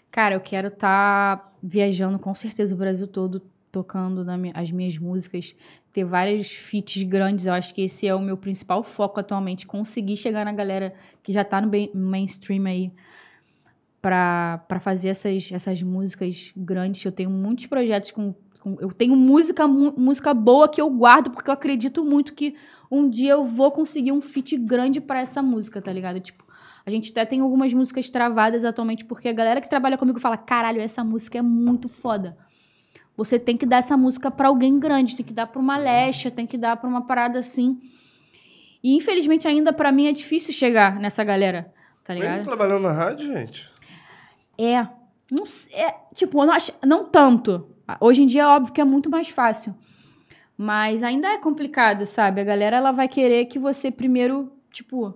Cara, 0.08 0.36
eu 0.36 0.40
quero 0.40 0.68
estar 0.68 1.52
viajando 1.60 2.16
com 2.16 2.32
certeza 2.32 2.72
o 2.72 2.78
Brasil 2.78 3.08
todo, 3.08 3.42
tocando 3.72 4.22
na 4.22 4.36
mi- 4.36 4.52
as 4.54 4.70
minhas 4.70 4.98
músicas, 4.98 5.56
ter 5.90 6.04
vários 6.04 6.52
feats 6.52 7.02
grandes. 7.04 7.46
Eu 7.46 7.54
acho 7.54 7.74
que 7.74 7.80
esse 7.80 8.06
é 8.06 8.14
o 8.14 8.20
meu 8.20 8.36
principal 8.36 8.84
foco 8.84 9.18
atualmente, 9.18 9.66
conseguir 9.66 10.16
chegar 10.16 10.44
na 10.44 10.52
galera 10.52 10.94
que 11.22 11.32
já 11.32 11.42
tá 11.42 11.58
no 11.60 11.70
mainstream 11.94 12.66
aí 12.66 12.92
pra 14.00 14.78
fazer 14.80 15.08
essas, 15.08 15.50
essas 15.52 15.82
músicas 15.82 16.52
grandes. 16.56 17.04
Eu 17.04 17.12
tenho 17.12 17.30
muitos 17.30 17.66
projetos 17.66 18.10
com. 18.10 18.34
eu 18.80 18.92
tenho 18.92 19.16
música, 19.16 19.66
música 19.66 20.34
boa 20.34 20.68
que 20.68 20.80
eu 20.80 20.90
guardo, 20.90 21.30
porque 21.30 21.48
eu 21.48 21.54
acredito 21.54 22.04
muito 22.04 22.34
que 22.34 22.54
um 22.90 23.08
dia 23.08 23.32
eu 23.32 23.44
vou 23.44 23.70
conseguir 23.70 24.12
um 24.12 24.20
feat 24.20 24.56
grande 24.58 25.00
pra 25.00 25.20
essa 25.20 25.40
música, 25.42 25.80
tá 25.80 25.92
ligado? 25.92 26.20
Tipo, 26.20 26.44
a 26.84 26.90
gente 26.90 27.10
até 27.10 27.24
tem 27.24 27.40
algumas 27.40 27.72
músicas 27.72 28.10
travadas 28.10 28.64
atualmente, 28.64 29.04
porque 29.04 29.28
a 29.28 29.32
galera 29.32 29.60
que 29.60 29.68
trabalha 29.70 29.96
comigo 29.96 30.18
fala: 30.20 30.36
caralho, 30.36 30.80
essa 30.80 31.02
música 31.04 31.38
é 31.38 31.42
muito 31.42 31.88
foda. 31.88 32.36
Você 33.24 33.38
tem 33.38 33.56
que 33.56 33.64
dar 33.64 33.76
essa 33.76 33.96
música 33.96 34.32
pra 34.32 34.48
alguém 34.48 34.80
grande, 34.80 35.14
tem 35.14 35.24
que 35.24 35.32
dar 35.32 35.46
pra 35.46 35.60
uma 35.60 35.76
Lesha, 35.76 36.28
tem 36.28 36.44
que 36.44 36.58
dar 36.58 36.76
pra 36.76 36.88
uma 36.88 37.06
parada 37.06 37.38
assim. 37.38 37.80
E 38.82 38.96
infelizmente 38.96 39.46
ainda 39.46 39.72
pra 39.72 39.92
mim 39.92 40.08
é 40.08 40.12
difícil 40.12 40.52
chegar 40.52 40.98
nessa 40.98 41.22
galera, 41.22 41.72
tá 42.04 42.14
Mesmo 42.14 42.28
ligado? 42.28 42.44
trabalhando 42.44 42.82
na 42.82 42.92
rádio, 42.92 43.32
gente. 43.32 43.70
É. 44.58 44.88
Não, 45.30 45.44
é 45.72 45.94
tipo, 46.14 46.44
não, 46.44 46.52
não 46.84 47.04
tanto. 47.04 47.68
Hoje 48.00 48.22
em 48.22 48.26
dia 48.26 48.42
é 48.42 48.46
óbvio 48.46 48.72
que 48.72 48.80
é 48.80 48.84
muito 48.84 49.08
mais 49.08 49.28
fácil. 49.28 49.72
Mas 50.58 51.04
ainda 51.04 51.28
é 51.28 51.38
complicado, 51.38 52.04
sabe? 52.04 52.40
A 52.40 52.44
galera 52.44 52.76
ela 52.76 52.90
vai 52.90 53.06
querer 53.08 53.46
que 53.46 53.58
você 53.58 53.90
primeiro, 53.90 54.52
tipo, 54.70 55.14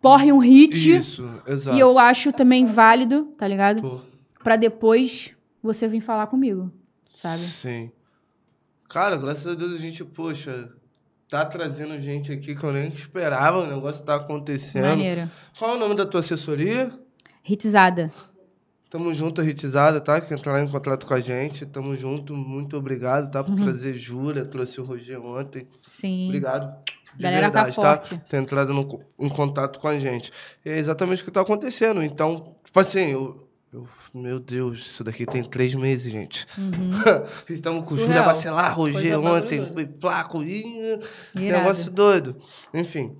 porre 0.00 0.32
um 0.32 0.38
hit. 0.38 0.96
Isso, 0.96 1.28
exato. 1.46 1.76
E 1.76 1.80
eu 1.80 1.98
acho 2.00 2.32
também 2.32 2.66
válido, 2.66 3.26
tá 3.38 3.46
ligado? 3.46 4.02
Pra 4.42 4.56
depois 4.56 5.32
você 5.62 5.88
vir 5.88 6.00
falar 6.00 6.26
comigo, 6.26 6.70
sabe? 7.16 7.40
Sim. 7.40 7.90
Cara, 8.88 9.16
graças 9.16 9.46
a 9.46 9.54
Deus 9.54 9.74
a 9.74 9.78
gente, 9.78 10.04
poxa, 10.04 10.68
tá 11.28 11.44
trazendo 11.44 11.98
gente 12.00 12.32
aqui 12.32 12.54
que 12.54 12.62
eu 12.64 12.72
nem 12.72 12.88
esperava, 12.88 13.58
o 13.58 13.66
negócio 13.66 14.04
tá 14.04 14.16
acontecendo. 14.16 14.84
Maneiro. 14.86 15.30
Qual 15.58 15.72
é 15.72 15.74
o 15.74 15.78
nome 15.78 15.94
da 15.96 16.06
tua 16.06 16.20
assessoria? 16.20 16.92
Hitizada. 17.48 18.12
Tamo 18.88 19.12
junto, 19.12 19.42
Ritizada, 19.42 20.00
tá? 20.00 20.20
Que 20.20 20.32
entrar 20.32 20.62
em 20.62 20.68
contato 20.68 21.04
com 21.06 21.14
a 21.14 21.20
gente. 21.20 21.66
Tamo 21.66 21.96
junto, 21.96 22.32
muito 22.34 22.76
obrigado, 22.76 23.30
tá? 23.30 23.42
Por 23.42 23.52
Uhum. 23.52 23.64
trazer 23.64 23.94
Júlia, 23.94 24.44
trouxe 24.44 24.80
o 24.80 24.84
Roger 24.84 25.20
ontem. 25.20 25.66
Sim. 25.84 26.26
Obrigado. 26.26 26.72
De 27.16 27.22
Galera 27.22 27.50
tá 27.50 27.64
verdade, 27.64 27.76
tá? 27.76 27.82
forte. 27.82 28.20
Ter 28.28 28.36
entrado 28.36 28.72
no 28.72 29.00
em 29.18 29.28
contato 29.28 29.80
com 29.80 29.88
a 29.88 29.98
gente. 29.98 30.30
E 30.64 30.70
é 30.70 30.76
exatamente 30.76 31.22
o 31.22 31.24
que 31.24 31.30
tá 31.30 31.40
acontecendo. 31.40 32.02
Então, 32.02 32.54
tipo 32.64 32.78
assim, 32.78 33.10
eu. 33.12 33.45
Eu- 33.76 33.88
meu 34.14 34.40
Deus, 34.40 34.78
isso 34.80 35.04
daqui 35.04 35.26
tem 35.26 35.44
três 35.44 35.74
meses, 35.74 36.10
gente. 36.10 36.46
Uhum. 36.56 36.92
Estamos 37.48 37.86
com 37.86 37.94
o. 37.94 37.98
Júlia 37.98 38.22
Bacelar, 38.22 38.74
Roger 38.74 39.18
ontem, 39.20 39.60
placo, 40.00 40.42
e 40.42 40.98
negócio 41.34 41.90
doido. 41.90 42.36
Enfim. 42.72 43.14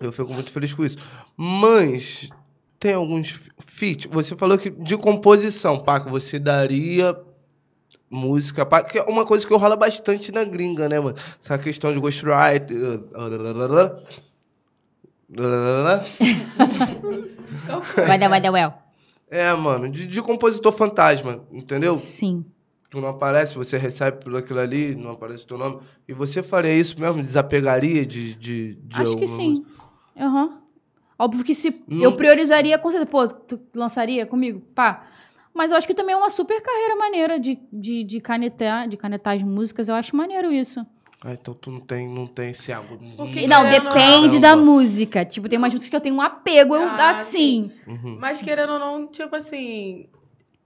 Eu 0.00 0.12
fico 0.12 0.32
muito 0.32 0.50
feliz 0.50 0.72
com 0.74 0.84
isso. 0.84 0.98
Mas 1.36 2.30
tem 2.78 2.94
alguns 2.94 3.40
feat. 3.66 4.08
Você 4.08 4.36
falou 4.36 4.58
que 4.58 4.70
de 4.70 4.96
composição, 4.96 5.78
Paco, 5.80 6.10
você 6.10 6.38
daria 6.38 7.16
música, 8.10 8.66
pá, 8.66 8.82
que 8.82 8.98
é 8.98 9.02
uma 9.04 9.24
coisa 9.24 9.46
que 9.46 9.54
rola 9.54 9.76
bastante 9.76 10.30
na 10.30 10.44
gringa, 10.44 10.88
né, 10.88 11.00
mano? 11.00 11.16
Essa 11.40 11.58
questão 11.58 11.92
de 11.92 11.98
ghostwriter. 12.00 13.00
Vai 18.06 18.18
dar, 18.18 18.28
vai 18.28 18.40
dar, 18.40 18.50
well. 18.52 18.72
É, 19.34 19.52
mano, 19.54 19.90
de, 19.90 20.06
de 20.06 20.22
compositor 20.22 20.70
fantasma, 20.70 21.44
entendeu? 21.50 21.96
Sim. 21.96 22.44
Tu 22.88 23.00
não 23.00 23.08
aparece, 23.08 23.56
você 23.56 23.76
recebe 23.76 24.22
por 24.24 24.36
aquilo 24.36 24.60
ali, 24.60 24.94
não 24.94 25.10
aparece 25.10 25.44
teu 25.44 25.58
nome. 25.58 25.80
E 26.06 26.12
você 26.12 26.40
faria 26.40 26.72
isso 26.72 27.00
mesmo? 27.00 27.20
Desapegaria 27.20 28.06
de. 28.06 28.34
de, 28.36 28.74
de 28.76 29.02
Acho 29.02 29.16
que 29.16 29.26
sim. 29.26 29.64
Aham. 30.16 30.60
Óbvio 31.18 31.44
que 31.44 31.52
se 31.52 31.82
Não- 31.88 32.02
eu 32.04 32.12
priorizaria, 32.16 32.78
com 32.78 32.88
certeza, 32.92 33.10
pô, 33.10 33.26
tu 33.26 33.60
lançaria 33.74 34.24
comigo? 34.24 34.60
Pá. 34.72 35.04
Mas 35.52 35.72
eu 35.72 35.76
acho 35.78 35.86
que 35.86 35.94
também 35.94 36.14
é 36.14 36.16
uma 36.16 36.30
super 36.30 36.60
carreira 36.60 36.94
maneira 36.94 37.38
de, 37.40 37.58
de, 37.72 38.04
de 38.04 38.20
canetar, 38.20 38.88
de 38.88 38.96
canetar 38.96 39.34
as 39.34 39.42
músicas. 39.42 39.88
Eu 39.88 39.96
acho 39.96 40.14
maneiro 40.14 40.52
isso. 40.52 40.86
Ah, 41.26 41.32
então 41.32 41.54
tu 41.54 41.70
não 41.70 41.80
tem, 41.80 42.06
não 42.06 42.26
tem 42.26 42.50
esse 42.50 42.70
algo. 42.70 42.98
Porque- 43.16 43.46
Não, 43.46 43.64
ou 43.64 43.70
depende 43.70 44.34
não. 44.34 44.40
da 44.40 44.56
música. 44.56 45.24
Tipo, 45.24 45.48
tem 45.48 45.56
umas 45.58 45.72
músicas 45.72 45.88
que 45.88 45.96
eu 45.96 46.00
tenho 46.00 46.14
um 46.16 46.20
apego, 46.20 46.74
eu, 46.76 46.82
Ah, 46.82 47.08
assim. 47.10 47.70
Uhum. 47.86 48.18
Mas 48.20 48.42
querendo 48.42 48.74
ou 48.74 48.78
não, 48.78 49.06
tipo 49.06 49.34
assim. 49.34 50.06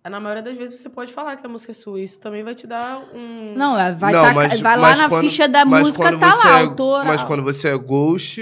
Na 0.09 0.18
maioria 0.18 0.42
das 0.42 0.56
vezes 0.56 0.80
você 0.80 0.88
pode 0.88 1.12
falar 1.12 1.36
que 1.36 1.44
a 1.46 1.48
música 1.50 1.70
é 1.70 1.74
sua. 1.74 2.00
Isso 2.00 2.18
também 2.18 2.42
vai 2.42 2.54
te 2.54 2.66
dar 2.66 2.98
um. 3.14 3.52
Não, 3.54 3.74
vai, 3.98 4.12
Não, 4.12 4.22
tá- 4.24 4.32
mas- 4.32 4.61
vai 4.61 4.76
lá 4.78 4.96
na 4.96 5.09
quando- 5.09 5.20
ficha 5.28 5.46
da 5.46 5.64
música, 5.66 6.18
tá 6.18 6.34
lá, 6.34 6.59
é- 6.61 6.62
autor. 6.64 7.04
Mas 7.04 7.22
quando 7.24 7.42
você 7.42 7.68
é 7.68 7.76
ghost, 7.76 8.40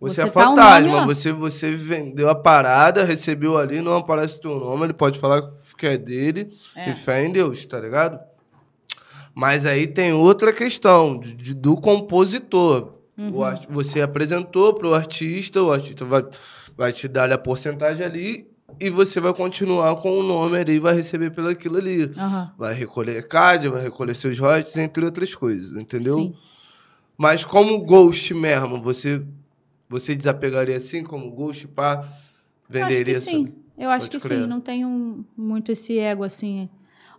você, 0.00 0.14
Você 0.14 0.20
é 0.22 0.24
tá 0.24 0.30
fantasma. 0.32 1.04
você, 1.04 1.30
você 1.30 1.70
vendeu 1.72 2.28
a 2.30 2.34
parada, 2.34 3.04
recebeu 3.04 3.58
ali, 3.58 3.80
não 3.82 3.96
aparece 3.96 4.40
teu 4.40 4.58
nome, 4.58 4.84
ele 4.84 4.92
pode 4.94 5.18
falar 5.20 5.42
que 5.76 5.86
é 5.86 5.98
dele. 5.98 6.56
É. 6.74 6.90
E 6.90 6.94
fé 6.94 7.22
em 7.24 7.30
Deus, 7.30 7.64
tá 7.66 7.78
ligado? 7.78 8.18
Mas 9.34 9.66
aí 9.66 9.86
tem 9.86 10.12
outra 10.12 10.52
questão 10.52 11.18
de- 11.18 11.34
de- 11.34 11.54
do 11.54 11.76
compositor. 11.76 12.94
Uhum. 13.18 13.40
O 13.40 13.72
você 13.72 14.00
apresentou 14.00 14.74
pro 14.74 14.94
artista, 14.94 15.62
o 15.62 15.70
artista 15.72 16.04
vai, 16.04 16.24
vai 16.76 16.92
te 16.92 17.06
dar 17.08 17.30
a 17.32 17.38
porcentagem 17.38 18.04
ali 18.04 18.46
e 18.80 18.90
você 18.90 19.20
vai 19.20 19.32
continuar 19.34 19.94
com 19.96 20.18
o 20.18 20.22
nome 20.22 20.58
ali 20.58 20.74
e 20.74 20.78
vai 20.80 20.94
receber 20.94 21.30
pelo 21.30 21.48
aquilo 21.48 21.76
ali. 21.76 22.04
Aham. 22.16 22.52
Vai 22.58 22.74
recolher 22.74 23.26
CAD, 23.28 23.68
vai 23.68 23.82
recolher 23.82 24.14
seus 24.14 24.38
royalties, 24.38 24.76
entre 24.76 25.04
outras 25.04 25.34
coisas, 25.34 25.76
entendeu? 25.80 26.16
Sim. 26.18 26.34
Mas 27.16 27.44
como 27.44 27.80
Ghost 27.84 28.34
mesmo, 28.34 28.82
você, 28.82 29.22
você 29.88 30.16
desapegaria 30.16 30.76
assim 30.76 31.04
como 31.04 31.30
Ghost, 31.30 31.68
pá, 31.68 32.00
Eu 32.02 32.08
venderia 32.68 33.16
acho 33.18 33.26
que 33.26 33.32
sim. 33.32 33.52
Eu 33.78 33.90
acho 33.90 34.06
Pode 34.08 34.18
que 34.18 34.28
crer. 34.28 34.40
sim. 34.42 34.46
Não 34.48 34.60
tenho 34.60 35.24
muito 35.36 35.70
esse 35.70 35.98
ego, 35.98 36.24
assim. 36.24 36.68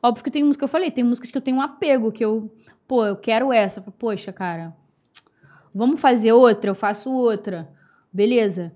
Óbvio 0.06 0.24
que 0.24 0.30
tem 0.30 0.44
música 0.44 0.60
que 0.60 0.66
eu 0.66 0.70
falei, 0.70 0.92
tem 0.92 1.04
músicas 1.04 1.32
que 1.32 1.38
eu 1.38 1.42
tenho 1.42 1.58
um 1.58 1.62
apego, 1.62 2.12
que 2.12 2.24
eu, 2.24 2.52
pô, 2.88 3.04
eu 3.08 3.16
quero 3.16 3.52
essa. 3.52 3.82
Poxa, 3.82 4.32
cara, 4.32 4.72
vamos 5.74 6.00
fazer 6.00 6.32
outra, 6.32 6.70
eu 6.70 6.76
faço 6.76 7.10
outra. 7.10 7.68
Beleza. 8.14 8.72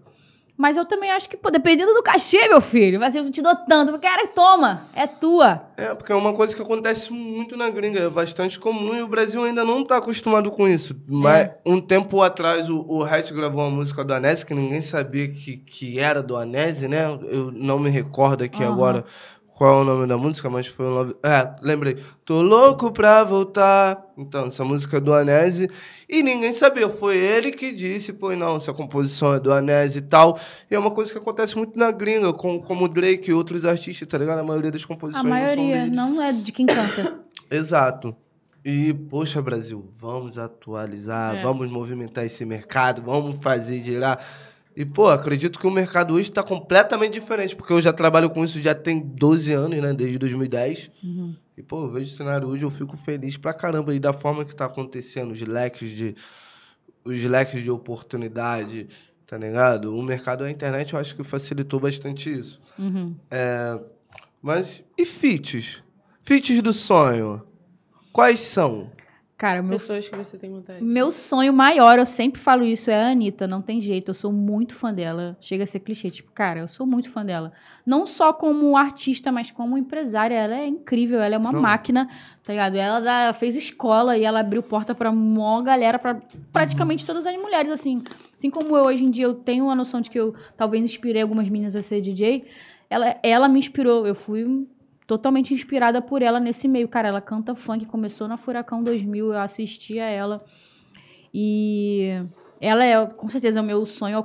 Mas 0.57 0.75
eu 0.75 0.85
também 0.85 1.11
acho 1.11 1.29
que, 1.29 1.37
pô, 1.37 1.51
dependendo 1.51 1.93
do 1.93 2.01
cachê, 2.01 2.49
meu 2.49 2.59
filho, 2.59 2.99
vai 2.99 3.11
ser, 3.11 3.19
eu 3.19 3.29
te 3.29 3.43
dou 3.43 3.55
tanto. 3.55 3.97
Cara, 3.99 4.27
toma, 4.27 4.87
é 4.93 5.05
tua. 5.05 5.61
É, 5.77 5.93
porque 5.93 6.11
é 6.11 6.15
uma 6.15 6.33
coisa 6.33 6.55
que 6.55 6.61
acontece 6.61 7.13
muito 7.13 7.55
na 7.55 7.69
gringa, 7.69 7.99
é 7.99 8.09
bastante 8.09 8.59
comum 8.59 8.95
e 8.95 9.01
o 9.03 9.07
Brasil 9.07 9.43
ainda 9.43 9.63
não 9.63 9.85
tá 9.85 9.97
acostumado 9.97 10.49
com 10.49 10.67
isso. 10.67 10.99
Mas 11.07 11.51
um 11.63 11.79
tempo 11.79 12.23
atrás 12.23 12.69
o, 12.71 12.83
o 12.89 13.03
Hatch 13.03 13.31
gravou 13.31 13.61
uma 13.61 13.77
música 13.77 14.03
do 14.03 14.13
Anese 14.13 14.45
que 14.45 14.53
ninguém 14.55 14.81
sabia 14.81 15.29
que, 15.29 15.57
que 15.57 15.99
era 15.99 16.23
do 16.23 16.35
Anese, 16.35 16.87
né? 16.87 17.05
Eu 17.29 17.51
não 17.51 17.77
me 17.77 17.89
recordo 17.89 18.43
aqui 18.43 18.63
Aham. 18.63 18.73
agora 18.73 19.05
qual 19.59 19.79
é 19.79 19.81
o 19.81 19.83
nome 19.83 20.07
da 20.07 20.17
música, 20.17 20.49
mas 20.49 20.67
foi 20.67 20.85
um 20.85 20.91
nome. 20.93 21.15
É, 21.21 21.53
lembrei. 21.61 21.97
Tô 22.23 22.41
louco 22.41 22.93
pra 22.93 23.25
voltar. 23.25 24.01
Então, 24.17 24.45
essa 24.45 24.63
música 24.63 24.95
é 24.95 24.99
do 25.01 25.13
Anese. 25.13 25.67
E 26.07 26.23
ninguém 26.23 26.53
sabia. 26.53 26.87
Foi 26.87 27.17
ele 27.17 27.51
que 27.51 27.73
disse, 27.73 28.13
pô, 28.13 28.33
não, 28.37 28.55
essa 28.55 28.71
composição 28.71 29.33
é 29.33 29.39
do 29.39 29.51
Anese 29.51 29.97
e 29.97 30.01
tal. 30.03 30.39
E 30.71 30.75
é 30.75 30.79
uma 30.79 30.91
coisa 30.91 31.11
que 31.11 31.17
acontece 31.17 31.57
muito 31.57 31.77
na 31.77 31.91
gringa, 31.91 32.31
com, 32.31 32.57
como 32.57 32.85
o 32.85 32.87
Drake 32.87 33.31
e 33.31 33.33
outros 33.33 33.65
artistas, 33.65 34.07
tá 34.07 34.17
ligado? 34.17 34.39
A 34.39 34.43
maioria 34.43 34.71
das 34.71 34.83
A 34.83 34.87
composições 34.87 35.25
não 35.25 35.29
são 35.31 35.39
maioria 35.41 35.75
deles. 35.81 35.93
não 35.95 36.21
é 36.21 36.31
de 36.31 36.51
quem 36.53 36.65
canta. 36.65 37.19
Exato. 37.51 38.15
E, 38.63 38.93
poxa, 38.93 39.41
Brasil, 39.41 39.91
vamos 39.97 40.37
atualizar, 40.37 41.35
É. 41.35 41.41
vamos 41.41 41.69
movimentar 41.69 42.23
esse 42.25 42.45
mercado, 42.45 43.01
vamos 43.01 43.43
fazer 43.43 43.79
girar. 43.81 44.19
E, 44.79 44.85
pô, 44.85 45.09
acredito 45.09 45.59
que 45.59 45.67
o 45.67 45.71
mercado 45.71 46.13
hoje 46.13 46.29
está 46.29 46.41
completamente 46.41 47.11
diferente, 47.11 47.53
porque 47.53 47.73
eu 47.73 47.81
já 47.81 47.91
trabalho 47.91 48.29
com 48.29 48.45
isso 48.45 48.61
já 48.61 48.73
tem 48.73 48.97
12 48.97 49.51
anos, 49.51 49.77
né? 49.77 49.93
Desde 49.93 50.17
2010. 50.17 50.89
Uhum. 51.03 51.35
E, 51.57 51.61
pô, 51.61 51.83
eu 51.83 51.91
vejo 51.91 52.13
o 52.13 52.15
cenário 52.15 52.47
hoje, 52.47 52.63
eu 52.63 52.71
fico 52.71 52.95
feliz 52.95 53.35
pra 53.35 53.53
caramba. 53.53 53.93
E 53.93 53.99
da 53.99 54.13
forma 54.13 54.45
que 54.45 54.55
tá 54.55 54.63
acontecendo, 54.63 55.31
os 55.31 55.41
leques 55.41 55.89
de, 55.89 56.15
os 57.03 57.21
leques 57.25 57.61
de 57.61 57.69
oportunidade, 57.69 58.87
tá 59.27 59.37
ligado? 59.37 59.93
O 59.93 60.01
mercado 60.01 60.45
da 60.45 60.49
internet 60.49 60.93
eu 60.93 60.99
acho 60.99 61.13
que 61.13 61.25
facilitou 61.25 61.77
bastante 61.77 62.31
isso. 62.31 62.57
Uhum. 62.79 63.13
Mas, 64.41 64.81
e 64.97 65.05
feats? 65.05 65.83
Feats 66.21 66.61
do 66.61 66.71
sonho? 66.71 67.45
Quais 68.13 68.39
são? 68.39 68.89
Cara, 69.39 69.61
meu 69.63 69.71
Pessoas 69.79 70.09
que 70.09 70.13
você 70.17 70.37
tem 70.37 70.51
vontade. 70.51 70.83
Meu 70.83 71.09
sonho 71.11 71.53
maior, 71.53 71.97
eu 71.97 72.05
sempre 72.05 72.41
falo 72.41 72.65
isso, 72.65 72.91
é 72.91 73.05
a 73.05 73.07
Anitta. 73.11 73.47
Não 73.47 73.61
tem 73.61 73.79
jeito, 73.81 74.09
eu 74.09 74.13
sou 74.13 74.33
muito 74.33 74.75
fã 74.75 74.93
dela. 74.93 75.37
Chega 75.39 75.63
a 75.63 75.65
ser 75.65 75.79
clichê, 75.79 76.09
tipo, 76.09 76.29
cara, 76.33 76.59
eu 76.59 76.67
sou 76.67 76.85
muito 76.85 77.09
fã 77.09 77.23
dela. 77.23 77.53
Não 77.85 78.05
só 78.05 78.33
como 78.33 78.75
artista, 78.75 79.31
mas 79.31 79.49
como 79.49 79.77
empresária. 79.77 80.35
Ela 80.35 80.55
é 80.57 80.67
incrível, 80.67 81.21
ela 81.21 81.35
é 81.35 81.37
uma 81.37 81.53
Não. 81.53 81.61
máquina, 81.61 82.09
tá 82.43 82.51
ligado? 82.51 82.75
Ela, 82.75 82.99
dá- 82.99 83.21
ela 83.21 83.33
fez 83.33 83.55
escola 83.55 84.17
e 84.17 84.25
ela 84.25 84.41
abriu 84.41 84.61
porta 84.61 84.93
pra 84.93 85.09
mó 85.09 85.61
galera, 85.61 85.97
pra 85.97 86.19
praticamente 86.51 87.05
todas 87.05 87.25
as 87.25 87.37
mulheres, 87.37 87.71
assim. 87.71 88.03
Assim 88.37 88.49
como 88.49 88.75
eu, 88.75 88.83
hoje 88.87 89.05
em 89.05 89.09
dia, 89.09 89.23
eu 89.23 89.33
tenho 89.35 89.69
a 89.69 89.75
noção 89.75 90.01
de 90.01 90.09
que 90.09 90.19
eu 90.19 90.35
talvez 90.57 90.83
inspirei 90.83 91.21
algumas 91.21 91.47
meninas 91.47 91.77
a 91.77 91.81
ser 91.81 92.01
DJ. 92.01 92.43
Ela, 92.89 93.15
ela 93.23 93.47
me 93.47 93.59
inspirou, 93.59 94.05
eu 94.05 94.15
fui 94.15 94.67
totalmente 95.09 95.51
inspirada 95.55 96.03
por 96.03 96.21
ela 96.21 96.39
nesse 96.39 96.67
meio. 96.67 96.87
Cara, 96.87 97.07
ela 97.07 97.19
canta 97.19 97.55
funk, 97.55 97.83
começou 97.87 98.27
na 98.27 98.37
Furacão 98.37 98.83
2000, 98.83 99.33
eu 99.33 99.39
assistia 99.39 100.03
ela. 100.03 100.45
E 101.33 102.09
ela 102.61 102.85
é, 102.85 103.03
com 103.07 103.27
certeza, 103.27 103.59
o 103.59 103.63
meu 103.63 103.83
sonho, 103.87 104.23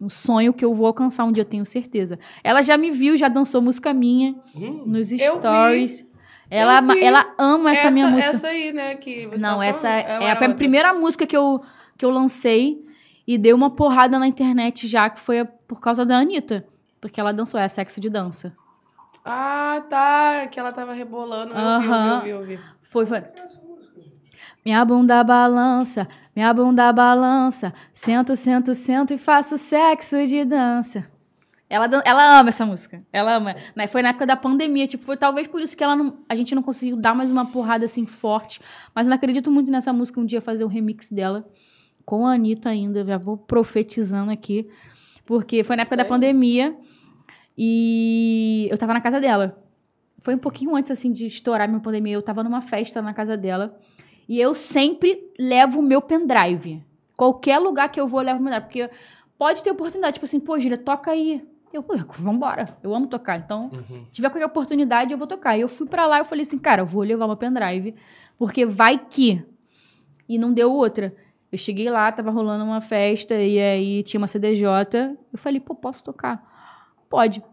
um 0.00 0.08
sonho 0.08 0.54
que 0.54 0.64
eu 0.64 0.72
vou 0.72 0.86
alcançar 0.86 1.24
um 1.24 1.30
dia, 1.32 1.42
eu 1.42 1.46
tenho 1.46 1.66
certeza. 1.66 2.18
Ela 2.42 2.62
já 2.62 2.78
me 2.78 2.90
viu, 2.90 3.18
já 3.18 3.28
dançou 3.28 3.60
música 3.60 3.92
minha 3.92 4.34
Hum, 4.56 4.84
nos 4.86 5.08
stories. 5.10 6.06
Ela, 6.50 6.78
Eu 6.78 6.94
vi. 6.94 7.04
ela 7.04 7.34
ama 7.36 7.72
essa, 7.72 7.90
minha 7.90 8.06
música. 8.08 8.30
Essa 8.34 8.46
aí, 8.48 8.72
né? 8.72 8.94
Que 8.94 9.26
você 9.26 9.36
Não, 9.42 9.58
tá 9.58 9.66
essa 9.66 9.88
é, 9.90 10.30
é- 10.30 10.36
foi 10.36 10.46
a 10.46 10.54
primeira 10.54 10.94
música 10.94 11.26
que 11.26 11.36
eu, 11.36 11.60
que 11.98 12.04
eu 12.04 12.08
lancei 12.10 12.82
e 13.26 13.36
deu 13.36 13.54
uma 13.54 13.70
porrada 13.70 14.18
na 14.18 14.26
internet 14.26 14.88
já, 14.88 15.10
que 15.10 15.20
foi 15.20 15.44
por 15.68 15.80
causa 15.80 16.02
da 16.06 16.16
Anitta. 16.16 16.66
Porque 16.98 17.20
ela 17.20 17.32
dançou, 17.32 17.60
é 17.60 17.68
sexo 17.68 18.00
de 18.00 18.08
dança. 18.08 18.56
Ah, 19.24 19.82
tá. 19.88 20.46
Que 20.46 20.58
ela 20.58 20.72
tava 20.72 20.92
rebolando. 20.92 21.52
Eu 21.52 21.80
vi, 21.80 21.88
eu 21.88 21.92
vi, 21.92 22.08
eu 22.08 22.20
vi, 22.20 22.30
eu 22.30 22.58
vi. 22.58 22.60
Foi, 22.82 23.04
foi. 23.04 23.22
Minha 24.64 24.82
bunda 24.82 25.22
balança, 25.22 26.08
minha 26.34 26.52
bunda 26.54 26.90
balança. 26.90 27.74
Sento, 27.92 28.34
sento, 28.34 28.74
sento 28.74 29.12
e 29.12 29.18
faço 29.18 29.58
sexo 29.58 30.26
de 30.26 30.42
dança. 30.44 31.04
Ela, 31.68 31.88
ela 32.04 32.38
ama 32.38 32.48
essa 32.48 32.64
música. 32.64 33.02
Ela 33.12 33.34
ama. 33.36 33.56
Né? 33.74 33.86
Foi 33.88 34.00
na 34.00 34.10
época 34.10 34.24
da 34.24 34.36
pandemia. 34.36 34.86
Tipo, 34.86 35.04
foi 35.04 35.16
talvez 35.16 35.48
por 35.48 35.60
isso 35.60 35.76
que 35.76 35.84
ela 35.84 35.96
não, 35.96 36.18
a 36.28 36.34
gente 36.34 36.54
não 36.54 36.62
conseguiu 36.62 36.96
dar 36.96 37.14
mais 37.14 37.30
uma 37.30 37.46
porrada 37.46 37.84
assim 37.84 38.06
forte. 38.06 38.60
Mas 38.94 39.06
eu 39.06 39.10
não 39.10 39.16
acredito 39.16 39.50
muito 39.50 39.70
nessa 39.70 39.92
música 39.92 40.20
um 40.20 40.24
dia 40.24 40.40
fazer 40.40 40.64
o 40.64 40.68
remix 40.68 41.10
dela. 41.10 41.46
Com 42.04 42.26
a 42.26 42.34
Anitta 42.34 42.70
ainda. 42.70 43.04
Já 43.04 43.18
vou 43.18 43.36
profetizando 43.36 44.30
aqui. 44.30 44.68
Porque 45.26 45.64
foi 45.64 45.76
na 45.76 45.82
época 45.82 45.96
da 45.96 46.04
Sério? 46.04 46.14
pandemia. 46.14 46.76
E 47.56 48.68
eu 48.70 48.76
tava 48.76 48.92
na 48.92 49.00
casa 49.00 49.20
dela. 49.20 49.62
Foi 50.20 50.34
um 50.34 50.38
pouquinho 50.38 50.74
antes, 50.74 50.90
assim, 50.90 51.12
de 51.12 51.26
estourar 51.26 51.68
minha 51.68 51.80
pandemia. 51.80 52.14
Eu 52.14 52.22
tava 52.22 52.42
numa 52.42 52.62
festa 52.62 53.00
na 53.00 53.14
casa 53.14 53.36
dela. 53.36 53.78
E 54.28 54.40
eu 54.40 54.54
sempre 54.54 55.30
levo 55.38 55.80
o 55.80 55.82
meu 55.82 56.00
pendrive. 56.00 56.82
Qualquer 57.16 57.58
lugar 57.58 57.90
que 57.90 58.00
eu 58.00 58.08
vou, 58.08 58.20
eu 58.20 58.26
levo 58.26 58.40
o 58.40 58.44
pendrive. 58.44 58.62
Porque 58.64 58.90
pode 59.38 59.62
ter 59.62 59.70
oportunidade. 59.70 60.14
Tipo 60.14 60.24
assim, 60.24 60.40
pô, 60.40 60.58
Gira, 60.58 60.78
toca 60.78 61.10
aí. 61.10 61.46
Eu, 61.72 61.82
pô, 61.82 61.94
vambora. 62.18 62.76
Eu 62.82 62.94
amo 62.94 63.06
tocar. 63.06 63.38
Então, 63.38 63.70
uhum. 63.72 64.04
se 64.06 64.12
tiver 64.12 64.30
qualquer 64.30 64.46
oportunidade, 64.46 65.12
eu 65.12 65.18
vou 65.18 65.26
tocar. 65.26 65.56
E 65.56 65.60
eu 65.60 65.68
fui 65.68 65.86
pra 65.86 66.06
lá 66.06 66.16
e 66.16 66.20
eu 66.20 66.24
falei 66.24 66.42
assim, 66.42 66.58
cara, 66.58 66.82
eu 66.82 66.86
vou 66.86 67.02
levar 67.02 67.26
meu 67.26 67.36
pendrive. 67.36 67.94
Porque 68.38 68.64
vai 68.64 68.98
que. 68.98 69.44
E 70.28 70.38
não 70.38 70.52
deu 70.52 70.72
outra. 70.72 71.14
Eu 71.52 71.58
cheguei 71.58 71.88
lá, 71.90 72.10
tava 72.10 72.30
rolando 72.30 72.64
uma 72.64 72.80
festa. 72.80 73.34
E 73.34 73.60
aí 73.60 74.02
tinha 74.02 74.18
uma 74.18 74.26
CDJ. 74.26 74.66
Eu 75.32 75.38
falei, 75.38 75.60
pô, 75.60 75.74
posso 75.74 76.02
tocar? 76.02 76.53
Pode. 77.14 77.44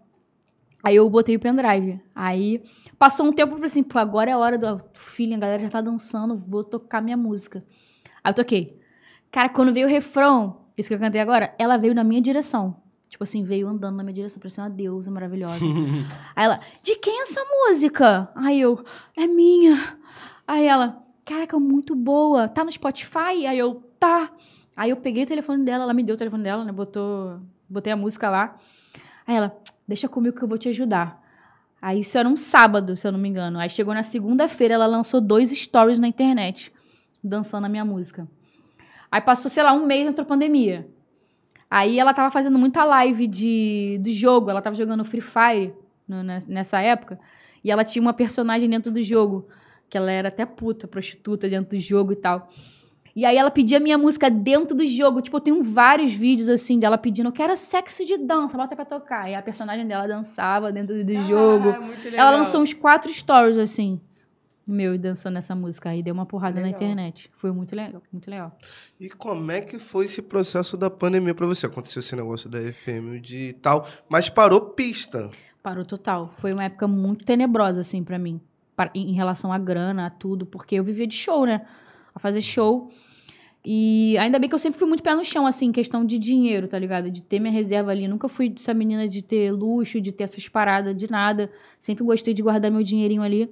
Aí 0.84 0.96
eu 0.96 1.08
botei 1.08 1.36
o 1.36 1.40
pendrive. 1.40 2.02
Aí 2.16 2.64
passou 2.98 3.28
um 3.28 3.32
tempo, 3.32 3.52
eu 3.52 3.58
falei 3.58 3.68
assim, 3.68 3.84
pô, 3.84 4.00
agora 4.00 4.32
é 4.32 4.34
a 4.34 4.38
hora 4.40 4.58
do 4.58 4.84
feeling, 4.94 5.36
a 5.36 5.38
galera 5.38 5.60
já 5.62 5.70
tá 5.70 5.82
dançando, 5.82 6.36
vou 6.36 6.64
tocar 6.64 7.00
minha 7.00 7.16
música. 7.16 7.64
Aí 8.24 8.32
eu 8.32 8.34
toquei. 8.34 8.82
Cara, 9.30 9.50
quando 9.50 9.72
veio 9.72 9.86
o 9.86 9.90
refrão, 9.90 10.62
Isso 10.76 10.90
que 10.90 10.96
eu 10.96 11.00
cantei 11.00 11.22
agora, 11.22 11.54
ela 11.60 11.78
veio 11.78 11.94
na 11.94 12.04
minha 12.04 12.20
direção. 12.20 12.76
Tipo 13.08 13.24
assim, 13.24 13.44
veio 13.44 13.68
andando 13.68 13.98
na 13.98 14.04
minha 14.04 14.16
direção, 14.16 14.40
parecia 14.40 14.64
uma 14.64 14.70
deusa 14.72 15.12
maravilhosa. 15.12 15.64
Aí 16.36 16.46
ela, 16.46 16.60
de 16.82 16.96
quem 16.96 17.20
é 17.20 17.22
essa 17.22 17.42
música? 17.46 18.32
Aí 18.34 18.60
eu, 18.60 18.84
é 19.16 19.28
minha. 19.28 19.78
Aí 20.48 20.66
ela, 20.66 21.04
caraca, 21.24 21.60
muito 21.60 21.94
boa. 21.94 22.50
Tá 22.50 22.64
no 22.64 22.72
Spotify? 22.72 23.46
Aí 23.46 23.60
eu, 23.60 23.84
tá. 24.00 24.32
Aí 24.76 24.90
eu 24.90 24.98
peguei 24.98 25.24
o 25.24 25.28
telefone 25.28 25.64
dela, 25.64 25.84
ela 25.84 25.94
me 25.94 26.02
deu 26.02 26.16
o 26.16 26.18
telefone 26.18 26.42
dela, 26.42 26.66
né? 26.66 26.72
Botou, 26.72 27.40
botei 27.70 27.94
a 27.94 27.96
música 27.96 28.28
lá. 28.28 28.58
Aí 29.26 29.36
ela, 29.36 29.56
deixa 29.88 30.08
comigo 30.08 30.38
que 30.38 30.44
eu 30.44 30.48
vou 30.48 30.58
te 30.58 30.70
ajudar. 30.70 31.22
Aí 31.82 32.02
isso 32.02 32.18
era 32.18 32.30
um 32.30 32.36
sábado, 32.36 32.96
se 32.96 33.08
eu 33.08 33.12
não 33.12 33.20
me 33.20 33.28
engano. 33.28 33.60
Aí 33.60 33.70
chegou 33.70 33.94
na 33.94 34.04
segunda-feira, 34.04 34.76
ela 34.76 34.86
lançou 34.86 35.20
dois 35.20 35.50
stories 35.50 36.00
na 36.00 36.08
internet, 36.08 36.72
dançando 37.24 37.66
a 37.66 37.70
minha 37.70 37.84
música. 37.84 38.28
Aí 39.12 39.20
passou, 39.20 39.50
sei 39.50 39.64
lá, 39.64 39.74
um 39.74 39.86
mês 39.86 40.08
entrou 40.08 40.26
pandemia. 40.26 40.88
Aí 41.70 42.00
ela 42.00 42.14
tava 42.14 42.30
fazendo 42.30 42.60
muita 42.60 42.84
live 42.84 43.28
de, 43.28 43.98
de 44.02 44.14
jogo, 44.14 44.50
ela 44.50 44.62
tava 44.62 44.76
jogando 44.76 45.04
Free 45.06 45.22
Fire 45.22 45.74
no, 46.08 46.22
nessa 46.22 46.82
época. 46.82 47.20
E 47.64 47.72
ela 47.72 47.84
tinha 47.84 48.02
uma 48.02 48.14
personagem 48.14 48.70
dentro 48.70 48.92
do 48.92 49.02
jogo, 49.02 49.48
que 49.90 49.98
ela 49.98 50.12
era 50.12 50.28
até 50.28 50.46
puta, 50.46 50.88
prostituta 50.88 51.50
dentro 51.50 51.78
do 51.78 51.80
jogo 51.80 52.14
e 52.14 52.16
tal. 52.16 52.48
E 53.16 53.26
aí 53.26 53.38
ela 53.38 53.52
pedia 53.52 53.80
minha 53.80 53.98
música 53.98 54.30
dentro 54.30 54.76
do 54.76 54.86
jogo. 54.88 55.22
Tipo, 55.22 55.38
eu 55.38 55.42
tenho 55.42 55.64
vários 55.64 56.14
vídeos 56.14 56.50
assim 56.50 56.80
dela 56.80 56.98
pedindo, 56.98 57.28
eu 57.28 57.34
quero 57.34 57.56
sexo 57.58 58.06
de 58.06 58.18
dança, 58.18 58.58
bota 58.58 58.76
pra 58.76 58.86
tocar. 58.86 59.30
E 59.30 59.36
a 59.36 59.42
personagem 59.42 59.88
dela 59.88 60.08
dançava 60.08 60.72
dentro 60.72 61.04
do 61.04 61.18
ah, 61.18 61.22
jogo. 61.22 61.70
Ela 62.14 62.32
lançou 62.32 62.62
uns 62.62 62.74
quatro 62.74 63.12
stories 63.12 63.58
assim. 63.58 64.00
Meu, 64.66 64.98
dançando 64.98 65.38
essa 65.38 65.54
música. 65.54 65.90
Aí 65.90 66.02
deu 66.02 66.14
uma 66.14 66.26
porrada 66.26 66.56
legal. 66.56 66.72
na 66.72 66.76
internet. 66.78 67.30
Foi 67.34 67.52
muito 67.52 67.76
legal, 67.76 68.02
muito 68.12 68.30
legal. 68.30 68.58
E 69.00 69.10
como 69.10 69.52
é 69.52 69.60
que 69.60 69.80
foi 69.80 70.06
esse 70.06 70.22
processo 70.22 70.78
da 70.78 70.90
pandemia 70.90 71.34
pra 71.34 71.46
você? 71.46 71.66
Aconteceu 71.66 72.00
esse 72.00 72.16
negócio 72.16 72.50
da 72.50 72.60
FM 72.60 73.20
de 73.22 73.54
tal, 73.62 73.86
mas 74.08 74.30
parou 74.30 74.62
pista. 74.62 75.30
Parou 75.62 75.84
total. 75.84 76.34
Foi 76.38 76.54
uma 76.54 76.64
época 76.64 76.88
muito 76.88 77.26
tenebrosa, 77.26 77.82
assim, 77.82 78.04
para 78.04 78.18
mim. 78.18 78.40
Em 78.96 79.14
relação 79.14 79.52
à 79.54 79.60
grana, 79.60 80.08
a 80.08 80.10
tudo, 80.10 80.46
porque 80.46 80.76
eu 80.76 80.84
vivia 80.84 81.06
de 81.06 81.16
show, 81.16 81.46
né? 81.46 81.68
A 82.14 82.20
fazer 82.20 82.42
show. 82.42 82.92
E 83.64 84.18
ainda 84.18 84.40
bem 84.40 84.50
que 84.50 84.56
eu 84.56 84.60
sempre 84.60 84.80
fui 84.80 84.88
muito 84.88 85.04
pé 85.04 85.14
no 85.14 85.24
chão, 85.24 85.46
assim, 85.46 85.72
questão 85.72 86.04
de 86.04 86.18
dinheiro, 86.18 86.68
tá 86.68 86.80
ligado? 86.80 87.12
De 87.12 87.22
ter 87.22 87.40
minha 87.40 87.54
reserva 87.54 87.92
ali. 87.92 88.08
Nunca 88.08 88.28
fui 88.28 88.52
essa 88.56 88.74
menina 88.74 89.08
de 89.08 89.22
ter 89.22 89.52
luxo, 89.52 90.02
de 90.02 90.12
ter 90.12 90.24
essas 90.24 90.48
paradas, 90.50 90.96
de 90.98 91.10
nada. 91.10 91.52
Sempre 91.78 92.04
gostei 92.04 92.34
de 92.34 92.42
guardar 92.42 92.72
meu 92.72 92.82
dinheirinho 92.82 93.22
ali. 93.22 93.52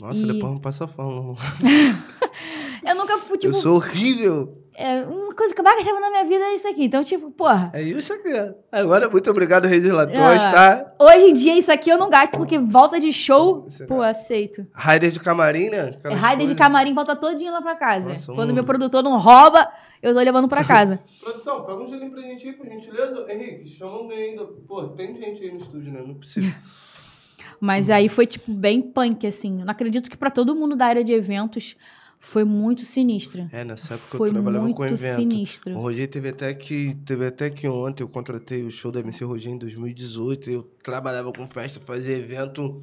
Nossa, 0.00 0.20
e... 0.20 0.26
depois 0.26 0.52
não 0.52 0.60
passa 0.60 0.86
fome. 0.86 1.36
eu 2.86 2.94
nunca 2.94 3.18
fui, 3.18 3.36
tipo... 3.36 3.52
Eu 3.52 3.54
sou 3.54 3.76
horrível. 3.76 4.56
É, 4.80 5.02
uma 5.02 5.34
coisa 5.34 5.52
que 5.52 5.60
eu 5.60 5.64
mais 5.64 5.76
recebo 5.82 5.98
na 5.98 6.08
minha 6.08 6.24
vida 6.24 6.44
é 6.44 6.54
isso 6.54 6.68
aqui. 6.68 6.84
Então, 6.84 7.02
tipo, 7.02 7.32
porra. 7.32 7.68
É 7.74 7.82
isso 7.82 8.12
aqui. 8.12 8.30
Agora, 8.70 9.10
muito 9.10 9.28
obrigado, 9.28 9.66
Redes 9.66 9.92
Latões, 9.92 10.44
é. 10.44 10.50
tá? 10.52 10.94
Hoje 11.00 11.30
em 11.30 11.34
dia, 11.34 11.58
isso 11.58 11.72
aqui 11.72 11.90
eu 11.90 11.98
não 11.98 12.08
gasto, 12.08 12.38
porque 12.38 12.60
volta 12.60 13.00
de 13.00 13.12
show, 13.12 13.64
Você 13.68 13.84
pô, 13.86 13.96
não. 13.96 14.02
aceito. 14.04 14.64
Raider 14.72 15.10
de 15.10 15.18
camarim, 15.18 15.68
né? 15.68 15.98
é, 16.04 16.14
Raider 16.14 16.46
de 16.46 16.54
camarim 16.54 16.94
volta 16.94 17.16
todinho 17.16 17.52
lá 17.52 17.60
pra 17.60 17.74
casa. 17.74 18.10
Nossa, 18.10 18.32
Quando 18.32 18.54
meu 18.54 18.62
produtor 18.62 19.02
não 19.02 19.18
rouba, 19.18 19.68
eu 20.00 20.14
tô 20.14 20.20
levando 20.20 20.46
pra 20.46 20.62
casa. 20.62 21.00
Produção, 21.20 21.64
pega 21.64 21.82
um 21.82 21.88
gelinho 21.88 22.12
pra 22.12 22.22
gente 22.22 22.46
aí, 22.46 22.52
por 22.52 22.68
gentileza. 22.68 23.26
Henrique, 23.28 23.68
chama 23.68 23.94
alguém 23.94 24.30
ainda. 24.30 24.44
Pô, 24.44 24.84
tem 24.90 25.12
gente 25.18 25.42
aí 25.42 25.50
no 25.50 25.58
estúdio, 25.58 25.92
né? 25.92 26.04
Não 26.06 26.14
precisa. 26.14 26.54
Mas 27.60 27.90
aí 27.90 28.08
foi, 28.08 28.28
tipo, 28.28 28.52
bem 28.52 28.80
punk, 28.80 29.26
assim. 29.26 29.58
Não 29.64 29.72
acredito 29.72 30.08
que 30.08 30.16
para 30.16 30.30
todo 30.30 30.54
mundo 30.54 30.76
da 30.76 30.86
área 30.86 31.02
de 31.02 31.12
eventos 31.12 31.74
foi 32.20 32.44
muito 32.44 32.84
sinistra. 32.84 33.48
É, 33.52 33.64
nessa 33.64 33.94
época 33.94 34.18
foi 34.18 34.28
eu 34.28 34.32
trabalhava 34.32 34.72
com 34.72 34.84
evento. 34.84 35.20
Sinistra. 35.20 35.76
O 35.76 35.80
Rogério 35.80 36.10
teve 36.10 36.28
até 36.28 36.52
que 36.52 36.94
teve 37.04 37.26
até 37.26 37.48
que 37.48 37.68
ontem 37.68 38.02
eu 38.02 38.08
contratei 38.08 38.62
o 38.62 38.70
show 38.70 38.90
da 38.90 39.00
MC 39.00 39.24
Rogério 39.24 39.54
em 39.54 39.58
2018, 39.58 40.50
eu 40.50 40.62
trabalhava 40.82 41.32
com 41.32 41.46
festa, 41.46 41.80
fazia 41.80 42.16
evento, 42.16 42.82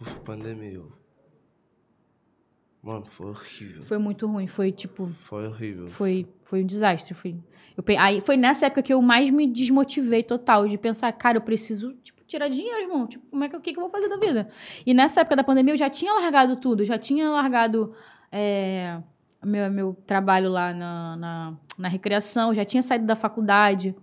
Uf, 0.00 0.14
pandemia. 0.20 0.82
Mano, 2.82 3.04
foi 3.06 3.28
horrível. 3.28 3.82
Foi 3.82 3.98
muito 3.98 4.26
ruim, 4.26 4.46
foi 4.46 4.72
tipo 4.72 5.10
Foi 5.20 5.46
horrível. 5.46 5.86
Foi 5.86 6.26
foi 6.42 6.62
um 6.62 6.66
desastre, 6.66 7.12
foi. 7.12 7.36
Eu, 7.76 7.84
aí 7.98 8.20
foi 8.20 8.36
nessa 8.36 8.66
época 8.66 8.82
que 8.82 8.92
eu 8.92 9.02
mais 9.02 9.30
me 9.30 9.46
desmotivei 9.46 10.22
total 10.22 10.66
de 10.66 10.78
pensar, 10.78 11.12
cara, 11.12 11.38
eu 11.38 11.42
preciso 11.42 11.92
tipo 12.02 12.20
tirar 12.24 12.48
dinheiro, 12.48 12.80
irmão. 12.80 13.06
Tipo, 13.06 13.26
como 13.28 13.44
é 13.44 13.48
que 13.48 13.56
o 13.56 13.60
que, 13.60 13.72
que 13.72 13.78
eu 13.78 13.82
vou 13.82 13.90
fazer 13.90 14.08
da 14.08 14.16
vida? 14.16 14.48
E 14.86 14.94
nessa 14.94 15.20
época 15.20 15.36
da 15.36 15.44
pandemia 15.44 15.74
eu 15.74 15.78
já 15.78 15.90
tinha 15.90 16.12
largado 16.14 16.56
tudo, 16.56 16.84
já 16.84 16.96
tinha 16.96 17.28
largado 17.28 17.92
é, 18.32 18.98
meu, 19.44 19.70
meu 19.70 19.96
trabalho 20.06 20.50
lá 20.50 20.72
na, 20.72 21.16
na, 21.16 21.54
na 21.78 21.88
recreação, 21.88 22.54
já 22.54 22.64
tinha 22.64 22.82
saído 22.82 23.06
da 23.06 23.16
faculdade. 23.16 23.94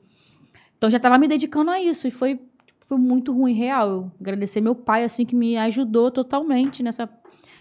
Então 0.77 0.89
já 0.89 0.97
estava 0.97 1.17
me 1.17 1.27
dedicando 1.27 1.71
a 1.71 1.81
isso. 1.81 2.07
E 2.07 2.11
foi, 2.11 2.39
foi 2.81 2.97
muito 2.97 3.33
ruim, 3.33 3.53
real. 3.53 3.89
Eu 3.89 4.11
agradecer 4.19 4.61
meu 4.61 4.75
pai, 4.75 5.03
assim, 5.03 5.25
que 5.25 5.35
me 5.35 5.57
ajudou 5.57 6.11
totalmente 6.11 6.83
nessa 6.83 7.09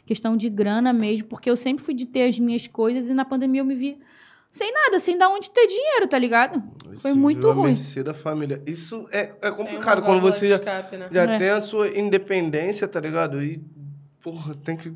questão 0.04 0.36
de 0.36 0.48
grana 0.48 0.92
mesmo, 0.92 1.26
porque 1.26 1.50
eu 1.50 1.56
sempre 1.56 1.84
fui 1.84 1.92
de 1.92 2.06
ter 2.06 2.28
as 2.28 2.38
minhas 2.38 2.66
coisas 2.66 3.10
e 3.10 3.14
na 3.14 3.24
pandemia 3.24 3.60
eu 3.60 3.64
me 3.64 3.74
vi 3.74 3.98
sem 4.48 4.72
nada, 4.72 5.00
sem 5.00 5.18
dar 5.18 5.28
onde 5.28 5.50
ter 5.50 5.66
dinheiro, 5.66 6.06
tá 6.06 6.18
ligado? 6.18 6.62
Foi 6.98 7.12
muito 7.12 7.50
ruim. 7.50 7.74
A 7.74 8.02
da 8.02 8.14
família. 8.14 8.62
Isso 8.64 9.06
é, 9.10 9.32
é 9.42 9.50
complicado 9.50 10.02
quando 10.02 10.20
você 10.20 10.48
já, 10.48 10.54
escape, 10.56 10.96
né? 10.96 11.08
já 11.10 11.24
é. 11.24 11.38
tem 11.38 11.50
a 11.50 11.60
sua 11.60 11.88
independência, 11.88 12.86
tá 12.86 13.00
ligado? 13.00 13.42
E, 13.42 13.60
porra, 14.22 14.54
tem 14.54 14.76
que 14.76 14.92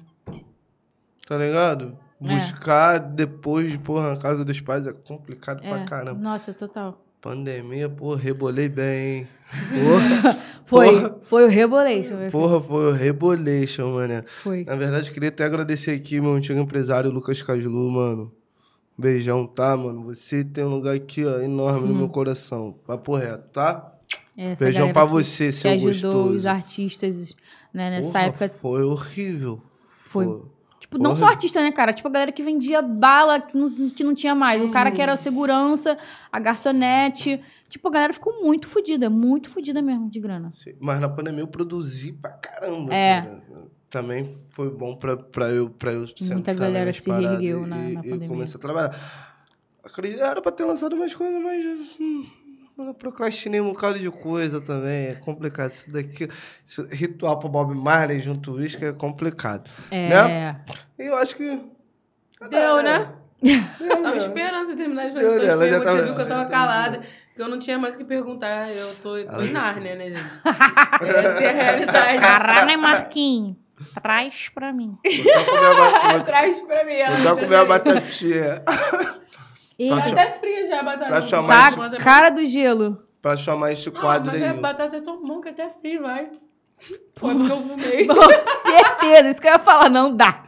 tá 1.31 1.39
ligado? 1.39 1.97
É. 2.21 2.35
Buscar 2.35 2.99
depois, 2.99 3.77
porra, 3.77 4.11
na 4.11 4.17
casa 4.17 4.45
dos 4.45 4.61
pais 4.61 4.85
é 4.89 4.93
complicado 4.93 5.61
é. 5.63 5.71
pra 5.71 5.85
caramba. 5.85 6.21
Nossa, 6.21 6.53
total. 6.53 7.01
Pandemia, 7.21 7.89
porra, 7.89 8.19
rebolei 8.19 8.69
bem, 8.69 9.19
hein? 9.19 9.29
Porra, 9.81 10.39
foi, 10.65 11.01
porra, 11.01 11.21
foi 11.25 11.45
o 11.45 11.49
rebolation. 11.49 12.31
Porra, 12.31 12.61
foi 12.61 12.87
o 12.87 12.93
rebolation, 12.93 13.93
mano. 13.93 14.23
Foi. 14.25 14.65
Na 14.65 14.77
verdade, 14.77 15.11
queria 15.11 15.29
até 15.29 15.45
agradecer 15.45 15.91
aqui 15.91 16.21
meu 16.21 16.35
antigo 16.35 16.59
empresário, 16.59 17.11
Lucas 17.11 17.43
Caslu, 17.43 17.91
mano. 17.91 18.33
Beijão, 18.97 19.45
tá, 19.47 19.77
mano? 19.77 20.05
Você 20.05 20.45
tem 20.45 20.65
um 20.65 20.69
lugar 20.69 20.95
aqui, 20.95 21.25
ó, 21.25 21.41
enorme 21.41 21.89
no 21.89 21.95
meu 21.95 22.09
coração. 22.09 22.77
Papo 22.87 23.17
reto, 23.17 23.49
tá? 23.53 23.93
Essa 24.37 24.65
Beijão 24.65 24.93
pra 24.93 25.05
você, 25.05 25.51
seu 25.51 25.73
gostoso. 25.73 26.01
Que 26.01 26.07
ajudou 26.07 26.27
os 26.29 26.47
artistas, 26.47 27.35
né, 27.75 27.91
nessa 27.91 28.13
porra, 28.13 28.27
época. 28.27 28.49
Foi 28.61 28.83
horrível. 28.85 29.61
Foi. 29.89 30.25
foi. 30.27 30.60
Tipo, 30.91 30.99
não 30.99 31.17
só 31.17 31.27
artista, 31.27 31.61
né, 31.63 31.71
cara? 31.71 31.93
Tipo, 31.93 32.09
a 32.09 32.11
galera 32.11 32.33
que 32.33 32.43
vendia 32.43 32.83
bala 32.83 33.41
que 33.41 33.57
não, 33.57 33.91
que 33.91 34.03
não 34.03 34.13
tinha 34.13 34.35
mais. 34.35 34.61
O 34.61 34.73
cara 34.73 34.91
que 34.91 35.01
era 35.01 35.15
segurança, 35.15 35.97
a 36.33 36.41
garçonete. 36.41 37.41
Tipo, 37.69 37.87
a 37.87 37.91
galera 37.93 38.13
ficou 38.13 38.43
muito 38.43 38.67
fodida, 38.67 39.09
muito 39.09 39.49
fodida 39.49 39.81
mesmo 39.81 40.11
de 40.11 40.19
grana. 40.19 40.51
Sim, 40.53 40.75
mas 40.81 41.01
na 41.01 41.09
pandemia 41.09 41.43
eu 41.43 41.47
produzi 41.47 42.13
pra 42.13 42.31
caramba. 42.31 42.93
É. 42.93 43.23
Cara. 43.23 43.71
Também 43.89 44.37
foi 44.49 44.69
bom 44.69 44.97
pra, 44.97 45.17
pra 45.17 45.49
eu, 45.51 45.71
pra 45.71 45.93
eu 45.93 46.09
sentar 46.09 46.35
Muita 46.35 46.55
galera 46.55 46.93
se 46.93 47.09
reergueu 47.09 47.67
na, 47.67 47.77
na 47.77 48.03
pandemia. 48.03 48.27
E 48.27 48.29
comecei 48.29 48.57
a 48.57 48.61
trabalhar. 48.61 48.97
Acredito, 49.85 50.23
era 50.23 50.43
pra 50.43 50.51
ter 50.51 50.65
lançado 50.65 50.97
mais 50.97 51.15
coisas, 51.15 51.41
mas... 51.41 51.97
Hum, 52.01 52.27
eu 52.89 52.95
procrastinei 52.95 53.61
um 53.61 53.71
bocado 53.71 53.99
de 53.99 54.11
coisa 54.11 54.61
também. 54.61 55.09
É 55.09 55.15
complicado. 55.15 55.71
Isso 55.71 55.91
daqui, 55.93 56.29
esse 56.67 56.83
ritual 56.95 57.39
pro 57.39 57.49
Bob 57.49 57.75
Marley 57.75 58.21
junto 58.21 58.53
uísque 58.53 58.85
é 58.85 58.93
complicado. 58.93 59.71
É. 59.91 60.09
Né? 60.09 60.61
E 60.99 61.07
eu 61.07 61.17
acho 61.17 61.37
que. 61.37 61.61
Deu, 62.49 62.83
né? 62.83 63.13
Eu 63.43 64.03
tava 64.03 64.17
esperando 64.19 64.67
você 64.67 64.77
terminar 64.77 65.09
de 65.09 65.15
fazer 65.15 65.51
as 65.51 65.59
perguntas, 65.59 65.85
tava... 65.85 65.99
você 65.99 66.05
viu 66.05 66.15
que 66.15 66.21
eu 66.21 66.29
tava 66.29 66.47
calada, 66.47 67.01
que 67.35 67.43
eu 67.43 67.49
não 67.49 67.59
tinha 67.59 67.79
mais 67.79 67.95
o 67.97 67.99
que 67.99 68.05
perguntar. 68.05 68.69
Eu 68.69 68.95
tô, 68.97 69.25
tô 69.25 69.43
em 69.43 69.51
Nárnia, 69.51 69.97
né, 69.97 70.11
gente? 70.11 70.41
Essa 71.03 71.45
é 71.45 71.49
a 71.49 71.53
realidade. 71.53 72.19
Caralho, 72.19 72.81
Marquinhos. 72.81 73.57
Traz 74.03 74.51
pra 74.51 74.73
mim. 74.75 74.99
Traz 76.27 76.61
pra 76.61 76.85
mim. 76.85 76.97
Vou 77.23 77.37
comer 77.39 77.57
a 77.57 77.65
batatinha. 77.65 78.63
E 79.81 79.89
tá 79.89 79.97
até 79.97 80.31
fria 80.33 80.67
já 80.67 80.81
a 80.81 80.83
batata. 80.83 81.07
Pra 81.07 81.23
chamar 81.23 81.75
tá 81.75 81.87
esse... 81.87 82.05
cara 82.05 82.29
do 82.29 82.45
gelo. 82.45 83.03
Pra 83.23 83.35
chamar 83.35 83.73
esse 83.73 83.91
quadro 83.91 84.29
ah, 84.29 84.33
mas 84.35 84.43
aí. 84.43 84.49
Mas 84.51 84.59
a 84.59 84.61
batata 84.61 84.97
é 84.99 85.01
tão 85.01 85.25
bom 85.25 85.41
que 85.41 85.49
até 85.49 85.71
frio, 85.81 86.03
vai. 86.03 86.29
Pode 87.19 87.45
que 87.47 87.51
eu 87.51 87.57
fumei. 87.57 88.05
Com 88.07 88.71
certeza, 88.71 89.29
isso 89.31 89.41
que 89.41 89.49
eu 89.49 89.53
ia 89.53 89.59
falar, 89.59 89.89
não 89.89 90.15
dá. 90.15 90.43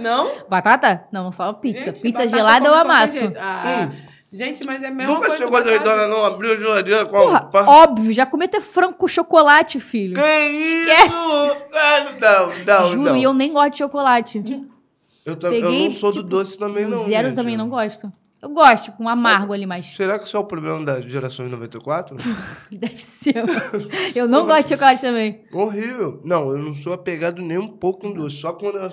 Não? 0.00 0.30
Batata? 0.48 1.04
Não, 1.12 1.30
só 1.30 1.52
pizza. 1.52 1.86
Gente, 1.86 2.00
pizza 2.00 2.26
gelada 2.26 2.66
eu 2.66 2.74
amasso. 2.74 3.30
Ah, 3.38 3.90
hum. 3.92 4.12
Gente, 4.32 4.64
mas 4.64 4.82
é 4.82 4.90
mesmo. 4.90 5.16
Nunca 5.16 5.36
chegou 5.36 5.58
a 5.58 5.60
doidona, 5.60 6.06
não 6.06 6.24
abriu 6.24 6.54
a 6.54 6.56
geladeira 6.56 7.04
com 7.04 7.12
Porra, 7.12 7.50
Óbvio, 7.66 8.10
já 8.10 8.24
comeu 8.24 8.46
até 8.46 8.62
frango 8.62 8.94
com 8.94 9.06
chocolate, 9.06 9.80
filho. 9.80 10.14
Que 10.14 11.06
isso? 11.06 11.56
Ah, 11.74 12.06
não, 12.18 12.64
não, 12.64 12.90
Juro, 12.90 13.02
não. 13.10 13.16
e 13.18 13.22
eu 13.22 13.34
nem 13.34 13.52
gosto 13.52 13.72
de 13.72 13.78
chocolate. 13.78 14.42
Eu, 15.26 15.36
Peguei, 15.36 15.62
eu 15.62 15.70
não 15.84 15.90
sou 15.90 16.10
tipo, 16.10 16.22
do 16.22 16.28
doce 16.30 16.58
também, 16.58 16.86
não. 16.86 17.04
Zero 17.04 17.28
gente. 17.28 17.36
também 17.36 17.56
não 17.56 17.68
gosto. 17.68 18.10
Eu 18.42 18.48
gosto, 18.48 18.90
com 18.90 19.04
um 19.04 19.08
amargo 19.08 19.52
ali, 19.52 19.64
mas. 19.64 19.86
Será 19.86 20.18
que 20.18 20.26
isso 20.26 20.36
é 20.36 20.40
o 20.40 20.44
problema 20.44 20.84
da 20.84 21.00
geração 21.00 21.44
de 21.44 21.52
94? 21.52 22.16
Deve 22.72 23.00
ser. 23.00 23.36
Eu 24.16 24.26
não 24.26 24.44
gosto 24.46 24.64
de 24.64 24.68
chocolate 24.70 25.00
também. 25.00 25.44
Horrível. 25.52 26.20
Não, 26.24 26.50
eu 26.50 26.58
não 26.58 26.74
sou 26.74 26.92
apegado 26.92 27.40
nem 27.40 27.56
um 27.56 27.68
pouco 27.68 28.08
no 28.08 28.14
doce. 28.14 28.36
Só 28.36 28.52
quando 28.52 28.78
eu. 28.78 28.90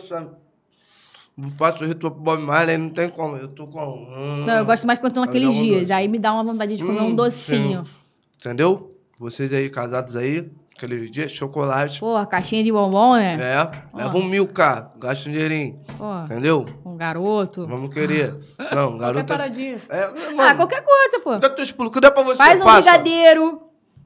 faço 1.57 1.83
o 1.83 1.87
ritual 1.87 2.11
pro 2.11 2.21
Bob 2.21 2.43
Marley, 2.43 2.77
não 2.77 2.91
tem 2.91 3.09
como. 3.09 3.37
Eu 3.37 3.47
tô 3.47 3.65
com. 3.65 3.79
Hum, 3.81 4.45
Não, 4.45 4.53
eu 4.59 4.65
gosto 4.65 4.85
mais 4.85 4.99
quando 4.99 5.13
estão 5.13 5.25
naqueles 5.25 5.49
um 5.49 5.63
dias. 5.63 5.89
Aí 5.89 6.07
me 6.07 6.19
dá 6.19 6.31
uma 6.31 6.43
vontade 6.43 6.77
de 6.77 6.83
comer 6.83 7.01
um 7.01 7.07
hum, 7.07 7.15
docinho. 7.15 7.83
sim. 7.83 7.95
Entendeu? 8.37 8.91
Vocês 9.17 9.51
aí, 9.51 9.67
casados 9.69 10.15
aí, 10.15 10.49
aqueles 10.79 11.11
dias, 11.11 11.31
chocolate. 11.31 11.99
Porra, 11.99 12.25
caixinha 12.25 12.63
de 12.63 12.71
bombom, 12.71 13.15
né? 13.15 13.35
É, 13.35 13.97
leva 13.97 14.17
um 14.17 14.23
mil, 14.23 14.47
cara. 14.47 14.91
Gasta 14.97 15.27
um 15.27 15.31
dinheirinho. 15.31 15.79
Pô, 15.97 16.21
Entendeu? 16.23 16.65
um 16.85 16.95
garoto. 16.95 17.67
Vamos 17.67 17.93
querer. 17.93 18.33
Não, 18.73 18.91
Qualquer 18.91 18.97
garota. 18.99 19.23
paradinha. 19.25 19.81
É, 19.89 20.03
Ah, 20.03 20.31
mano, 20.35 20.55
qualquer 20.55 20.81
coisa, 20.83 21.19
pô. 21.21 21.35
dá. 21.37 21.47
O 21.85 21.91
que 21.91 21.99
dá 21.99 22.11
pra 22.11 22.23
você? 22.23 22.37
Faz 22.37 22.61
um 22.61 22.63
faça. 22.63 22.81
brigadeiro. 22.81 23.47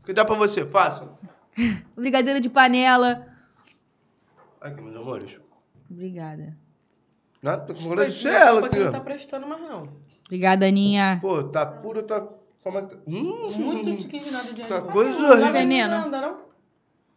O 0.02 0.06
que 0.06 0.14
dá 0.14 0.26
pra 0.26 0.36
você? 0.36 0.66
Faça. 0.66 1.08
Um 1.58 1.78
brigadeiro 2.02 2.42
de 2.42 2.50
panela. 2.50 3.28
Aqui, 4.60 4.82
meus 4.82 4.96
amores. 4.96 5.40
Obrigada. 5.90 6.58
Nada, 7.42 7.66
tô 7.66 7.74
com 7.74 7.82
vontade 7.82 7.98
Mas 8.02 8.14
de 8.16 8.22
ser 8.22 8.30
esse 8.30 8.38
ela 8.38 8.66
aqui, 8.66 8.80
não 8.80 8.92
tá 8.92 9.00
prestando 9.02 9.46
mais, 9.48 9.62
não. 9.62 9.90
Obrigada, 10.26 10.66
Aninha. 10.66 11.20
Pô, 11.22 11.44
tá 11.44 11.66
puro, 11.66 12.02
tá. 12.02 12.26
Como 12.64 12.78
é 12.80 12.82
que 12.84 12.96
tá? 12.96 13.02
Hum, 13.06 13.52
Muito 13.58 13.98
tiquinho 14.04 14.24
de 14.24 14.32
nada 14.32 14.54
de 14.54 14.62
Tá 14.64 14.80
coisa 14.82 15.12
Não 15.12 15.22
dá 15.28 15.34
horrível. 15.34 15.52
Veneno. 15.52 16.00
Não, 16.00 16.10
dá 16.12 16.22
não? 16.22 16.38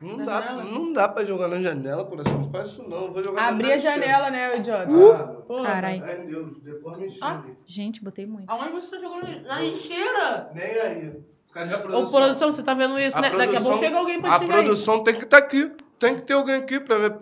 Não 0.00 0.16
Na 0.18 0.24
dá, 0.26 0.40
janela? 0.42 0.64
não 0.64 0.92
dá 0.92 1.08
pra 1.08 1.24
jogar 1.24 1.48
na 1.48 1.58
janela, 1.60 2.04
coração. 2.04 2.38
Não 2.38 2.50
faz 2.50 2.68
isso 2.68 2.82
não. 2.86 3.04
Eu 3.06 3.12
Vou 3.14 3.24
jogar 3.24 3.40
na 3.42 3.48
Abrir 3.48 3.72
a 3.72 3.78
janela. 3.78 4.30
né, 4.30 4.58
idiota? 4.58 4.90
Uh! 4.90 5.42
Porra. 5.42 5.64
Carai. 5.66 6.02
Ai, 6.04 6.26
Deus, 6.26 6.58
depois 6.62 6.98
me. 6.98 7.16
Ah. 7.22 7.42
Gente, 7.64 8.04
botei 8.04 8.26
muito. 8.26 8.50
Aonde 8.50 8.72
você 8.72 8.90
tá 8.90 8.98
jogando? 9.00 9.42
Na 9.46 9.60
lixeira? 9.60 10.50
Nem 10.54 10.64
aí. 10.64 11.12
Cadê 11.52 11.72
a 11.74 11.78
Ô, 11.78 11.80
produção? 11.80 12.10
produção, 12.10 12.52
você 12.52 12.62
tá 12.62 12.74
vendo 12.74 12.98
isso, 12.98 13.16
A 13.16 13.22
né? 13.22 13.30
Daqui 13.30 13.42
a 13.42 13.46
pouco 13.46 13.52
produção- 13.62 13.78
chega 13.78 13.98
alguém 13.98 14.20
pra 14.20 14.34
A 14.34 14.38
te 14.38 14.42
xingar 14.44 14.56
aí. 14.58 14.62
produção 14.64 15.02
tem 15.02 15.14
que 15.14 15.24
estar 15.24 15.38
aqui. 15.38 15.72
Tem 15.98 16.14
que 16.14 16.22
ter 16.22 16.34
alguém 16.34 16.56
aqui 16.56 16.78
pra 16.78 16.98
ver. 16.98 17.16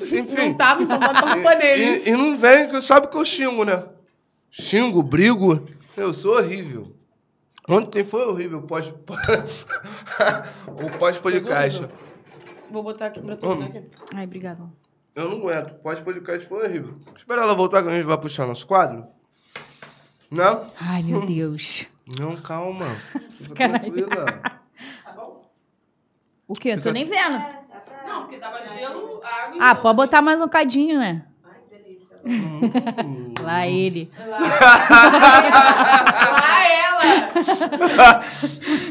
Enfim. 0.00 0.48
Não 0.48 0.54
tava, 0.54 0.82
então 0.82 0.98
bota 0.98 1.18
a 1.18 1.34
culpa 1.34 1.54
nele. 1.56 1.84
E, 1.84 2.08
e 2.08 2.12
não 2.12 2.38
vem, 2.38 2.68
que 2.70 2.80
sabe 2.80 3.08
que 3.08 3.16
eu 3.18 3.24
xingo, 3.24 3.64
né? 3.66 3.84
Xingo, 4.50 5.02
brigo. 5.02 5.62
Eu 5.94 6.14
sou 6.14 6.36
horrível. 6.38 6.94
Ontem 7.68 8.02
foi 8.02 8.24
horrível 8.26 8.58
o 8.60 8.62
pós... 8.62 8.88
o 10.66 10.98
pós-podcast. 10.98 11.86
Vou 12.70 12.82
botar 12.82 13.06
aqui 13.06 13.20
pra 13.20 13.36
tu 13.36 13.50
aqui. 13.50 13.84
Ai, 14.14 14.24
obrigada. 14.24 14.62
Eu 15.14 15.28
não 15.30 15.38
aguento. 15.38 15.72
O 15.72 15.74
pós-podcast 15.80 16.46
foi 16.46 16.64
horrível. 16.66 16.98
Espera 17.16 17.42
ela 17.42 17.54
voltar 17.54 17.82
que 17.82 17.88
a 17.88 17.92
gente 17.94 18.06
vai 18.06 18.16
puxar 18.18 18.46
nosso 18.46 18.66
quadro. 18.66 19.06
Não? 20.30 20.70
Ai, 20.80 21.02
meu 21.02 21.26
Deus. 21.26 21.86
Não, 22.06 22.36
calma. 22.36 22.86
Tranquila. 23.54 24.24
Tá 25.04 25.12
bom? 25.14 25.42
O 26.46 26.54
quê? 26.54 26.74
Não 26.76 26.82
tô 26.82 26.90
nem 26.90 27.04
vendo. 27.04 27.36
É, 27.36 27.60
dá 27.70 27.80
pra... 27.80 28.04
Não, 28.06 28.22
porque 28.22 28.38
tava 28.38 28.64
gelo, 28.64 29.20
água 29.22 29.56
e 29.56 29.60
Ah, 29.60 29.74
pode 29.74 29.96
botar 29.96 30.22
mais 30.22 30.40
um 30.40 30.48
cadinho, 30.48 30.98
né? 30.98 31.26
Ai, 31.44 31.58
que 31.68 31.76
delícia. 31.76 32.18
Hum. 32.24 33.34
Lá 33.44 33.66
ele. 33.66 34.10
Lá, 34.18 34.38
Lá 36.30 36.66
ela! 36.66 36.87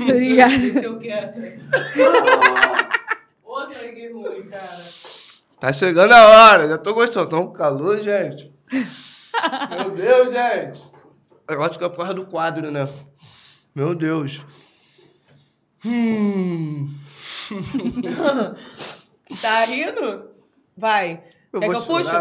Obrigada. 0.02 0.58
Deixa 0.58 0.80
eu 0.86 1.00
quieta. 1.00 1.34
Ô, 3.44 3.66
sangue 3.66 4.12
ruim, 4.12 4.44
cara. 4.50 4.84
Tá 5.60 5.74
chegando 5.74 6.12
a 6.12 6.28
hora. 6.28 6.68
Já 6.68 6.78
tô 6.78 6.94
gostando. 6.94 7.30
Tá 7.30 7.38
um 7.38 7.52
calor, 7.52 8.00
gente. 8.02 8.52
Meu 8.72 9.92
Deus, 9.92 10.34
gente. 10.34 10.82
Eu 11.50 11.64
acho 11.64 11.80
que 11.80 11.86
é 11.86 11.90
por 11.90 11.98
causa 11.98 12.14
do 12.14 12.26
quadro, 12.26 12.70
né? 12.72 12.88
Meu 13.74 13.96
Deus. 13.96 14.42
Hum. 15.86 16.94
Tá 19.42 19.66
rindo? 19.66 20.30
Vai. 20.76 21.22
Eu 21.52 21.60
Quer 21.60 21.66
vou 21.68 21.76
que 21.76 21.82
eu 21.82 21.86
puxo? 21.98 22.12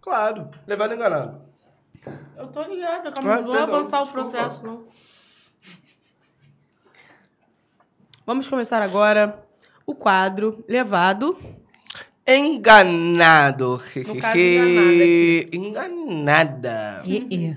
Claro. 0.00 0.50
Levado 0.66 0.94
enganado. 0.94 1.42
Eu 2.36 2.46
tô 2.48 2.62
ligada, 2.62 3.12
calma, 3.12 3.32
Ah, 3.32 3.36
não 3.36 3.44
vou 3.44 3.54
perdão, 3.54 3.74
avançar 3.76 4.02
o 4.02 4.10
processo, 4.10 4.64
não. 4.64 4.86
Vamos 8.28 8.46
começar 8.46 8.82
agora 8.82 9.42
o 9.86 9.94
quadro 9.94 10.62
levado. 10.68 11.34
Enganado. 12.28 13.80
No 14.06 14.20
caso, 14.20 14.38
enganada 14.38 15.56
Enganada. 15.56 17.02
E, 17.06 17.16
e. 17.34 17.56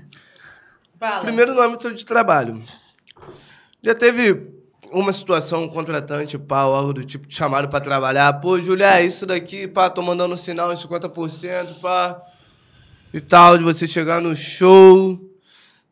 Primeiro 1.20 1.52
no 1.52 1.60
âmbito 1.60 1.92
de 1.92 2.06
trabalho. 2.06 2.64
Já 3.82 3.94
teve 3.94 4.46
uma 4.90 5.12
situação, 5.12 5.64
um 5.64 5.68
contratante, 5.68 6.38
pá, 6.38 6.64
ou 6.64 6.74
algo 6.74 6.94
do 6.94 7.04
tipo, 7.04 7.28
te 7.28 7.34
chamaram 7.34 7.68
pra 7.68 7.78
trabalhar. 7.78 8.32
Pô, 8.40 8.58
Julia, 8.58 9.02
isso 9.02 9.26
daqui, 9.26 9.68
pá, 9.68 9.90
tô 9.90 10.00
mandando 10.00 10.38
sinal 10.38 10.72
em 10.72 10.76
50%, 10.76 11.80
pá, 11.82 12.18
e 13.12 13.20
tal, 13.20 13.58
de 13.58 13.64
você 13.64 13.86
chegar 13.86 14.22
no 14.22 14.34
show, 14.34 15.20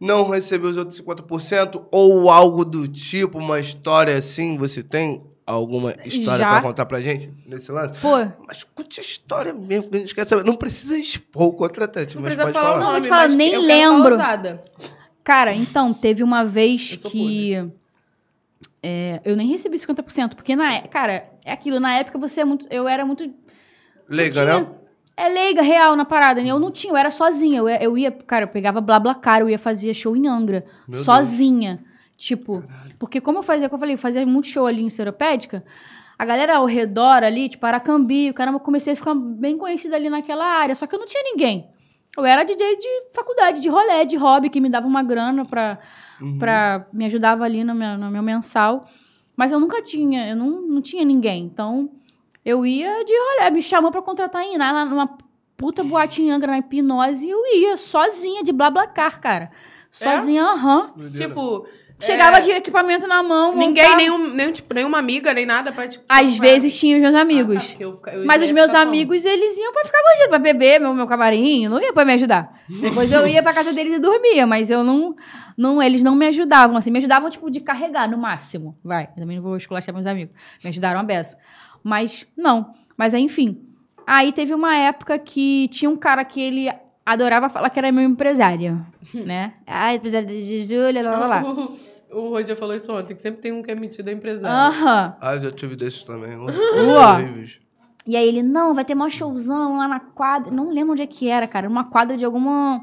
não 0.01 0.29
receber 0.31 0.67
os 0.67 0.77
outros 0.79 0.99
50%, 1.01 1.85
ou 1.91 2.31
algo 2.31 2.65
do 2.65 2.89
tipo, 2.89 3.39
uma 3.39 3.61
história 3.61 4.17
assim, 4.17 4.57
você 4.57 4.83
tem 4.83 5.23
alguma 5.47 5.93
história 6.05 6.47
pra 6.47 6.63
contar 6.63 6.87
pra 6.87 7.01
gente 7.01 7.31
nesse 7.47 7.71
lance? 7.73 8.01
Pô, 8.01 8.17
Mas 8.47 8.65
conte 8.65 8.99
a 9.01 9.03
história 9.03 9.53
mesmo, 9.53 9.91
que 9.91 9.97
a 9.97 10.01
gente 10.01 10.15
quer 10.15 10.27
saber. 10.27 10.45
Não 10.45 10.55
precisa 10.57 10.97
expor 10.97 11.49
o 11.49 11.53
contratante, 11.53 12.15
Não 12.15 12.23
mas 12.23 12.35
precisa 12.35 12.45
pode 12.53 12.55
falar 12.55 12.67
falar. 12.69 12.77
o 12.77 12.81
Não, 12.81 12.87
nome, 12.93 13.01
vou 13.01 13.03
te 13.03 13.09
falar, 13.09 13.23
mas 13.23 13.35
nem 13.37 13.59
lembro. 13.59 14.17
cara, 15.23 15.53
então, 15.55 15.93
teve 15.93 16.23
uma 16.23 16.45
vez 16.45 17.03
Eu 17.05 17.11
que. 17.11 17.71
é, 18.83 19.21
eu 19.25 19.37
nem 19.37 19.49
recebi 19.49 19.77
50%, 19.79 20.35
porque 20.35 20.57
na 20.57 20.75
é- 20.77 20.89
cara, 20.89 21.29
é 21.45 21.53
aquilo, 21.53 21.79
na 21.81 21.97
época 21.97 22.19
você 22.19 22.41
é 22.41 22.45
muito. 22.45 22.67
Eu 22.71 22.89
era 22.89 23.05
muito. 23.05 23.29
Leiga, 24.09 24.33
tinha- 24.45 24.61
né? 24.61 24.67
É 25.21 25.29
leiga, 25.29 25.63
real 25.63 25.95
na 25.97 26.05
parada. 26.05 26.43
né? 26.43 26.49
Eu 26.49 26.59
não 26.59 26.71
tinha, 26.71 26.93
eu 26.93 26.97
era 26.97 27.11
sozinha. 27.11 27.59
Eu, 27.59 27.69
ia- 27.69 27.83
eu 27.83 27.97
ia, 27.99 28.11
cara, 28.11 28.45
eu 28.45 28.49
pegava 28.49 28.81
blá 28.81 28.99
blá 28.99 29.15
cara, 29.15 29.45
eu 29.45 29.49
ia 29.51 29.59
fazer 29.59 29.93
show 29.95 30.17
em 30.17 30.27
Angra. 30.29 30.65
Meu 30.89 30.95
Deus. 30.97 31.05
sozinha. 31.05 31.85
Tipo, 32.17 32.63
porque 32.99 33.21
como 33.21 33.39
eu 33.39 33.43
fazia, 33.43 33.69
como 33.69 33.77
eu 33.77 33.81
falei, 33.81 33.95
eu 33.95 33.99
fazia 33.99 34.27
muito 34.27 34.47
show 34.47 34.67
ali 34.67 34.83
em 34.83 34.91
Seropédica, 34.91 35.65
a 36.19 36.25
galera 36.27 36.57
ao 36.57 36.67
redor 36.67 37.23
ali, 37.25 37.49
tipo, 37.49 37.65
Aracambi, 37.65 38.31
caramba, 38.35 38.57
eu 38.57 38.61
comecei 38.61 38.93
a 38.93 38.97
ficar 38.97 39.15
bem 39.15 39.57
conhecida 39.57 39.97
ali 39.97 40.11
naquela 40.11 40.45
área, 40.45 40.75
só 40.75 40.87
que 40.87 40.95
eu 40.95 40.99
não 40.99 41.07
tinha 41.07 41.23
ninguém. 41.25 41.69
Eu 42.17 42.27
era 42.27 42.45
DJ 42.45 42.77
de 42.77 42.89
faculdade, 43.15 43.61
de 43.61 43.69
rolê, 43.69 44.05
de 44.05 44.17
hobby, 44.17 44.51
que 44.51 44.61
me 44.61 44.69
dava 44.69 44.87
uma 44.87 45.03
grana 45.03 45.45
pra, 45.47 45.79
pra 46.39 46.87
me 46.93 47.07
ajudava 47.07 47.45
ali 47.45 47.65
no 47.65 47.75
meu, 47.75 47.97
no 47.97 48.11
meu 48.11 48.23
mensal. 48.23 48.87
Mas 49.37 49.51
eu 49.53 49.59
nunca 49.61 49.81
tinha, 49.83 50.29
eu 50.29 50.37
não, 50.37 50.61
não 50.61 50.83
tinha 50.83 51.05
ninguém. 51.05 51.45
Então, 51.45 51.89
eu 52.45 52.65
ia 52.67 53.05
de 53.05 53.13
rolê, 53.13 53.51
me 53.51 53.63
chamou 53.63 53.91
pra 53.91 54.03
contratar 54.03 54.43
em 54.43 54.57
lá 54.57 54.85
numa 54.85 55.19
puta 55.57 55.85
boate 55.85 56.23
em 56.23 56.31
Angra, 56.31 56.53
na 56.53 56.59
Hipnose, 56.59 57.27
e 57.27 57.31
eu 57.31 57.47
ia 57.55 57.77
sozinha, 57.77 58.43
de 58.43 58.53
blablacar, 58.53 59.21
cara. 59.21 59.51
Sozinha, 59.91 60.45
aham. 60.45 60.93
Doideira. 60.97 61.29
Tipo, 61.29 61.67
Chegava 62.01 62.39
é, 62.39 62.41
de 62.41 62.51
equipamento 62.51 63.07
na 63.07 63.23
mão. 63.23 63.55
ninguém, 63.57 63.83
montava. 63.85 63.97
nenhum, 63.97 64.35
nem, 64.35 64.53
tipo, 64.53 64.73
nenhuma 64.75 64.99
amiga, 64.99 65.33
nem 65.35 65.45
nada 65.47 65.71
pra, 65.73 65.87
tipo... 65.87 66.05
Às 66.09 66.37
pra- 66.37 66.47
vezes 66.49 66.79
tinha 66.79 66.97
os 66.97 67.03
meus 67.03 67.15
Ah, 67.15 67.19
tá, 67.19 67.23
amigos. 67.23 67.77
eu 67.79 68.01
eu 68.13 68.25
Mas 68.27 68.43
os 68.43 68.51
meus 68.53 68.75
amigos, 68.75 69.25
eles 69.25 69.57
iam 69.59 69.73
pra 69.73 69.85
ficar 69.85 69.99
longe, 69.99 70.29
pra 70.29 70.39
beber 70.39 70.81
meu, 70.81 70.95
meu 70.95 71.07
camarim, 71.07 71.69
não 71.69 71.81
ia 71.81 71.93
pra 71.93 72.05
me 72.05 72.13
ajudar. 72.15 72.51
Depois 72.69 73.13
eu 73.13 73.27
ia 73.27 73.43
pra 73.43 73.53
casa 73.53 73.73
deles 73.73 73.95
e 73.95 73.99
dormia, 73.99 74.47
mas 74.47 74.71
eu 74.71 74.83
não, 74.83 75.15
não. 75.57 75.83
Eles 75.83 76.03
não 76.03 76.15
me 76.15 76.27
ajudavam, 76.27 76.77
assim, 76.77 76.91
me 76.91 76.99
ajudavam, 76.99 77.29
tipo, 77.31 77.51
de 77.51 77.61
carregar 77.61 78.09
no 78.09 78.17
máximo. 78.19 78.77
Vai, 78.83 79.09
eu 79.17 79.21
também 79.23 79.37
não 79.37 79.43
vou 79.43 79.57
esculachar 79.57 79.95
meus 79.95 80.07
amigos. 80.07 80.35
Me 80.65 80.71
ajudaram 80.71 81.01
a 81.01 81.03
beça. 81.03 81.37
Mas, 81.83 82.27
não. 82.37 82.73
Mas, 82.97 83.13
aí, 83.15 83.23
enfim. 83.23 83.61
Aí 84.07 84.33
teve 84.33 84.53
uma 84.55 84.75
época 84.77 85.19
que 85.19 85.69
tinha 85.69 85.91
um 85.91 85.97
cara 85.97 86.25
que 86.25 86.41
ele 86.41 86.71
adorava 87.07 87.49
falar 87.49 87.71
que 87.71 87.79
era 87.79 87.91
meu 87.91 88.05
empresário, 88.05 88.85
né? 89.15 89.55
Ah, 89.67 89.95
empresário 89.95 90.27
de 90.29 90.63
Júlia, 90.63 91.03
lá, 91.03 91.17
lá, 91.19 91.27
lá. 91.27 91.43
O, 92.13 92.31
Roger 92.31 92.57
falou 92.57 92.75
isso 92.75 92.93
ontem, 92.93 93.15
que 93.15 93.23
sempre 93.23 93.41
tem 93.41 93.53
um 93.53 93.63
que 93.63 93.71
é 93.71 93.75
metido 93.75 94.09
a 94.09 94.13
empresário. 94.13 94.75
Aham. 94.75 95.15
Ah, 95.21 95.39
já 95.39 95.51
tive 95.51 95.77
desses 95.77 96.03
também. 96.03 96.37
Horríveis. 96.37 97.61
E 98.07 98.17
aí 98.17 98.27
ele, 98.27 98.43
não, 98.43 98.75
vai 98.75 98.85
ter 98.85 98.95
maior 98.95 99.11
showzão 99.11 99.79
lá 99.79 99.87
na 99.87 100.01
quadra. 100.01 100.51
Não 100.51 100.71
lembro 100.71 100.93
onde 100.93 101.03
é 101.03 101.07
que 101.07 101.29
era, 101.29 101.47
cara. 101.47 101.69
Uma 101.69 101.85
quadra 101.85 102.17
de 102.17 102.25
alguma. 102.25 102.83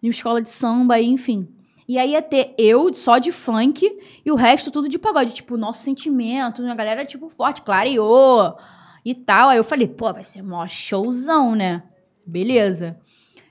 De 0.00 0.08
uma 0.08 0.12
escola 0.12 0.40
de 0.40 0.48
samba, 0.50 0.94
aí, 0.94 1.06
enfim. 1.06 1.48
E 1.86 1.98
aí 1.98 2.12
ia 2.12 2.22
ter 2.22 2.54
eu 2.56 2.92
só 2.94 3.18
de 3.18 3.30
funk 3.30 3.86
e 4.24 4.30
o 4.30 4.34
resto 4.34 4.70
tudo 4.70 4.88
de 4.88 4.98
pagode. 4.98 5.34
Tipo, 5.34 5.56
nosso 5.56 5.82
sentimento, 5.82 6.62
a 6.64 6.74
galera, 6.74 7.04
tipo, 7.04 7.28
forte, 7.28 7.62
clareou 7.62 8.56
e 9.04 9.14
tal. 9.14 9.50
Aí 9.50 9.58
eu 9.58 9.64
falei, 9.64 9.88
pô, 9.88 10.12
vai 10.12 10.24
ser 10.24 10.42
maior 10.42 10.68
showzão, 10.68 11.54
né? 11.54 11.82
Beleza. 12.26 12.98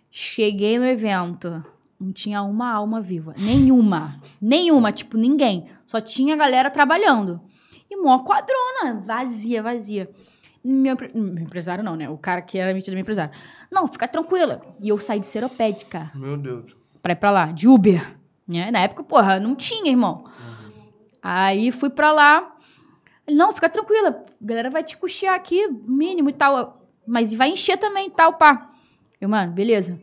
Cheguei 0.09 0.79
no 0.79 0.85
evento. 0.85 1.63
Não 1.99 2.11
tinha 2.11 2.41
uma 2.43 2.71
alma 2.71 2.99
viva. 3.01 3.33
Nenhuma. 3.39 4.15
Nenhuma, 4.41 4.91
tipo, 4.91 5.17
ninguém. 5.17 5.67
Só 5.85 6.01
tinha 6.01 6.35
galera 6.35 6.69
trabalhando. 6.69 7.39
E 7.89 7.95
mó 7.95 8.19
quadrona, 8.19 9.01
vazia, 9.05 9.61
vazia. 9.61 10.09
Meu, 10.63 10.95
meu 11.13 11.43
empresário 11.43 11.83
não, 11.83 11.95
né? 11.95 12.09
O 12.09 12.17
cara 12.17 12.41
que 12.41 12.57
era 12.57 12.73
metido 12.73 12.93
meu 12.93 13.01
empresário. 13.01 13.33
Não, 13.71 13.87
fica 13.87 14.07
tranquila. 14.07 14.61
E 14.81 14.89
eu 14.89 14.97
saí 14.97 15.19
de 15.19 15.25
seropédica 15.25 16.11
Meu 16.15 16.37
Deus. 16.37 16.75
pra 17.01 17.13
ir 17.13 17.17
pra 17.17 17.31
lá, 17.31 17.45
de 17.51 17.67
Uber. 17.67 18.17
Né? 18.47 18.71
Na 18.71 18.79
época, 18.79 19.03
porra, 19.03 19.39
não 19.39 19.55
tinha, 19.55 19.91
irmão. 19.91 20.25
Aí 21.21 21.71
fui 21.71 21.89
pra 21.89 22.11
lá. 22.11 22.55
Não, 23.29 23.53
fica 23.53 23.69
tranquila. 23.69 24.21
A 24.41 24.45
galera 24.45 24.69
vai 24.69 24.83
te 24.83 24.97
custear 24.97 25.35
aqui, 25.35 25.67
mínimo 25.87 26.29
e 26.29 26.33
tal. 26.33 26.85
Mas 27.07 27.33
vai 27.33 27.49
encher 27.49 27.77
também 27.77 28.07
e 28.07 28.11
tal, 28.11 28.33
pá. 28.33 28.71
Eu, 29.19 29.29
mano, 29.29 29.53
beleza. 29.53 29.99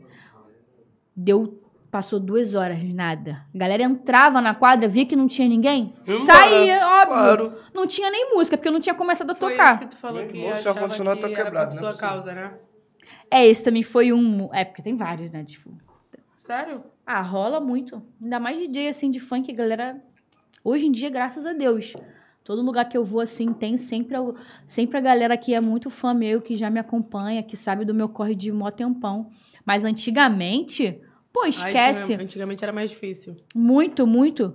Deu. 1.14 1.59
Passou 1.90 2.20
duas 2.20 2.54
horas, 2.54 2.82
nada. 2.84 3.44
A 3.52 3.58
galera 3.58 3.82
entrava 3.82 4.40
na 4.40 4.54
quadra, 4.54 4.86
via 4.86 5.04
que 5.04 5.16
não 5.16 5.26
tinha 5.26 5.48
ninguém, 5.48 5.92
Embora, 6.06 6.18
saía, 6.24 6.86
óbvio. 6.86 7.06
claro. 7.08 7.54
Não 7.74 7.84
tinha 7.86 8.08
nem 8.10 8.32
música, 8.32 8.56
porque 8.56 8.68
eu 8.68 8.72
não 8.72 8.78
tinha 8.78 8.94
começado 8.94 9.30
a 9.30 9.34
Foi 9.34 9.50
tocar. 9.50 9.70
isso 9.70 9.78
que 9.80 9.86
tu 9.88 9.96
falou 9.96 10.20
Meu 10.20 10.28
que 10.28 10.36
irmão, 10.38 10.52
se 10.54 10.68
achava 10.68 10.88
que 10.88 10.96
tá 11.02 11.10
era 11.28 11.28
quebrado, 11.44 11.74
é 11.74 11.78
sua 11.78 11.88
possível. 11.88 12.08
causa, 12.08 12.32
né? 12.32 12.54
É, 13.28 13.44
esse 13.46 13.64
também 13.64 13.82
foi 13.82 14.12
um. 14.12 14.48
É, 14.54 14.64
porque 14.64 14.82
tem 14.82 14.96
vários, 14.96 15.30
né? 15.32 15.42
Tipo. 15.42 15.72
Sério? 16.36 16.82
Ah, 17.04 17.22
rola 17.22 17.58
muito. 17.60 18.00
Ainda 18.22 18.38
mais 18.38 18.56
DJ 18.58 18.88
assim 18.88 19.10
de 19.10 19.18
funk, 19.18 19.52
galera. 19.52 20.00
Hoje 20.62 20.86
em 20.86 20.92
dia, 20.92 21.10
graças 21.10 21.44
a 21.44 21.52
Deus. 21.52 21.92
Todo 22.44 22.62
lugar 22.62 22.84
que 22.88 22.96
eu 22.96 23.04
vou, 23.04 23.20
assim, 23.20 23.52
tem 23.52 23.76
sempre, 23.76 24.14
algo- 24.16 24.36
sempre 24.66 24.98
a 24.98 25.00
galera 25.00 25.36
que 25.36 25.54
é 25.54 25.60
muito 25.60 25.90
fã 25.90 26.12
meu, 26.14 26.40
que 26.40 26.56
já 26.56 26.70
me 26.70 26.78
acompanha, 26.80 27.42
que 27.42 27.56
sabe 27.56 27.84
do 27.84 27.94
meu 27.94 28.08
corre 28.08 28.34
de 28.34 28.50
mó 28.52 28.70
tempão. 28.70 29.28
Mas 29.64 29.84
antigamente, 29.84 31.00
pô, 31.32 31.44
esquece. 31.46 32.14
Ai, 32.14 32.22
antigamente 32.24 32.62
era 32.64 32.72
mais 32.72 32.90
difícil. 32.90 33.36
Muito, 33.54 34.06
muito. 34.06 34.54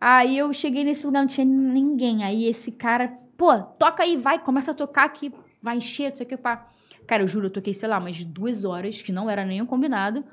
Aí 0.00 0.36
eu 0.38 0.52
cheguei 0.52 0.84
nesse 0.84 1.06
lugar, 1.06 1.20
não 1.20 1.26
tinha 1.26 1.44
ninguém. 1.44 2.22
Aí 2.24 2.44
esse 2.46 2.72
cara, 2.72 3.12
pô, 3.36 3.56
toca 3.58 4.02
aí, 4.02 4.16
vai, 4.16 4.38
começa 4.38 4.70
a 4.70 4.74
tocar 4.74 5.04
aqui, 5.04 5.32
vai 5.62 5.76
encher, 5.78 6.10
não 6.10 6.16
sei 6.16 6.26
o 6.26 6.28
que, 6.28 6.36
pá. 6.36 6.68
Cara, 7.06 7.22
eu 7.22 7.28
juro, 7.28 7.46
eu 7.46 7.50
toquei, 7.50 7.72
sei 7.72 7.88
lá, 7.88 7.98
umas 7.98 8.22
duas 8.24 8.64
horas, 8.64 9.00
que 9.00 9.12
não 9.12 9.30
era 9.30 9.44
nenhum 9.44 9.64
combinado. 9.66 10.24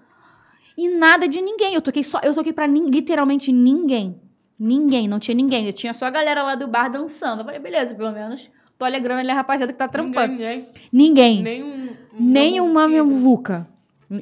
E 0.77 0.89
nada 0.89 1.27
de 1.27 1.39
ninguém. 1.39 1.75
Eu 1.75 1.81
toquei 1.81 2.03
só, 2.03 2.19
eu 2.23 2.33
toquei 2.33 2.51
pra 2.51 2.67
nin- 2.67 2.89
literalmente 2.89 3.51
ninguém. 3.51 4.19
Ninguém, 4.59 5.07
não 5.07 5.19
tinha 5.19 5.35
ninguém. 5.35 5.67
Eu 5.67 5.73
tinha 5.73 5.93
só 5.93 6.05
a 6.05 6.09
galera 6.09 6.41
lá 6.43 6.55
do 6.55 6.67
bar 6.67 6.89
dançando. 6.89 7.41
Eu 7.41 7.45
falei, 7.45 7.59
beleza, 7.59 7.93
pelo 7.93 8.11
menos 8.11 8.49
tô 8.77 8.85
alegrando 8.85 9.19
ali 9.21 9.29
a 9.29 9.35
rapaziada 9.35 9.71
que 9.71 9.77
tá 9.77 9.87
trampando. 9.87 10.31
Ninguém, 10.33 10.67
Ninguém. 10.91 11.43
nenhum... 11.43 11.89
Nenhuma 12.19 12.87
nenhum- 12.87 13.05
muvuca. 13.05 13.67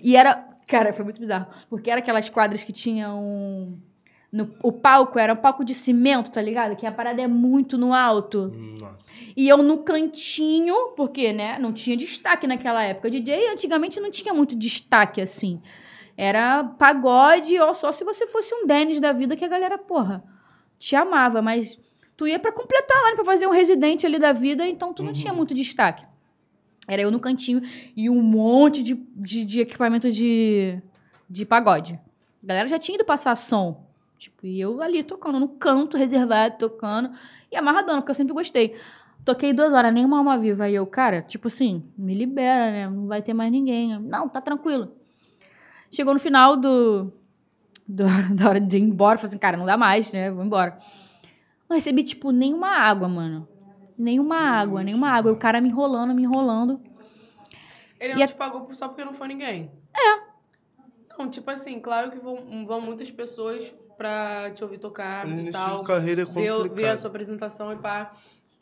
E 0.03 0.15
era. 0.15 0.47
Cara, 0.71 0.93
foi 0.93 1.03
muito 1.03 1.19
bizarro. 1.19 1.47
Porque 1.69 1.91
era 1.91 1.99
aquelas 1.99 2.29
quadras 2.29 2.63
que 2.63 2.71
tinham. 2.71 3.77
No, 4.31 4.49
o 4.63 4.71
palco 4.71 5.19
era 5.19 5.33
um 5.33 5.35
palco 5.35 5.65
de 5.65 5.75
cimento, 5.75 6.31
tá 6.31 6.41
ligado? 6.41 6.77
Que 6.77 6.85
a 6.85 6.91
parada 6.91 7.21
é 7.21 7.27
muito 7.27 7.77
no 7.77 7.93
alto. 7.93 8.47
Nossa. 8.79 9.11
E 9.35 9.49
eu 9.49 9.57
no 9.57 9.79
cantinho, 9.79 10.93
porque, 10.95 11.33
né, 11.33 11.59
não 11.59 11.73
tinha 11.73 11.97
destaque 11.97 12.47
naquela 12.47 12.81
época. 12.81 13.11
DJ 13.11 13.49
antigamente 13.49 13.99
não 13.99 14.09
tinha 14.09 14.33
muito 14.33 14.55
destaque 14.55 15.19
assim. 15.19 15.61
Era 16.15 16.63
pagode 16.63 17.59
ou 17.59 17.73
só 17.73 17.91
se 17.91 18.05
você 18.05 18.25
fosse 18.27 18.53
um 18.55 18.65
Dennis 18.65 19.01
da 19.01 19.11
vida 19.11 19.35
que 19.35 19.43
a 19.43 19.49
galera, 19.49 19.77
porra, 19.77 20.23
te 20.79 20.95
amava. 20.95 21.41
Mas 21.41 21.77
tu 22.15 22.25
ia 22.25 22.39
pra 22.39 22.53
completar 22.53 23.01
lá, 23.01 23.15
pra 23.15 23.25
fazer 23.25 23.47
um 23.47 23.51
residente 23.51 24.05
ali 24.05 24.17
da 24.17 24.31
vida, 24.31 24.65
então 24.65 24.93
tu 24.93 25.03
não 25.03 25.11
tinha 25.11 25.33
muito 25.33 25.53
destaque. 25.53 26.05
Era 26.87 27.01
eu 27.01 27.11
no 27.11 27.19
cantinho 27.19 27.61
e 27.95 28.09
um 28.09 28.21
monte 28.21 28.81
de, 28.83 28.95
de, 29.15 29.45
de 29.45 29.59
equipamento 29.61 30.11
de, 30.11 30.81
de 31.29 31.45
pagode. 31.45 31.93
A 32.43 32.47
galera 32.47 32.67
já 32.67 32.79
tinha 32.79 32.95
ido 32.95 33.05
passar 33.05 33.35
som. 33.37 33.85
Tipo, 34.17 34.45
e 34.45 34.59
eu 34.59 34.81
ali 34.81 35.03
tocando 35.03 35.39
no 35.39 35.47
canto, 35.47 35.97
reservado, 35.97 36.57
tocando. 36.57 37.11
E 37.51 37.55
amarradona, 37.55 38.01
porque 38.01 38.11
eu 38.11 38.15
sempre 38.15 38.33
gostei. 38.33 38.75
Toquei 39.23 39.53
duas 39.53 39.71
horas, 39.71 39.93
nenhuma 39.93 40.17
alma 40.17 40.37
viva. 40.37 40.63
Aí 40.65 40.75
eu, 40.75 40.85
cara, 40.87 41.21
tipo 41.21 41.47
assim, 41.47 41.83
me 41.97 42.13
libera, 42.15 42.71
né? 42.71 42.89
Não 42.89 43.07
vai 43.07 43.21
ter 43.21 43.33
mais 43.33 43.51
ninguém. 43.51 43.99
Não, 43.99 44.27
tá 44.27 44.41
tranquilo. 44.41 44.91
Chegou 45.91 46.13
no 46.13 46.19
final 46.19 46.57
do, 46.57 47.11
do- 47.87 48.05
da 48.35 48.49
hora 48.49 48.59
de 48.59 48.77
ir 48.77 48.81
embora, 48.81 49.17
falei 49.17 49.29
assim, 49.29 49.37
cara, 49.39 49.57
não 49.57 49.65
dá 49.65 49.77
mais, 49.77 50.11
né? 50.11 50.31
Vou 50.31 50.43
embora. 50.43 50.77
Não 51.69 51.75
recebi, 51.75 52.03
tipo, 52.03 52.31
nenhuma 52.31 52.69
água, 52.69 53.07
mano. 53.07 53.47
Nenhuma 53.97 54.37
água, 54.37 54.83
nenhuma 54.83 55.09
água. 55.09 55.31
E 55.31 55.33
o 55.33 55.37
cara 55.37 55.61
me 55.61 55.69
enrolando, 55.69 56.13
me 56.13 56.23
enrolando. 56.23 56.79
Ele 57.99 58.13
E 58.13 58.15
não 58.15 58.23
a- 58.23 58.27
te 58.27 58.33
pagou 58.35 58.61
por- 58.61 58.75
só 58.75 58.87
porque 58.87 59.05
não 59.05 59.13
foi 59.13 59.27
ninguém? 59.27 59.71
É. 59.95 60.31
Não, 61.17 61.29
tipo 61.29 61.49
assim, 61.51 61.79
claro 61.79 62.09
que 62.11 62.17
vão, 62.19 62.65
vão 62.65 62.81
muitas 62.81 63.11
pessoas 63.11 63.71
pra 63.97 64.49
te 64.55 64.63
ouvir 64.63 64.79
tocar 64.79 65.27
No 65.27 65.47
e 65.47 65.51
tal. 65.51 65.79
de 65.79 65.83
carreira 65.85 66.21
é 66.23 66.25
ver, 66.25 66.33
ver 66.33 66.47
a 66.49 66.55
complicado. 66.63 66.97
sua 66.97 67.09
apresentação 67.09 67.71
e 67.71 67.75
pá. 67.75 68.11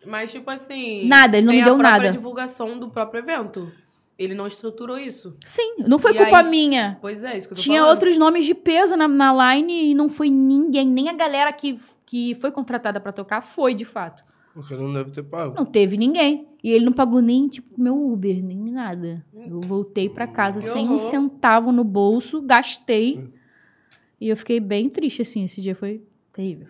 Mas, 0.06 0.32
tipo 0.32 0.50
assim... 0.50 1.06
Nada, 1.08 1.38
ele 1.38 1.46
não 1.48 1.54
me 1.54 1.64
deu 1.64 1.74
a 1.76 1.78
própria 1.78 2.00
nada. 2.00 2.12
divulgação 2.12 2.78
do 2.80 2.90
próprio 2.90 3.20
evento. 3.20 3.72
Ele 4.18 4.34
não 4.36 4.48
estruturou 4.48 4.98
isso. 4.98 5.38
Sim, 5.46 5.76
não 5.88 5.98
foi 5.98 6.12
E 6.12 6.18
culpa 6.18 6.40
aí- 6.40 6.50
minha. 6.50 6.98
Pois 7.00 7.24
é, 7.24 7.38
isso 7.38 7.48
que 7.48 7.54
eu 7.54 7.58
tô 7.58 7.64
Tinha 7.64 7.80
falando. 7.80 7.92
outros 7.94 8.18
nomes 8.18 8.46
de 8.46 8.54
peso 8.54 8.98
na, 8.98 9.08
na 9.08 9.54
line 9.56 9.92
e 9.92 9.94
não 9.96 10.10
foi 10.10 10.30
ninguém. 10.30 10.86
Nem 10.88 11.08
a 11.08 11.14
galera 11.14 11.54
que, 11.54 11.80
que 12.06 12.36
foi 12.36 12.52
contratada 12.52 13.00
pra 13.00 13.14
tocar 13.14 13.42
foi, 13.42 13.74
de 13.74 13.86
fato. 13.86 14.24
Porque 14.60 14.76
não 14.76 14.92
deve 14.92 15.12
ter 15.12 15.24
pago. 15.24 15.56
Não 15.56 15.66
teve 15.66 15.96
ninguém. 15.96 16.48
E 16.62 16.72
ele 16.72 16.84
não 16.84 16.92
pagou 16.92 17.22
nem, 17.22 17.48
tipo, 17.48 17.82
meu 17.82 17.96
Uber, 18.12 18.44
nem 18.44 18.58
nada. 18.58 19.26
Eu 19.34 19.62
voltei 19.62 20.10
pra 20.10 20.28
casa 20.28 20.60
sem 20.60 20.90
um 20.90 20.98
centavo 20.98 21.72
no 21.72 21.86
bolso, 21.86 22.42
gastei. 22.42 23.32
E 24.20 24.28
eu 24.28 24.36
fiquei 24.36 24.60
bem 24.60 24.90
triste, 24.90 25.22
assim. 25.22 25.46
Esse 25.46 25.62
dia 25.62 25.74
foi 25.74 26.04
terrível. 26.34 26.68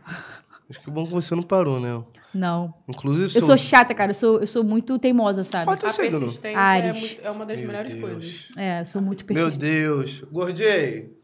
Acho 0.69 0.79
que 0.81 0.91
bom 0.91 1.05
que 1.05 1.11
você 1.11 1.33
não 1.33 1.41
parou, 1.41 1.79
né? 1.79 2.03
Não. 2.31 2.71
Inclusive, 2.87 3.23
Eu 3.25 3.29
seu- 3.31 3.41
sou 3.41 3.57
chata, 3.57 3.95
cara. 3.95 4.11
Eu 4.11 4.15
sou, 4.15 4.39
eu 4.39 4.45
sou 4.45 4.63
muito 4.63 4.99
teimosa, 4.99 5.43
sabe? 5.43 5.65
Qual 5.65 5.75
é 5.75 5.79
teu 5.79 5.89
signo? 5.89 6.31
é, 6.43 6.53
Ares. 6.53 7.17
é 7.23 7.31
uma 7.31 7.43
das 7.43 7.57
Meu 7.57 7.67
melhores 7.67 7.91
Deus. 7.91 8.01
coisas. 8.03 8.49
É, 8.55 8.81
eu 8.81 8.85
sou 8.85 9.01
muito 9.01 9.25
Meu 9.25 9.33
persistente. 9.45 9.59
Deus. 9.59 10.23
Gordei. 10.31 11.17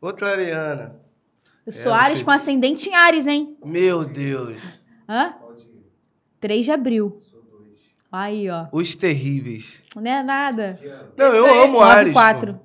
Outra 0.00 0.30
Ariana. 0.32 0.96
Eu 1.64 1.72
sou 1.72 1.92
É, 1.92 1.94
Ares 1.94 2.18
você- 2.18 2.24
com 2.24 2.30
ascendente 2.32 2.88
em 2.88 2.94
Ares, 2.96 3.28
hein? 3.28 3.56
Meu 3.64 4.04
Deus. 4.04 4.60
Hã? 5.08 5.34
3 6.40 6.64
de 6.64 6.70
abril. 6.72 7.20
Aí, 8.10 8.48
ó. 8.48 8.66
Os 8.72 8.94
terríveis. 8.94 9.82
Não 9.94 10.10
é 10.10 10.22
nada. 10.22 10.78
Não, 11.16 11.26
eu 11.26 11.62
amo 11.64 11.80
Ares. 11.80 12.12
4. 12.12 12.54
pô. 12.54 12.60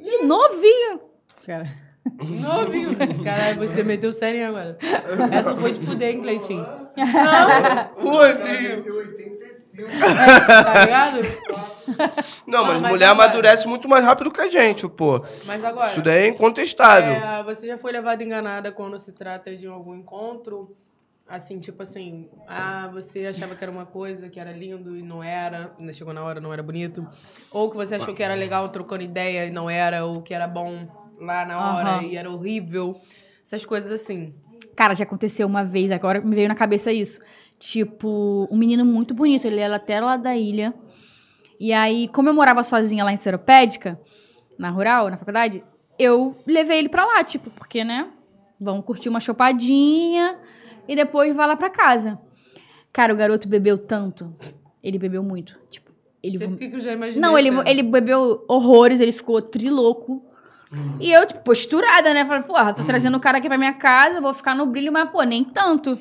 Ih, 0.00 0.24
novinho. 0.24 1.00
Cara. 1.46 1.68
Novinho. 2.40 2.96
Caralho, 3.22 3.58
você 3.58 3.82
meteu 3.82 4.10
sério 4.10 4.48
agora. 4.48 4.78
Essa 5.30 5.54
foi 5.54 5.72
de 5.72 5.80
fuder, 5.84 6.14
hein, 6.14 6.22
Cleitinho? 6.22 6.66
Gordinho. 8.00 8.82
Tem 8.82 8.92
85. 8.92 9.88
Tá 10.64 10.84
ligado? 10.84 11.18
Não, 12.46 12.64
mas, 12.64 12.80
mas 12.80 12.90
mulher 12.92 13.08
agora- 13.08 13.24
amadurece 13.26 13.68
muito 13.68 13.88
mais 13.88 14.04
rápido 14.04 14.30
que 14.30 14.40
a 14.40 14.48
gente, 14.48 14.88
pô. 14.88 15.22
Mas 15.44 15.62
agora... 15.62 15.86
Isso 15.88 16.00
daí 16.02 16.24
é 16.24 16.28
incontestável. 16.28 17.12
É, 17.12 17.42
você 17.44 17.66
já 17.66 17.76
foi 17.78 17.92
levada 17.92 18.24
enganada 18.24 18.72
quando 18.72 18.98
se 18.98 19.12
trata 19.12 19.54
de 19.54 19.66
algum 19.66 19.94
encontro? 19.94 20.74
Assim, 21.28 21.58
tipo 21.58 21.82
assim, 21.82 22.26
ah, 22.46 22.88
você 22.90 23.26
achava 23.26 23.54
que 23.54 23.62
era 23.62 23.70
uma 23.70 23.84
coisa, 23.84 24.30
que 24.30 24.40
era 24.40 24.50
lindo 24.50 24.96
e 24.96 25.02
não 25.02 25.22
era, 25.22 25.74
ainda 25.78 25.92
chegou 25.92 26.14
na 26.14 26.24
hora, 26.24 26.40
não 26.40 26.50
era 26.54 26.62
bonito. 26.62 27.06
Ou 27.50 27.70
que 27.70 27.76
você 27.76 27.96
achou 27.96 28.14
que 28.14 28.22
era 28.22 28.34
legal 28.34 28.66
trocando 28.70 29.02
ideia 29.02 29.44
e 29.44 29.50
não 29.50 29.68
era, 29.68 30.06
ou 30.06 30.22
que 30.22 30.32
era 30.32 30.48
bom 30.48 30.88
lá 31.20 31.44
na 31.44 31.74
hora 31.74 31.90
Aham. 31.96 32.02
e 32.04 32.16
era 32.16 32.30
horrível. 32.30 32.98
Essas 33.44 33.66
coisas 33.66 33.90
assim. 33.90 34.34
Cara, 34.74 34.94
já 34.94 35.04
aconteceu 35.04 35.46
uma 35.46 35.62
vez, 35.62 35.90
agora 35.90 36.18
me 36.22 36.34
veio 36.34 36.48
na 36.48 36.54
cabeça 36.54 36.90
isso. 36.90 37.20
Tipo, 37.58 38.48
um 38.50 38.56
menino 38.56 38.82
muito 38.86 39.12
bonito, 39.12 39.46
ele 39.46 39.60
era 39.60 39.76
até 39.76 40.00
lá 40.00 40.16
da 40.16 40.34
ilha. 40.34 40.72
E 41.60 41.74
aí, 41.74 42.08
como 42.08 42.30
eu 42.30 42.34
morava 42.34 42.62
sozinha 42.62 43.04
lá 43.04 43.12
em 43.12 43.18
Seropédica, 43.18 44.00
na 44.58 44.70
rural, 44.70 45.10
na 45.10 45.18
faculdade, 45.18 45.62
eu 45.98 46.34
levei 46.46 46.78
ele 46.78 46.88
pra 46.88 47.04
lá, 47.04 47.22
tipo, 47.22 47.50
porque, 47.50 47.84
né? 47.84 48.08
Vamos 48.58 48.86
curtir 48.86 49.10
uma 49.10 49.20
chopadinha 49.20 50.38
e 50.88 50.96
depois 50.96 51.34
vai 51.36 51.46
lá 51.46 51.54
pra 51.56 51.70
casa. 51.70 52.18
Cara, 52.92 53.12
o 53.12 53.16
garoto 53.16 53.46
bebeu 53.46 53.76
tanto. 53.78 54.34
Ele 54.82 54.98
bebeu 54.98 55.22
muito. 55.22 55.56
Tipo, 55.70 55.90
ele 56.22 56.38
sei 56.38 56.46
vom- 56.46 56.52
por 56.54 56.58
que 56.58 56.74
eu 56.74 56.80
já 56.80 56.92
imaginei. 56.92 57.20
Não, 57.20 57.38
ele, 57.38 57.50
ele 57.66 57.82
bebeu 57.82 58.44
horrores, 58.48 58.98
ele 59.00 59.12
ficou 59.12 59.40
trilouco. 59.42 60.24
E 61.00 61.10
eu, 61.12 61.26
tipo, 61.26 61.40
posturada, 61.40 62.12
né? 62.12 62.24
Falei, 62.26 62.42
porra, 62.42 62.74
tô 62.74 62.84
trazendo 62.84 63.16
o 63.16 63.20
cara 63.20 63.38
aqui 63.38 63.48
pra 63.48 63.56
minha 63.58 63.72
casa, 63.74 64.20
vou 64.20 64.34
ficar 64.34 64.54
no 64.54 64.66
brilho, 64.66 64.92
mas, 64.92 65.08
pô, 65.10 65.22
nem 65.22 65.44
tanto. 65.44 65.98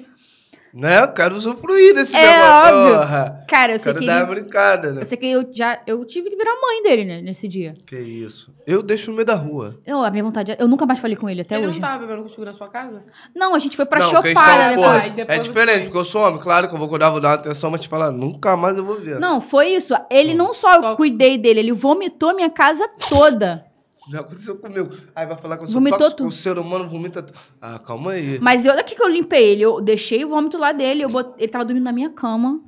Né? 0.74 1.02
Eu 1.02 1.08
quero 1.10 1.36
usufruir 1.36 1.96
desse 1.96 2.16
É 2.16 2.22
negócio. 2.22 2.76
óbvio. 2.78 2.98
Porra. 3.00 3.46
Cara, 3.48 3.72
eu 3.74 3.80
sei 3.80 3.94
Quero 3.94 4.00
que. 4.02 4.06
dar 4.08 4.24
uma 4.26 4.32
Ele, 4.34 4.42
brincada, 4.42 4.92
né? 4.92 5.02
eu 5.02 5.06
sei 5.06 5.18
que 5.18 5.26
eu 5.26 5.50
já. 5.54 5.80
Eu 5.88 6.04
tive 6.06 6.30
que 6.30 6.36
virar 6.36 6.52
mãe 6.62 6.84
dele, 6.84 7.06
né, 7.06 7.22
nesse 7.22 7.48
dia. 7.48 7.76
Que 7.86 7.96
isso. 7.98 8.54
Eu 8.68 8.84
deixo 8.84 9.10
no 9.10 9.16
meio 9.18 9.26
da 9.26 9.36
rua. 9.36 9.80
Eu, 9.86 10.04
a 10.04 10.12
minha 10.12 10.24
vontade. 10.24 10.56
Eu 10.60 10.68
nunca 10.68 10.86
mais 10.86 11.00
falei 11.00 11.16
com 11.16 11.30
ele 11.30 11.42
até 11.42 11.56
Ele 11.58 11.68
hoje. 11.68 11.80
não 11.80 11.88
tava 11.88 12.06
bebendo 12.06 12.24
contigo 12.24 12.44
na 12.46 12.54
sua 12.54 12.68
casa? 12.68 13.02
Não, 13.36 13.56
a 13.56 13.60
gente 13.60 13.76
foi 13.78 13.86
pra 13.86 14.00
não, 14.00 14.10
chopada 14.10 14.24
questão, 14.34 14.70
depois. 14.76 15.12
depois 15.14 15.40
é 15.40 15.42
diferente, 15.42 15.76
foi. 15.76 15.84
porque 15.86 15.98
eu 15.98 16.06
sou 16.06 16.22
homem. 16.28 16.40
Claro 16.42 16.68
que 16.68 16.76
eu 16.76 16.80
vou 16.80 16.90
cuidar, 16.90 17.10
vou 17.10 17.20
dar 17.22 17.30
uma 17.30 17.36
atenção, 17.36 17.72
mas 17.72 17.82
te 17.82 17.88
falar, 17.88 18.12
nunca 18.12 18.56
mais 18.58 18.78
eu 18.78 18.84
vou 18.84 18.96
ver. 19.00 19.20
Não, 19.20 19.40
foi 19.40 19.70
isso. 19.70 19.94
Ele 20.12 20.34
não 20.36 20.54
só 20.54 20.76
eu 20.76 20.96
cuidei 20.96 21.38
dele, 21.38 21.62
ele 21.62 21.72
vomitou 21.72 22.30
a 22.30 22.34
minha 22.34 22.50
casa 22.50 22.88
toda. 23.10 23.66
Já 24.12 24.20
aconteceu 24.22 24.58
comigo. 24.58 24.90
Aí 25.16 25.26
vai 25.26 25.38
falar 25.38 25.58
que 25.58 25.64
eu 25.64 25.68
sou 25.68 25.76
Vomitou 25.76 26.00
tóxico, 26.00 26.18
tudo. 26.18 26.28
o 26.28 26.32
ser 26.32 26.58
humano 26.58 26.90
vomita 26.90 27.22
tudo. 27.24 27.38
Ah, 27.62 27.80
calma 27.80 28.12
aí. 28.12 28.40
Mas 28.42 28.66
eu 28.66 28.76
daqui 28.76 28.96
que 28.96 29.02
eu 29.04 29.10
limpei 29.10 29.52
ele, 29.52 29.62
eu 29.64 29.82
deixei 29.82 30.24
o 30.24 30.30
vômito 30.30 30.58
lá 30.58 30.72
dele, 30.72 31.04
eu 31.04 31.10
bot- 31.10 31.34
ele 31.38 31.48
tava 31.52 31.66
dormindo 31.66 31.84
na 31.84 31.92
minha 31.92 32.10
cama. 32.10 32.62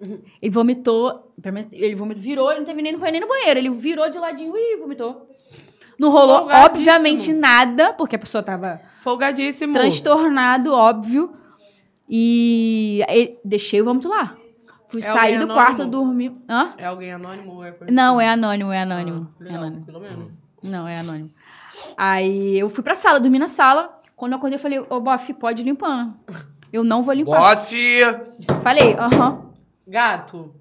Ele 0.00 0.50
vomitou, 0.50 1.32
ele 1.72 1.94
vomitou, 1.94 2.22
virou, 2.22 2.50
ele 2.50 2.60
não 2.60 2.66
teve 2.66 2.82
nem, 2.82 2.92
não 2.92 3.00
foi 3.00 3.10
nem 3.10 3.20
no 3.20 3.28
banheiro, 3.28 3.58
ele 3.58 3.70
virou 3.70 4.08
de 4.10 4.18
ladinho 4.18 4.54
e 4.56 4.76
vomitou. 4.76 5.26
Não 5.98 6.10
rolou, 6.10 6.48
obviamente, 6.50 7.32
nada, 7.32 7.94
porque 7.94 8.16
a 8.16 8.18
pessoa 8.18 8.42
tava 8.42 8.80
Folgadíssimo. 9.02 9.72
transtornado, 9.72 10.72
óbvio. 10.74 11.32
E 12.08 13.02
ele- 13.08 13.38
deixei 13.44 13.80
o 13.80 13.84
vômito 13.84 14.08
lá. 14.08 14.36
Fui 14.88 15.00
É 15.00 15.04
sair 15.04 15.38
do 15.40 15.46
quarto, 15.48 15.82
anônimo? 15.82 15.90
dormir. 15.90 16.32
Hã? 16.48 16.70
É 16.78 16.84
alguém 16.86 17.12
anônimo 17.12 17.54
ou 17.54 17.64
é? 17.64 17.74
Não, 17.90 18.20
é 18.20 18.28
anônimo, 18.28 18.70
é 18.72 18.82
anônimo. 18.82 19.28
Ah, 19.32 19.36
é 19.40 19.44
legal, 19.44 19.62
anônimo. 19.62 19.84
pelo 19.86 20.00
menos. 20.00 20.28
Não, 20.66 20.86
é 20.86 20.98
anônimo. 20.98 21.30
Aí 21.96 22.58
eu 22.58 22.68
fui 22.68 22.82
pra 22.82 22.94
sala, 22.94 23.20
dormi 23.20 23.38
na 23.38 23.48
sala. 23.48 23.90
Quando 24.14 24.32
eu 24.32 24.38
acordei, 24.38 24.56
eu 24.56 24.62
falei, 24.62 24.78
ô, 24.78 25.00
Boff, 25.00 25.32
pode 25.34 25.62
ir 25.62 25.64
limpando. 25.64 26.14
Eu 26.72 26.82
não 26.82 27.02
vou 27.02 27.14
limpar. 27.14 27.40
Bofe! 27.56 28.00
Falei, 28.62 28.94
aham. 28.94 29.50
Gato. 29.86 30.54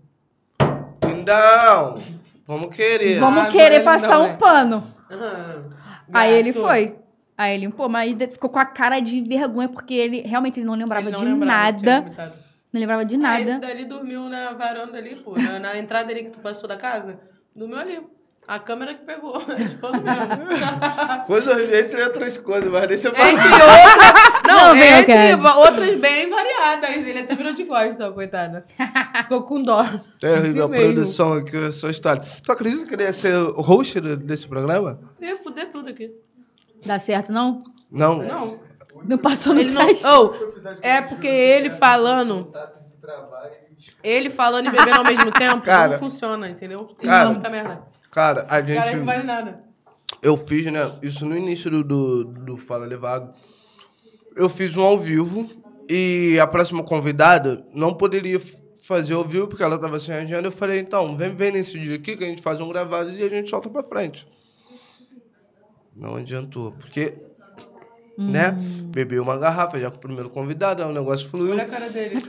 Lindão! 1.03 2.01
Vamos 2.45 2.75
querer. 2.75 3.19
Vamos 3.19 3.39
agora 3.39 3.51
querer 3.51 3.83
passar 3.83 4.19
não, 4.19 4.25
um 4.25 4.27
é. 4.27 4.33
pano. 4.35 4.83
Aham. 5.09 5.69
Aí 6.13 6.33
ele 6.33 6.53
foi. 6.53 6.95
Aí 7.37 7.55
ele 7.55 7.65
limpou, 7.65 7.89
mas 7.89 8.09
ele 8.11 8.27
ficou 8.27 8.49
com 8.49 8.59
a 8.59 8.65
cara 8.65 8.99
de 8.99 9.21
vergonha, 9.21 9.67
porque 9.67 9.93
ele 9.93 10.21
realmente 10.21 10.59
ele 10.59 10.65
não 10.67 10.75
lembrava 10.75 11.07
Ele 11.07 11.11
não 11.11 11.19
de 11.19 11.25
lembrava, 11.25 11.61
nada. 11.61 12.33
Não 12.71 12.79
lembrava 12.79 13.05
de 13.05 13.15
Ah, 13.25 13.41
esse 13.41 13.51
nada. 13.53 13.67
dali 13.67 13.85
dormiu 13.85 14.29
na 14.29 14.53
varanda 14.53 14.97
ali, 14.97 15.15
pô. 15.17 15.37
Na, 15.37 15.59
na 15.59 15.77
entrada 15.77 16.11
ali 16.11 16.23
que 16.25 16.31
tu 16.31 16.39
passou 16.39 16.67
da 16.67 16.77
casa. 16.77 17.19
Dormiu 17.55 17.77
ali. 17.79 18.01
A 18.47 18.59
câmera 18.59 18.93
que 18.93 19.03
pegou. 19.05 19.39
Tipo, 19.41 19.91
mesmo. 19.91 21.25
Coisa 21.25 21.79
entre 21.79 22.03
outras 22.03 22.37
coisas, 22.37 22.69
mas 22.71 22.87
deixa 22.87 23.07
eu 23.07 23.11
Entre 23.15 23.37
falar. 23.37 23.63
outras. 23.63 24.43
Não, 24.47 24.65
Não, 24.67 24.75
entre 24.75 25.47
outras 25.49 25.99
bem 25.99 26.29
variadas. 26.29 26.89
Ele 26.91 27.19
até 27.19 27.35
virou 27.35 27.53
de 27.53 27.65
costas, 27.65 27.99
ó, 28.01 28.11
coitada. 28.11 28.63
Ficou 29.23 29.43
com 29.43 29.63
dó. 29.63 29.83
Terrível 30.19 30.65
a 30.65 30.67
Assim 30.67 30.75
produção 30.75 31.33
aqui, 31.33 31.57
a 31.57 31.71
sua 31.71 31.89
história. 31.89 32.21
Tu 32.43 32.51
acredita 32.51 32.85
que 32.85 32.93
ele 32.93 33.03
ia 33.03 33.13
ser 33.13 33.33
o 33.35 33.61
host 33.61 33.99
desse 33.99 34.47
programa? 34.47 34.99
Ia 35.19 35.35
fuder 35.35 35.71
tudo 35.71 35.89
aqui. 35.89 36.11
Dá 36.85 36.99
certo, 36.99 37.31
não? 37.31 37.63
Não. 37.91 38.19
Não. 38.21 38.59
Não 39.03 39.17
passou 39.17 39.53
no 39.55 39.59
Ele 39.61 39.71
não. 39.73 39.85
teste. 39.87 40.05
Oh, 40.05 40.33
é 40.81 41.01
porque 41.01 41.27
ele 41.27 41.69
falando. 41.71 42.51
Ele 44.03 44.29
falando 44.29 44.67
e 44.67 44.71
bebendo 44.71 44.97
ao 44.99 45.03
mesmo 45.03 45.31
tempo 45.31 45.61
Cara. 45.61 45.93
não 45.93 45.99
funciona, 45.99 46.49
entendeu? 46.49 46.95
Ele 46.99 47.07
Cara. 47.07 47.19
fala 47.23 47.31
muita 47.31 47.49
merda. 47.49 47.94
Cara, 48.15 48.41
a 48.43 48.43
O 48.43 48.47
cara 48.47 48.63
gente. 48.85 48.95
não 48.95 49.05
vale 49.05 49.23
nada. 49.23 49.59
Eu 50.21 50.37
fiz, 50.37 50.65
né? 50.71 50.89
Isso 51.01 51.25
no 51.25 51.35
início 51.37 51.69
do, 51.69 51.83
do, 51.83 52.23
do 52.23 52.57
Fala 52.57 52.85
Levado. 52.85 53.33
Eu 54.37 54.47
fiz 54.47 54.77
um 54.77 54.81
ao 54.83 54.97
vivo 54.97 55.49
e 55.89 56.39
a 56.41 56.47
próxima 56.47 56.81
convidada 56.81 57.65
não 57.73 57.93
poderia 57.93 58.39
fazer 58.81 59.13
ao 59.15 59.23
vivo 59.25 59.47
porque 59.47 59.61
ela 59.63 59.77
tava 59.77 59.99
sem 59.99 60.15
agenda. 60.15 60.47
Eu 60.47 60.51
falei, 60.53 60.79
então, 60.79 61.17
vem, 61.17 61.35
vem 61.35 61.51
nesse 61.51 61.77
dia 61.77 61.95
aqui 61.97 62.15
que 62.15 62.23
a 62.23 62.27
gente 62.27 62.41
faz 62.41 62.61
um 62.61 62.69
gravado 62.69 63.11
e 63.11 63.21
a 63.21 63.29
gente 63.29 63.49
solta 63.49 63.69
pra 63.69 63.83
frente. 63.83 64.25
Não 65.93 66.15
adiantou, 66.15 66.71
porque, 66.73 67.15
né? 68.17 68.51
Bebi 68.85 69.19
uma 69.19 69.37
garrafa 69.37 69.77
já 69.79 69.89
com 69.91 69.97
o 69.97 69.99
primeiro 70.01 70.29
convidado, 70.29 70.81
aí 70.83 70.89
o 70.89 70.93
negócio 70.93 71.27
fluiu. 71.27 71.51
Olha 71.51 71.63
a 71.63 71.67
cara 71.67 71.89
dele. 71.89 72.15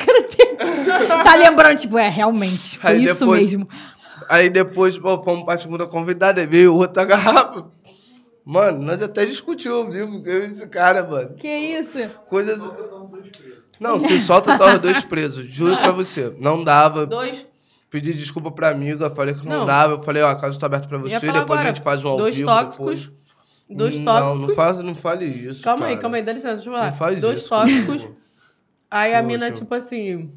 Tá 1.23 1.35
lembrando, 1.35 1.79
tipo, 1.79 1.99
é, 1.99 2.09
realmente. 2.09 2.79
Foi 2.79 2.91
Aí 2.93 3.05
isso 3.05 3.21
depois- 3.21 3.43
mesmo. 3.43 3.69
Aí 4.29 4.51
depois, 4.51 4.99
pô, 4.99 5.23
fomos 5.23 5.45
pra 5.45 5.57
segunda 5.59 5.87
convidada, 5.87 6.41
aí 6.41 6.47
veio 6.47 6.75
outra 6.75 7.05
garrafa. 7.05 7.67
Mano, 8.45 8.81
nós 8.83 9.03
até 9.03 9.25
discutimos 9.27 9.77
ao 9.79 9.91
vivo, 9.91 10.23
eu 10.25 10.43
e 10.43 10.47
esse 10.47 10.67
cara, 10.69 11.05
mano. 11.05 11.35
Que 11.35 11.49
isso? 11.49 11.99
Coisas. 12.29 12.61
Não, 13.81 14.01
se 14.03 14.19
solta, 14.21 14.57
tava 14.57 14.79
dois 14.79 15.05
presos, 15.05 15.45
juro 15.47 15.77
pra 15.77 15.91
você. 15.91 16.35
Não 16.39 16.63
dava. 16.63 17.07
Dois. 17.07 17.45
Pedi 17.91 18.13
desculpa 18.15 18.51
pra 18.51 18.71
amiga, 18.71 19.09
falei 19.11 19.35
que 19.35 19.45
não, 19.47 19.61
Não. 19.61 19.67
dava. 19.67 19.95
Eu 19.95 20.03
falei, 20.03 20.23
ó, 20.23 20.29
a 20.29 20.37
casa 20.37 20.59
tá 20.59 20.67
aberta 20.67 20.89
pra 20.89 20.99
Ia 20.99 21.03
você, 21.03 21.27
falar 21.27 21.41
depois 21.41 21.59
agora. 21.59 21.61
a 21.61 21.67
gente 21.75 21.83
faz 21.83 22.05
um 22.05 22.09
ao 22.09 22.17
Dois 22.19 22.37
vivo. 22.37 22.49
tóxicos. 22.49 22.77
depois. 22.79 23.11
Dois 23.69 23.99
não, 23.99 24.05
tóxicos. 24.13 24.49
Não, 24.49 24.55
faz, 24.55 24.79
não 24.79 24.95
fale 24.95 25.25
isso. 25.27 25.63
Calma 25.63 25.87
aí, 25.87 25.93
cara. 25.93 26.03
calma 26.03 26.17
aí, 26.17 26.23
dá 26.23 26.33
licença, 26.33 26.55
deixa 26.55 26.69
eu 26.69 26.73
falar. 26.73 26.91
Não 26.91 26.97
faz 26.97 27.21
Dois 27.21 27.39
isso 27.41 27.49
tóxicos. 27.49 28.03
comigo. 28.03 28.17
Aí 28.91 29.13
a 29.15 29.17
Poxa. 29.17 29.27
mina, 29.27 29.51
tipo 29.51 29.75
assim, 29.75 30.33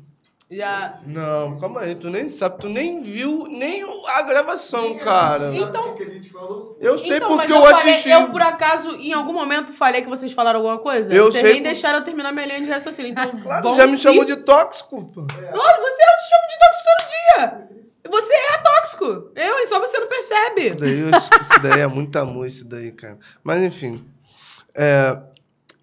já. 0.51 0.99
Não, 1.05 1.55
calma 1.57 1.81
aí, 1.81 1.95
tu 1.95 2.09
nem 2.09 2.27
sabe, 2.29 2.59
tu 2.59 2.69
nem 2.69 3.01
viu 3.01 3.47
nem 3.49 3.83
o- 3.83 4.07
a 4.07 4.21
gravação, 4.23 4.97
cara. 4.97 5.53
Então, 5.55 5.95
que 5.95 6.03
a 6.03 6.09
gente 6.09 6.29
falou. 6.29 6.77
Eu 6.79 6.97
sei 6.97 7.17
então, 7.17 7.29
mas 7.35 7.47
porque 7.47 7.53
eu, 7.53 7.57
eu, 7.57 7.75
falei, 7.77 7.93
assisti. 7.93 8.09
eu 8.09 8.29
por 8.31 8.41
acaso, 8.41 8.89
em 8.95 9.13
algum 9.13 9.33
momento, 9.33 9.71
falei 9.73 10.01
que 10.01 10.09
vocês 10.09 10.31
falaram 10.33 10.59
alguma 10.59 10.79
coisa? 10.79 11.13
Eu 11.13 11.25
vocês 11.31 11.41
sei 11.41 11.53
nem 11.53 11.61
por- 11.61 11.67
deixaram 11.69 11.99
eu 11.99 12.03
terminar 12.05 12.31
minha 12.31 12.45
linha 12.45 12.61
de 12.61 12.69
raciocínio. 12.69 13.11
Então, 13.11 13.29
Claro, 13.41 13.75
já 13.75 13.85
me 13.87 13.97
se- 13.97 14.03
chamou 14.03 14.25
de 14.25 14.37
tóxico, 14.37 15.05
pô. 15.13 15.21
Olha, 15.21 15.81
você 15.81 16.01
eu 16.01 16.17
te 16.17 16.29
chamo 16.29 16.47
de 16.47 16.59
tóxico 16.59 16.89
todo 16.97 17.09
dia. 17.09 17.69
Você 18.09 18.33
é 18.33 18.57
tóxico. 18.57 19.05
Eu, 19.35 19.59
e 19.59 19.67
só 19.67 19.79
você 19.79 19.99
não 19.99 20.07
percebe. 20.07 20.61
Isso 20.67 20.75
daí, 20.77 20.99
isso 21.41 21.59
daí 21.61 21.79
é 21.81 21.87
muito 21.87 22.15
amor, 22.17 22.47
isso 22.47 22.65
daí, 22.65 22.91
cara. 22.91 23.19
Mas 23.43 23.61
enfim. 23.61 24.03
é, 24.73 25.21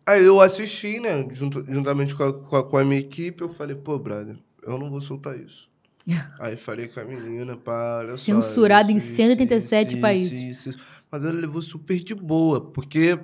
aí 0.05 0.25
eu 0.25 0.41
assisti, 0.41 0.99
né? 0.99 1.25
junto- 1.31 1.65
juntamente 1.69 2.15
com 2.17 2.25
a, 2.25 2.33
com, 2.33 2.57
a, 2.57 2.65
com 2.69 2.79
a 2.79 2.85
minha 2.85 2.99
equipe, 3.01 3.43
eu 3.43 3.49
falei, 3.51 3.77
pô, 3.77 3.97
brother, 3.99 4.35
eu 4.67 4.79
não 4.79 4.91
vou 4.91 5.01
soltar 5.01 5.39
isso. 5.39 5.69
Aí 6.39 6.57
falei 6.57 6.89
com 6.89 7.01
a 7.01 7.05
menina, 7.05 7.57
para. 7.57 7.99
olha 7.99 8.09
só, 8.09 8.17
Censurado 8.17 8.91
em 8.91 8.97
isso, 8.97 9.07
isso, 9.09 9.17
187 9.17 9.93
isso, 9.93 10.01
países. 10.01 10.67
isso. 10.67 10.79
Mas 11.11 11.25
ela 11.25 11.33
levou 11.33 11.63
super 11.63 11.99
de 11.99 12.15
boa, 12.15 12.61
porque, 12.61 13.19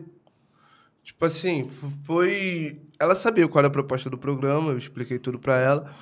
tipo 1.05 1.25
assim, 1.25 1.69
foi. 2.05 2.81
Ela 2.99 3.15
sabia 3.15 3.47
qual 3.49 3.61
era 3.61 3.69
a 3.69 3.71
proposta 3.71 4.09
do 4.09 4.17
programa, 4.19 4.71
eu 4.71 4.79
expliquei 4.79 5.19
tudo 5.19 5.39
pra 5.39 5.59
ela. 5.59 5.95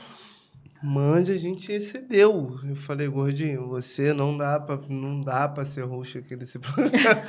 Mas 0.83 1.29
a 1.29 1.37
gente 1.37 1.71
excedeu. 1.71 2.59
Eu 2.67 2.75
falei, 2.75 3.07
gordinho, 3.07 3.69
você 3.69 4.15
não 4.15 4.37
dá 4.37 4.59
pra, 4.59 4.79
não 4.89 5.21
dá 5.21 5.47
pra 5.47 5.67
ser 5.67 5.83
host 5.83 6.17
aqui 6.19 6.35
desse 6.35 6.57
programa. 6.61 7.23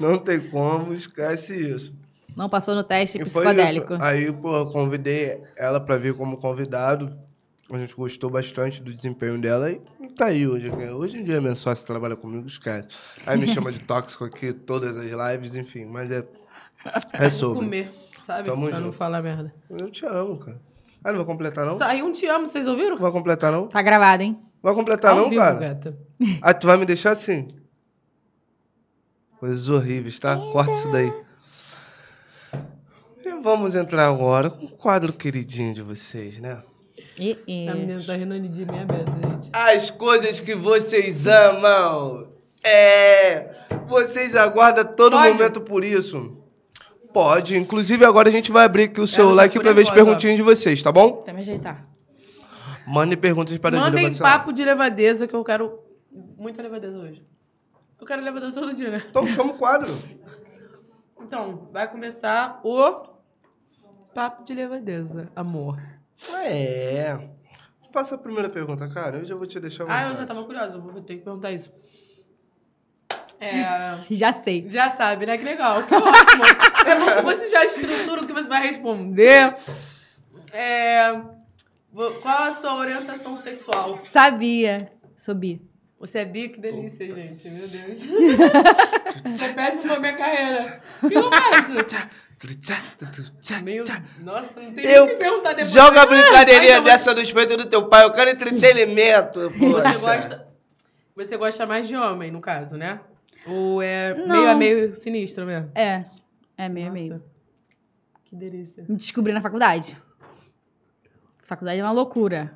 não 0.00 0.18
tem 0.18 0.40
como, 0.48 0.94
esquece 0.94 1.54
isso. 1.54 1.92
Não 2.34 2.48
passou 2.48 2.74
no 2.74 2.82
teste 2.82 3.18
E 3.18 3.24
psicodélico. 3.24 3.94
Aí, 4.00 4.32
pô, 4.32 4.56
eu 4.56 4.66
convidei 4.66 5.42
ela 5.54 5.78
pra 5.80 5.98
vir 5.98 6.14
como 6.14 6.38
convidado. 6.38 7.16
A 7.74 7.78
gente 7.80 7.94
gostou 7.96 8.30
bastante 8.30 8.82
do 8.82 8.94
desempenho 8.94 9.40
dela 9.40 9.70
e 9.70 9.80
tá 10.16 10.26
aí 10.26 10.46
hoje. 10.46 10.70
Hoje 10.70 11.18
em 11.18 11.24
dia, 11.24 11.40
minha 11.40 11.56
sócia 11.56 11.84
trabalha 11.86 12.14
comigo, 12.14 12.46
esquece. 12.46 12.88
Aí 13.26 13.36
me 13.38 13.48
chama 13.48 13.72
de 13.72 13.80
tóxico 13.84 14.24
aqui, 14.24 14.52
todas 14.52 14.96
as 14.96 15.06
lives, 15.10 15.54
enfim. 15.56 15.84
Mas 15.84 16.10
é, 16.10 16.24
é 17.12 17.28
sobre. 17.30 17.58
Comer, 17.64 17.90
sabe? 18.22 18.48
Tamo 18.48 18.68
pra 18.68 18.76
não 18.78 18.86
junto. 18.86 18.96
falar 18.96 19.22
merda. 19.22 19.52
Eu 19.68 19.90
te 19.90 20.06
amo, 20.06 20.38
cara. 20.38 20.60
Ah, 21.02 21.10
não 21.10 21.18
vai 21.18 21.26
completar, 21.26 21.66
não? 21.66 21.76
Saiu 21.76 22.06
um 22.06 22.12
te 22.12 22.26
amo, 22.26 22.46
vocês 22.46 22.66
ouviram? 22.66 22.92
Não 22.94 23.02
vai 23.02 23.12
completar, 23.12 23.50
não? 23.52 23.66
Tá 23.66 23.82
gravado, 23.82 24.22
hein? 24.22 24.38
Vai 24.62 24.72
completar, 24.74 25.10
Ao 25.10 25.18
não, 25.18 25.28
vivo, 25.28 25.42
cara? 25.42 25.54
gata. 25.54 25.98
Ah, 26.40 26.54
tu 26.54 26.66
vai 26.66 26.76
me 26.78 26.86
deixar 26.86 27.10
assim? 27.10 27.46
Coisas 29.38 29.68
horríveis, 29.68 30.18
tá? 30.18 30.36
Corta 30.52 30.70
isso 30.72 30.90
daí. 30.90 31.12
E 33.24 33.30
vamos 33.42 33.74
entrar 33.74 34.08
agora 34.08 34.48
com 34.48 34.64
o 34.64 34.70
quadro 34.70 35.12
queridinho 35.12 35.74
de 35.74 35.82
vocês, 35.82 36.38
né? 36.38 36.62
E. 37.18 37.68
A 37.68 37.74
menina 37.74 38.02
tá 38.04 38.14
rindo 38.14 38.38
de 38.48 38.64
minha 38.66 38.84
beça, 38.84 39.04
gente. 39.28 39.50
As 39.52 39.90
coisas 39.90 40.40
que 40.40 40.54
vocês 40.54 41.26
amam. 41.26 42.28
É. 42.62 43.54
Vocês 43.86 44.34
aguardam 44.34 44.84
todo 44.84 45.16
Pode? 45.16 45.32
momento 45.32 45.60
por 45.60 45.84
isso. 45.84 46.38
Pode. 47.12 47.56
Inclusive, 47.56 48.04
agora 48.04 48.28
a 48.28 48.32
gente 48.32 48.50
vai 48.50 48.64
abrir 48.64 48.84
aqui 48.84 49.00
o 49.00 49.06
celular 49.06 49.44
aqui 49.44 49.54
fui 49.54 49.62
pra 49.62 49.72
ver 49.72 49.82
as 49.82 49.88
nervosa, 49.88 50.04
perguntinhas 50.04 50.36
de 50.36 50.42
vocês, 50.42 50.82
tá 50.82 50.90
bom? 50.90 51.20
Até 51.22 51.32
me 51.32 51.40
ajeitar. 51.40 51.86
Mandem 52.86 53.16
perguntas 53.16 53.56
para 53.58 53.76
a 53.76 53.78
Júlia 53.78 53.92
Mandem 53.92 54.08
Bacelar. 54.08 54.38
papo 54.38 54.52
de 54.52 54.64
levadeza, 54.64 55.26
que 55.28 55.34
eu 55.34 55.44
quero 55.44 55.78
muita 56.36 56.60
levadeza 56.62 56.98
hoje. 56.98 57.24
Eu 58.00 58.06
quero 58.06 58.22
levadeza 58.22 58.60
todo 58.60 58.74
dia, 58.74 58.90
né? 58.90 59.02
Então 59.08 59.26
chama 59.26 59.52
o 59.52 59.56
quadro. 59.56 59.96
Então, 61.20 61.68
vai 61.72 61.90
começar 61.90 62.60
o 62.64 63.02
papo 64.14 64.44
de 64.44 64.52
levadeza, 64.52 65.28
amor. 65.34 65.78
É. 66.44 67.18
Passa 67.92 68.14
a 68.16 68.18
primeira 68.18 68.48
pergunta, 68.48 68.88
cara. 68.88 69.18
Eu 69.18 69.24
já 69.24 69.34
vou 69.34 69.46
te 69.46 69.60
deixar 69.60 69.84
Ah, 69.88 70.10
eu 70.10 70.16
já 70.16 70.26
tava 70.26 70.42
curiosa, 70.44 70.78
vou 70.78 70.92
ter 71.02 71.16
que 71.16 71.22
perguntar 71.22 71.52
isso. 71.52 71.72
É, 73.40 73.98
Já 74.10 74.32
sei. 74.32 74.68
já 74.68 74.90
sabe, 74.90 75.26
né? 75.26 75.36
Que 75.38 75.44
legal, 75.44 75.82
que 75.82 75.94
ótimo. 75.94 76.44
É 76.86 76.94
bom 76.98 77.06
que 77.16 77.22
você 77.22 77.48
já 77.48 77.64
estrutura 77.64 78.20
o 78.20 78.26
que 78.26 78.32
você 78.32 78.48
vai 78.48 78.60
responder. 78.66 79.54
É, 80.52 81.12
qual 82.22 82.42
a 82.42 82.52
sua 82.52 82.74
orientação 82.74 83.36
sexual? 83.38 83.96
Sabia. 83.98 84.92
Sou 85.16 85.34
bi. 85.34 85.62
Você 86.04 86.18
é 86.18 86.24
bi? 86.26 86.50
Que 86.50 86.60
delícia, 86.60 87.06
gente. 87.10 87.48
Meu 87.48 87.66
Deus. 87.66 88.00
Você 89.34 89.44
é 89.46 89.52
péssimo 89.54 89.92
pra 89.92 90.00
minha 90.00 90.16
carreira. 90.18 90.82
Que 91.00 91.14
eu 91.14 91.30
faço? 91.30 91.72
Meio... 93.62 93.84
Nossa, 94.20 94.60
não 94.60 94.74
tem 94.74 94.84
Eu 94.84 95.06
nem 95.06 95.14
o 95.14 95.18
que 95.18 95.24
perguntar 95.24 95.54
depois. 95.54 95.72
Joga 95.72 96.02
a 96.02 96.06
brincadeirinha 96.06 96.74
Ah, 96.74 96.78
então 96.80 96.84
dessa 96.84 97.14
do 97.14 97.32
peito 97.32 97.56
do 97.56 97.64
teu 97.64 97.88
pai. 97.88 98.04
Eu 98.04 98.12
quero 98.12 98.28
entretenimento. 98.28 99.48
Você 99.48 99.58
poxa. 99.58 99.98
gosta, 99.98 100.48
você 101.16 101.36
gosta 101.38 101.64
mais 101.64 101.88
de 101.88 101.96
homem, 101.96 102.30
no 102.30 102.42
caso, 102.42 102.76
né? 102.76 103.00
Ou 103.46 103.80
é 103.80 104.12
Não. 104.12 104.36
meio 104.36 104.50
a 104.50 104.54
meio 104.54 104.92
sinistro 104.92 105.46
mesmo? 105.46 105.70
É. 105.74 106.04
É 106.58 106.68
meio 106.68 106.88
a 106.88 106.90
meio. 106.90 107.24
Que 108.26 108.36
delícia. 108.36 108.84
Me 108.86 108.96
descobri 108.96 109.32
na 109.32 109.40
faculdade. 109.40 109.96
Faculdade 111.44 111.80
é 111.80 111.82
uma 111.82 111.92
loucura. 111.92 112.52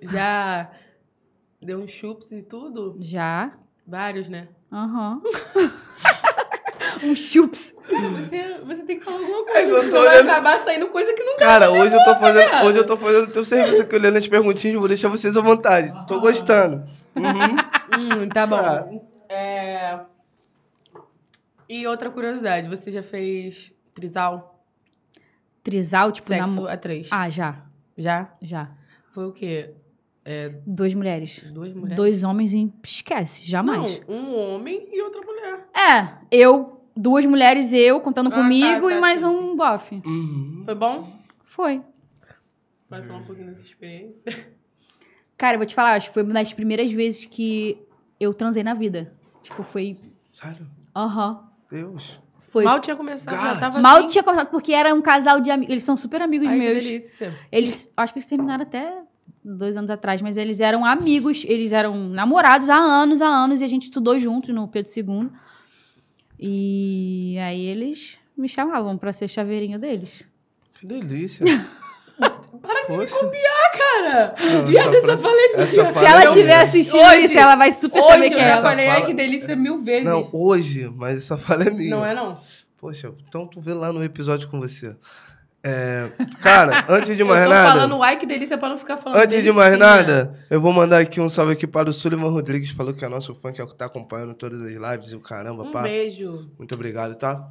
Já 0.00 0.70
deu 1.66 1.80
uns 1.80 1.90
chups 1.90 2.30
e 2.32 2.42
tudo? 2.42 2.96
Já. 3.00 3.52
Vários, 3.86 4.28
né? 4.28 4.48
Aham. 4.72 5.20
Um 7.02 7.14
chups. 7.14 7.74
Você, 8.16 8.58
você 8.64 8.84
tem 8.84 8.98
que 8.98 9.04
falar 9.04 9.18
alguma 9.18 9.44
coisa. 9.44 9.58
É 9.58 9.66
que 9.66 9.70
eu 9.70 9.90
tô 9.90 10.00
olhando- 10.00 10.30
acabar 10.30 10.58
saindo 10.58 10.88
coisa 10.88 11.12
que 11.12 11.22
não 11.22 11.36
Cara, 11.36 11.70
hoje 11.70 11.94
eu 11.94 12.04
tô 12.04 12.16
fazendo, 12.16 12.48
viado. 12.48 12.66
hoje 12.66 12.78
eu 12.78 12.86
tô 12.86 12.96
fazendo 12.96 13.30
teu 13.32 13.44
serviço 13.44 13.82
aqui, 13.82 13.96
olhando 13.96 14.16
as 14.16 14.26
perguntinhas, 14.28 14.78
vou 14.78 14.88
deixar 14.88 15.08
vocês 15.08 15.36
à 15.36 15.40
vontade. 15.42 15.92
Tô 16.06 16.20
gostando. 16.20 16.84
Uhum. 17.14 17.56
Hum, 17.98 18.28
tá 18.28 18.46
bom. 18.46 18.56
Ah. 18.56 18.88
É... 19.32 20.00
E 21.68 21.86
outra 21.86 22.10
curiosidade, 22.10 22.68
você 22.68 22.90
já 22.90 23.02
fez 23.02 23.72
trisal? 23.94 24.60
Trisal, 25.62 26.10
tipo, 26.12 26.26
Sexo 26.28 26.54
namo... 26.56 26.66
a 26.66 26.76
três? 26.76 27.08
Ah, 27.12 27.30
já. 27.30 27.62
Já? 27.96 28.34
Já. 28.42 28.70
Foi 29.14 29.24
o 29.26 29.32
quê? 29.32 29.72
É, 30.28 30.48
Duas 30.66 30.92
mulheres. 30.92 31.40
duas 31.52 31.72
mulheres? 31.72 31.96
Dois 31.96 32.24
homens 32.24 32.52
e 32.52 32.72
esquece, 32.84 33.48
jamais. 33.48 34.00
Não, 34.08 34.16
um 34.16 34.36
homem 34.54 34.88
e 34.92 35.00
outra 35.00 35.20
mulher. 35.22 35.68
É, 35.72 36.14
eu, 36.32 36.80
duas 36.96 37.24
mulheres, 37.24 37.72
eu 37.72 38.00
contando 38.00 38.26
Ah, 38.26 38.30
tá, 38.30 38.36
comigo 38.42 38.88
tá, 38.88 38.92
e 38.96 39.00
mais 39.00 39.20
sim, 39.20 39.26
um 39.26 39.54
bofe. 39.56 40.02
Uhum. 40.04 40.62
Foi 40.64 40.74
bom? 40.74 41.12
Foi. 41.44 41.80
Pode 42.88 43.06
falar 43.06 43.20
um 43.20 43.24
pouquinho 43.24 43.48
dessa 43.50 43.64
experiência? 43.64 44.48
Cara, 45.36 45.54
eu 45.54 45.58
vou 45.60 45.66
te 45.66 45.74
falar, 45.76 45.94
acho 45.94 46.08
que 46.08 46.14
foi 46.14 46.24
uma 46.24 46.34
das 46.34 46.52
primeiras 46.52 46.90
vezes 46.92 47.24
que 47.26 47.78
eu 48.18 48.34
transei 48.34 48.64
na 48.64 48.74
vida. 48.74 49.12
Tipo, 49.42 49.62
foi. 49.62 49.96
Sério? 50.22 50.66
Aham. 50.94 51.48
Deus. 51.70 52.20
Foi. 52.48 52.64
Mal 52.64 52.80
tinha 52.80 52.96
começado, 52.96 53.36
God. 53.36 53.60
tava 53.60 53.80
Mal 53.80 53.98
assim. 53.98 54.06
tinha 54.08 54.24
começado, 54.24 54.48
porque 54.50 54.72
era 54.72 54.92
um 54.94 55.02
casal 55.02 55.40
de 55.40 55.50
amigos. 55.50 55.70
Eles 55.72 55.84
são 55.84 55.96
super 55.96 56.20
amigos 56.22 56.48
Ai, 56.48 56.58
que 56.58 56.64
meus. 56.64 56.84
delícia. 56.84 57.34
Eles. 57.52 57.92
Acho 57.96 58.12
que 58.12 58.18
eles 58.18 58.26
terminaram 58.28 58.62
até 58.62 59.02
dois 59.46 59.76
anos 59.76 59.90
atrás, 59.90 60.20
mas 60.20 60.36
eles 60.36 60.60
eram 60.60 60.84
amigos, 60.84 61.44
eles 61.46 61.72
eram 61.72 61.96
namorados 62.08 62.68
há 62.68 62.76
anos, 62.76 63.22
há 63.22 63.28
anos, 63.28 63.60
e 63.60 63.64
a 63.64 63.68
gente 63.68 63.84
estudou 63.84 64.18
juntos 64.18 64.52
no 64.54 64.66
Pedro 64.66 64.90
II. 64.96 65.30
E 66.38 67.38
aí 67.42 67.64
eles 67.66 68.18
me 68.36 68.48
chamavam 68.48 68.96
pra 68.98 69.12
ser 69.12 69.28
chaveirinho 69.28 69.78
deles. 69.78 70.26
Que 70.74 70.86
delícia. 70.86 71.44
Para 72.18 72.80
de 72.82 72.86
Poxa. 72.96 73.16
Cara, 73.76 74.34
Não, 74.40 74.66
viado, 74.66 74.94
essa 74.94 75.06
essa 75.06 75.18
fala 75.18 75.34
é 75.34 75.48
minha. 75.52 75.62
essa 75.64 75.92
Se 75.92 76.04
ela 76.04 76.20
é 76.22 76.24
estiver 76.28 76.44
minha. 76.44 76.62
assistindo 76.62 77.02
Hoje- 77.02 77.24
isso, 77.26 77.38
ela 77.38 77.56
vai 77.56 77.72
super 77.72 78.00
Hoje 78.00 78.08
saber 78.08 78.26
eu 78.26 78.30
quem 78.30 78.40
é. 78.42 78.48
Essa 78.48 78.62
falei, 78.62 78.88
ai 78.88 79.06
que 79.06 79.14
delícia 79.14 79.54
mil 79.54 79.82
vezes. 79.82 80.04
Não, 80.04 80.28
hoje, 80.32 80.90
mas 80.96 81.18
essa 81.18 81.36
fala 81.36 81.64
é 81.64 81.70
minha. 81.70 81.90
Não 81.90 82.04
é 82.04 82.14
não? 82.14 82.36
Poxa, 82.78 83.12
então 83.28 83.46
tu 83.46 83.60
vê 83.60 83.74
lá 83.74 83.92
no 83.92 84.02
episódio 84.02 84.48
com 84.48 84.58
você. 84.58 84.96
É, 85.68 86.12
cara, 86.40 86.84
antes 86.88 87.16
de 87.16 87.24
mais 87.24 87.40
eu 87.40 87.48
tô 87.48 87.50
nada. 87.50 87.70
falando 87.72 88.00
ai 88.00 88.16
que 88.16 88.24
delícia 88.24 88.56
pra 88.56 88.68
não 88.68 88.78
ficar 88.78 88.96
falando 88.96 89.18
Antes 89.20 89.42
de 89.42 89.50
mais 89.50 89.76
nada, 89.76 90.32
eu 90.48 90.60
vou 90.60 90.72
mandar 90.72 90.98
aqui 90.98 91.20
um 91.20 91.28
salve 91.28 91.52
aqui 91.54 91.66
para 91.66 91.90
o 91.90 91.92
Suliman 91.92 92.30
Rodrigues, 92.30 92.70
falou 92.70 92.94
que 92.94 93.04
é 93.04 93.08
nosso 93.08 93.34
fã, 93.34 93.52
que 93.52 93.60
é 93.60 93.64
o 93.64 93.66
que 93.66 93.74
tá 93.74 93.86
acompanhando 93.86 94.32
todas 94.34 94.62
as 94.62 94.70
lives 94.70 95.10
e 95.10 95.16
o 95.16 95.20
caramba, 95.20 95.64
Um 95.64 95.72
pá. 95.72 95.82
beijo. 95.82 96.48
Muito 96.56 96.72
obrigado, 96.74 97.16
tá? 97.16 97.44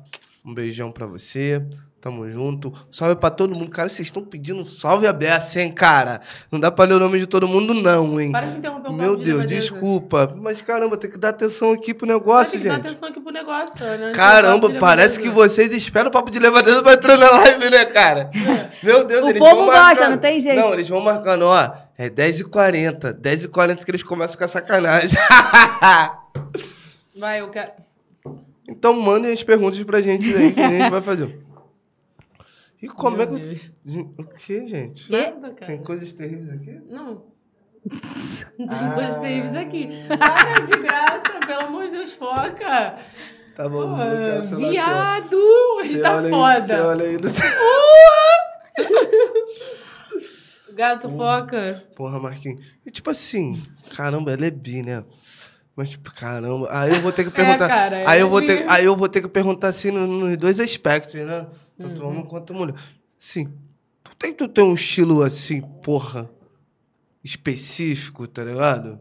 Um 0.46 0.54
beijão 0.54 0.92
pra 0.94 1.06
você. 1.06 1.62
Tamo 2.06 2.30
junto. 2.30 2.72
Salve 2.92 3.16
pra 3.16 3.32
todo 3.32 3.56
mundo. 3.56 3.72
Cara, 3.72 3.90
vocês 3.90 4.08
estão 4.08 4.22
pedindo 4.24 4.62
um 4.62 4.66
salve 4.68 5.08
aberto, 5.08 5.56
hein, 5.58 5.72
cara? 5.72 6.22
Não 6.52 6.60
dá 6.60 6.70
pra 6.70 6.86
ler 6.86 6.94
o 6.94 7.00
nome 7.00 7.18
de 7.18 7.26
todo 7.26 7.48
mundo, 7.48 7.74
não, 7.74 8.22
hein? 8.22 8.32
Para 8.32 8.46
de 8.46 8.58
interromper 8.60 8.90
um 8.90 8.94
Meu 8.94 9.16
de 9.16 9.24
Deus, 9.24 9.38
levadeza. 9.40 9.60
desculpa. 9.60 10.32
Mas 10.38 10.62
caramba, 10.62 10.98
tem 10.98 11.10
que 11.10 11.18
dar 11.18 11.30
atenção 11.30 11.72
aqui 11.72 11.96
pro 11.96 12.06
negócio, 12.06 12.52
tem 12.52 12.62
que 12.62 12.68
dar 12.68 12.76
gente. 12.76 12.88
atenção 12.90 13.10
aqui 13.10 13.20
pro 13.20 13.32
negócio, 13.34 13.74
né? 13.84 14.12
Caramba, 14.14 14.70
de 14.72 14.78
parece 14.78 15.20
que 15.20 15.30
vocês 15.30 15.74
esperam 15.74 16.10
o 16.10 16.12
papo 16.12 16.30
de 16.30 16.38
levadeza 16.38 16.84
pra 16.84 16.94
entrar 16.94 17.18
na 17.18 17.32
live, 17.32 17.72
né, 17.72 17.86
cara? 17.86 18.30
Meu 18.84 19.04
Deus, 19.04 19.24
O 19.24 19.30
eles 19.30 19.40
povo 19.40 19.56
vão 19.56 19.66
gosta, 19.66 19.82
marcando. 19.82 20.12
não 20.12 20.18
tem 20.20 20.40
jeito. 20.40 20.62
Não, 20.62 20.74
eles 20.76 20.88
vão 20.88 21.02
marcando, 21.02 21.42
ó. 21.48 21.72
É 21.98 22.08
10h40. 22.08 23.20
10h40 23.20 23.84
que 23.84 23.90
eles 23.90 24.04
começam 24.04 24.38
com 24.38 24.44
a 24.44 24.48
sacanagem. 24.48 25.18
Vai, 27.18 27.42
eu 27.42 27.50
quero... 27.50 27.72
então 28.70 28.94
mandem 28.94 29.32
as 29.34 29.42
perguntas 29.42 29.82
pra 29.82 30.02
gente 30.02 30.32
aí 30.36 30.52
que 30.54 30.62
a 30.62 30.70
gente 30.70 30.92
vai 30.92 31.02
fazer. 31.02 31.45
E 32.86 32.88
como 32.88 33.18
Meu 33.18 33.26
é 33.26 33.28
que. 33.28 33.40
Deus. 33.40 33.72
Gente, 33.84 34.14
O 34.20 34.24
que, 34.26 34.68
gente? 34.68 35.12
Nada, 35.12 35.52
cara. 35.54 35.66
Tem 35.74 35.84
coisas 35.84 36.14
terríveis 36.14 36.50
aqui? 36.52 36.82
Não. 36.88 37.34
Não 38.58 38.68
tem 38.68 38.92
coisas 38.96 39.18
terríveis 39.20 39.56
aqui. 39.56 39.90
Para 40.18 40.60
de 40.66 40.76
graça, 40.82 41.40
pelo 41.46 41.62
amor 41.62 41.86
de 41.86 41.92
Deus, 41.92 42.12
foca. 42.14 42.98
Tá 43.56 43.70
bom, 43.70 43.82
Pô, 43.82 43.96
vou 44.58 44.70
viado, 44.70 45.38
hoje 45.78 45.96
Você 45.96 46.02
tá 46.02 46.16
olha 46.18 46.26
aí, 46.26 46.32
foda. 46.32 46.62
Você 46.66 46.74
olha 46.74 47.06
aí 47.06 47.18
no... 47.18 47.30
Gato, 50.74 51.10
foca. 51.10 51.84
Porra, 51.96 52.20
Marquinhos. 52.20 52.62
E 52.86 52.92
tipo 52.92 53.10
assim, 53.10 53.64
caramba, 53.96 54.32
ela 54.34 54.46
é 54.46 54.52
bi, 54.52 54.82
né? 54.82 55.04
Mas, 55.76 55.92
tipo, 55.92 56.14
caramba. 56.14 56.68
Aí 56.72 56.92
eu 56.94 57.02
vou 57.02 57.12
ter 57.12 57.24
que 57.24 57.30
perguntar. 57.36 57.68
cara, 57.68 57.98
ela 58.00 58.10
aí, 58.12 58.20
eu 58.20 58.28
é 58.28 58.30
vou 58.30 58.40
bi. 58.42 58.46
ter, 58.48 58.66
aí 58.70 58.86
eu 58.86 58.96
vou 58.96 59.08
ter 59.10 59.22
que 59.22 59.28
perguntar 59.28 59.68
assim 59.70 59.92
no- 59.92 60.08
nos 60.08 60.38
dois 60.38 60.60
aspectos, 60.60 61.14
né? 61.16 61.46
Tanto 61.78 62.02
Uhum. 62.02 62.10
homem 62.10 62.26
quanto 62.26 62.54
mulher. 62.54 62.76
Sim, 63.18 63.52
tu 64.04 64.16
tem, 64.16 64.34
tu 64.34 64.48
tem 64.48 64.64
um 64.64 64.74
estilo 64.74 65.22
assim, 65.24 65.62
porra, 65.62 66.30
específico, 67.24 68.28
tá 68.28 68.44
ligado? 68.44 69.00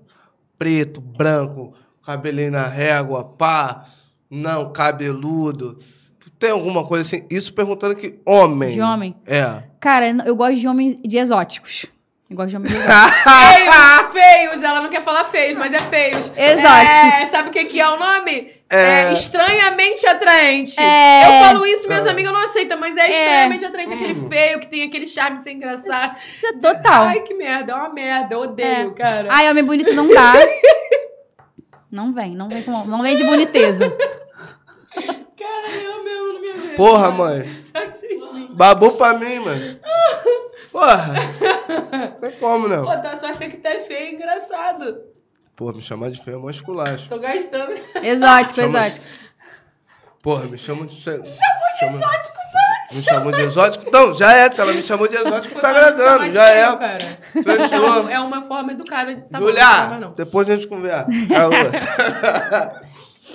Preto, 0.59 1.01
branco, 1.01 1.74
cabelinho 2.05 2.52
na 2.52 2.66
régua, 2.66 3.24
pá. 3.24 3.84
Não, 4.30 4.72
cabeludo. 4.72 5.76
Tu 6.18 6.30
tem 6.30 6.51
alguma 6.51 6.84
coisa 6.86 7.02
assim? 7.06 7.26
Isso 7.30 7.52
perguntando 7.52 7.94
que 7.94 8.18
homem. 8.26 8.72
De 8.74 8.80
homem? 8.80 9.14
É. 9.26 9.62
Cara, 9.78 10.09
eu 10.24 10.34
gosto 10.34 10.56
de 10.59 10.66
homens 10.66 10.98
de 11.02 11.16
exóticos. 11.18 11.86
Eu 12.30 12.36
gosto 12.36 12.51
de 12.51 12.56
homens 12.56 12.72
de 12.72 12.78
exóticos. 12.80 13.22
Feios, 13.22 14.12
feios. 14.12 14.62
Ela 14.62 14.80
não 14.80 14.88
quer 14.90 15.02
falar 15.05 15.24
feios, 15.26 15.59
mas 15.59 15.72
é 15.72 15.78
feios. 15.80 16.32
Exóticos. 16.34 17.14
É, 17.22 17.26
sabe 17.26 17.51
o 17.51 17.52
que, 17.52 17.64
que 17.66 17.80
é 17.80 17.88
o 17.88 17.98
nome? 17.98 18.51
É. 18.70 19.05
É, 19.11 19.12
estranhamente 19.12 20.07
atraente. 20.07 20.81
É. 20.81 21.27
Eu 21.27 21.45
falo 21.47 21.66
isso, 21.66 21.86
minhas 21.86 22.07
É. 22.07 22.11
amigas 22.11 22.32
não 22.32 22.41
aceitam, 22.43 22.78
mas 22.78 22.97
é 22.97 23.11
estranhamente 23.11 23.65
atraente. 23.65 23.95
Aquele 23.95 24.15
feio 24.15 24.59
que 24.61 24.66
tem 24.66 24.82
aquele 24.82 25.07
charme 25.07 25.39
de 25.39 25.45
ser 25.45 25.53
engraçado. 25.53 26.11
Isso 26.11 26.47
é 26.47 26.53
total. 26.55 27.05
Ai, 27.05 27.20
que 27.20 27.35
merda. 27.35 27.73
É 27.73 27.74
uma 27.77 27.91
merda. 27.93 28.35
Eu 28.35 28.41
odeio, 28.41 28.91
É. 28.91 28.95
cara. 28.95 29.28
Ai, 29.31 29.49
homem 29.51 29.62
bonito 29.65 29.93
não 29.95 30.09
dá. 30.09 30.32
Não 31.93 32.12
vem, 32.12 32.35
não 32.35 32.49
vem 32.49 32.61
com, 32.65 32.73
não 32.86 33.03
vem 33.03 33.16
de 33.16 33.23
boniteza. 33.23 33.89
Cara, 33.89 35.70
eu 35.81 36.03
mesmo 36.03 36.32
não 36.32 36.41
me 36.41 36.51
aguento. 36.51 36.77
Porra, 36.77 37.11
mãe. 37.12 37.49
Babou 38.51 38.93
pra 38.97 39.15
mim, 39.15 39.39
mano. 39.39 39.78
Porra. 40.73 41.12
Não 41.93 42.11
tem 42.20 42.32
como, 42.41 42.66
não. 42.66 42.85
Pô, 42.85 42.97
tua 43.01 43.15
sorte 43.15 43.45
é 43.45 43.49
que 43.49 43.59
tá 43.59 43.70
feio 43.78 44.09
e 44.11 44.15
engraçado. 44.15 45.03
Porra, 45.56 45.72
me 45.72 45.81
chamar 45.81 46.10
de 46.10 46.20
feio 46.22 46.39
é 46.39 46.40
mó 46.40 46.51
esculacho. 46.51 47.09
Tô 47.09 47.18
gastando. 47.18 47.72
Exótico, 48.02 48.60
Chama- 48.60 48.86
exótico. 48.86 49.06
Porra, 50.20 50.47
me 50.47 50.56
chama 50.56 50.86
de... 50.86 50.97
Chamou 51.02 51.20
de 51.20 51.85
exótico, 51.85 52.39
Me 52.93 53.02
chamou 53.02 53.32
de 53.32 53.40
exótico? 53.43 53.85
Então, 53.86 54.16
já 54.16 54.32
é. 54.32 54.51
Se 54.51 54.60
ela 54.60 54.72
me 54.72 54.82
chamou 54.82 55.06
de 55.06 55.16
exótico, 55.16 55.60
tá 55.60 55.68
agradando. 55.68 56.32
Já 56.32 56.48
é. 56.48 56.76
Cara. 56.76 57.18
Fechou. 57.32 58.09
É 58.09 58.18
uma 58.20 58.40
forma 58.43 58.72
educada 58.72 59.14
de. 59.14 59.22
Tá 59.22 59.39
bom, 59.39 59.47
não 59.47 59.55
chama 59.55 59.82
Julia, 59.85 59.98
não. 60.01 60.14
depois 60.14 60.48
a 60.48 60.55
gente 60.55 60.66
conversa. 60.66 61.06
Então, 61.12 61.51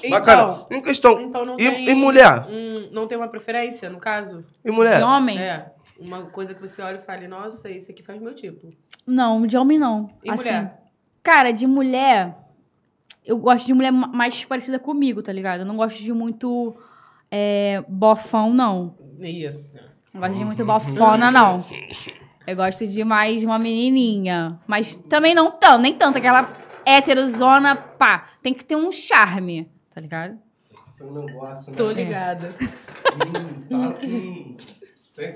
Bacana. 0.09 0.65
Em 0.71 0.81
questão... 0.81 1.19
então 1.21 1.45
não 1.45 1.55
e, 1.55 1.57
tem. 1.69 1.89
e 1.89 1.93
mulher? 1.95 2.45
Hum, 2.47 2.89
não 2.91 3.07
tem 3.07 3.17
uma 3.17 3.27
preferência, 3.27 3.89
no 3.89 3.99
caso? 3.99 4.45
E 4.63 4.71
mulher? 4.71 4.97
De 4.97 5.03
homem? 5.03 5.37
É. 5.39 5.71
Uma 5.99 6.27
coisa 6.27 6.53
que 6.53 6.61
você 6.61 6.81
olha 6.81 6.97
e 6.97 7.01
fala, 7.05 7.27
nossa, 7.27 7.69
esse 7.69 7.91
aqui 7.91 8.01
faz 8.01 8.21
meu 8.21 8.33
tipo. 8.33 8.71
Não, 9.05 9.45
de 9.45 9.57
homem 9.57 9.77
não. 9.77 10.09
E 10.23 10.31
assim, 10.31 10.43
mulher? 10.43 10.79
Cara, 11.23 11.51
de 11.51 11.65
mulher. 11.67 12.35
Eu 13.25 13.37
gosto 13.37 13.65
de 13.65 13.73
mulher 13.73 13.91
ma- 13.91 14.07
mais 14.07 14.43
parecida 14.45 14.79
comigo, 14.79 15.21
tá 15.21 15.31
ligado? 15.31 15.59
Eu 15.61 15.65
não 15.65 15.75
gosto 15.77 15.97
de 16.01 16.11
muito 16.13 16.75
é, 17.29 17.83
bofão, 17.87 18.53
não. 18.53 18.95
Isso. 19.19 19.77
Não 20.13 20.21
gosto 20.21 20.37
de 20.37 20.45
muito 20.45 20.65
bofona, 20.65 21.29
não. 21.29 21.63
Eu 22.47 22.55
gosto 22.55 22.87
de 22.87 23.03
mais 23.03 23.43
uma 23.43 23.59
menininha. 23.59 24.59
Mas 24.65 24.95
também 24.95 25.35
não 25.35 25.51
tão, 25.51 25.77
nem 25.77 25.93
tanto. 25.93 26.17
Aquela 26.17 26.51
héterozona, 26.85 27.75
pá. 27.75 28.25
Tem 28.41 28.53
que 28.53 28.65
ter 28.65 28.75
um 28.75 28.91
charme, 28.91 29.69
tá 29.93 30.01
ligado? 30.01 30.39
Eu 30.99 31.11
não 31.13 31.27
gosto, 31.27 31.69
né? 31.69 31.77
Tô 31.77 31.91
ligada. 31.91 32.55
Hum, 33.15 33.67
tá, 33.69 33.97
hum. 34.07 34.55
Tem 35.19 35.35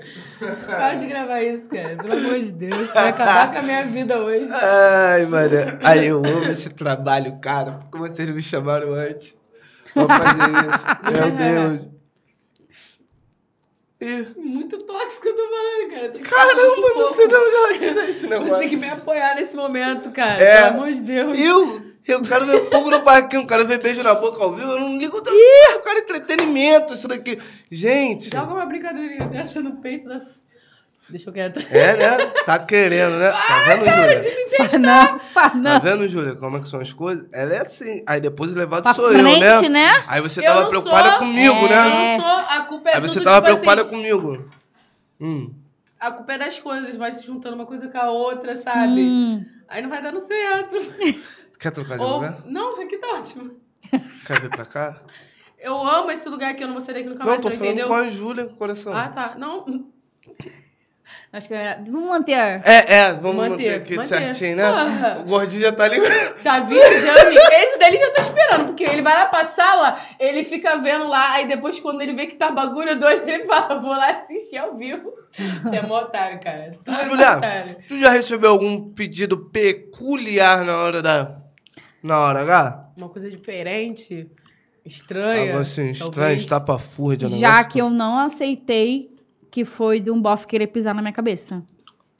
Para 0.66 0.94
de 0.94 1.06
gravar 1.06 1.42
isso, 1.42 1.68
cara. 1.68 1.96
Pelo 1.96 2.12
amor 2.14 2.38
de 2.38 2.52
Deus. 2.52 2.90
Vai 2.92 3.08
acabar 3.10 3.52
com 3.52 3.58
a 3.58 3.62
minha 3.62 3.82
vida 3.84 4.18
hoje. 4.18 4.50
Ai, 4.50 5.26
mano. 5.26 5.78
Aí 5.82 6.06
eu 6.06 6.18
amo 6.18 6.44
esse 6.44 6.70
trabalho, 6.70 7.38
cara. 7.40 7.80
Como 7.90 8.06
vocês 8.08 8.30
me 8.30 8.40
chamaram 8.42 8.92
antes? 8.94 9.36
Pra 9.92 10.06
fazer 10.08 10.50
isso. 10.50 11.12
Meu 11.12 11.30
Deus. 11.30 11.94
Muito 14.36 14.78
tóxico 14.84 15.28
eu 15.28 15.34
tô 15.36 15.42
falando, 15.42 15.90
cara. 15.94 16.08
Tô 16.10 16.18
caramba, 16.18 16.94
você 16.94 17.26
não 17.26 17.52
já 17.72 17.78
tira 17.78 18.10
esse 18.10 18.20
Você 18.20 18.28
tem 18.28 18.40
negócio. 18.40 18.68
que 18.68 18.76
me 18.76 18.88
apoiar 18.90 19.34
nesse 19.34 19.56
momento, 19.56 20.10
cara. 20.10 20.42
É. 20.42 20.62
Pelo 20.62 20.74
amor 20.78 20.90
de 20.90 21.00
Deus. 21.00 21.38
Eu, 21.38 21.80
eu 22.06 22.22
quero 22.22 22.46
ver 22.46 22.70
fogo 22.70 22.90
no 22.90 23.02
barquinho, 23.02 23.46
quero 23.46 23.66
ver 23.66 23.80
beijo 23.82 24.02
na 24.02 24.14
boca 24.14 24.42
ao 24.42 24.54
vivo. 24.54 24.70
Eu 24.72 24.80
não 24.80 24.98
ligo 24.98 25.20
tanto. 25.20 25.36
Eu 25.36 25.80
quero 25.80 25.98
entretenimento, 26.00 26.94
isso 26.94 27.08
daqui. 27.08 27.38
Gente. 27.70 28.30
Joga 28.30 28.52
uma 28.54 28.66
brincadeirinha 28.66 29.26
dessa 29.28 29.60
no 29.60 29.76
peito 29.76 30.08
das. 30.08 30.42
Deixa 31.08 31.28
eu 31.28 31.34
quieto. 31.34 31.60
É, 31.70 31.96
né? 31.96 32.26
Tá 32.46 32.58
querendo, 32.58 33.16
né? 33.18 33.30
Tá 33.30 33.60
vendo, 33.66 33.84
Júlia? 33.84 34.78
Não, 34.80 35.18
Tá 35.34 35.52
não. 35.54 35.80
vendo, 35.80 36.08
Júlia, 36.08 36.34
como 36.34 36.56
é 36.56 36.60
que 36.60 36.68
são 36.68 36.80
as 36.80 36.94
coisas? 36.94 37.26
Ela 37.30 37.54
é 37.54 37.58
assim. 37.58 38.02
Aí 38.06 38.22
depois 38.22 38.54
o 38.54 38.58
levado 38.58 38.84
Pra 38.84 38.94
sou 38.94 39.08
frente, 39.10 39.44
eu, 39.44 39.62
né? 39.62 39.68
né? 39.68 40.04
Aí 40.06 40.22
você 40.22 40.40
Eu 40.40 40.44
tava 40.44 40.66
preocupada 40.66 41.10
sou- 41.10 41.18
comigo, 41.18 41.54
É. 41.56 41.62
Eu 41.64 41.68
né? 41.68 42.16
não 42.16 42.20
sou, 42.24 42.44
a 42.48 42.60
culpa 42.62 42.88
é 42.88 42.94
Aí 42.94 43.00
você 43.02 43.14
tudo, 43.14 43.24
tava 43.24 43.36
tipo 43.36 43.48
preocupada 43.60 43.82
assim, 43.82 43.90
comigo. 43.90 44.50
Hum. 45.20 45.50
A 46.00 46.10
culpa 46.10 46.32
é 46.32 46.38
das 46.38 46.58
coisas, 46.58 46.96
vai 46.96 47.12
se 47.12 47.24
juntando 47.26 47.54
uma 47.54 47.66
coisa 47.66 47.86
com 47.88 47.98
a 47.98 48.10
outra, 48.10 48.56
sabe? 48.56 49.00
Hum, 49.02 49.44
Aí 49.68 49.82
não 49.82 49.90
vai 49.90 50.02
dando 50.02 50.20
certo. 50.20 50.76
Quer 51.64 51.70
trocar 51.70 51.96
de 51.96 52.04
Ou, 52.04 52.16
lugar? 52.16 52.42
não, 52.44 52.78
aqui 52.82 52.98
tá 52.98 53.06
ótimo. 53.14 53.52
Quer 54.26 54.38
vir 54.38 54.50
pra 54.50 54.66
cá? 54.66 55.00
Eu 55.58 55.74
amo 55.74 56.10
esse 56.10 56.28
lugar 56.28 56.50
aqui, 56.50 56.62
eu 56.62 56.66
não 56.66 56.74
vou 56.74 56.82
sair 56.82 56.96
daqui 56.96 57.08
nunca 57.08 57.20
Não, 57.24 57.30
mais, 57.30 57.40
tô 57.40 57.48
você 57.48 57.56
falando 57.56 57.72
entendeu? 57.72 57.88
com 57.88 57.94
a 57.94 58.06
Júlia, 58.10 58.44
coração. 58.58 58.92
Ah, 58.94 59.08
tá. 59.08 59.34
Não, 59.38 59.64
acho 61.32 61.48
que 61.48 61.54
é... 61.54 61.80
Vamos 61.86 62.06
manter. 62.10 62.32
É, 62.64 62.94
é, 62.96 63.12
vamos 63.14 63.36
manter, 63.36 63.50
Manter, 63.50 63.74
aqui 63.76 63.96
manter. 63.96 64.08
certinho, 64.08 64.56
né? 64.56 64.68
Porra. 64.70 65.18
O 65.20 65.24
gordinho 65.24 65.62
já 65.62 65.72
tá 65.72 65.88
ligado. 65.88 66.42
tá 66.42 66.60
viajando. 66.60 67.30
Esse 67.30 67.78
daí 67.78 67.96
já 67.96 68.10
tá 68.12 68.20
esperando, 68.20 68.66
porque 68.66 68.84
ele 68.84 69.00
vai 69.00 69.14
lá 69.14 69.24
pra 69.24 69.44
sala, 69.46 69.98
ele 70.20 70.44
fica 70.44 70.76
vendo 70.76 71.08
lá, 71.08 71.32
aí 71.32 71.48
depois 71.48 71.80
quando 71.80 72.02
ele 72.02 72.12
vê 72.12 72.26
que 72.26 72.36
tá 72.36 72.50
bagulho 72.50 72.98
doido, 73.00 73.26
ele 73.26 73.44
fala, 73.44 73.80
vou 73.80 73.92
lá 73.92 74.10
assistir 74.10 74.58
ao 74.58 74.76
vivo. 74.76 75.14
É 75.72 75.80
mó 75.82 75.98
otário, 76.00 76.38
cara. 76.40 76.72
Tu 76.84 76.92
é 76.92 77.06
Julia, 77.06 77.36
otário. 77.38 77.76
tu 77.88 77.98
já 77.98 78.10
recebeu 78.10 78.50
algum 78.50 78.92
pedido 78.92 79.36
peculiar 79.50 80.62
na 80.62 80.76
hora 80.76 81.00
da. 81.02 81.42
Na 82.04 82.18
hora 82.18 82.42
H? 82.42 82.90
Uma 82.98 83.08
coisa 83.08 83.30
diferente, 83.30 84.30
estranha. 84.84 85.52
Algo 85.52 85.62
assim, 85.62 85.88
estranho, 85.90 86.36
estapafúrdia. 86.36 87.26
Já 87.28 87.64
que 87.64 87.80
eu 87.80 87.88
não 87.88 88.18
aceitei 88.18 89.10
que 89.50 89.64
foi 89.64 90.00
de 90.00 90.10
um 90.10 90.20
bofe 90.20 90.46
querer 90.46 90.66
pisar 90.66 90.94
na 90.94 91.00
minha 91.00 91.14
cabeça. 91.14 91.62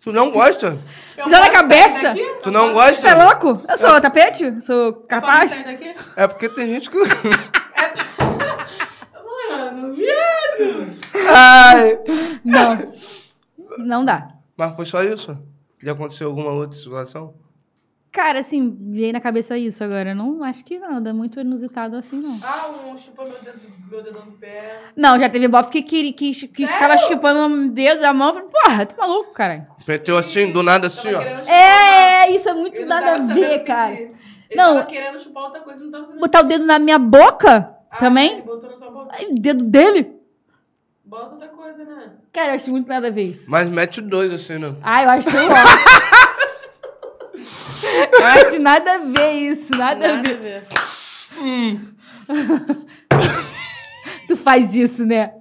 Tu 0.03 0.11
não 0.11 0.31
gosta? 0.31 0.79
Eu 1.19 1.25
Pisar 1.25 1.41
na 1.43 1.51
cabeça? 1.51 2.15
Tu 2.43 2.51
não 2.51 2.73
gosta? 2.73 2.95
Você 2.95 3.09
é 3.09 3.15
louco? 3.15 3.61
Eu 3.69 3.77
sou 3.77 4.01
tapete? 4.01 4.45
Eu 4.45 4.59
Sou 4.63 4.95
capaz? 4.95 5.51
sair 5.51 5.65
daqui? 5.65 5.93
É 6.17 6.27
porque 6.27 6.49
tem 6.49 6.67
gente 6.67 6.89
que. 6.89 6.97
Mano, 9.51 9.93
viado. 9.93 10.95
Ai! 11.29 11.99
Não. 12.43 12.93
Não 13.79 14.03
dá. 14.03 14.29
Mas 14.57 14.75
foi 14.77 14.87
só 14.87 15.03
isso? 15.03 15.39
Já 15.83 15.93
aconteceu 15.93 16.29
alguma 16.29 16.53
outra 16.53 16.79
situação? 16.79 17.35
Cara, 18.15 18.39
assim, 18.39 18.77
veio 18.93 19.13
na 19.13 19.21
cabeça 19.21 19.59
isso 19.59 19.83
agora. 19.83 20.11
Eu 20.11 20.15
Não 20.15 20.45
acho 20.45 20.65
que 20.65 20.79
nada 20.79 21.13
muito 21.13 21.41
inusitado 21.41 21.97
assim, 21.97 22.21
não. 22.21 22.39
Ah, 22.45 22.71
um 22.89 22.97
chupa 22.97 23.25
meu, 23.25 23.33
dedo, 23.43 23.59
meu 23.91 24.03
dedão 24.05 24.25
do 24.27 24.33
pé. 24.39 24.83
Não, 24.97 25.19
já 25.19 25.29
teve 25.29 25.49
bofe 25.49 25.69
que, 25.73 25.83
que, 25.83 26.13
que, 26.13 26.31
que 26.33 26.67
ficava 26.69 26.97
chupando 26.97 27.41
o 27.41 27.69
dedo 27.71 28.01
da 28.01 28.15
mão. 28.15 28.33
Falei, 28.33 28.49
Porra, 28.49 28.87
tá 28.87 28.95
maluco, 28.97 29.33
cara. 29.33 29.67
Meteu 29.85 30.17
assim, 30.17 30.49
do 30.53 30.63
nada 30.63 30.87
assim, 30.87 31.13
ó. 31.13 31.21
chupar 31.21 31.49
É, 31.53 32.31
isso 32.31 32.49
é 32.49 32.55
muito 32.55 32.81
não 32.83 32.89
nada 32.89 33.15
a 33.15 33.35
ver, 33.35 33.65
cara. 33.65 33.91
pedir. 33.97 34.17
Ele 34.49 34.63
Não. 34.63 34.75
tava 34.75 34.87
querendo 34.87 35.19
chupar 35.19 35.43
outra 35.43 35.61
coisa 35.61 35.81
e 35.81 35.85
não 35.85 35.91
tava 35.91 36.05
sabendo. 36.05 36.21
Botar 36.21 36.41
o 36.41 36.45
dedo 36.45 36.65
na 36.67 36.79
minha 36.79 37.01
boca 37.01 37.75
Ah, 37.91 37.97
também? 37.97 38.35
ele 38.35 38.43
botou 38.43 38.71
na 38.71 38.77
tua 38.77 38.91
boca. 38.93 39.09
Ai, 39.13 39.27
o 39.27 39.35
dedo 39.35 39.65
dele? 39.65 40.13
Bota 41.05 41.33
outra 41.33 41.49
coisa, 41.49 41.83
né? 41.85 42.13
Cara, 42.33 42.53
eu 42.53 42.55
acho 42.55 42.71
muito 42.71 42.87
nada 42.89 43.09
a 43.09 43.11
ver 43.11 43.25
isso. 43.25 43.51
Mas 43.51 43.69
mete 43.69 44.01
dois 44.01 44.33
assim, 44.33 44.57
né? 44.59 44.73
Ah, 44.85 45.03
eu 45.03 45.11
acho 45.11 45.29
ó. 45.51 46.25
Eu 48.13 48.25
acho 48.27 48.59
nada 48.61 48.95
a 48.95 48.99
ver 48.99 49.33
isso, 49.33 49.71
nada, 49.77 50.05
a 50.05 50.17
Nada 50.17 50.35
ver. 50.35 50.63
a 51.39 51.43
ver. 51.43 51.81
Tu 54.27 54.37
faz 54.37 54.75
isso, 54.75 55.05
né? 55.05 55.33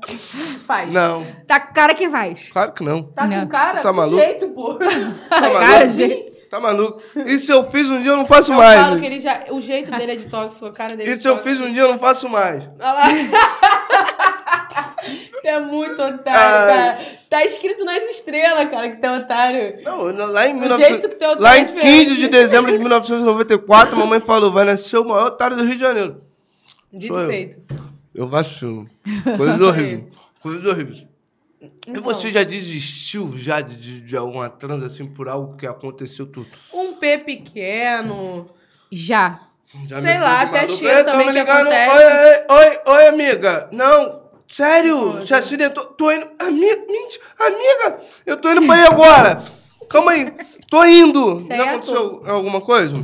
Faz. 0.66 0.94
Não, 0.94 1.26
Tá 1.48 1.60
com 1.60 1.74
cara 1.74 1.94
que 1.94 2.10
faz. 2.10 2.50
claro 2.50 2.74
que 2.74 2.84
não. 2.84 3.04
Tá 3.04 3.26
Não. 3.26 3.42
com 3.42 3.48
cara? 3.48 3.82
Tá 3.82 3.90
com 3.90 3.96
maluco? 3.96 4.18
jeito, 4.22 4.50
pô. 4.50 4.74
Tá 4.76 4.86
Cara, 5.30 5.54
maluco? 5.54 6.33
Tá 6.54 6.60
maluco? 6.60 7.02
E 7.16 7.40
se 7.40 7.52
eu 7.52 7.64
fiz 7.64 7.90
um 7.90 8.00
dia, 8.00 8.12
eu 8.12 8.18
não 8.18 8.28
faço 8.28 8.52
Eu 8.54 8.58
mais. 8.58 8.80
falo 8.80 9.00
que 9.00 9.06
ele 9.08 9.20
já... 9.20 9.46
O 9.50 9.60
jeito 9.60 9.90
dele 9.90 10.12
é 10.12 10.16
de 10.16 10.28
tóxico, 10.28 10.68
a 10.68 10.72
cara 10.72 10.96
dele 10.96 11.10
é 11.10 11.14
E 11.14 11.16
de 11.16 11.24
se 11.24 11.28
eu 11.28 11.40
fiz 11.40 11.60
um 11.60 11.74
dia, 11.74 11.82
eu 11.82 11.88
não 11.88 11.98
faço 11.98 12.30
mais. 12.30 12.64
Olha 12.80 12.92
lá. 12.94 13.06
Tu 15.42 15.48
é 15.48 15.60
muito 15.60 16.00
otário, 16.02 16.22
Ai. 16.28 16.68
cara. 16.78 17.00
Tá 17.28 17.44
escrito 17.44 17.84
nas 17.84 18.04
estrelas, 18.08 18.70
cara, 18.70 18.88
que 18.90 18.98
tu 18.98 19.04
é 19.04 19.18
otário. 19.18 19.82
Não, 19.84 20.04
lá 20.32 20.48
em, 20.48 20.56
O 20.56 20.60
19... 20.62 20.84
jeito 20.84 21.10
que 21.10 21.16
teu 21.16 21.40
lá 21.40 21.58
em 21.58 21.64
otário 21.64 21.80
é 21.80 21.82
15 21.82 22.16
de 22.16 22.28
dezembro 22.28 22.72
de 22.72 22.78
1994, 22.78 23.96
a 23.96 24.00
mamãe 24.00 24.20
falou, 24.20 24.52
vai 24.52 24.64
nascer 24.64 24.98
o 25.00 25.04
maior 25.04 25.26
otário 25.26 25.58
do 25.58 25.64
Rio 25.64 25.74
de 25.74 25.82
Janeiro. 25.82 26.22
Dito 26.94 27.14
Sou 27.14 27.22
eu. 27.24 27.30
feito. 27.30 27.58
Eu 28.14 28.30
vacilo. 28.30 28.88
Coisas 29.36 29.60
horríveis. 29.60 30.04
Coisas 30.40 30.66
horríveis. 30.66 31.08
E 31.64 31.72
Então. 31.92 32.04
você 32.04 32.30
já 32.32 32.44
desistiu 32.44 33.38
já 33.38 33.62
de, 33.62 33.76
de, 33.78 34.02
de 34.02 34.18
alguma 34.18 34.50
trans 34.50 34.84
assim 34.84 35.06
por 35.06 35.30
algo 35.30 35.56
que 35.56 35.66
aconteceu 35.66 36.26
tudo? 36.26 36.48
Um 36.74 36.94
P 36.94 37.18
pequeno. 37.20 38.48
Já. 38.92 39.40
Já 39.88 40.02
Sei 40.02 40.14
me 40.14 40.20
lá, 40.20 40.42
até 40.44 40.66
tamo 40.68 40.78
também 41.06 41.26
que 41.28 41.32
ligando. 41.34 41.68
acontece. 41.68 41.96
Oi, 41.96 42.58
oi, 42.58 42.70
oi, 42.70 42.80
oi, 42.96 43.08
amiga. 43.08 43.70
Não, 43.72 44.22
sério, 44.48 45.26
já 45.26 45.38
acidentou. 45.40 45.84
Tô 45.86 46.12
indo. 46.12 46.30
Amiga, 46.38 46.84
mentira, 46.88 47.24
amiga, 47.40 48.00
eu 48.26 48.38
tô 48.38 48.52
indo 48.52 48.66
pra 48.68 48.76
aí 48.76 48.84
agora. 48.86 49.42
Calma 49.90 50.12
aí, 50.12 50.32
tô 50.70 50.84
indo. 50.86 51.44
Já 51.44 51.56
é 51.56 51.70
aconteceu 51.70 52.22
alguma 52.28 52.62
coisa? 52.62 53.04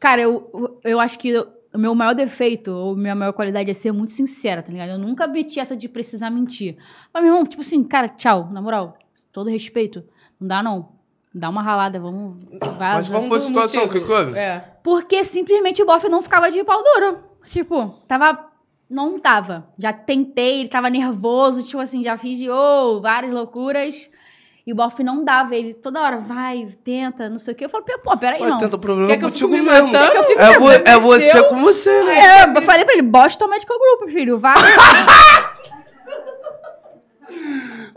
Cara, 0.00 0.22
eu, 0.22 0.80
eu 0.84 0.98
acho 1.00 1.18
que 1.18 1.32
o 1.78 1.80
meu 1.80 1.94
maior 1.94 2.12
defeito, 2.12 2.72
ou 2.72 2.96
minha 2.96 3.14
maior 3.14 3.32
qualidade 3.32 3.70
é 3.70 3.72
ser 3.72 3.92
muito 3.92 4.10
sincera, 4.10 4.60
tá 4.60 4.72
ligado? 4.72 4.88
Eu 4.88 4.98
nunca 4.98 5.28
meti 5.28 5.60
essa 5.60 5.76
de 5.76 5.88
precisar 5.88 6.28
mentir. 6.28 6.76
Mas, 7.14 7.22
meu 7.22 7.32
irmão, 7.32 7.46
tipo 7.46 7.60
assim, 7.60 7.84
cara, 7.84 8.08
tchau, 8.08 8.48
na 8.50 8.60
moral, 8.60 8.98
todo 9.32 9.48
respeito, 9.48 10.02
não 10.40 10.48
dá 10.48 10.60
não. 10.60 10.88
Dá 11.32 11.48
uma 11.48 11.62
ralada, 11.62 12.00
vamos. 12.00 12.42
Vaza. 12.76 12.96
Mas 12.96 13.08
qual 13.08 13.28
foi 13.28 13.38
a 13.38 13.40
situação? 13.40 13.84
O 13.84 13.88
que 13.88 14.00
que 14.00 14.10
houve? 14.10 14.36
É. 14.36 14.58
Porque 14.82 15.24
simplesmente 15.24 15.80
o 15.80 15.86
bofe 15.86 16.08
não 16.08 16.20
ficava 16.20 16.50
de 16.50 16.64
pau 16.64 16.82
duro. 16.82 17.18
Tipo, 17.46 17.90
tava. 18.08 18.48
Não 18.90 19.16
tava. 19.20 19.68
Já 19.78 19.92
tentei, 19.92 20.60
ele 20.60 20.68
tava 20.68 20.90
nervoso, 20.90 21.62
tipo 21.62 21.78
assim, 21.78 22.02
já 22.02 22.16
fiz 22.16 22.38
de 22.38 22.50
oh, 22.50 23.00
várias 23.00 23.32
loucuras. 23.32 24.10
E 24.68 24.72
o 24.72 24.74
bofe 24.74 25.02
não 25.02 25.24
dava. 25.24 25.56
Ele 25.56 25.72
toda 25.72 25.98
hora 26.02 26.18
vai, 26.18 26.68
tenta, 26.84 27.26
não 27.30 27.38
sei 27.38 27.54
o 27.54 27.56
quê. 27.56 27.64
Eu 27.64 27.70
falo, 27.70 27.82
pô, 28.04 28.14
peraí, 28.18 28.38
não. 28.42 28.58
tenta 28.58 28.76
o 28.76 28.78
problema 28.78 29.08
Quer 29.08 29.16
que 29.16 29.24
eu 29.24 29.30
contigo 29.30 29.50
me 29.50 29.62
mesmo. 29.62 29.90
Quer 29.90 30.10
que 30.10 30.18
eu 30.18 30.22
fique 30.24 30.38
É, 30.42 30.58
vo- 30.58 30.70
é 30.70 30.98
você 31.00 31.30
Seu? 31.32 31.44
com 31.46 31.60
você, 31.62 32.02
né? 32.02 32.18
É, 32.18 32.42
eu 32.54 32.60
falei 32.60 32.84
pra 32.84 32.92
ele, 32.92 33.00
bosta 33.02 33.46
o 33.46 33.48
Medical 33.48 33.78
Group, 33.78 34.10
filho. 34.12 34.38
Vai. 34.38 34.52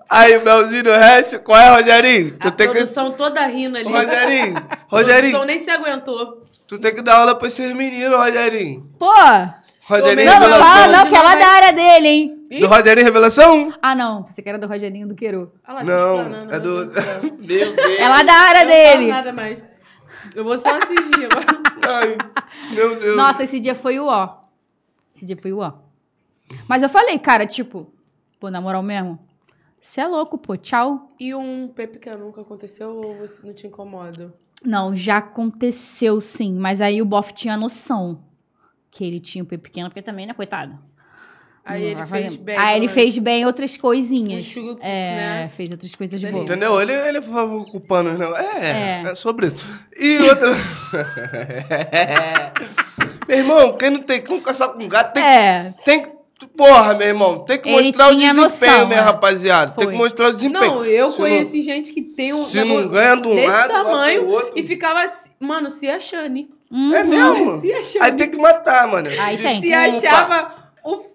Aí, 0.10 0.40
Belzinho 0.40 0.84
Rest, 0.98 1.38
qual 1.40 1.60
é, 1.60 1.70
Rogerinho? 1.76 2.32
Tu 2.38 2.48
A 2.48 2.52
tem 2.52 2.68
que. 2.68 2.74
produção 2.74 3.12
toda 3.12 3.46
rindo 3.48 3.78
ali. 3.78 3.90
Rogerinho, 3.92 4.58
A 4.58 4.78
Rogerinho, 4.90 5.22
produção 5.22 5.46
nem 5.46 5.58
se 5.58 5.70
aguentou. 5.70 6.44
tu 6.68 6.78
tem 6.80 6.94
que 6.96 7.02
dar 7.02 7.16
aula 7.18 7.36
pra 7.36 7.48
esses 7.48 7.74
meninos, 7.74 8.18
Rogerinho. 8.18 8.84
Pô! 8.98 9.12
Rogerinho 9.88 10.26
Não, 10.32 10.40
Não, 10.40 10.50
não 10.50 10.58
não, 10.92 11.06
que 11.06 11.16
é 11.16 11.22
da 11.22 11.30
vai- 11.36 11.44
área 11.44 11.74
dele, 11.74 12.08
hein? 12.08 12.38
Do 12.60 12.68
Rogerinho 12.68 13.06
Revelação? 13.06 13.74
Ah, 13.82 13.96
não. 13.96 14.24
Você 14.24 14.42
que 14.42 14.50
era 14.50 14.60
do 14.60 14.68
Rogerinho 14.68 15.08
do 15.08 15.16
Queiro. 15.16 15.54
Lá, 15.68 15.84
Não, 15.84 16.20
é 16.52 16.60
do. 16.60 16.86
né? 16.86 17.00
Não. 17.22 17.38
Meu 17.38 17.38
Deus. 17.38 17.76
Ela 18.00 18.20
é 18.20 18.24
da 18.24 18.34
área 18.34 18.60
Eu 18.62 18.66
não 18.66 18.72
dele. 19.00 19.08
nada 19.12 19.32
mais. 19.34 19.64
Eu 20.36 20.44
vou 20.44 20.58
só 20.58 20.70
assistir 20.78 21.26
agora. 21.26 21.62
Ai, 21.82 22.18
meu 22.74 23.00
Deus. 23.00 23.16
Nossa, 23.16 23.44
esse 23.44 23.60
dia 23.60 23.74
foi 23.74 24.00
o 24.00 24.06
ó. 24.08 24.38
Esse 25.16 25.26
dia 25.26 25.38
foi 25.38 25.52
o 25.54 25.60
ó. 25.60 25.74
Mas 26.68 26.84
eu 26.84 26.90
falei, 26.90 27.18
cara, 27.18 27.48
tipo, 27.48 27.94
pô, 28.40 28.50
na 28.50 28.60
moral 28.60 28.84
mesmo, 28.84 29.18
você 29.80 30.02
é 30.02 30.08
louco, 30.08 30.38
pô, 30.38 30.58
tchau. 30.58 31.12
E 31.20 31.34
um 31.34 31.70
P 31.70 31.88
pequeno 31.88 32.26
nunca 32.26 32.42
aconteceu 32.42 32.90
ou 32.90 33.16
você 33.16 33.46
não 33.46 33.54
te 33.54 33.66
incomoda? 33.66 34.34
Não, 34.64 34.96
já 34.96 35.18
aconteceu 35.18 36.20
sim, 36.22 36.54
mas 36.54 36.82
aí 36.82 37.02
o 37.02 37.06
bofe 37.06 37.34
tinha 37.34 37.58
noção 37.58 38.24
que 38.92 39.06
ele 39.06 39.20
tinha 39.20 39.44
um 39.44 39.48
pé 39.48 39.58
pequeno, 39.58 39.90
porque 39.90 40.02
também, 40.02 40.26
né, 40.28 40.34
coitado. 40.34 40.78
Aí 41.64 41.94
Não 41.94 42.02
ele 42.02 42.08
fez 42.10 42.36
bem. 42.38 42.58
Aí 42.58 42.76
ele 42.78 42.86
mas- 42.88 42.96
fez 42.96 43.18
bem 43.20 43.46
outras 43.46 43.78
coisinhas. 43.78 44.46
Chups, 44.46 44.80
é, 44.84 45.16
né? 45.16 45.52
fez 45.56 45.70
outras 45.72 45.96
coisas 45.96 46.20
Beleza. 46.20 46.38
boas. 46.38 46.50
Entendeu? 46.50 46.82
Ele, 46.82 46.92
ele 46.94 47.22
foi 47.22 47.44
ocupando 47.44 48.12
os 48.12 48.18
negócios. 48.20 48.46
É, 48.48 49.04
É. 49.06 49.12
é, 49.12 49.16
sobre 49.16 49.48
isso. 49.48 49.66
E 50.00 50.18
outra. 50.28 50.52
meu 53.28 53.38
irmão, 53.38 53.78
quem 53.78 53.90
não 53.92 54.00
tem 54.02 54.22
como 54.24 54.42
caçar 54.42 54.70
com 54.70 54.88
gato 54.88 55.14
tem, 55.14 55.24
É, 55.24 55.74
tem 55.86 56.02
que. 56.02 56.10
Porra, 56.58 56.96
meu 56.96 57.08
irmão, 57.08 57.46
tem 57.46 57.60
que 57.60 57.70
Ele 57.70 57.90
mostrar 57.90 58.08
o 58.08 58.16
desempenho, 58.16 58.34
noção, 58.42 58.88
né, 58.88 58.96
é. 58.96 59.00
rapaziada? 59.00 59.72
Tem 59.74 59.84
Foi. 59.84 59.94
que 59.94 60.00
mostrar 60.00 60.30
o 60.30 60.34
desempenho. 60.34 60.74
Não, 60.74 60.84
eu 60.86 61.12
Se 61.12 61.20
não- 61.22 61.28
conheci 61.28 61.62
gente 61.62 61.94
que 61.94 62.02
tem 62.02 62.34
um 62.34 62.44
se 62.44 62.64
não 62.64 62.88
ganha 62.88 63.16
de 63.16 63.28
um 63.28 63.36
desse 63.36 63.48
lado, 63.48 63.70
tamanho 63.70 64.28
outro. 64.28 64.54
e 64.56 64.64
ficava, 64.64 65.04
assim, 65.04 65.30
mano, 65.40 65.70
se 65.70 65.88
achando. 65.88 66.48
Uhum. 66.72 66.96
É 66.96 67.04
mesmo? 67.04 67.62
Se 67.62 67.72
achando. 67.72 68.02
Aí 68.04 68.12
tem 68.14 68.28
que 68.28 68.38
matar, 68.38 68.88
mano. 68.88 69.08
Aí 69.20 69.38
tem. 69.38 69.62
Se 69.62 69.72
achava 69.72 70.52
o 70.84 71.11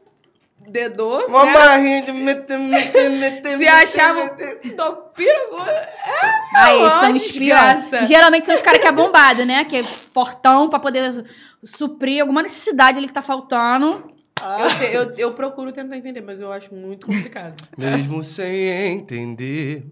dedor, 0.68 1.26
Uma 1.28 1.44
né? 1.44 1.52
marrinha 1.52 2.02
de 2.02 2.12
meter, 2.12 2.58
meter, 2.58 3.10
meter. 3.10 3.58
Se 3.58 3.66
achava 3.68 4.24
o 4.24 4.70
topiro, 4.70 5.40
Aí 6.56 6.78
Ó, 6.82 6.90
são 6.90 7.12
os 7.14 7.26
piores. 7.32 8.08
Geralmente 8.08 8.46
são 8.46 8.54
os 8.54 8.62
caras 8.62 8.80
que 8.80 8.86
é 8.86 8.92
bombado, 8.92 9.44
né? 9.44 9.64
Que 9.64 9.76
é 9.78 9.82
fortão 9.84 10.68
pra 10.68 10.78
poder 10.78 11.24
suprir 11.64 12.20
alguma 12.20 12.42
necessidade 12.42 12.98
ali 12.98 13.06
que 13.08 13.12
tá 13.14 13.22
faltando. 13.22 14.14
Eu, 14.38 14.68
te- 14.78 14.94
eu, 14.94 15.14
eu 15.28 15.32
procuro 15.32 15.72
tentar 15.72 15.96
entender, 15.96 16.20
mas 16.20 16.40
eu 16.40 16.52
acho 16.52 16.74
muito 16.74 17.06
complicado. 17.06 17.54
Mesmo 17.76 18.22
sem 18.22 18.68
entender. 18.92 19.86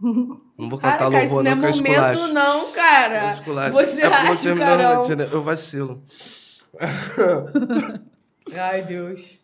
Não 0.00 0.68
vou 0.70 0.78
cantar 0.78 0.98
Cara, 0.98 1.10
cara, 1.10 1.18
louvor, 1.24 1.42
não 1.42 1.50
é 1.50 1.54
não, 1.56 1.64
é 1.68 1.70
momento, 1.72 1.88
esculacho. 1.88 2.32
não, 2.32 2.70
cara. 2.72 3.24
É 3.24 3.28
esculacho. 3.34 3.72
Você 3.72 4.00
é 4.02 4.06
acha, 4.06 4.28
você 4.36 4.52
uma- 4.52 5.22
Eu 5.32 5.42
vacilo. 5.42 6.04
Ai, 8.56 8.82
Deus. 8.82 9.39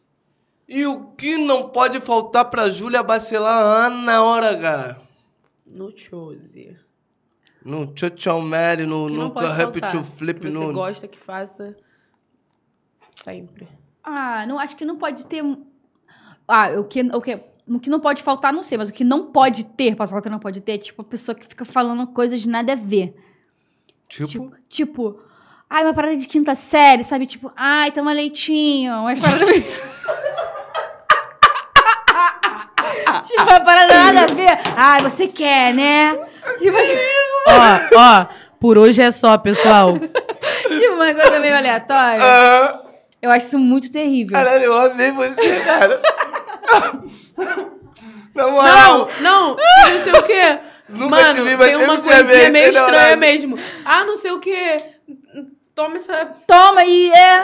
E 0.68 0.84
o 0.86 1.06
que 1.12 1.36
não 1.38 1.68
pode 1.68 2.00
faltar 2.00 2.46
pra 2.46 2.68
Júlia 2.70 3.02
Bacelar 3.02 3.90
na 3.90 4.22
hora 4.22 4.50
H? 4.50 5.00
No 5.64 5.96
chose. 5.96 6.76
No 7.64 7.86
Tchau 7.88 8.10
Tchau 8.10 8.40
Mary, 8.40 8.84
no 8.84 9.04
O 9.04 9.08
que 9.08 9.12
não 9.16 9.24
Nunca 9.24 9.40
pode 9.40 9.52
Rap 9.54 9.80
faltar, 9.80 9.92
to 9.92 10.04
Flip, 10.04 10.40
que 10.40 10.50
você 10.50 10.58
no... 10.58 10.72
gosta 10.72 11.08
que 11.08 11.18
faça 11.18 11.76
sempre. 13.08 13.68
Ah, 14.02 14.46
não, 14.46 14.58
acho 14.58 14.76
que 14.76 14.84
não 14.84 14.96
pode 14.96 15.26
ter. 15.26 15.42
Ah, 16.46 16.70
o 16.78 16.84
que, 16.84 17.00
o 17.02 17.20
que, 17.20 17.40
o 17.68 17.80
que 17.80 17.90
não 17.90 17.98
pode 17.98 18.22
faltar, 18.22 18.52
não 18.52 18.62
sei, 18.62 18.78
mas 18.78 18.88
o 18.88 18.92
que 18.92 19.02
não 19.02 19.32
pode 19.32 19.66
ter, 19.66 19.96
posso 19.96 20.10
falar 20.10 20.22
que 20.22 20.28
não 20.28 20.38
pode 20.38 20.60
ter, 20.60 20.72
é 20.72 20.78
tipo 20.78 21.02
a 21.02 21.04
pessoa 21.04 21.34
que 21.34 21.46
fica 21.46 21.64
falando 21.64 22.06
coisas 22.08 22.44
nada 22.46 22.72
a 22.72 22.76
ver. 22.76 23.16
Tipo, 24.08 24.28
Tipo, 24.28 24.52
tipo, 24.68 25.20
ai, 25.68 25.84
uma 25.84 25.94
parada 25.94 26.16
de 26.16 26.28
quinta 26.28 26.54
série, 26.54 27.02
sabe? 27.02 27.26
Tipo, 27.26 27.50
ai, 27.56 27.90
toma 27.90 28.12
leitinho. 28.12 28.94
Umas 29.00 29.18
paradas. 29.18 29.82
tipo, 33.36 33.50
uma 33.50 33.60
parada 33.60 33.94
nada 33.94 34.22
a 34.22 34.26
ver. 34.34 34.58
Ai, 34.76 35.00
você 35.02 35.26
quer, 35.28 35.72
né? 35.74 36.16
Tipo, 36.58 36.76
Ó, 37.48 37.98
ó, 37.98 38.26
por 38.60 38.78
hoje 38.78 39.02
é 39.02 39.10
só, 39.10 39.36
pessoal. 39.38 39.98
tipo, 39.98 40.94
uma 40.94 41.14
coisa 41.14 41.38
meio 41.40 41.56
aleatória. 41.56 42.18
ah, 42.22 42.80
Eu 43.22 43.30
acho 43.30 43.46
isso 43.46 43.58
muito 43.58 43.90
terrível. 43.92 44.32
caralho, 44.36 44.64
eu 44.64 44.76
amei 44.76 45.10
você, 45.12 45.60
cara. 45.60 46.00
Na 48.34 48.48
moral, 48.48 49.10
Não, 49.20 49.56
não, 49.56 49.56
não 49.56 50.04
sei 50.04 50.12
o 50.12 50.22
quê. 50.22 50.58
Nunca 50.88 51.08
Mano, 51.08 51.34
te 51.34 51.40
vi, 51.40 51.56
mas 51.56 51.66
tem 51.66 51.76
uma 51.76 51.96
coisinha 51.98 52.50
meio 52.50 52.70
estranha 52.70 53.16
mesmo. 53.16 53.56
Ah, 53.84 54.04
não 54.04 54.16
sei 54.16 54.30
o 54.30 54.38
quê. 54.40 54.76
Toma 55.76 55.96
essa 55.96 56.24
Toma 56.46 56.84
e 56.86 57.10
é. 57.12 57.42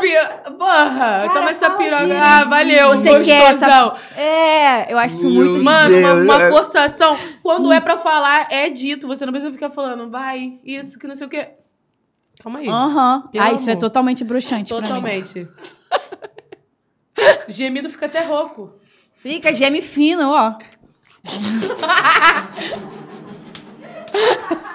Porra, 0.59 1.29
toma 1.35 1.51
essa 1.51 1.69
piroca. 1.73 2.07
de- 2.07 2.13
Ah, 2.13 2.45
valeu, 2.45 2.89
Você 2.89 3.23
quer 3.23 3.51
essa. 3.51 3.67
gostosão. 3.67 3.95
É, 4.17 4.91
eu 4.91 4.99
acho 4.99 5.17
isso 5.19 5.31
Meu 5.31 5.45
muito. 5.45 5.63
Mano, 5.63 5.95
uma, 5.99 6.15
uma 6.15 6.41
forçação. 6.49 7.15
Quando 7.43 7.71
é 7.71 7.79
pra 7.79 7.99
falar, 7.99 8.47
é 8.51 8.71
dito. 8.71 9.07
Você 9.07 9.27
não 9.27 9.35
precisa 9.35 9.53
ficar 9.53 9.69
falando, 9.69 10.09
vai, 10.11 10.59
isso, 10.65 10.99
que 10.99 11.07
não 11.07 11.15
sei 11.15 11.27
o 11.27 11.31
quê. 11.31 11.51
Calma 12.43 12.61
aí. 12.61 12.69
Aham. 12.69 13.29
Pelo 13.31 13.45
Ah, 13.45 13.53
isso 13.53 13.69
é 13.69 13.77
totalmente 13.77 14.25
bruxante. 14.25 14.73
pra 14.73 14.81
mim. 14.81 14.87
Totalmente. 14.89 15.47
Gemido 17.49 17.91
fica 17.91 18.07
até 18.07 18.23
rouco. 18.25 18.73
Fica, 19.19 19.55
geme 19.55 19.83
fino, 19.83 20.31
ó. 20.33 20.55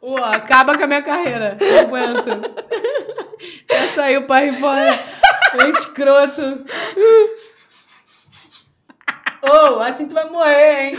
Ô, 0.00 0.16
acaba 0.16 0.76
com 0.78 0.84
a 0.84 0.86
minha 0.86 1.02
carreira. 1.02 1.56
Não 1.60 1.78
aguento. 1.80 2.30
Já 3.70 3.88
saiu 3.94 4.26
pra 4.26 4.44
ir 4.44 4.54
fora. 4.54 4.98
É 5.60 5.68
escroto. 5.70 6.64
Ô, 9.42 9.80
assim 9.80 10.06
tu 10.06 10.14
vai 10.14 10.28
morrer, 10.30 10.80
hein? 10.80 10.98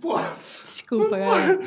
porra. 0.00 0.36
Desculpa, 0.62 1.18
galera. 1.18 1.58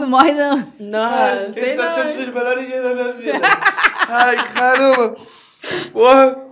Não 0.00 0.06
morre, 0.06 0.32
não. 0.32 0.56
Não, 0.80 1.52
sei 1.54 1.62
Esse 1.62 1.76
tá 1.76 1.92
sendo 1.92 2.08
um 2.08 2.10
não. 2.10 2.24
dos 2.24 2.34
melhores 2.34 2.66
dias 2.66 2.82
da 2.82 2.94
minha 2.94 3.12
vida. 3.14 3.40
Ai, 4.08 4.36
caramba. 4.52 5.16
Porra. 5.92 6.43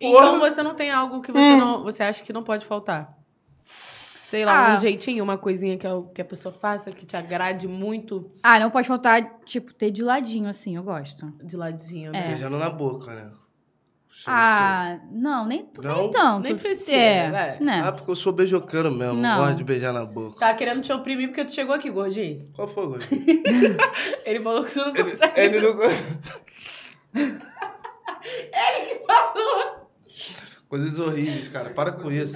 Então 0.00 0.38
você 0.40 0.62
não 0.62 0.74
tem 0.74 0.90
algo 0.90 1.20
que 1.20 1.32
você 1.32 1.56
não. 1.56 1.82
Você 1.84 2.02
acha 2.02 2.22
que 2.22 2.32
não 2.32 2.42
pode 2.42 2.66
faltar? 2.66 3.16
Sei 3.64 4.44
lá, 4.44 4.72
Ah. 4.72 4.74
um 4.74 4.80
jeitinho, 4.80 5.22
uma 5.22 5.38
coisinha 5.38 5.78
que 5.78 5.86
a, 5.86 5.92
que 6.14 6.20
a 6.20 6.24
pessoa 6.24 6.52
faça 6.52 6.90
que 6.90 7.06
te 7.06 7.16
agrade 7.16 7.68
muito 7.68 8.30
Ah, 8.42 8.58
não 8.58 8.70
pode 8.70 8.88
faltar, 8.88 9.38
tipo, 9.44 9.72
ter 9.72 9.90
de 9.92 10.02
ladinho, 10.02 10.48
assim, 10.48 10.74
eu 10.76 10.82
gosto. 10.82 11.32
de 11.44 11.56
ladinho, 11.56 12.08
É. 12.08 12.12
né? 12.12 12.26
Beijando 12.28 12.58
na 12.58 12.68
boca, 12.68 13.14
né? 13.14 13.30
Ah, 14.26 14.98
não, 15.12 15.46
nem, 15.46 15.68
Não? 15.82 15.96
nem 15.98 16.10
tanto. 16.10 16.42
Nem 16.42 16.56
precisa, 16.56 16.92
É, 16.96 17.56
sim. 17.58 17.64
né? 17.64 17.82
Ah, 17.84 17.92
porque 17.92 18.10
eu 18.10 18.16
sou 18.16 18.32
beijoqueiro 18.32 18.90
mesmo. 18.90 19.14
Não. 19.20 19.38
Gosto 19.38 19.56
de 19.56 19.64
beijar 19.64 19.92
na 19.92 20.04
boca. 20.04 20.40
Tá 20.40 20.54
querendo 20.54 20.80
te 20.82 20.92
oprimir 20.92 21.28
porque 21.28 21.44
tu 21.44 21.52
chegou 21.52 21.74
aqui, 21.74 21.90
gordinho. 21.90 22.48
Qual 22.54 22.66
foi, 22.66 22.86
Gosto? 22.86 23.08
Ele 24.24 24.40
falou 24.40 24.64
que 24.64 24.70
você 24.72 24.80
não 24.80 24.92
consegue. 24.94 25.40
Ele 25.40 25.60
não... 25.60 25.76
falou. 29.06 29.65
Coisas 30.76 30.98
horríveis, 30.98 31.48
cara. 31.48 31.70
Para 31.70 31.92
com 31.92 32.10
isso. 32.12 32.34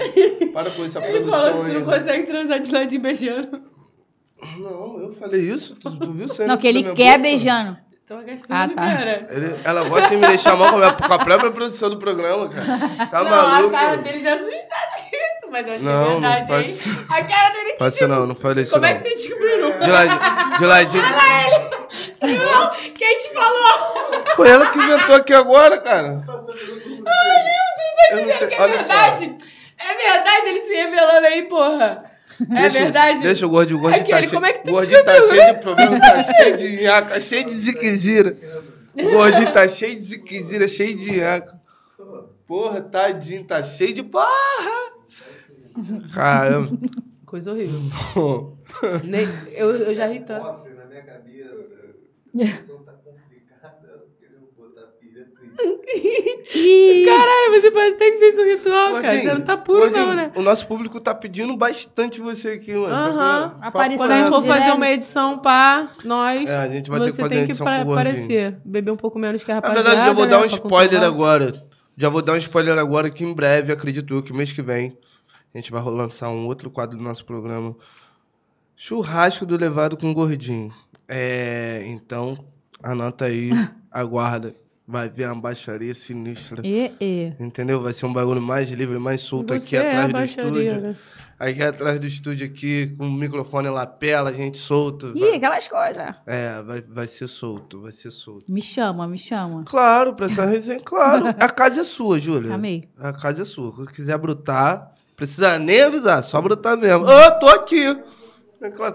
Para 0.52 0.70
com 0.70 0.84
isso, 0.84 0.98
a 0.98 1.02
Ele 1.02 1.12
produção 1.18 1.40
falou 1.40 1.64
que 1.64 1.70
tu 1.72 1.78
não 1.80 1.84
consegue 1.86 2.26
transar 2.26 2.60
de 2.60 2.70
ladinho 2.72 3.02
beijando. 3.02 3.62
Não, 4.58 5.00
eu 5.02 5.14
falei 5.18 5.40
isso? 5.40 5.76
Tu, 5.76 5.90
tu 5.98 6.12
viu 6.12 6.24
isso 6.26 6.46
Não, 6.46 6.56
que 6.56 6.66
ele 6.66 6.82
quer 6.94 7.12
boca? 7.12 7.18
beijando. 7.18 7.76
Então 8.04 8.24
gastando 8.24 8.52
Ah, 8.52 8.64
ah, 8.64 8.68
tá. 8.96 9.34
Ele- 9.34 9.56
ela 9.62 9.88
gosta 9.88 10.08
de 10.08 10.16
me 10.16 10.26
deixar 10.26 10.56
mal 10.56 10.70
com 10.70 10.76
a, 10.76 10.78
minha- 10.78 10.92
com 10.94 11.12
a 11.12 11.18
própria 11.18 11.50
produção 11.52 11.90
do 11.90 11.98
programa, 11.98 12.48
cara. 12.48 13.06
Tá 13.06 13.22
não, 13.22 13.30
maluco? 13.30 13.76
a 13.76 13.78
cara 13.78 13.96
dele 13.98 14.22
já 14.22 14.34
assustada. 14.34 15.09
Mas 15.50 15.66
eu 15.66 15.72
achei 15.74 15.84
Não, 15.84 16.04
não 16.04 16.20
verdade, 16.20 16.48
faz- 16.48 16.86
hein? 16.86 17.06
A 17.08 17.24
cara 17.24 17.50
dele 17.54 17.72
que 17.72 17.78
Passa 17.78 18.06
não, 18.08 18.26
não 18.26 18.34
falei 18.34 18.62
isso 18.62 18.72
Como 18.72 18.82
não. 18.82 18.88
é 18.90 18.94
que 18.94 19.02
você 19.02 19.14
descobriu? 19.16 19.72
De 19.80 19.90
ladinho, 19.90 20.20
de 20.58 20.64
ladinho. 20.66 21.02
Não, 22.22 22.70
quem 22.94 23.18
te 23.18 23.32
falou? 23.34 24.24
Foi 24.36 24.48
ela 24.48 24.70
que 24.70 24.78
inventou 24.78 25.14
aqui 25.16 25.34
agora, 25.34 25.78
cara. 25.78 26.22
Eu 28.12 28.26
não 28.26 28.32
sei, 28.38 28.46
Que 28.48 28.54
é 28.54 28.60
olha 28.60 28.72
só. 28.72 28.78
verdade. 28.86 29.36
É 29.78 29.94
verdade 29.96 30.48
ele 30.48 30.60
se 30.62 30.74
revelando 30.74 31.26
aí, 31.26 31.42
porra. 31.48 32.04
É 32.40 32.44
Deixa- 32.62 32.78
verdade. 32.80 33.18
Deixa 33.22 33.46
o 33.46 33.50
gordinho, 33.50 33.78
o 33.78 33.82
gordinho 33.82 34.02
Aquele, 34.02 34.26
tá 34.26 34.32
como 34.34 34.46
é 34.46 34.52
que 34.52 34.64
tu 34.64 34.70
gordinho 34.72 35.04
tá 35.04 35.14
cheio 35.14 35.46
de 35.54 35.60
problema, 35.60 35.98
tá 36.00 36.22
cheio 36.22 36.56
de 36.56 36.82
nhaca, 36.82 37.20
cheio 37.20 37.44
de 37.44 37.54
ziquezira. 37.54 38.36
O 38.96 39.10
gordinho 39.10 39.52
tá 39.52 39.68
cheio 39.68 39.94
de 39.96 40.02
ziquezira, 40.02 40.66
cheio 40.68 40.96
de 40.96 41.12
nhaca. 41.20 41.60
Porra, 42.46 42.80
tadinho, 42.80 43.44
tá 43.44 43.62
cheio 43.62 43.94
de 43.94 44.02
porra. 44.02 44.89
Caramba. 46.12 46.78
Coisa 47.26 47.52
horrível. 47.52 47.80
Nem- 49.04 49.28
eu, 49.54 49.70
eu 49.70 49.94
já 49.94 50.06
ri 50.06 50.20
tanto. 50.20 50.44
Cofre 50.44 50.72
na 50.74 50.84
minha 50.86 51.02
cabeça. 51.02 51.70
A 52.32 52.46
situação 52.46 52.84
tá 52.84 52.92
complicada. 52.92 53.88
Eu 54.22 54.40
botar 54.56 54.86
pilha 55.00 55.26
Caralho, 57.04 57.50
você 57.60 57.70
parece 57.70 57.94
até 57.96 58.10
que 58.12 58.18
fez 58.18 58.38
um 58.38 58.44
ritual, 58.44 58.92
cara. 58.92 59.02
Gordinho, 59.02 59.22
Você 59.22 59.34
não 59.34 59.40
tá 59.42 59.56
puro, 59.56 59.78
gordinho, 59.80 60.06
não, 60.06 60.14
né? 60.14 60.32
O 60.36 60.42
nosso 60.42 60.66
público 60.66 61.00
tá 61.00 61.14
pedindo 61.14 61.56
bastante 61.56 62.20
você 62.20 62.50
aqui, 62.50 62.72
mano. 62.72 62.86
Aham. 62.94 63.50
Pra- 63.58 63.68
Apareceu. 63.68 63.98
Quando 63.98 64.10
a 64.12 64.18
gente 64.18 64.28
for 64.28 64.42
fazer 64.44 64.70
uma 64.72 64.90
edição 64.90 65.38
pra 65.38 65.88
nós, 66.04 66.48
É, 66.48 66.56
a 66.56 66.68
gente 66.68 66.90
vai 66.90 66.98
você 67.00 67.06
ter 67.10 67.16
que 67.16 67.22
fazer 67.22 67.46
tem 67.46 67.54
que 67.56 67.62
aparecer. 67.62 68.58
Beber 68.64 68.90
um 68.92 68.96
pouco 68.96 69.18
menos 69.18 69.42
que 69.44 69.50
a 69.50 69.54
Na 69.54 69.60
rapaziada. 69.60 69.88
verdade, 69.88 70.06
já 70.08 70.12
vou 70.14 70.24
né, 70.24 70.30
dar 70.30 70.36
um 70.38 70.40
pra 70.46 70.50
spoiler 70.50 71.02
agora. 71.02 71.64
Já 71.96 72.08
vou 72.08 72.22
dar 72.22 72.32
um 72.32 72.36
spoiler 72.36 72.78
agora 72.78 73.10
que 73.10 73.24
em 73.24 73.32
breve, 73.34 73.72
acredito 73.72 74.14
eu, 74.14 74.22
que 74.22 74.32
mês 74.32 74.52
que 74.52 74.62
vem, 74.62 74.96
a 75.54 75.58
gente 75.58 75.70
vai 75.70 75.82
lançar 75.82 76.28
um 76.30 76.46
outro 76.46 76.70
quadro 76.70 76.96
do 76.96 77.02
nosso 77.02 77.24
programa. 77.24 77.74
Churrasco 78.76 79.44
do 79.44 79.56
Levado 79.56 79.96
com 79.96 80.12
Gordinho. 80.14 80.72
É, 81.08 81.82
então, 81.86 82.36
anota 82.82 83.26
aí, 83.26 83.50
aguarda. 83.90 84.54
Vai 84.86 85.08
ver 85.08 85.26
uma 85.26 85.40
baixaria 85.40 85.94
sinistra. 85.94 86.66
E, 86.66 86.90
e. 87.00 87.32
Entendeu? 87.38 87.80
Vai 87.80 87.92
ser 87.92 88.06
um 88.06 88.12
bagulho 88.12 88.42
mais 88.42 88.68
livre, 88.70 88.98
mais 88.98 89.20
solto 89.20 89.54
Você 89.54 89.76
aqui 89.76 89.76
é 89.76 89.88
atrás 89.88 90.12
a 90.14 90.18
do 90.18 90.24
estúdio. 90.24 90.80
né? 90.80 90.96
Aqui 91.38 91.62
atrás 91.62 92.00
do 92.00 92.06
estúdio 92.06 92.44
aqui, 92.46 92.92
com 92.98 93.06
o 93.06 93.10
microfone 93.12 93.68
lapela, 93.68 94.30
a 94.30 94.32
gente 94.32 94.58
solto. 94.58 95.12
Ih, 95.16 95.20
Vai- 95.20 95.36
aquelas 95.36 95.68
coisas. 95.68 96.14
É, 96.26 96.60
vai, 96.62 96.82
vai 96.82 97.06
ser 97.06 97.28
solto, 97.28 97.82
vai 97.82 97.92
ser 97.92 98.10
solto. 98.10 98.50
Me 98.50 98.60
chama, 98.60 99.06
me 99.06 99.16
chama. 99.16 99.62
Claro, 99.64 100.12
pra 100.14 100.26
essa 100.26 100.44
resenha, 100.44 100.80
claro. 100.80 101.28
A 101.38 101.48
casa 101.48 101.82
é 101.82 101.84
sua, 101.84 102.18
Júlia. 102.18 102.52
Amei. 102.52 102.88
A 102.98 103.12
casa 103.12 103.42
é 103.42 103.44
sua. 103.44 103.72
Quando 103.72 103.92
quiser 103.92 104.18
brotar, 104.18 104.92
precisa 105.20 105.58
nem 105.58 105.82
avisar, 105.82 106.22
só 106.24 106.40
brotar 106.40 106.78
mesmo. 106.78 107.06
Ah, 107.06 107.30
tô 107.32 107.46
aqui. 107.46 107.94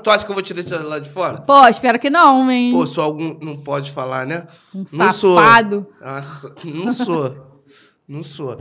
Tu 0.04 0.10
acha 0.10 0.26
que 0.26 0.32
eu 0.32 0.34
vou 0.34 0.42
te 0.42 0.56
deixar 0.56 0.84
lá 0.84 0.98
de 0.98 1.10
fora? 1.10 1.42
Pô, 1.42 1.68
espero 1.68 2.00
que 2.00 2.10
não, 2.10 2.50
hein? 2.50 2.72
Pô, 2.72 2.86
sou 2.88 3.04
algum. 3.04 3.38
Não 3.40 3.58
pode 3.58 3.92
falar, 3.92 4.26
né? 4.26 4.48
um 4.74 4.84
não 4.94 5.12
sou. 5.12 5.36
safado. 5.36 5.88
Nossa, 6.02 6.56
não 6.64 6.92
sou. 6.92 7.64
Não 8.08 8.24
sou. 8.24 8.60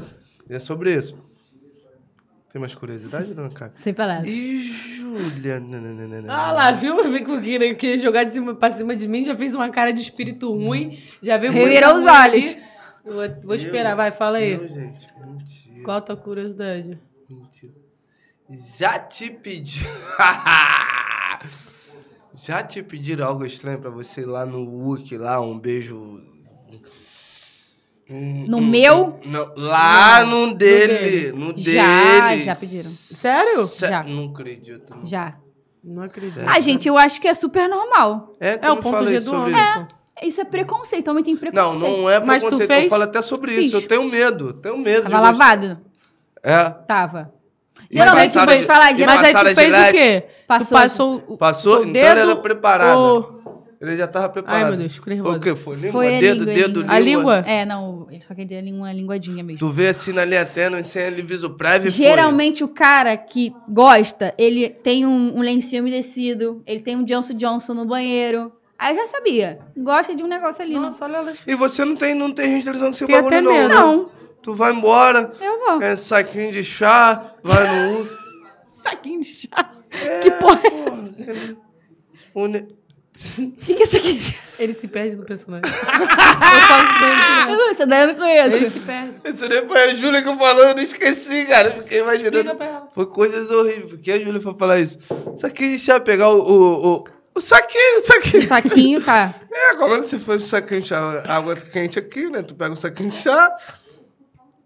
E 0.48 0.54
é 0.54 0.58
sobre 0.58 0.94
isso. 0.94 1.16
Tem 2.52 2.60
mais 2.60 2.74
curiosidade, 2.74 3.34
não, 3.34 3.48
cara? 3.48 3.72
Sem 3.72 3.94
palavras. 3.94 4.28
Ih, 4.28 4.60
Júlia. 4.60 5.58
Não, 5.58 5.80
não, 5.80 6.22
não. 6.22 6.30
Ah 6.30 6.52
lá, 6.52 6.70
viu? 6.70 7.02
Vem 7.10 7.24
com 7.24 7.40
que 7.40 7.74
queria 7.74 7.98
jogar 7.98 8.24
de 8.24 8.34
cima 8.34 8.54
pra 8.54 8.70
cima 8.70 8.94
de 8.94 9.08
mim, 9.08 9.24
já 9.24 9.34
fez 9.34 9.54
uma 9.54 9.70
cara 9.70 9.90
de 9.90 10.02
espírito 10.02 10.52
ruim, 10.52 10.98
já 11.22 11.38
veio 11.38 11.52
com 11.52 11.58
Revirou 11.58 11.94
os 11.94 12.04
olhos. 12.04 12.56
Vou, 13.04 13.14
vou 13.42 13.54
esperar, 13.54 13.96
vai, 13.96 14.12
fala 14.12 14.38
aí. 14.38 14.56
Não, 14.56 14.68
gente, 14.68 15.08
mentira. 15.26 15.82
Qual 15.82 15.96
a 15.96 16.00
tua 16.00 16.16
curiosidade? 16.16 16.98
Mentira. 17.28 17.72
Já 18.78 18.98
te 18.98 19.30
pedi. 19.30 19.80
Já 22.36 22.62
te 22.64 22.82
pediram 22.82 23.26
algo 23.28 23.44
estranho 23.44 23.78
pra 23.80 23.90
você 23.90 24.22
ir 24.22 24.26
lá 24.26 24.44
no 24.44 24.58
Wookie, 24.68 25.16
lá, 25.16 25.40
um 25.40 25.56
beijo. 25.58 26.20
No 28.08 28.58
hum, 28.58 28.66
meu? 28.66 29.18
não, 29.24 29.52
lá 29.56 30.24
no 30.26 30.52
dele. 30.54 31.32
No 31.32 31.56
Já, 31.56 32.28
dele. 32.30 32.42
já 32.44 32.54
pediram. 32.56 32.90
Sério? 32.90 33.66
Sé- 33.66 33.88
Já. 33.88 34.02
Não 34.02 34.26
acredito. 34.26 34.94
não. 34.94 35.06
Já. 35.06 35.38
Não 35.82 36.02
acredito. 36.02 36.34
Sério? 36.34 36.50
Ah, 36.50 36.60
gente, 36.60 36.86
eu 36.88 36.98
acho 36.98 37.20
que 37.20 37.28
é 37.28 37.34
super 37.34 37.68
normal. 37.68 38.32
É, 38.40 38.58
É 38.60 38.70
o 38.70 38.76
ponto 38.78 39.06
G 39.06 39.14
isso 39.16 39.24
do 39.30 39.36
sobre 39.36 39.52
Anderson. 39.54 39.86
isso. 39.86 40.28
Isso 40.28 40.40
é 40.40 40.44
preconceito, 40.44 41.08
homem 41.08 41.24
tem 41.24 41.34
Não, 41.34 41.40
preconceito. 41.40 41.80
não 41.98 42.10
é 42.10 42.20
Mas 42.20 42.42
tu 42.42 42.48
preconceito. 42.48 42.68
fez? 42.68 42.84
Eu 42.84 42.90
falo 42.90 43.02
até 43.04 43.22
sobre 43.22 43.52
isso. 43.52 43.62
Fiz. 43.62 43.72
Eu 43.82 43.88
tenho 43.88 44.04
medo. 44.04 44.52
Tenho 44.54 44.78
medo. 44.78 45.08
Tava 45.08 45.32
de 45.32 45.38
gostar. 45.38 45.80
É. 46.44 46.70
Tava. 46.86 47.32
E 47.90 47.96
Geralmente, 47.96 48.26
passaram 48.34 48.52
vou 48.52 48.60
de- 48.60 48.66
falar, 48.66 48.94
geralmente- 48.94 49.06
Mas 49.06 49.26
aí 49.26 49.32
passaram 49.32 49.50
tu 49.50 49.54
fez 49.56 49.88
o 49.88 49.92
quê? 49.92 50.24
Passou. 50.46 50.66
Tu 50.78 50.80
passou 50.82 51.24
o 51.28 51.38
Passou? 51.38 51.74
o 51.78 51.80
Então 51.80 51.92
dedo 51.92 52.06
ele 52.20 52.20
era 52.20 52.36
preparado. 52.36 52.98
ou- 52.98 53.44
Ele 53.80 53.96
já 53.98 54.06
tava 54.06 54.30
preparado. 54.30 54.62
Ai, 54.62 54.68
meu 54.70 54.78
Deus, 54.78 54.92
fico 54.94 55.04
Foi 55.04 55.14
nervosa. 55.14 55.36
o 55.36 55.40
quê? 55.40 55.54
Foi 55.54 55.74
língua? 55.76 55.92
Foi 55.92 56.16
a 56.16 56.20
dedo, 56.20 56.38
língua, 56.44 56.54
dedo, 56.54 56.80
língua. 56.80 56.94
A 56.94 56.98
língua? 56.98 57.36
É, 57.46 57.64
não, 57.66 58.06
ele 58.10 58.20
só 58.22 58.34
queria 58.34 58.62
uma 58.72 58.90
linguadinha 58.92 59.44
mesmo. 59.44 59.58
Tu 59.58 59.68
vê 59.68 59.88
assim 59.88 60.12
na 60.12 60.24
linha 60.24 60.44
tênue, 60.46 60.82
sem 60.82 61.06
aviso 61.06 61.50
prévio 61.50 61.88
e 61.88 61.92
foi. 61.92 62.04
Geralmente 62.06 62.64
o 62.64 62.68
cara 62.68 63.14
que 63.16 63.54
gosta, 63.68 64.32
ele 64.38 64.70
tem 64.70 65.04
um, 65.04 65.36
um 65.36 65.40
lencinho 65.42 65.82
umedecido, 65.82 66.62
ele 66.66 66.80
tem 66.80 66.96
um 66.96 67.04
Johnson 67.04 67.34
Johnson 67.34 67.74
no 67.74 67.84
banheiro. 67.84 68.50
Aí 68.78 68.96
eu 68.96 69.02
já 69.02 69.06
sabia. 69.08 69.58
Gosta 69.76 70.14
de 70.14 70.22
um 70.22 70.28
negócio 70.28 70.62
ali. 70.64 70.74
Nossa, 70.78 71.04
olha 71.04 71.16
ela. 71.18 71.32
E 71.46 71.54
você 71.54 71.84
não 71.84 71.94
tem, 71.96 72.14
não 72.14 72.30
tem 72.32 72.48
restrição 72.48 72.88
desse 72.90 73.04
Tem 73.06 73.14
bagulho 73.16 73.36
até 73.36 73.40
não, 73.42 73.52
medo. 73.52 73.68
né? 73.68 73.74
Não, 73.74 74.10
Tu 74.44 74.54
vai 74.54 74.72
embora, 74.72 75.32
eu 75.40 75.58
vou. 75.58 75.82
é 75.82 75.96
saquinho 75.96 76.52
de 76.52 76.62
chá, 76.62 77.32
vai 77.42 77.88
no... 77.88 78.06
Saquinho 78.84 79.20
de 79.22 79.26
chá. 79.26 79.70
Que 80.22 80.30
porra 80.32 80.60
é 80.64 80.88
essa? 80.88 81.56
O 82.34 82.44
O 82.44 83.56
que, 83.56 83.74
que 83.74 83.82
é 83.82 83.86
saquinho 83.86 84.18
de 84.18 84.24
chá? 84.32 84.38
Ele 84.58 84.74
se 84.74 84.86
perde 84.86 85.16
no 85.16 85.24
personagem. 85.24 85.64
eu 85.72 85.78
isso 85.78 86.98
pra 86.98 87.44
ele. 87.46 87.56
Não, 87.56 87.70
essa 87.70 87.86
daí 87.86 88.02
eu 88.02 88.14
não 88.14 88.28
Ele 88.28 88.50
conheço. 88.50 88.70
se 88.70 88.80
perde. 88.80 89.14
Isso 89.24 89.48
nem 89.48 89.66
foi 89.66 89.82
a 89.82 89.94
Júlia 89.94 90.22
que 90.22 90.36
falou, 90.36 90.64
eu 90.64 90.74
não 90.74 90.82
esqueci, 90.82 91.46
cara. 91.46 91.70
Fiquei 91.70 92.00
imaginando. 92.00 92.56
Foi 92.94 93.06
coisas 93.06 93.50
horríveis. 93.50 93.92
Porque 93.92 94.12
a 94.12 94.20
Júlia 94.20 94.42
foi 94.42 94.54
falar 94.58 94.78
isso. 94.78 94.98
Saquinho 95.38 95.70
de 95.70 95.78
chá, 95.78 95.98
pegar 95.98 96.28
o... 96.28 96.38
o, 96.38 96.96
o... 96.96 97.04
o 97.34 97.40
saquinho, 97.40 98.00
o 98.00 98.04
saquinho. 98.04 98.46
Saquinho, 98.46 99.00
tá. 99.02 99.34
É, 99.50 99.74
como 99.76 99.94
é 99.94 100.00
que 100.00 100.04
você 100.04 100.18
faz 100.18 100.42
o 100.42 100.46
saquinho 100.46 100.82
de 100.82 100.88
chá? 100.88 101.24
Água 101.26 101.56
quente 101.56 101.98
aqui, 101.98 102.28
né? 102.28 102.42
Tu 102.42 102.54
pega 102.54 102.74
o 102.74 102.76
saquinho 102.76 103.08
de 103.08 103.16
chá. 103.16 103.50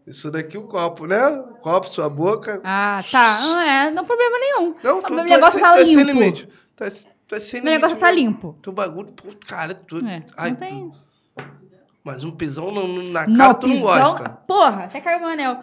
Isso 0.08 0.30
daqui 0.30 0.56
o 0.56 0.62
copo, 0.62 1.06
né? 1.06 1.26
O 1.28 1.54
copo, 1.60 1.86
sua 1.88 2.08
boca. 2.08 2.60
Ah, 2.64 3.02
tá. 3.10 3.38
Não 3.40 3.60
é, 3.60 3.90
não 3.90 4.04
problema 4.04 4.38
nenhum. 4.38 4.74
Não, 4.82 4.98
o 4.98 5.02
tu, 5.02 5.14
meu 5.14 5.24
tu 5.24 5.28
negócio 5.30 5.58
é, 5.58 5.62
tá 5.62 5.72
tu 5.74 5.78
é 5.80 5.86
sem 5.86 5.96
limpo. 5.96 6.12
limite. 6.12 6.48
Tu 6.76 6.84
é, 6.84 6.90
tu 7.26 7.34
é 7.34 7.40
sem 7.40 7.60
Meu 7.60 7.72
limite. 7.72 7.82
negócio 7.82 7.96
tá 8.00 8.06
mesmo. 8.12 8.20
limpo. 8.20 8.58
Tu 8.62 8.72
bagulho, 8.72 9.12
pô, 9.12 9.28
cara, 9.46 9.74
tu. 9.74 9.98
É, 10.06 10.24
ai, 10.36 10.50
não 10.50 10.56
tem. 10.56 10.92
Mas 12.02 12.24
um 12.24 12.30
pisão 12.30 12.70
no- 12.70 12.86
no- 12.88 13.10
na 13.10 13.20
cara 13.26 13.36
Não, 13.36 13.54
tu 13.54 13.66
não 13.66 13.74
pisão. 13.74 13.86
gosta. 14.12 14.28
Porra, 14.30 14.84
até 14.84 15.00
caiu 15.00 15.18
meu 15.20 15.28
anel. 15.28 15.60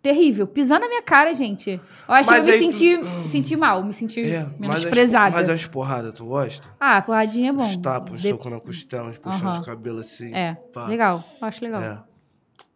Terrível. 0.00 0.46
Pisar 0.46 0.78
na 0.78 0.86
minha 0.86 1.02
cara, 1.02 1.32
gente. 1.32 1.70
Eu 2.06 2.14
acho 2.14 2.30
Mas 2.30 2.44
que 2.44 2.50
eu 2.50 2.58
me 2.58 2.62
aí 2.64 2.70
tu- 2.70 2.76
senti, 3.06 3.28
senti 3.30 3.56
mal, 3.56 3.82
me 3.82 3.92
senti 3.94 4.20
É, 4.20 4.40
mas 4.40 4.44
as, 4.44 4.58
menosprezada. 4.58 5.30
mas 5.34 5.48
as 5.48 5.66
porradas, 5.66 6.12
tu 6.12 6.26
gosta? 6.26 6.68
Ah, 6.78 7.00
porradinha 7.00 7.48
é 7.48 7.52
bom. 7.52 7.64
Uns 7.64 7.78
tapas, 7.78 8.20
De- 8.20 8.28
socos 8.28 8.52
na 8.52 8.60
costela, 8.60 9.08
uns 9.08 9.16
puxão 9.18 9.48
Aham. 9.48 9.60
de 9.60 9.66
cabelo 9.66 10.00
assim. 10.00 10.32
É, 10.34 10.54
pá. 10.74 10.84
legal. 10.86 11.24
Eu 11.40 11.48
acho 11.48 11.64
legal. 11.64 11.82
É. 11.82 12.02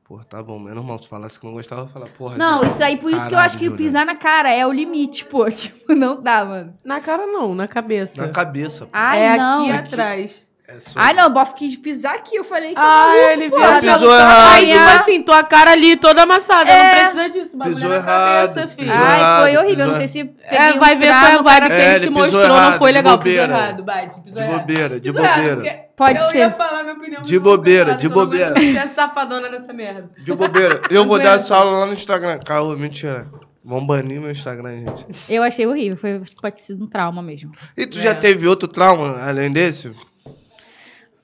Porra, 0.09 0.25
tá 0.25 0.43
bom. 0.43 0.59
Menos 0.59 0.83
mal, 0.85 1.01
se 1.03 1.07
falasse 1.07 1.39
que 1.39 1.45
não 1.45 1.53
gostava, 1.53 1.83
eu 1.83 1.87
ia 1.87 1.93
falar, 1.93 2.07
porra. 2.17 2.37
Não, 2.39 2.65
isso 2.65 2.83
aí, 2.83 2.97
por 2.97 3.11
isso 3.11 3.21
que 3.21 3.27
eu 3.27 3.31
caralho, 3.33 3.47
acho 3.47 3.59
que 3.59 3.65
Júlia. 3.67 3.77
pisar 3.79 4.07
na 4.07 4.15
cara 4.17 4.51
é 4.51 4.67
o 4.67 4.73
limite, 4.73 5.25
pô. 5.27 5.45
Tipo, 5.53 5.95
não 5.95 6.23
dá, 6.23 6.45
mano. 6.47 6.75
Na 6.83 6.99
cara 6.99 7.27
não, 7.27 7.55
na 7.55 7.69
cabeça. 7.69 8.23
Na 8.23 8.29
cabeça, 8.31 8.87
pô. 8.87 8.91
Ai, 8.95 9.21
é 9.21 9.37
não. 9.37 9.61
aqui 9.65 9.71
atrás. 9.73 10.49
É 10.67 10.75
só- 10.81 10.93
Ai, 11.01 11.13
não, 11.15 11.27
o 11.27 11.31
bofe 11.31 11.55
quis 11.55 11.77
pisar 11.77 12.15
aqui. 12.15 12.37
Eu 12.37 12.45
falei, 12.45 12.75
tá 12.75 12.81
Ah, 12.83 13.07
maluco, 13.09 13.25
ele 13.33 13.49
viu. 13.49 13.63
Ela 13.63 13.81
pisou 13.81 14.11
Aí, 14.13 14.19
errado. 14.19 14.67
tipo 14.69 14.97
assim, 15.03 15.23
tua 15.23 15.43
cara 15.45 15.71
ali 15.73 15.97
toda 15.97 16.23
amassada. 16.23 16.71
É. 16.71 16.83
Não 16.83 17.01
precisa 17.01 17.29
disso. 17.31 17.55
O 17.55 17.59
bagulho 17.59 17.77
Pisou 17.77 17.93
é 17.93 17.99
na 17.99 18.05
errado, 18.05 18.49
cabeça, 18.55 18.69
filho. 18.69 18.93
Ai, 18.93 19.19
errado, 19.21 19.43
foi 19.43 19.57
horrível. 19.59 19.85
Eu 19.85 19.91
não 19.93 19.97
sei 19.99 20.09
se 20.09 20.25
peguei 20.25 20.59
É, 20.59 20.73
um 20.75 20.79
vai 20.79 20.97
ver, 20.97 21.07
foi 21.13 21.33
a 21.33 21.39
vibe 21.43 21.67
que 21.67 21.73
É, 21.73 21.77
a 21.77 21.79
ele 21.93 22.01
gente 22.01 22.09
pisou 22.09 22.23
mostrou, 22.23 22.43
errado, 22.45 22.71
não 22.73 22.79
foi 22.79 22.91
de 22.91 22.95
legal. 22.99 23.19
Pisou 23.19 23.45
errado, 23.45 23.83
Bate. 23.85 24.21
Pisou 24.21 24.43
De 24.43 24.49
errado. 24.49 24.61
bobeira, 24.61 25.01
de 25.01 25.09
errado, 25.09 25.37
bobeira. 25.55 25.88
Pode 25.99 26.19
eu 26.19 26.25
ser. 26.31 26.39
ia 26.39 26.51
falar 26.53 26.83
minha 26.85 26.95
opinião. 26.95 27.21
De 27.23 27.35
eu 27.35 27.41
bobeira, 27.41 27.95
de 27.97 28.07
eu 28.07 28.11
bobeira. 28.11 28.51
aguento 28.53 28.73
ser 28.73 28.89
safadona 28.95 29.51
nessa 29.51 29.73
merda. 29.73 30.09
De 30.23 30.33
bobeira. 30.33 30.81
Eu 30.91 31.05
vou 31.05 31.19
dar 31.19 31.37
essa 31.37 31.57
aula 31.57 31.79
lá 31.81 31.87
no 31.87 31.93
Instagram. 31.93 32.39
Caô, 32.39 32.75
mentira. 32.77 33.29
Vamos 33.65 33.87
banir 33.87 34.21
meu 34.21 34.31
Instagram, 34.31 34.85
gente. 34.87 35.35
Eu 35.35 35.43
achei 35.43 35.67
horrível. 35.67 35.97
Foi, 35.99 36.17
acho 36.17 36.35
que 36.37 36.41
pode 36.41 36.55
ter 36.57 36.63
sido 36.63 36.85
um 36.85 36.87
trauma 36.87 37.21
mesmo. 37.21 37.51
E 37.77 37.85
tu 37.87 37.99
É. 37.99 38.03
já 38.03 38.15
teve 38.15 38.47
outro 38.47 38.67
trauma 38.69 39.21
além 39.29 39.51
desse? 39.53 39.93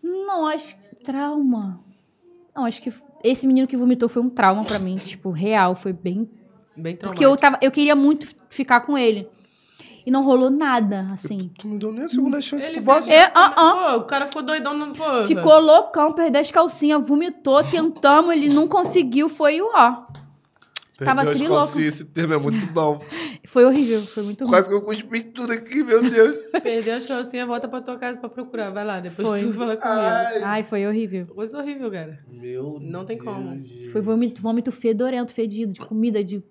Não, 0.02 0.46
acho 0.48 0.76
que 0.76 0.96
trauma. 1.04 1.80
Não, 2.54 2.64
acho 2.66 2.82
que 2.82 2.92
esse 3.22 3.46
menino 3.46 3.66
que 3.66 3.76
vomitou 3.76 4.08
foi 4.08 4.20
um 4.22 4.28
trauma 4.28 4.64
pra 4.64 4.78
mim, 4.78 4.96
tipo, 4.96 5.30
real, 5.30 5.74
foi 5.74 5.92
bem 5.92 6.28
Bem 6.76 6.96
porque 6.96 7.24
eu 7.24 7.36
tava, 7.36 7.56
eu 7.62 7.70
queria 7.70 7.94
muito 7.94 8.26
ficar 8.50 8.80
com 8.80 8.98
ele. 8.98 9.28
E 10.06 10.10
não 10.10 10.22
rolou 10.22 10.50
nada, 10.50 11.08
assim. 11.12 11.50
Tu 11.58 11.66
não 11.66 11.78
deu 11.78 11.90
nem 11.90 12.04
a 12.04 12.08
segunda 12.08 12.40
chance 12.40 12.66
Ele 12.66 12.74
pro 12.74 12.84
boss. 12.84 13.08
É, 13.08 13.22
ah, 13.34 13.52
ah. 13.56 13.92
Pô, 13.92 13.96
o 14.00 14.04
cara 14.04 14.26
ficou 14.26 14.42
doidão 14.42 14.76
no 14.76 14.92
porra. 14.92 15.26
Ficou 15.26 15.58
loucão, 15.58 16.12
perdeu 16.12 16.42
as 16.42 16.50
calcinhas, 16.50 17.06
vomitou, 17.06 17.64
tentamos, 17.64 18.32
ele 18.32 18.50
não 18.50 18.68
conseguiu, 18.68 19.30
foi 19.30 19.62
o 19.62 19.70
ó. 19.74 20.04
tava 21.02 21.22
Perdeu 21.22 21.34
trilouco. 21.34 21.64
calcinhas, 21.64 21.94
Esse 21.94 22.04
termo 22.04 22.34
é 22.34 22.38
muito 22.38 22.66
bom. 22.66 23.00
Foi 23.46 23.64
horrível, 23.64 24.02
foi 24.02 24.24
muito 24.24 24.40
ruim. 24.40 24.50
Quase 24.50 24.68
que 24.68 24.74
eu 24.74 24.82
cuspi 24.82 25.22
tudo 25.22 25.52
aqui, 25.52 25.84
meu 25.84 26.02
Deus. 26.02 26.36
Perdeu 26.60 26.96
as 26.96 27.06
calcinhas, 27.06 27.46
volta 27.46 27.68
pra 27.68 27.80
tua 27.80 27.96
casa 27.96 28.18
pra 28.18 28.28
procurar. 28.28 28.70
Vai 28.70 28.84
lá, 28.84 28.98
depois 28.98 29.28
Foi. 29.28 29.42
tu 29.42 29.52
fala 29.52 29.76
comigo. 29.76 30.00
Ai. 30.00 30.42
Ai, 30.42 30.64
foi 30.64 30.84
horrível. 30.86 31.26
Coisa 31.26 31.58
horrível, 31.58 31.88
cara. 31.88 32.18
Meu 32.28 32.78
Não 32.80 33.04
tem 33.04 33.16
como. 33.16 33.54
Deus. 33.54 33.92
Foi 33.92 34.00
vômito, 34.00 34.42
vômito 34.42 34.72
fedorento, 34.72 35.32
fedido, 35.32 35.72
de 35.72 35.80
comida, 35.80 36.24
de. 36.24 36.42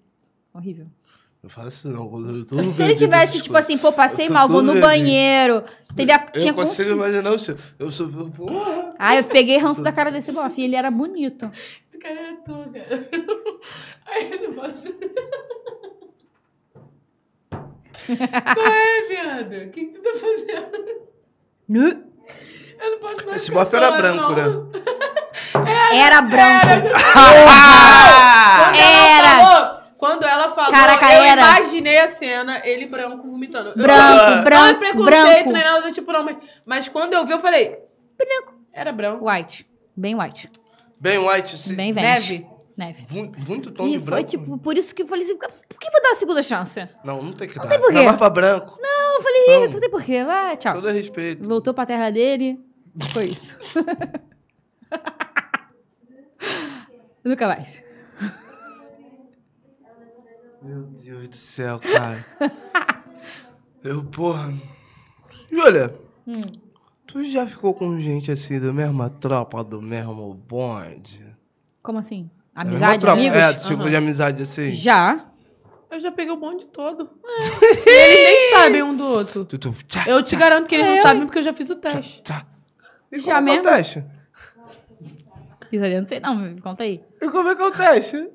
Horrível. 0.54 0.86
Não 1.44 1.50
faço 1.50 1.68
isso 1.70 1.90
não. 1.90 2.06
Eu 2.38 2.46
tô 2.46 2.58
Se 2.74 2.82
ele 2.84 2.96
tivesse, 2.96 3.42
tipo 3.42 3.58
assim, 3.58 3.78
pô, 3.78 3.92
passei 3.92 4.30
mal, 4.30 4.48
vou 4.48 4.64
no 4.64 4.80
banheiro. 4.80 5.62
Teria, 5.94 6.26
Eu 6.34 6.40
tinha 6.40 6.54
consigo 6.54 6.92
imaginar 6.92 7.32
o 7.32 7.38
seu. 7.38 7.58
Eu 7.78 7.92
sou. 7.92 8.08
Porra. 8.08 8.96
Ai, 8.98 9.20
eu 9.20 9.24
peguei 9.26 9.58
ranço 9.58 9.84
da 9.84 9.92
cara 9.92 10.10
desse 10.10 10.32
bofe. 10.32 10.62
E 10.62 10.64
ele 10.64 10.78
era 10.78 10.90
bonito. 10.90 11.52
Esse 11.90 12.00
cara 12.00 12.16
é 12.16 12.34
tu, 12.46 12.54
cara. 12.74 13.10
Ai, 14.08 14.30
eu 14.32 14.42
não 14.48 14.54
posso. 14.54 14.94
Qual 18.08 18.68
é, 18.68 19.02
viado? 19.10 19.68
O 19.68 19.72
que, 19.72 19.86
que 19.86 20.00
tu 20.00 20.02
tá 20.02 20.12
fazendo? 20.14 21.02
Eu 21.70 22.92
não 22.92 23.00
posso 23.00 23.26
mais 23.26 23.42
Esse 23.42 23.52
bofe 23.52 23.76
era 23.76 23.92
branco, 23.92 24.32
não. 24.32 24.36
né? 24.36 24.80
Era 25.94 26.22
branco. 26.22 26.88
Quando 27.14 28.76
Era. 28.76 29.28
ela 29.28 29.46
falou, 29.46 29.73
quando 30.06 30.24
ela 30.24 30.50
falou, 30.50 30.72
Caraca, 30.72 31.06
eu 31.14 31.24
era. 31.24 31.42
imaginei 31.42 32.00
a 32.00 32.08
cena, 32.08 32.62
ele 32.66 32.88
branco 32.88 33.26
vomitando. 33.30 33.70
Eu- 33.70 33.76
Branco, 33.76 34.02
não 34.02 34.40
é 34.40 34.44
branco, 34.44 34.80
preconceito, 34.80 35.06
branco. 35.46 35.52
nem 35.54 35.64
nada 35.64 35.82
do 35.82 35.92
tipo, 35.92 36.12
não. 36.12 36.24
Mas, 36.26 36.38
mas 36.66 36.90
quando 36.90 37.14
eu 37.14 37.26
vi, 37.26 37.32
eu 37.32 37.40
falei... 37.40 37.80
Branco. 38.18 38.54
Era 38.74 38.92
branco. 38.92 39.30
White. 39.30 39.66
Bem 39.96 40.20
white. 40.20 40.50
Bem 41.00 41.18
white, 41.20 41.58
sim. 41.58 41.76
Bem 41.76 41.94
verde. 41.94 42.40
Neve. 42.40 42.54
Neve. 42.76 43.06
Muito, 43.12 43.40
muito 43.48 43.72
tom 43.72 43.88
E 43.88 43.92
de 43.92 43.98
foi, 44.00 44.06
branco. 44.06 44.30
tipo, 44.30 44.58
por 44.58 44.76
isso 44.78 44.94
que 44.96 45.04
eu 45.04 45.08
falei 45.08 45.24
assim, 45.24 45.38
por 45.38 45.80
que 45.80 45.92
vou 45.92 46.02
dar 46.02 46.12
a 46.12 46.16
segunda 46.16 46.42
chance? 46.44 46.88
Não, 47.04 47.22
não 47.22 47.32
tem 47.32 47.48
que 47.48 47.56
dar. 47.56 47.68
tem 47.68 47.80
porquê. 47.80 47.94
Dá 47.94 48.04
mais 48.04 48.18
pra 48.18 48.30
branco. 48.30 48.78
Não, 48.82 49.16
eu 49.18 49.22
falei, 49.22 49.46
Não. 49.48 49.70
não 49.70 49.80
tem 49.80 49.90
porquê, 49.90 50.24
vai, 50.24 50.58
tchau. 50.58 50.74
Todo 50.74 50.90
respeito. 50.90 51.48
Voltou 51.48 51.74
pra 51.74 51.86
terra 51.86 52.10
dele, 52.10 52.60
foi 53.14 53.26
isso. 53.26 53.56
Nunca 57.24 57.48
mais. 57.48 57.84
Meu 60.64 60.84
Deus 60.84 61.28
do 61.28 61.36
céu, 61.36 61.80
cara. 61.80 62.26
Eu, 63.84 64.04
porra. 64.06 64.54
Júlia, 65.52 65.94
Hum. 66.26 66.42
tu 67.06 67.24
já 67.26 67.46
ficou 67.46 67.74
com 67.74 68.00
gente 68.00 68.32
assim 68.32 68.60
da 68.60 68.72
mesma 68.72 69.10
tropa, 69.10 69.62
do 69.64 69.82
mesmo 69.82 70.34
bonde? 70.34 71.22
Como 71.82 72.00
assim? 72.00 72.30
Mesma 72.56 72.72
Amizade, 72.72 73.00
tropa, 73.00 73.18
amigos? 73.20 73.38
É, 73.38 73.54
do 73.54 73.60
círculo 73.60 73.82
Aham. 73.82 73.90
de 73.90 73.96
amizade 73.98 74.44
assim. 74.44 74.72
Já. 74.72 75.26
Eu 75.92 76.00
já 76.00 76.12
peguei 76.12 76.34
o 76.34 76.38
bonde 76.38 76.66
todo. 76.68 77.10
E 77.86 77.90
eles 77.90 78.24
nem 78.24 78.52
sabem 78.52 78.84
um 78.84 78.96
do 78.96 79.04
outro. 79.06 79.44
Tu, 79.46 79.58
tu, 79.58 79.76
tchá, 79.86 80.06
Eu 80.08 80.24
te 80.24 80.36
garanto 80.36 80.68
que 80.68 80.76
eles 80.76 80.88
não 80.88 80.96
Eu- 80.96 81.02
sabem 81.04 81.26
porque 81.26 81.40
eu 81.40 81.44
já 81.44 81.54
fiz 81.54 81.70
o 81.70 81.76
teste. 81.76 82.22
tchá. 82.24 82.46
E 83.12 83.20
Já 83.20 83.36
como 83.36 83.50
é 83.50 83.52
que 83.52 83.58
é 83.58 83.62
mesmo? 83.62 83.70
o 83.70 83.76
teste? 83.76 84.04
Isso 85.72 85.84
aí 85.84 85.94
eu 85.94 86.02
não 86.02 86.08
sei 86.08 86.20
não, 86.20 86.36
me 86.36 86.62
conta 86.62 86.84
aí. 86.84 87.04
E 87.22 87.30
como 87.30 87.50
é 87.50 87.56
que 87.56 87.62
é 87.62 87.66
o 87.66 87.72
teste? 87.72 88.30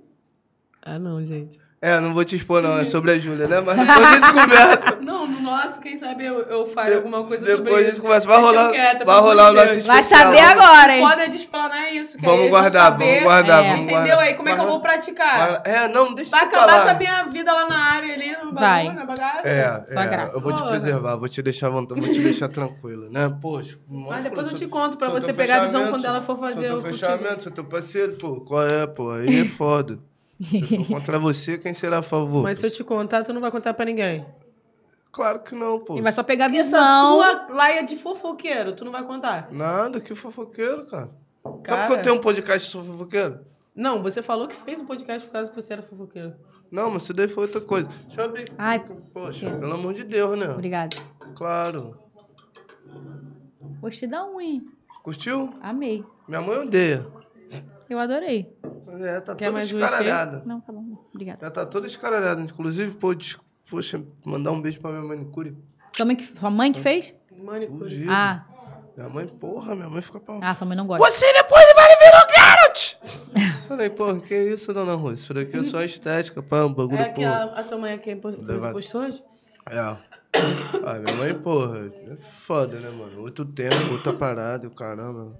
Ah, 0.83 0.99
não, 0.99 1.25
gente. 1.25 1.59
É, 1.81 2.01
não 2.01 2.13
vou 2.13 2.25
te 2.25 2.35
expor, 2.35 2.61
não. 2.61 2.77
É 2.79 2.85
sobre 2.85 3.13
a 3.13 3.19
Júlia, 3.19 3.47
né? 3.47 3.61
Mas 3.61 3.77
depois 3.79 4.05
a 4.05 4.13
gente 4.15 4.33
conversa. 4.35 4.99
Não, 5.01 5.27
no 5.29 5.41
nosso, 5.41 5.81
quem 5.81 5.97
sabe 5.97 6.25
eu, 6.27 6.41
eu 6.43 6.67
falo 6.67 6.93
alguma 6.97 7.23
coisa 7.25 7.45
depois 7.45 7.59
sobre 7.65 7.75
a 7.75 7.81
isso. 7.83 7.91
gente 7.93 8.01
conversa. 8.01 8.27
Vai 8.27 8.41
rolar- 8.41 8.71
quieta, 8.71 9.05
vai 9.05 9.21
rolar 9.21 9.51
o 9.51 9.53
nosso 9.53 9.73
Deus. 9.75 9.87
Vai 9.87 10.01
especial. 10.01 10.23
saber 10.35 10.41
agora, 10.41 10.97
hein? 10.97 11.09
Foda 11.09 11.23
é 11.25 11.29
de 11.29 11.37
explanar 11.37 11.95
isso. 11.95 12.19
Que 12.19 12.25
Vamos 12.27 12.49
guardar, 12.51 12.91
saber, 12.91 13.07
vamos 13.07 13.23
guardar, 13.23 13.65
É. 13.65 13.69
vamos 13.69 13.81
Entendeu 13.83 14.03
guardar. 14.05 14.19
aí? 14.27 14.35
Como 14.35 14.49
é 14.49 14.55
que 14.57 14.61
eu 14.61 14.67
vou 14.67 14.81
praticar? 14.81 15.63
É, 15.65 15.87
não, 15.89 16.15
deixa 16.15 16.31
Vai 16.33 16.41
eu 16.43 16.47
acabar 16.49 16.69
falar. 16.73 16.83
com 16.85 16.91
a 16.91 16.95
minha 16.95 17.25
vida 17.27 17.53
lá 17.53 17.69
na 17.69 17.79
área 17.95 18.13
ali, 18.15 18.37
no 18.43 18.53
Vai. 18.53 18.85
bagulho, 18.85 18.95
na 18.95 19.07
bagaça? 19.07 19.49
É, 19.49 19.85
Só 19.87 20.01
é, 20.01 20.07
graça. 20.09 20.37
eu 20.37 20.41
vou 20.41 20.53
te 20.53 20.63
preservar, 20.65 21.17
vou 21.17 21.29
te 21.29 21.43
deixar 21.43 21.69
vou 21.71 21.87
te 21.87 22.21
deixar 22.21 22.49
tranquilo, 22.49 23.09
né? 23.09 23.33
Poxa, 23.41 23.79
Mas 23.89 24.25
depois 24.25 24.49
eu 24.49 24.55
te 24.55 24.67
conto 24.67 24.97
pra 24.97 25.11
você 25.11 25.33
pegar 25.33 25.61
a 25.61 25.65
visão 25.65 25.89
quando 25.91 26.05
ela 26.05 26.21
for 26.21 26.37
fazer 26.41 26.73
o 26.75 26.81
fechamento, 26.81 27.45
sou 27.45 27.53
teu 27.53 27.65
parceiro, 27.65 28.15
pô. 28.19 28.41
Qual 28.41 28.67
é, 28.67 28.85
pô? 28.85 29.13
Aí 29.13 29.43
é 29.43 29.45
foda. 29.45 29.99
Se 30.41 30.63
for 30.85 30.87
contra 30.87 31.19
você, 31.19 31.59
quem 31.59 31.75
será 31.75 31.99
a 31.99 32.03
favor? 32.03 32.43
Mas 32.45 32.59
se 32.59 32.67
eu 32.67 32.71
te 32.71 32.85
contar, 32.85 33.25
tu 33.25 33.33
não 33.33 33.41
vai 33.41 33.51
contar 33.51 33.75
pra 33.75 33.85
ninguém. 33.85 34.25
Claro 35.11 35.41
que 35.41 35.55
não, 35.55 35.81
pô. 35.81 35.97
E 35.99 36.03
vai 36.03 36.13
só 36.13 36.23
pegar 36.23 36.47
a 36.47 36.49
visão. 36.49 37.17
tua 37.17 37.55
laia 37.55 37.83
de 37.83 37.97
fofoqueiro, 37.97 38.75
tu 38.75 38.85
não 38.85 38.93
vai 38.93 39.03
contar. 39.05 39.49
Nada, 39.51 40.01
que 40.01 40.15
fofoqueiro, 40.15 40.87
cara. 40.87 41.11
Sabe 41.43 41.63
Cara. 41.63 41.87
que 41.87 41.93
eu 41.95 42.03
tenho 42.03 42.15
um 42.17 42.21
podcast 42.21 42.69
e 42.69 42.71
sou 42.71 42.83
fofoqueiro? 42.85 43.41
Não, 43.75 44.03
você 44.03 44.23
falou 44.23 44.47
que 44.49 44.55
fez 44.57 44.81
um 44.81 44.87
podcast 44.87 45.27
por 45.27 45.33
causa 45.33 45.51
que 45.51 45.57
você 45.61 45.73
era 45.73 45.83
fofoqueiro. 45.83 46.35
Não, 46.71 46.91
mas 46.91 47.05
isso 47.05 47.15
daí 47.15 47.29
foi 47.29 47.45
outra 47.45 47.61
coisa. 47.61 47.89
Deixa 48.07 48.21
eu 48.21 48.25
abrir. 48.27 48.45
Ai, 48.59 48.85
Poxa, 49.13 49.51
pelo 49.51 49.73
amor 49.75 49.95
de 49.95 50.05
Deus, 50.05 50.37
né? 50.39 50.51
obrigada. 50.51 50.97
Claro. 51.35 51.97
Gostei 53.81 54.09
da 54.09 54.27
unha. 54.27 54.61
Curtiu? 55.03 55.55
Amei. 55.63 56.05
Minha 56.27 56.41
mãe 56.41 56.59
odeia. 56.59 57.07
Eu 57.89 57.99
adorei. 57.99 58.53
É, 59.01 59.21
tá 59.21 59.35
Quer 59.35 59.51
toda 59.51 59.63
escaralhada. 59.63 60.43
Não, 60.45 60.61
tá 60.61 60.73
bom. 60.73 60.85
Obrigada. 61.13 61.39
Ela 61.41 61.51
tá 61.51 61.65
toda 61.67 61.87
escaralhada. 61.87 62.41
Inclusive, 62.41 62.93
pô, 62.95 63.15
poxa, 63.71 64.05
mandar 64.25 64.51
um 64.53 64.61
beijo 64.61 64.81
pra 64.81 64.91
minha 64.91 65.03
manicure. 65.03 65.57
Sua 65.97 66.05
mãe 66.07 66.17
que, 66.17 66.25
sua 66.25 66.51
mãe 66.51 66.73
que 66.73 66.81
fez? 66.81 67.15
Manicure. 67.43 68.07
Ah, 68.09 68.45
Minha 68.97 69.09
mãe, 69.09 69.27
porra, 69.29 69.75
minha 69.75 69.89
mãe 69.89 70.03
fica 70.03 70.19
pau. 70.21 70.41
ah, 70.43 70.55
sua 70.55 70.67
mãe 70.67 70.77
não 70.77 70.87
gosta. 70.87 71.07
Você 71.07 71.33
depois 71.33 71.65
vai 71.75 71.97
virar 71.97 72.25
o 72.25 72.37
Garrett! 72.37 72.99
Falei, 73.69 73.91
porra, 73.91 74.21
que 74.21 74.35
isso, 74.35 74.73
dona 74.73 74.95
Rose? 74.95 75.23
Isso 75.23 75.35
daqui 75.35 75.57
é 75.57 75.63
só 75.63 75.83
estética, 75.83 76.43
pá, 76.43 76.65
um 76.65 76.73
bagulho, 76.75 76.99
É 76.99 77.09
que 77.11 77.17
porra. 77.23 77.31
a, 77.55 77.61
a 77.61 77.63
tua 77.65 77.79
mãe 77.79 77.93
aqui 77.95 78.17
postou 78.17 79.03
hoje? 79.03 79.23
É. 79.71 79.79
Ah, 79.79 80.95
minha 80.99 81.17
mãe, 81.17 81.35
porra, 81.35 81.91
é 82.11 82.17
foda, 82.17 82.79
né, 82.81 82.91
mano? 82.91 83.21
Outro 83.23 83.45
tempo, 83.45 83.93
outra 83.93 84.13
parada, 84.13 84.67
o 84.67 84.71
caramba. 84.71 85.39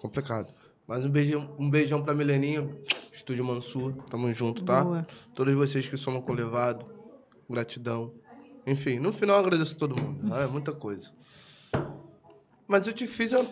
Complicado. 0.00 0.48
Mas 0.88 1.04
um 1.04 1.10
beijão, 1.10 1.54
um 1.58 1.68
beijão 1.70 2.02
pra 2.02 2.14
Mileninha, 2.14 2.66
Estúdio 3.12 3.44
Mansur, 3.44 3.92
tamo 4.08 4.32
junto, 4.32 4.64
tá? 4.64 4.82
Boa. 4.82 5.06
Todos 5.34 5.54
vocês 5.54 5.86
que 5.86 5.98
somam 5.98 6.22
com 6.22 6.32
levado, 6.32 6.86
gratidão. 7.48 8.14
Enfim, 8.66 8.98
no 8.98 9.12
final 9.12 9.36
eu 9.36 9.44
agradeço 9.46 9.76
a 9.76 9.78
todo 9.78 10.00
mundo, 10.00 10.26
tá? 10.30 10.40
É 10.40 10.46
muita 10.46 10.72
coisa. 10.72 11.12
Mas 12.66 12.86
eu 12.86 12.94
te 12.94 13.06
fiz 13.06 13.32
uma 13.32 13.44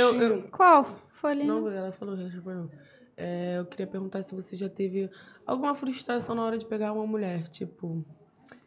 eu- 0.00 0.42
Qual? 0.50 0.84
Foi 1.12 1.30
ali? 1.32 1.44
Não, 1.44 1.68
ela 1.70 1.92
falou, 1.92 2.16
respondeu. 2.16 2.68
É, 3.16 3.58
eu 3.58 3.66
queria 3.66 3.86
perguntar 3.86 4.22
se 4.22 4.34
você 4.34 4.56
já 4.56 4.68
teve 4.68 5.08
alguma 5.46 5.74
frustração 5.76 6.34
na 6.34 6.42
hora 6.44 6.58
de 6.58 6.66
pegar 6.66 6.92
uma 6.92 7.06
mulher. 7.06 7.48
Tipo, 7.48 8.04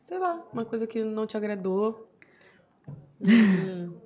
sei 0.04 0.18
lá, 0.18 0.42
uma 0.54 0.64
coisa 0.66 0.88
que 0.88 1.04
não 1.04 1.28
te 1.28 1.36
agradou. 1.38 2.09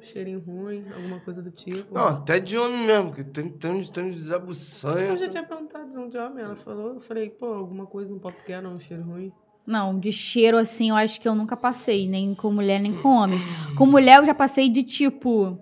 Cheirinho 0.01 0.39
ruim, 0.39 0.83
alguma 0.95 1.19
coisa 1.19 1.41
do 1.41 1.51
tipo. 1.51 1.93
Não, 1.93 2.07
até 2.07 2.39
de 2.39 2.57
homem 2.57 2.85
mesmo, 2.85 3.13
que 3.13 3.23
tem, 3.23 3.49
tem, 3.49 3.71
uns- 3.71 3.89
tem 3.89 4.05
uns 4.05 4.15
desabuçanhos. 4.15 5.11
Eu 5.11 5.17
já 5.17 5.29
tinha 5.29 5.43
perguntado 5.43 5.89
de 5.89 5.97
um 5.97 6.09
de 6.09 6.17
homem, 6.17 6.43
ela 6.43 6.55
falou. 6.55 6.95
Eu 6.95 6.99
falei, 6.99 7.29
pô, 7.29 7.45
alguma 7.53 7.85
coisa 7.85 8.13
um 8.13 8.19
pouco 8.19 8.37
pequena, 8.39 8.67
um 8.69 8.79
cheiro 8.79 9.03
ruim. 9.03 9.31
Não, 9.65 9.97
de 9.97 10.11
cheiro 10.11 10.57
assim, 10.57 10.89
eu 10.89 10.95
acho 10.95 11.21
que 11.21 11.27
eu 11.27 11.33
nunca 11.35 11.55
passei, 11.55 12.07
nem 12.07 12.35
com 12.35 12.51
mulher, 12.51 12.79
nem 12.81 12.93
com 12.93 13.09
homem. 13.09 13.39
Com 13.77 13.85
mulher 13.85 14.17
eu 14.19 14.25
já 14.25 14.33
passei 14.33 14.67
de 14.69 14.83
tipo 14.83 15.57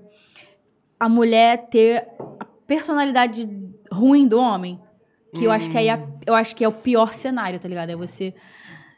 a 0.99 1.07
mulher 1.07 1.68
ter 1.69 2.07
a 2.40 2.45
personalidade 2.45 3.48
ruim 3.91 4.28
do 4.28 4.40
homem, 4.40 4.80
que 5.36 5.44
eu 5.44 5.52
acho 5.52 5.69
que 5.69 5.78
aí 5.78 5.88
é, 5.90 6.03
eu 6.26 6.34
acho 6.34 6.56
que 6.56 6.64
é 6.64 6.68
o 6.68 6.72
pior 6.73 7.14
cenário, 7.14 7.60
tá 7.60 7.68
ligado? 7.68 7.90
É 7.91 7.95
você 7.95 8.34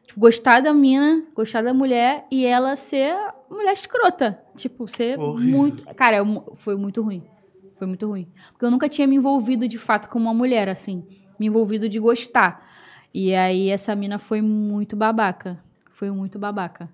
tipo, 0.08 0.20
gostar 0.22 0.62
da 0.62 0.74
mina, 0.74 1.24
gostar 1.36 1.62
da 1.62 1.74
mulher 1.74 2.26
e 2.32 2.46
ela 2.46 2.76
ser 2.78 3.14
mulher 3.54 3.74
escrota, 3.74 4.40
tipo, 4.56 4.88
ser 4.88 5.18
Horrível. 5.20 5.58
muito, 5.58 5.96
cara, 5.96 6.18
eu 6.18 6.54
foi 6.56 6.76
muito 6.76 7.02
ruim. 7.02 7.24
Foi 7.78 7.88
muito 7.88 8.08
ruim. 8.08 8.28
Porque 8.52 8.66
eu 8.66 8.72
nunca 8.72 8.88
tinha 8.88 9.08
me 9.08 9.16
envolvido 9.16 9.68
de 9.68 9.78
fato 9.78 10.08
com 10.10 10.18
uma 10.20 10.34
mulher 10.34 10.70
assim, 10.70 11.06
me 11.40 11.48
envolvido 11.48 11.90
de 11.90 12.00
gostar. 12.00 12.68
E 13.14 13.34
aí 13.36 13.70
essa 13.70 13.96
mina 13.96 14.18
foi 14.18 14.42
muito 14.42 14.96
babaca. 14.96 15.60
Foi 15.92 16.10
muito 16.12 16.40
babaca. 16.40 16.90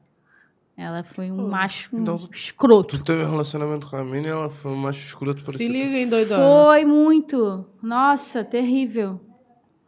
Ela 0.75 1.03
foi 1.03 1.29
um 1.29 1.35
Pô, 1.37 1.47
macho 1.47 1.89
um 1.95 2.01
então- 2.01 2.15
escroto. 2.31 2.97
Tu 2.97 3.03
teve 3.03 3.23
um 3.23 3.29
relacionamento 3.31 3.89
com 3.89 3.97
a 3.97 4.03
mina 4.03 4.27
e 4.27 4.29
ela 4.29 4.49
foi 4.49 4.71
um 4.71 4.75
macho 4.77 5.05
escroto 5.05 5.43
pra 5.43 5.57
Se 5.57 5.67
liga, 5.67 5.97
hein, 5.97 6.07
doidona. 6.07 6.41
Foi 6.41 6.85
muito. 6.85 7.65
Nossa, 7.81 8.43
terrível. 8.45 9.19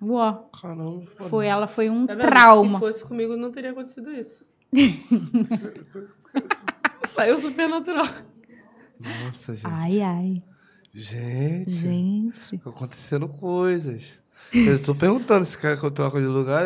Uó. 0.01 0.33
Caramba. 0.61 1.03
Foi, 1.29 1.45
ela 1.47 1.67
foi 1.67 1.89
um 1.89 2.05
Tá 2.05 2.15
trauma. 2.17 2.73
Se 2.79 2.85
fosse 2.85 3.05
comigo, 3.05 3.37
não 3.37 3.51
teria 3.51 3.71
acontecido 3.71 4.11
isso. 4.11 4.43
Saiu 7.09 7.37
super 7.37 7.67
natural. 7.67 8.07
Nossa, 8.99 9.55
gente. 9.55 9.65
Ai, 9.67 10.01
ai. 10.01 10.43
Gente, 10.93 11.71
Gente. 11.71 12.61
acontecendo 12.65 13.27
coisas. 13.27 14.21
Eu 14.53 14.81
tô 14.81 14.93
perguntando 14.93 15.45
se 15.45 15.57
quer 15.57 15.79
que 15.79 15.85
eu 15.85 15.91
troque 15.91 16.17
de 16.19 16.25
lugar. 16.25 16.65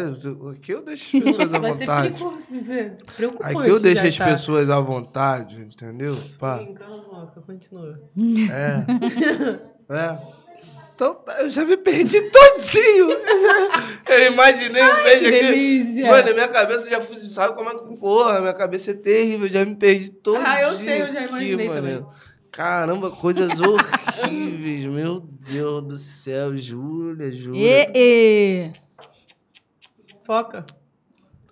Aqui 0.51 0.71
eu 0.71 0.83
deixo 0.83 1.17
as 1.17 1.23
pessoas 1.23 1.53
à 1.53 1.59
Vai 1.59 1.73
ser 1.73 1.79
vontade. 1.79 2.13
preocup- 2.13 3.13
preocupante. 3.15 3.57
Aqui 3.59 3.69
eu 3.69 3.79
deixo 3.79 4.07
as 4.07 4.17
tá. 4.17 4.25
pessoas 4.25 4.69
à 4.71 4.79
vontade, 4.79 5.61
entendeu? 5.61 6.15
Pá. 6.39 6.59
Continua. 7.45 8.01
É. 8.51 9.65
É. 9.87 10.17
Então, 10.95 11.19
eu 11.39 11.49
já 11.49 11.65
me 11.65 11.75
perdi 11.75 12.21
todinho. 12.21 13.09
Eu 14.07 14.31
imaginei 14.31 14.81
um 14.81 15.03
beijo 15.03 15.27
aqui. 15.27 15.39
delícia. 15.39 16.07
Mano, 16.07 16.33
minha 16.33 16.47
cabeça 16.47 16.89
já 16.89 17.01
fugiu. 17.01 17.27
Sabe 17.27 17.53
como 17.53 17.69
é 17.69 17.73
que. 17.73 17.97
Porra, 17.97 18.39
minha 18.39 18.53
cabeça 18.53 18.91
é 18.91 18.93
terrível. 18.93 19.47
Eu 19.47 19.51
já 19.51 19.65
me 19.65 19.75
perdi 19.75 20.09
todo 20.09 20.41
Ah, 20.45 20.61
eu 20.61 20.73
sei, 20.73 21.01
eu 21.01 21.11
já 21.11 21.23
imaginei 21.23 21.67
também. 21.67 22.05
Caramba, 22.49 23.11
coisas 23.11 23.49
horríveis. 23.59 24.85
Meu 24.85 25.19
Deus 25.19 25.83
do 25.83 25.97
céu. 25.97 26.55
Júlia, 26.55 27.29
Júlia. 27.35 27.91
E, 27.93 28.69
e. 28.69 28.71
Foca. 30.25 30.65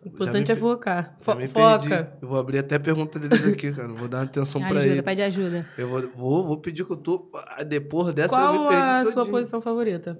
O 0.03 0.07
importante 0.09 0.51
é 0.51 0.55
me 0.55 0.61
focar. 0.61 1.15
Já 1.19 1.23
Fo- 1.35 1.47
foca. 1.47 2.13
Eu 2.21 2.27
vou 2.27 2.38
abrir 2.39 2.57
até 2.59 2.75
a 2.75 2.80
pergunta 2.80 3.17
deles 3.19 3.45
aqui, 3.45 3.71
cara. 3.71 3.88
Vou 3.88 4.07
dar 4.07 4.17
uma 4.17 4.23
atenção 4.23 4.59
pra 4.61 4.71
Ajuda, 4.80 4.85
ele. 4.93 5.01
pede 5.01 5.21
ajuda. 5.21 5.67
Eu 5.77 5.88
vou, 5.88 6.01
vou, 6.15 6.47
vou 6.47 6.57
pedir 6.57 6.85
que 6.85 6.91
eu 6.91 6.97
tô. 6.97 7.30
ah, 7.35 7.63
Depois 7.63 8.13
dessa 8.13 8.35
eu 8.35 8.51
me 8.53 8.57
Qual 8.59 8.67
perdi. 8.69 8.84
a 8.84 9.03
sua 9.03 9.13
todinho. 9.13 9.31
posição 9.31 9.61
favorita? 9.61 10.19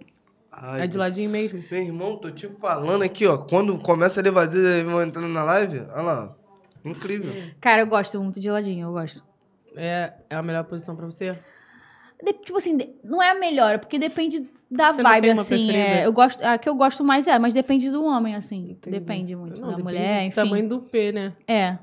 Ai, 0.52 0.84
é 0.84 0.88
de 0.88 0.98
ladinho 0.98 1.30
mesmo? 1.30 1.64
Meu 1.72 1.82
irmão, 1.82 2.16
tô 2.18 2.30
te 2.32 2.48
falando 2.48 3.02
aqui, 3.04 3.26
ó. 3.26 3.38
Quando 3.38 3.78
começa 3.80 4.20
a 4.20 4.24
levadeira, 4.24 4.70
eles 4.70 4.84
vão 4.92 5.02
entrando 5.04 5.28
na 5.28 5.44
live. 5.44 5.80
Olha 5.92 6.02
lá. 6.02 6.36
Incrível. 6.86 7.32
Cara, 7.60 7.82
eu 7.82 7.88
gosto 7.88 8.22
muito 8.22 8.40
de 8.40 8.50
ladinho, 8.52 8.88
eu 8.88 8.92
gosto. 8.92 9.24
É, 9.76 10.14
é 10.30 10.36
a 10.36 10.44
melhor 10.44 10.64
posição 10.66 10.96
pra 10.96 11.06
você? 11.08 11.38
De- 12.24 12.34
tipo 12.34 12.58
assim, 12.58 12.78
de- 12.78 12.90
não 13.04 13.22
é 13.22 13.32
a 13.32 13.36
melhor, 13.36 13.80
porque 13.80 14.00
depende 14.00 14.48
da 14.72 14.94
Você 14.94 15.04
não 15.04 15.10
vibe, 15.12 15.30
assim. 15.32 15.72
É, 15.72 16.06
eu 16.06 16.14
gosto, 16.14 16.42
a 16.44 16.58
que 16.58 16.68
eu 16.70 16.76
gosto 16.76 17.04
mais 17.04 17.28
é, 17.28 17.38
mas 17.38 17.54
depende 17.54 17.90
do 17.92 18.04
homem, 18.06 18.34
assim. 18.36 18.72
Entendi. 18.72 19.00
Depende 19.00 19.36
muito 19.36 19.54
Não, 19.60 19.70
da 19.72 19.76
depende 19.76 19.84
mulher, 19.84 20.24
enfim. 20.26 20.36
tamanho 20.36 20.68
do 20.70 20.80
P, 20.82 21.12
né? 21.12 21.34
É. 21.48 21.78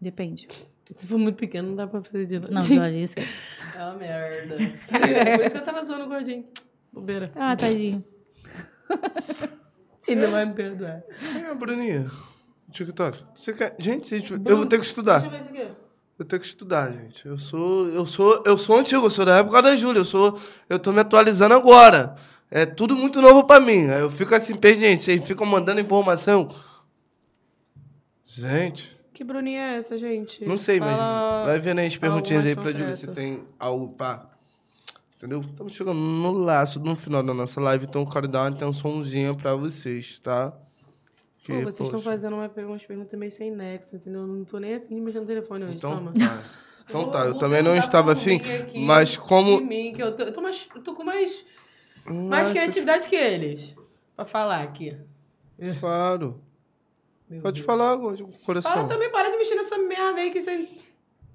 Depende. 0.00 0.46
Se 0.94 1.06
for 1.06 1.18
muito 1.18 1.36
pequeno, 1.36 1.68
não 1.68 1.76
dá 1.76 1.86
pra 1.86 2.02
fazer 2.02 2.26
de 2.26 2.38
Não, 2.38 2.60
de 2.60 2.78
ladinho, 2.78 3.04
esquece. 3.04 3.32
É 3.76 3.82
uma 3.82 3.94
merda. 3.94 4.56
Por 4.56 5.44
isso 5.44 5.54
que 5.54 5.60
eu 5.60 5.64
tava 5.64 5.82
zoando 5.82 6.04
o 6.04 6.08
gordinho. 6.08 6.44
Bobeira. 6.92 7.32
Ah, 7.34 7.56
tadinho. 7.56 8.04
E 10.06 10.14
não 10.14 10.30
vai 10.30 10.44
me 10.44 10.52
perdoar. 10.52 11.02
É, 11.50 11.54
Bruninha. 11.54 12.08
TikTok. 12.70 13.24
Você 13.34 13.52
quer... 13.52 13.74
Gente, 13.78 14.08
gente, 14.08 14.32
eu 14.32 14.56
vou 14.56 14.66
ter 14.66 14.78
que 14.78 14.86
estudar. 14.86 15.20
Deixa 15.20 15.26
eu 15.26 15.30
ver 15.30 15.38
isso 15.40 15.62
aqui. 15.64 15.74
Eu 16.18 16.24
tenho 16.24 16.40
que 16.40 16.46
estudar, 16.46 16.92
gente. 16.92 17.26
Eu 17.26 17.38
sou, 17.38 17.88
eu 17.88 18.06
sou, 18.06 18.42
eu 18.46 18.56
sou 18.56 18.78
antigo, 18.78 19.04
eu 19.06 19.10
sou 19.10 19.24
da 19.24 19.38
época 19.38 19.60
da 19.60 19.74
Júlia. 19.74 20.00
Eu 20.00 20.04
sou, 20.04 20.38
eu 20.68 20.78
tô 20.78 20.92
me 20.92 21.00
atualizando 21.00 21.54
agora. 21.54 22.14
É 22.50 22.64
tudo 22.64 22.94
muito 22.94 23.20
novo 23.20 23.44
pra 23.44 23.58
mim. 23.58 23.90
Aí 23.90 24.00
eu 24.00 24.10
fico 24.10 24.32
assim, 24.34 24.54
perdido. 24.54 24.96
Vocês 24.96 25.26
ficam 25.26 25.44
mandando 25.44 25.80
informação. 25.80 26.48
Gente, 28.24 28.96
Que 29.12 29.22
bruninha 29.22 29.60
é 29.60 29.76
essa, 29.78 29.98
gente? 29.98 30.44
não 30.44 30.58
sei, 30.58 30.78
Fala 30.78 31.38
mas 31.38 31.46
vai 31.46 31.60
vendo 31.60 31.78
aí 31.80 31.86
as 31.86 31.96
perguntinhas 31.96 32.44
aí 32.44 32.54
pra 32.54 32.64
Júlia 32.72 32.86
concreto. 32.86 32.98
se 33.00 33.06
tem 33.08 33.44
algo 33.58 33.88
pá. 33.94 34.26
Entendeu? 35.16 35.40
Estamos 35.40 35.72
chegando 35.72 35.98
no 35.98 36.32
laço, 36.32 36.80
no 36.80 36.96
final 36.96 37.22
da 37.22 37.32
nossa 37.32 37.60
live, 37.60 37.86
então 37.86 38.02
eu 38.02 38.08
quero 38.08 38.26
dar 38.26 38.42
uma 38.42 38.48
atençãozinha 38.56 39.34
pra 39.34 39.54
vocês, 39.54 40.18
tá? 40.18 40.52
Pô, 41.46 41.52
vocês 41.54 41.68
estão 41.74 41.90
poxa, 41.90 42.04
fazendo 42.04 42.34
uma, 42.36 42.50
umas 42.66 42.84
perguntas 42.84 43.18
meio 43.18 43.30
sem 43.32 43.50
nexo, 43.50 43.96
entendeu? 43.96 44.22
Eu 44.22 44.26
Não 44.26 44.44
tô 44.44 44.58
nem 44.58 44.74
afim 44.74 44.94
de 44.94 45.00
mexer 45.00 45.20
no 45.20 45.26
telefone 45.26 45.64
hoje, 45.64 45.74
Então 45.76 45.96
toma. 45.96 46.12
tá. 46.12 46.42
Então 46.88 47.10
tá, 47.10 47.20
eu 47.24 47.30
vou 47.30 47.38
também 47.38 47.62
não 47.62 47.74
estava 47.76 48.12
aqui, 48.12 48.40
mas 48.84 49.16
como. 49.16 49.60
Mim, 49.60 49.92
que 49.94 50.02
eu 50.02 50.14
tô, 50.14 50.22
eu 50.22 50.32
tô, 50.32 50.40
mais, 50.42 50.68
eu 50.74 50.82
tô 50.82 50.94
com 50.94 51.02
mais, 51.04 51.44
mais 52.04 52.28
Mas- 52.28 52.50
criatividade 52.52 53.08
que 53.08 53.16
eles. 53.16 53.74
Pra 54.14 54.24
falar 54.24 54.62
aqui. 54.62 54.96
Claro. 55.80 56.40
Meu 57.28 57.40
Pode 57.40 57.56
Deus. 57.56 57.66
falar, 57.66 57.98
coração. 58.44 58.70
Fala 58.72 58.88
também, 58.88 59.10
para 59.10 59.30
de 59.30 59.36
mexer 59.38 59.54
nessa 59.54 59.78
merda 59.78 60.20
aí 60.20 60.30
que 60.30 60.42
você... 60.42 60.68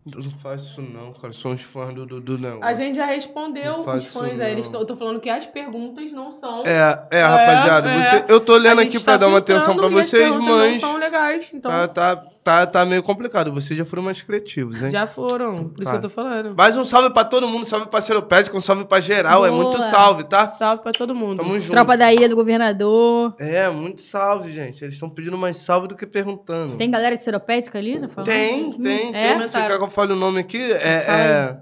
Não 0.06 0.32
faz 0.42 0.62
isso 0.64 0.82
não, 0.82 1.14
cara. 1.14 1.34
São 1.34 1.52
os 1.54 1.62
fãs 1.62 1.94
do 1.94 2.06
Dudu, 2.06 2.38
não. 2.38 2.64
A 2.64 2.74
gente 2.74 2.96
já 2.96 3.06
respondeu 3.06 3.80
os 3.82 4.06
fãs 4.08 4.40
aí. 4.40 4.52
Eles 4.54 4.66
não. 4.66 4.72
tão- 4.72 4.82
Eu 4.82 4.88
tô 4.88 4.96
falando 4.96 5.20
que 5.20 5.30
as 5.30 5.46
perguntas 5.46 6.12
não 6.12 6.32
são... 6.32 6.64
É, 6.66 7.00
é, 7.12 7.22
rapaziada. 7.24 7.92
é. 7.92 8.10
você- 8.10 8.26
eu 8.34 8.40
tô 8.40 8.54
olhando 8.54 8.80
aqui 8.80 8.92
gente 8.94 9.04
pra 9.04 9.14
tá 9.14 9.18
dar 9.20 9.28
uma 9.28 9.38
atenção 9.40 9.76
pra 9.76 9.88
vocês, 9.88 10.36
mas 10.38 10.82
Não 10.82 10.90
são 10.92 10.98
legais, 10.98 11.52
então... 11.54 11.70
tá, 11.70 11.88
tá, 11.88 12.24
tá, 12.44 12.66
tá 12.66 12.86
meio 12.86 13.04
complicado. 13.04 13.52
Vocês 13.54 13.78
já 13.78 13.86
foram 13.86 14.04
mais 14.04 14.22
criativos, 14.22 14.82
hein? 14.82 14.92
Já 14.92 15.06
foram, 15.06 15.70
por 15.70 15.82
isso 15.82 15.84
Tá. 15.84 15.92
que 15.92 15.98
eu 15.98 16.02
tô 16.02 16.10
falando. 16.10 16.56
Mais 16.56 16.76
um 16.78 16.84
salve 16.86 17.12
pra 17.12 17.24
todo 17.24 17.48
mundo, 17.48 17.66
salve 17.66 17.88
pra 17.88 18.02
Seropédica, 18.02 18.56
um 18.58 18.62
salve 18.62 18.86
pra 18.86 19.00
geral. 19.00 19.46
É 19.46 19.50
Boa. 19.52 19.64
muito 19.64 19.82
salve, 19.84 20.24
tá? 20.24 20.48
Salve 20.50 20.82
pra 20.84 20.92
todo 20.92 21.14
mundo. 21.14 21.38
Tamo 21.38 21.60
junto. 21.60 21.72
Tropa 21.74 21.96
da 21.98 22.14
ilha 22.14 22.28
do 22.30 22.36
governador. 22.36 23.36
É, 23.40 23.70
muito 23.70 24.02
salve, 24.02 24.52
gente. 24.52 24.84
Eles 24.84 24.94
estão 24.96 25.10
pedindo 25.10 25.38
mais 25.38 25.58
salve 25.58 25.88
do 25.88 25.96
que 25.96 26.06
perguntando. 26.08 26.78
Tem 26.78 26.90
galera 26.90 27.16
de 27.16 27.24
seropédica 27.24 27.78
ali? 27.78 28.00
Tá 28.00 28.08
falando? 28.10 28.28
Tem, 28.28 28.72
tem, 28.74 29.16
É? 29.16 29.38
tem. 29.38 29.48
Você 29.48 29.58
quer 29.62 29.78
que 29.78 29.84
eu 29.84 29.88
fale 29.88 30.14
o 30.14 30.16
nome 30.16 30.40
aqui? 30.40 30.62
É, 30.74 31.06
é... 31.08 31.58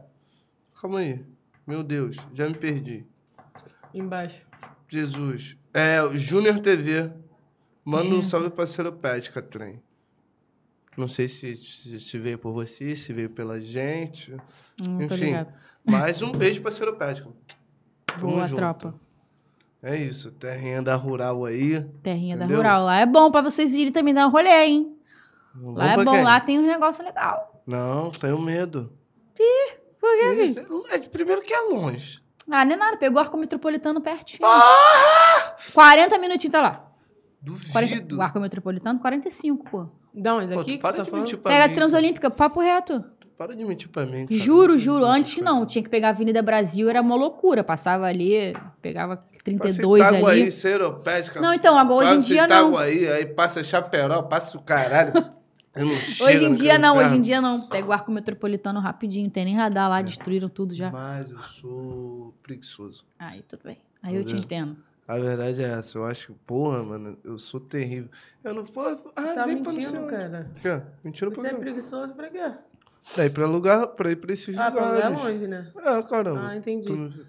Calma 0.82 1.00
aí. 1.00 1.24
Meu 1.66 1.84
Deus, 1.84 2.16
já 2.34 2.48
me 2.48 2.54
perdi. 2.54 3.06
Embaixo. 3.94 4.40
Jesus. 4.90 5.58
É, 5.74 6.02
o 6.02 6.16
Júnior 6.16 6.60
TV. 6.60 7.12
Manda 7.84 8.10
É. 8.10 8.18
um 8.18 8.22
salve 8.24 8.50
pra 8.50 8.66
Seropédica, 8.66 9.42
trem. 9.42 9.82
Não 10.98 11.08
sei 11.08 11.28
se, 11.28 11.56
se, 11.56 12.00
se 12.00 12.18
veio 12.18 12.40
por 12.40 12.52
você, 12.52 12.96
se 12.96 13.14
veio 13.14 13.30
pela 13.30 13.62
gente. 13.62 14.34
Hum, 14.88 15.04
Enfim. 15.04 15.46
Mais 15.86 16.24
um 16.24 16.32
beijo 16.32 16.60
pra 16.62 16.72
Seropédica. 16.72 17.30
Tamo 18.08 18.32
Boa, 18.32 18.48
junto. 18.48 18.60
tropa. 18.60 18.96
É 19.82 19.96
isso, 19.96 20.32
terrinha 20.32 20.82
da 20.82 20.96
rural 20.96 21.46
aí. 21.46 21.84
Terrinha 22.02 22.36
da 22.36 22.46
Entendeu? 22.46 22.58
Rural. 22.64 22.84
Lá 22.86 23.00
é 23.00 23.06
bom 23.06 23.30
pra 23.30 23.42
vocês 23.42 23.76
irem 23.76 23.92
também 23.94 24.12
dar 24.12 24.26
um 24.28 24.32
rolê, 24.32 24.50
hein? 24.66 24.98
Lá 25.56 25.94
é 25.94 26.04
bom, 26.04 26.12
quem? 26.12 26.24
lá 26.24 26.40
tem 26.40 26.58
um 26.60 26.66
negócio 26.66 27.04
legal. 27.04 27.62
Não, 27.66 28.10
tenho 28.10 28.42
medo. 28.42 28.92
Por 30.00 30.10
quê, 30.18 30.30
filho? 30.32 30.44
Isso, 30.44 30.86
é, 30.90 31.00
primeiro 31.00 31.42
que 31.44 31.54
é 31.54 31.60
longe. 31.62 32.22
Ah, 32.50 32.66
não 32.66 32.74
é 32.74 32.76
nada. 32.76 32.98
Pegou 32.98 33.18
o 33.18 33.20
arco 33.24 33.38
metropolitano 33.38 34.02
pertinho. 34.02 34.48
Ah! 34.48 35.56
40 35.74 36.18
minutinhos 36.18 36.52
tá 36.52 36.62
lá. 36.62 36.92
40, 37.72 37.96
Duvido. 37.96 38.18
o 38.18 38.22
arco 38.22 38.40
metropolitano, 38.40 39.00
45, 39.00 39.70
pô. 39.70 39.88
Da 40.22 40.36
onde? 40.36 40.48
Pô, 40.54 40.60
Daqui 40.60 40.72
que 40.74 40.78
para 40.80 40.98
tá 40.98 41.04
de 41.04 41.10
falando? 41.10 41.24
mentir 41.26 41.38
pra 41.40 41.52
Pega 41.52 41.68
mim. 41.68 41.72
a 41.72 41.76
Transolímpica, 41.76 42.30
papo 42.32 42.60
reto. 42.60 43.04
Para 43.38 43.56
de 43.56 43.64
mentir 43.64 43.88
pra 43.90 44.04
mim. 44.06 44.26
cara. 44.26 44.40
Juro, 44.40 44.72
Não 44.74 44.78
juro. 44.80 45.06
Antes 45.06 45.36
cara. 45.36 45.46
não. 45.46 45.66
Tinha 45.66 45.84
que 45.84 45.90
pegar 45.90 46.08
a 46.08 46.10
Avenida 46.12 46.42
Brasil, 46.42 46.90
era 46.90 47.02
uma 47.02 47.16
loucura. 47.16 47.64
Passava 47.64 48.06
ali, 48.08 48.56
pegava 48.82 49.18
Passa 49.18 49.40
32 49.44 50.02
Itaguaí, 50.10 50.42
ali. 50.42 50.52
Seropédica. 50.52 51.40
Não, 51.40 51.54
então, 51.54 51.78
agora 51.78 52.08
hoje 52.08 52.14
em 52.14 52.18
passa 52.18 52.28
dia 52.34 52.48
não. 52.48 52.70
Itaguaí, 52.70 53.08
aí 53.08 53.26
passa 53.28 53.64
Chaperó, 53.64 54.24
passa 54.24 54.58
o 54.58 54.62
caralho. 54.62 55.14
Eu 55.76 55.86
não 55.86 55.94
Hoje 55.94 56.44
em 56.46 56.54
dia 56.54 56.80
não, 56.80 56.96
carro. 56.96 57.06
hoje 57.06 57.18
em 57.18 57.22
dia 57.22 57.40
não. 57.40 57.62
Pega 57.62 57.88
o 57.88 57.92
arco 57.92 58.12
metropolitano 58.12 58.80
rapidinho, 58.80 59.30
tem 59.30 59.46
nem 59.46 59.56
radar 59.56 59.88
lá, 59.88 60.02
destruíram 60.02 60.50
tudo 60.50 60.74
já. 60.74 60.90
Mas 60.90 61.30
eu 61.30 61.38
sou 61.38 62.34
preguiçoso. 62.42 63.06
Aí 63.20 63.44
tudo 63.44 63.62
bem. 63.64 63.78
Aí 64.02 64.16
eu 64.16 64.24
te 64.24 64.34
Entendeu? 64.34 64.44
entendo. 64.66 64.78
A 65.08 65.18
verdade 65.18 65.64
é 65.64 65.68
essa. 65.70 65.98
Eu 65.98 66.06
acho 66.06 66.28
que, 66.28 66.34
porra, 66.46 66.84
mano, 66.84 67.18
eu 67.24 67.38
sou 67.38 67.60
terrível. 67.60 68.10
Eu 68.44 68.54
não 68.54 68.66
posso. 68.66 69.10
Ah, 69.16 69.34
Tá 69.34 69.46
vem 69.46 69.64
pra 69.64 69.72
não 69.72 69.80
mentindo, 69.80 70.06
cara. 70.08 70.52
Quê? 70.62 70.82
Mentira 71.04 71.32
pra 71.32 71.42
Você 71.42 71.48
é 71.48 71.52
quê? 71.52 71.56
preguiçoso 71.60 72.14
pra 72.14 72.30
quê? 72.30 72.52
Pra 73.16 73.26
ir 73.26 73.30
pra 73.30 73.48
lugar, 73.48 73.88
pra 73.88 74.12
ir 74.12 74.18
pra 74.18 74.34
esses 74.34 74.58
Ah, 74.58 74.70
pra 74.70 74.86
lugares. 74.92 75.18
lugar 75.18 75.32
longe, 75.32 75.48
né? 75.48 75.72
É, 75.78 76.02
caramba. 76.04 76.48
Ah, 76.50 76.56
entendi. 76.58 76.88
Tu 76.88 77.26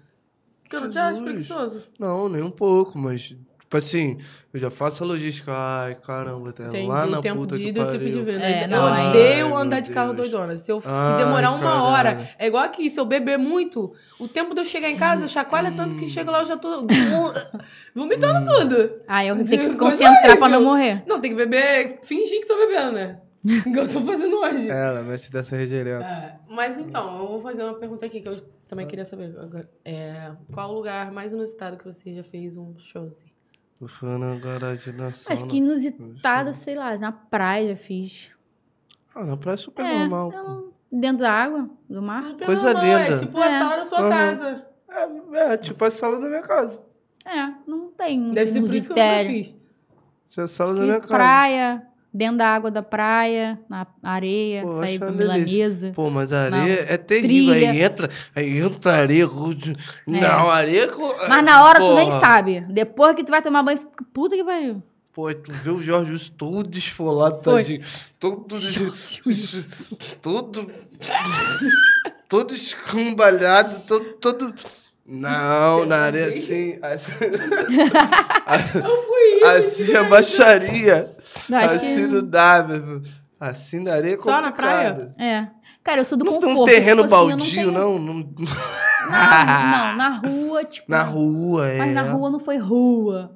Porque 0.61 0.75
eu 0.75 0.81
não 0.81 0.89
te 0.89 0.99
acho 0.99 1.23
preguiçoso. 1.23 1.83
Não, 1.97 2.27
nem 2.27 2.43
um 2.43 2.51
pouco, 2.51 2.97
mas, 2.97 3.33
tipo 3.69 3.77
assim, 3.77 4.17
eu 4.51 4.59
já 4.59 4.71
faço 4.71 5.03
a 5.03 5.05
logística. 5.05 5.51
Ai, 5.53 5.93
caramba, 5.93 6.51
tá 6.51 6.63
Entendi 6.69 6.87
lá 6.87 7.05
na 7.05 7.21
tempo 7.21 7.41
puta 7.41 7.55
de 7.55 7.63
que 7.63 7.69
ida 7.69 7.79
e 7.79 7.83
o 7.83 7.85
tempo 7.91 8.03
de 8.03 8.09
pariu. 8.11 8.25
ver, 8.25 8.41
É, 8.41 8.67
não, 8.67 8.87
eu 8.87 8.93
aí- 8.93 9.07
odeio 9.09 9.55
Ai, 9.55 9.61
andar 9.61 9.79
de 9.79 9.91
carro 9.91 10.13
Deus. 10.13 10.31
doidona. 10.31 10.57
Se 10.57 10.71
eu 10.71 10.81
se 10.81 10.87
Ai, 10.89 11.23
demorar 11.23 11.51
uma 11.51 11.59
caralho. 11.59 11.83
hora, 11.83 12.29
é 12.39 12.47
igual 12.47 12.63
aqui, 12.63 12.89
se 12.89 12.99
eu 12.99 13.05
beber 13.05 13.37
muito, 13.37 13.93
o 14.19 14.27
tempo 14.27 14.55
de 14.55 14.61
eu 14.61 14.65
chegar 14.65 14.89
em 14.89 14.97
casa 14.97 15.27
chacoalha 15.27 15.71
tanto 15.71 15.95
que 15.97 16.09
chega 16.09 16.31
lá 16.31 16.39
eu 16.39 16.47
já 16.47 16.57
tô 16.57 16.87
vomitando 17.95 18.51
tudo. 18.51 18.91
Ah, 19.07 19.23
eu 19.23 19.35
tenho 19.45 19.61
que 19.61 19.65
se 19.67 19.77
concentrar 19.77 20.35
pra 20.37 20.49
não 20.49 20.63
morrer. 20.63 21.03
Não, 21.05 21.21
tem 21.21 21.29
que 21.31 21.37
beber, 21.37 21.99
fingir 22.03 22.41
que 22.41 22.47
tô 22.47 22.57
bebendo, 22.57 22.93
né? 22.93 23.19
que 23.71 23.77
eu 23.79 23.87
tô 23.87 24.01
fazendo 24.01 24.35
hoje. 24.37 24.69
Ela 24.69 25.01
mexe 25.03 25.31
dessa 25.31 25.55
redireta. 25.55 26.03
É, 26.03 26.39
mas 26.49 26.77
então, 26.77 27.19
eu 27.21 27.27
vou 27.27 27.41
fazer 27.41 27.63
uma 27.63 27.75
pergunta 27.75 28.05
aqui 28.05 28.19
que 28.19 28.27
eu 28.27 28.41
também 28.67 28.85
queria 28.87 29.05
saber. 29.05 29.33
agora. 29.39 29.69
É, 29.85 30.31
qual 30.51 30.71
o 30.71 30.73
lugar 30.73 31.11
mais 31.11 31.31
inusitado 31.33 31.77
que 31.77 31.85
você 31.85 32.13
já 32.15 32.23
fez 32.23 32.57
um 32.57 32.73
showzinho? 32.79 33.29
Tô 33.79 33.87
falando 33.87 34.25
agora 34.25 34.75
de 34.75 34.91
nação. 34.91 35.31
Acho 35.31 35.47
que 35.47 35.57
inusitada, 35.57 36.51
sei 36.51 36.75
lá, 36.75 36.97
na 36.97 37.11
praia 37.13 37.75
fiz. 37.77 38.31
Ah, 39.15 39.23
na 39.23 39.37
praia 39.37 39.53
é 39.53 39.57
super 39.57 39.85
É, 39.85 39.99
normal. 39.99 40.31
não- 40.31 40.69
Dentro 40.91 41.19
da 41.19 41.31
água, 41.31 41.69
do 41.87 42.01
mar. 42.01 42.23
Super 42.23 42.45
Coisa 42.47 42.73
normal, 42.73 42.85
É 42.85 43.03
linda. 43.09 43.19
tipo 43.19 43.37
a 43.37 43.45
É. 43.45 43.59
sala 43.59 43.75
da 43.77 43.85
sua 43.85 43.99
Aham. 43.99 44.09
casa. 44.09 44.65
É, 44.89 45.53
é, 45.53 45.57
tipo 45.57 45.85
a 45.85 45.91
sala 45.91 46.19
da 46.19 46.27
minha 46.27 46.41
casa. 46.41 46.81
É, 47.23 47.53
não 47.67 47.89
tem 47.91 48.33
Deve 48.33 48.49
ser 48.51 48.59
por 48.59 48.73
isso 48.73 48.91
que 48.93 48.99
eu 48.99 49.05
nunca 49.05 49.29
fiz. 49.29 49.55
Isso 50.27 50.41
é 50.41 50.43
a 50.43 50.47
sala 50.47 50.73
da 50.73 50.81
minha 50.81 50.99
casa. 50.99 51.07
praia, 51.13 51.87
dentro 52.13 52.37
da 52.37 52.47
água 52.47 52.71
da 52.71 52.81
praia, 52.81 53.59
na 53.69 53.85
areia, 54.03 54.63
Pô, 54.63 54.69
uma 54.69 54.81
delícia. 54.85 55.11
milanesa. 55.11 55.91
Pô, 55.95 56.09
mas 56.09 56.33
a 56.33 56.41
areia 56.45 56.85
é 56.89 56.97
terrível. 56.97 57.53
Trilha. 57.53 57.71
Aí 57.71 57.81
entra, 57.81 58.09
aí 58.35 58.57
entra 58.59 58.91
areia. 58.93 59.27
com- 59.27 59.53
Não, 60.07 60.49
areia 60.49 60.87
com. 60.87 61.07
Mas 61.27 61.43
na 61.43 61.63
hora 61.63 61.79
tu 61.79 61.95
nem 61.95 62.07
Porra. 62.07 62.19
sabe. 62.19 62.61
Depois 62.61 63.15
que 63.15 63.23
tu 63.23 63.29
vai 63.31 63.41
tomar 63.41 63.63
banho, 63.63 63.79
puta 64.13 64.35
que 64.35 64.43
pariu. 64.43 64.81
Pô, 65.13 65.33
tu 65.33 65.51
vê 65.51 65.69
o 65.71 65.81
Jorge 65.81 66.11
Wilson 66.11 66.31
todo 66.37 66.69
desfolado, 66.69 67.43
Foi. 67.43 67.63
tadinho. 67.63 67.81
Todo. 68.19 68.55
todo. 70.21 70.71
todo 72.27 72.53
escambalhado, 72.53 73.79
todo. 73.81 74.05
todo... 74.13 74.53
Não, 75.09 75.85
na 75.85 75.97
areia 76.03 76.27
assim. 76.27 76.77
Assim, 76.81 77.11
assim 79.45 79.91
é 79.95 80.03
baixaria. 80.03 81.15
Acho 81.19 81.75
Assim 81.75 82.07
que... 82.07 82.13
não 82.13 82.23
dá, 82.27 82.63
meu 82.67 82.75
irmão. 82.77 83.01
Assim 83.39 83.79
na 83.79 83.93
areia 83.93 84.15
é 84.15 84.17
Só 84.17 84.41
na 84.41 84.51
praia? 84.51 85.13
É. 85.17 85.47
Cara, 85.83 86.01
eu 86.01 86.05
sou 86.05 86.17
do 86.17 86.25
Não 86.25 86.33
tem 86.33 86.41
conforto. 86.41 86.61
um 86.61 86.65
terreno 86.65 87.03
tipo 87.03 87.15
assim, 87.15 87.23
eu 87.23 87.29
não 87.29 87.37
baldio, 87.37 87.55
tenho- 87.55 87.71
não? 87.71 87.99
Não- 87.99 88.33
Não, 89.09 89.15
não, 89.15 89.95
na 89.97 90.09
rua, 90.09 90.63
tipo... 90.69 90.85
Na 90.91 91.01
rua, 91.01 91.67
é. 91.67 91.77
Mas 91.79 91.93
na 91.95 92.01
rua 92.03 92.29
não 92.29 92.39
foi 92.39 92.57
rua. 92.57 93.31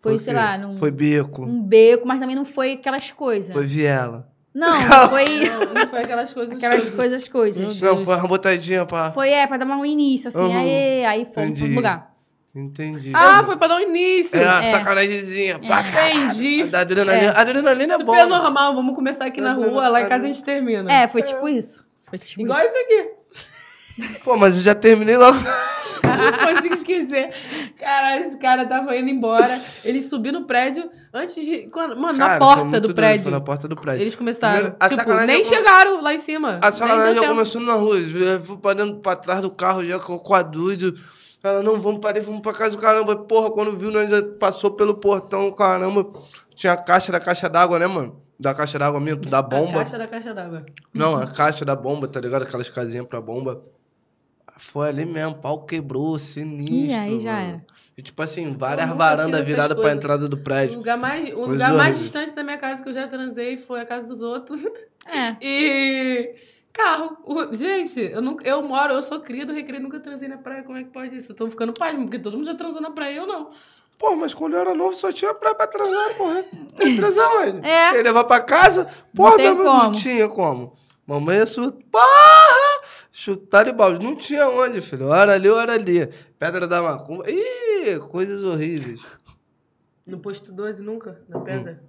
Foi, 0.00 0.20
sei 0.20 0.32
lá, 0.32 0.56
num, 0.56 0.76
Foi 0.76 0.90
beco. 0.92 1.42
um 1.44 1.60
beco, 1.60 2.06
mas 2.06 2.20
também 2.20 2.36
não 2.36 2.44
foi 2.44 2.74
aquelas 2.74 3.10
coisas. 3.10 3.52
Foi 3.52 3.66
viela. 3.66 4.28
Não, 4.58 5.08
foi 5.10 5.24
Não, 5.44 5.74
não 5.74 5.86
foi 5.88 5.98
aquelas 6.00 6.32
coisas. 6.32 6.56
aquelas 6.56 6.76
todas. 6.80 6.94
coisas, 6.94 7.28
coisas. 7.28 7.80
Não, 7.80 8.02
foi 8.04 8.16
uma 8.16 8.26
botadinha 8.26 8.86
pra. 8.86 9.12
Foi, 9.12 9.28
é, 9.28 9.46
pra 9.46 9.58
dar 9.58 9.66
um 9.66 9.84
início, 9.84 10.28
assim, 10.28 10.38
Uhum. 10.38 10.58
aí, 10.58 11.04
aí 11.04 11.24
fomos 11.34 11.50
Entendi. 11.50 11.66
pro 11.66 11.74
lugar. 11.76 12.10
Ah, 12.54 12.58
Entendi. 12.58 13.12
foi 13.44 13.56
pra 13.58 13.66
dar 13.68 13.76
um 13.76 13.80
início. 13.80 14.38
É, 14.40 14.48
a 14.48 14.64
É. 14.64 14.70
sacanagemzinha. 14.70 15.58
Caralho. 15.58 16.14
Entendi. 16.24 16.62
A 16.62 16.66
da 16.66 16.80
adrenalina. 16.80 17.32
A 17.32 17.40
adrenalina 17.42 17.94
é 17.94 17.98
Super 17.98 18.24
bom. 18.24 18.28
normal, 18.30 18.74
vamos 18.74 18.94
começar 18.94 19.26
aqui 19.26 19.42
na 19.42 19.52
rua, 19.52 19.88
lá 19.90 20.00
em 20.00 20.08
casa 20.08 20.24
a 20.24 20.26
gente 20.26 20.42
termina. 20.42 20.90
É, 20.90 21.06
foi 21.06 21.20
tipo 21.22 21.46
isso. 21.46 21.84
Foi 22.08 22.18
tipo 22.18 22.40
Igual 22.40 22.58
isso. 22.58 22.68
isso 22.68 22.78
aqui. 22.84 24.18
Pô, 24.24 24.36
mas 24.38 24.56
eu 24.56 24.62
já 24.62 24.74
terminei 24.74 25.18
logo. 25.18 25.36
Não 26.46 26.54
consigo 26.54 26.74
esquecer. 26.74 27.32
Caralho, 27.78 28.24
esse 28.24 28.38
cara 28.38 28.66
tava 28.66 28.96
indo 28.96 29.10
embora. 29.10 29.60
Ele 29.84 30.02
subiu 30.02 30.32
no 30.32 30.44
prédio 30.46 30.90
antes 31.12 31.34
de. 31.44 31.68
Quando, 31.68 31.96
mano, 31.98 32.18
na 32.18 32.26
Cara, 32.26 32.44
foi 32.44 32.54
porta 32.54 32.80
do 32.80 32.88
doido, 32.88 32.94
prédio. 32.94 33.22
Foi 33.24 33.32
na 33.32 33.40
porta 33.40 33.68
do 33.68 33.76
prédio. 33.76 34.02
Eles 34.02 34.14
começaram. 34.14 34.70
Primeiro, 34.72 34.76
a 34.80 34.88
tipo, 34.88 35.14
nem 35.26 35.36
é 35.36 35.42
como- 35.42 35.54
chegaram 35.56 36.02
lá 36.02 36.14
em 36.14 36.18
cima. 36.18 36.58
A 36.62 36.72
sacanagem 36.72 37.14
já 37.14 37.20
tempo. 37.20 37.32
começou 37.34 37.60
na 37.60 37.74
rua. 37.74 37.98
Eu 37.98 38.40
fui 38.40 38.56
pra, 38.58 38.72
dentro, 38.74 38.96
pra 38.96 39.16
trás 39.16 39.40
do 39.40 39.50
carro 39.50 39.84
já 39.84 39.96
a 39.96 40.42
doido. 40.42 40.94
Ela, 41.42 41.62
não, 41.62 41.78
vamos 41.78 42.00
parar, 42.00 42.20
vamos 42.22 42.40
pra 42.40 42.52
casa 42.52 42.72
do 42.72 42.78
caramba. 42.78 43.14
Porra, 43.14 43.50
quando 43.50 43.76
viu, 43.76 43.90
nós 43.92 44.10
já 44.10 44.20
passou 44.22 44.70
pelo 44.72 44.94
portão, 44.94 45.50
caramba. 45.52 46.04
Tinha 46.54 46.72
a 46.72 46.76
caixa 46.76 47.12
da 47.12 47.20
caixa 47.20 47.48
d'água, 47.48 47.78
né, 47.78 47.86
mano? 47.86 48.20
Da 48.38 48.52
caixa 48.52 48.78
d'água 48.78 48.98
mesmo, 49.00 49.22
da 49.26 49.38
A 49.38 49.42
bomba. 49.42 49.78
caixa 49.78 49.96
da 49.96 50.06
caixa 50.06 50.34
d'água. 50.34 50.66
Não, 50.92 51.16
a 51.16 51.26
caixa 51.26 51.64
da 51.64 51.76
bomba, 51.76 52.08
tá 52.08 52.20
ligado? 52.20 52.42
Aquelas 52.42 52.68
casinhas 52.68 53.06
pra 53.06 53.20
bomba. 53.20 53.62
Foi 54.58 54.88
ali 54.88 55.04
mesmo, 55.04 55.34
pau 55.36 55.64
quebrou, 55.66 56.18
sinistro. 56.18 56.74
Ih, 56.74 56.94
aí 56.94 57.20
já 57.20 57.38
era. 57.40 57.64
E 57.96 58.02
tipo 58.02 58.22
assim, 58.22 58.56
várias 58.56 58.88
varandas 58.90 59.46
viradas 59.46 59.78
pra 59.78 59.92
entrada 59.92 60.28
do 60.28 60.36
O 60.36 60.40
prédio. 60.42 60.76
lugar 60.78 60.96
mais, 60.96 61.28
o 61.32 61.46
lugar 61.46 61.72
mais 61.74 61.88
horrível. 61.96 62.02
distante 62.02 62.32
da 62.32 62.42
minha 62.42 62.56
casa 62.58 62.82
que 62.82 62.88
eu 62.88 62.92
já 62.92 63.06
transei 63.06 63.56
foi 63.56 63.80
a 63.80 63.84
casa 63.86 64.06
dos 64.06 64.22
outros. 64.22 64.62
É. 65.06 65.36
E. 65.40 66.34
Carro. 66.72 67.16
O- 67.24 67.54
Gente, 67.54 68.00
eu, 68.00 68.20
nunca, 68.20 68.46
eu 68.46 68.62
moro, 68.62 68.92
eu 68.94 69.02
sou 69.02 69.20
cria 69.20 69.46
do 69.46 69.52
recreio, 69.52 69.82
nunca 69.82 69.98
transei 70.00 70.28
na 70.28 70.36
praia. 70.38 70.62
Como 70.62 70.76
é 70.78 70.84
que 70.84 70.90
pode 70.90 71.16
isso? 71.16 71.32
Eu 71.32 71.36
tô 71.36 71.48
ficando 71.48 71.72
pasmo, 71.72 72.02
porque 72.04 72.18
todo 72.18 72.34
mundo 72.36 72.46
já 72.46 72.54
transou 72.54 72.80
na 72.82 72.90
praia, 72.90 73.16
eu 73.16 73.26
não. 73.26 73.50
Pô, 73.98 74.14
mas 74.14 74.34
quando 74.34 74.54
eu 74.54 74.60
era 74.60 74.74
novo 74.74 74.94
só 74.94 75.10
tinha 75.10 75.32
praia 75.32 75.54
pra 75.54 75.66
transar, 75.66 76.14
porra. 76.16 76.44
Ia 76.84 76.96
transar 76.96 77.30
onde? 77.38 77.60
É. 77.66 77.94
Ia 77.96 78.02
levar 78.02 78.24
pra 78.24 78.40
casa? 78.40 78.86
Porra, 79.14 79.36
tem 79.36 79.54
não, 79.54 79.64
não 79.64 79.80
como. 79.80 79.92
tinha 79.94 80.28
como. 80.28 80.76
Mamãe 81.06 81.38
ia 81.38 81.46
chutar. 81.46 81.78
Porra! 81.90 82.80
Chutar 83.18 83.66
e 83.66 83.72
balde. 83.72 84.04
Não 84.04 84.14
tinha 84.14 84.46
onde, 84.46 84.82
filho. 84.82 85.06
Hora 85.06 85.32
ali, 85.32 85.48
hora 85.48 85.72
ali. 85.72 86.06
Pedra 86.38 86.66
da 86.66 86.82
macumba. 86.82 87.24
Ih, 87.30 87.98
coisas 88.10 88.42
horríveis. 88.42 89.00
No 90.06 90.18
posto 90.18 90.52
12 90.52 90.82
nunca? 90.82 91.18
Na 91.26 91.40
pedra? 91.40 91.82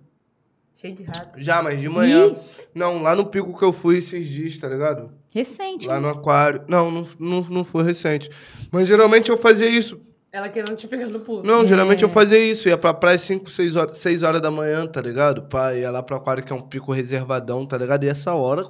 Cheio 0.78 0.96
de 0.96 1.04
rato. 1.04 1.38
Já, 1.38 1.62
mas 1.62 1.82
de 1.82 1.90
manhã. 1.90 2.34
Não, 2.74 3.02
lá 3.02 3.14
no 3.14 3.26
pico 3.26 3.60
que 3.60 3.66
eu 3.66 3.74
fui 3.74 3.98
esses 3.98 4.26
dias, 4.26 4.58
tá 4.58 4.70
ligado? 4.70 5.12
Recente. 5.30 5.86
Lá 5.86 5.96
né? 5.96 6.00
no 6.00 6.08
aquário. 6.08 6.64
Não, 6.66 6.90
não, 6.90 7.06
não, 7.20 7.42
não 7.42 7.64
foi 7.66 7.84
recente. 7.84 8.30
Mas 8.72 8.88
geralmente 8.88 9.30
eu 9.30 9.36
fazia 9.36 9.68
isso. 9.68 10.00
Ela 10.32 10.48
querendo 10.48 10.78
te 10.78 10.88
pegar 10.88 11.08
no 11.08 11.20
pulo. 11.20 11.44
Não, 11.44 11.68
geralmente 11.68 12.04
eu 12.04 12.10
fazia 12.10 12.40
isso. 12.40 12.70
Ia 12.70 12.78
pra 12.78 12.94
praia 12.94 13.18
5, 13.18 13.50
6 13.50 13.76
horas, 13.76 13.98
6 13.98 14.24
horas 14.24 14.40
da 14.40 14.50
manhã, 14.50 14.88
tá 14.88 15.02
ligado? 15.02 15.42
Pá, 15.42 15.74
ia 15.74 15.92
lá 15.92 16.02
pro 16.02 16.16
aquário 16.16 16.42
que 16.42 16.54
é 16.54 16.56
um 16.56 16.62
pico 16.62 16.94
reservadão, 16.94 17.66
tá 17.66 17.78
ligado? 17.78 18.06
E 18.06 18.08
essa 18.08 18.34
hora, 18.34 18.66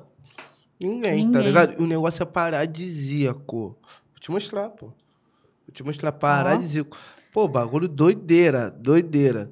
ninguém, 0.79 1.19
tá 1.31 1.39
Ninguém. 1.39 1.43
ligado? 1.43 1.79
E 1.79 1.83
o 1.83 1.87
negócio 1.87 2.23
é 2.23 2.25
paradisíaco. 2.25 3.57
Vou 3.81 4.19
te 4.19 4.31
mostrar, 4.31 4.69
pô. 4.69 4.87
Vou 4.87 5.73
te 5.73 5.83
mostrar 5.83 6.11
paradisíaco. 6.11 6.97
Pô, 7.33 7.47
bagulho 7.47 7.87
doideira, 7.87 8.69
doideira. 8.71 9.51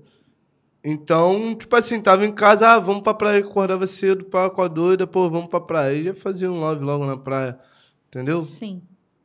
Então, 0.83 1.55
tipo 1.55 1.75
assim, 1.75 1.99
tava 1.99 2.25
em 2.25 2.31
casa, 2.31 2.69
ah, 2.73 2.79
vamos 2.79 3.01
pra 3.01 3.13
praia, 3.13 3.39
acordava 3.39 3.87
cedo, 3.87 4.23
pá, 4.25 4.49
com 4.51 4.61
a 4.61 4.67
doida, 4.67 5.07
pô, 5.07 5.29
vamos 5.29 5.47
pra 5.49 5.59
praia. 5.59 5.95
E 5.95 6.03
ia 6.03 6.13
fazer 6.15 6.47
um 6.47 6.59
love 6.59 6.83
logo 6.83 7.05
na 7.05 7.17
praia, 7.17 7.57
entendeu? 8.07 8.45
Sim. 8.45 8.81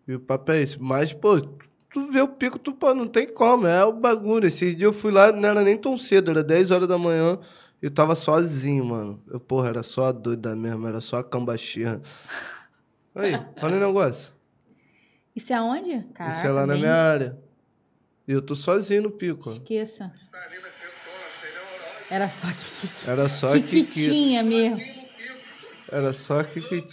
E 0.09 0.15
o 0.15 0.21
papo 0.21 0.53
é 0.53 0.63
esse. 0.63 0.81
Mas, 0.81 1.13
pô, 1.13 1.39
tu 1.39 2.11
vê 2.11 2.23
o 2.23 2.29
pico, 2.29 2.59
tu, 2.59 2.73
pô, 2.73 2.95
não 2.95 3.07
tem 3.07 3.27
como, 3.29 3.67
é 3.67 3.85
o 3.85 3.93
bagulho. 3.93 4.47
Esse 4.47 4.75
dia 4.75 4.87
eu 4.87 4.93
fui 4.93 5.13
lá, 5.13 5.31
não 5.33 5.49
era 5.49 5.63
nem 5.63 5.77
tão 5.77 5.99
cedo, 5.99 6.31
era 6.31 6.43
10 6.43 6.71
horas 6.71 6.89
da 6.89 6.97
manhã. 6.97 7.39
E 7.83 7.87
eu 7.87 7.91
tava 7.91 8.15
sozinho, 8.15 8.85
mano. 8.85 9.23
Eu, 9.29 9.41
porra, 9.41 9.69
era 9.69 9.83
só 9.83 10.07
a 10.07 10.13
doida 10.13 10.55
mesmo, 10.55 10.87
era 10.87 11.01
só 11.01 11.19
a 11.19 11.25
cambaxia. 11.25 12.01
Aí, 13.15 13.35
olha 13.63 13.77
o 13.77 13.81
negócio. 13.81 14.33
Isso 15.35 15.53
é? 15.53 15.57
Isso 15.57 16.13
Caraca, 16.13 16.47
é 16.47 16.51
lá 16.51 16.67
na 16.67 16.75
minha 16.75 16.95
área. 16.95 17.39
E 18.29 18.33
eu 18.33 18.43
tô 18.43 18.55
sozinho 18.55 19.03
no 19.03 19.11
pico, 19.11 19.51
ó. 19.51 19.53
Esqueça. 19.55 20.13
Era 22.11 22.29
só 22.29 22.49
que 22.53 23.11
Era 23.11 23.29
só 23.29 23.53
que, 23.59 23.85
que 23.85 24.09
tinha 24.11 24.43
mesmo. 24.43 24.81
Era 25.91 26.13
só 26.13 26.43
que, 26.43 26.61
que 26.61 26.87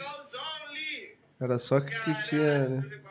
Era 1.40 1.60
só 1.60 1.80
que, 1.80 1.92
que 1.92 2.24
tinha, 2.30 2.70
né? 2.70 3.02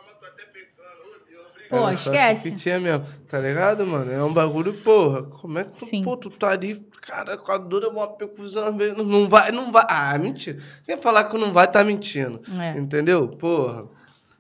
Pô, 1.69 1.77
Era 1.79 1.93
esquece. 1.93 2.51
Que 2.51 2.57
tinha 2.57 2.79
mesmo, 2.79 3.05
tá 3.29 3.39
ligado, 3.39 3.87
mano? 3.87 4.13
É 4.13 4.23
um 4.23 4.33
bagulho, 4.33 4.73
porra. 4.75 5.25
Como 5.25 5.59
é 5.59 5.65
que 5.65 5.71
tu, 5.71 5.77
Sim. 5.85 6.05
pô, 6.05 6.17
tu 6.17 6.31
tá 6.31 6.51
ali, 6.51 6.81
cara, 7.03 7.37
com 7.37 7.51
a 7.53 7.59
dura, 7.59 7.89
uma 7.89 8.07
percussão, 8.09 8.73
não- 8.73 9.05
não 9.05 9.29
vai, 9.29 9.51
não 9.53 9.73
vai. 9.73 9.85
Ah, 9.89 10.17
mentira. 10.19 10.59
Quem 10.85 10.97
falar 10.97 11.25
que 11.25 11.37
não 11.37 11.53
vai, 11.53 11.71
tá 11.71 11.83
mentindo. 11.85 12.41
É. 12.61 12.79
Entendeu? 12.79 13.29
Porra. 13.29 13.85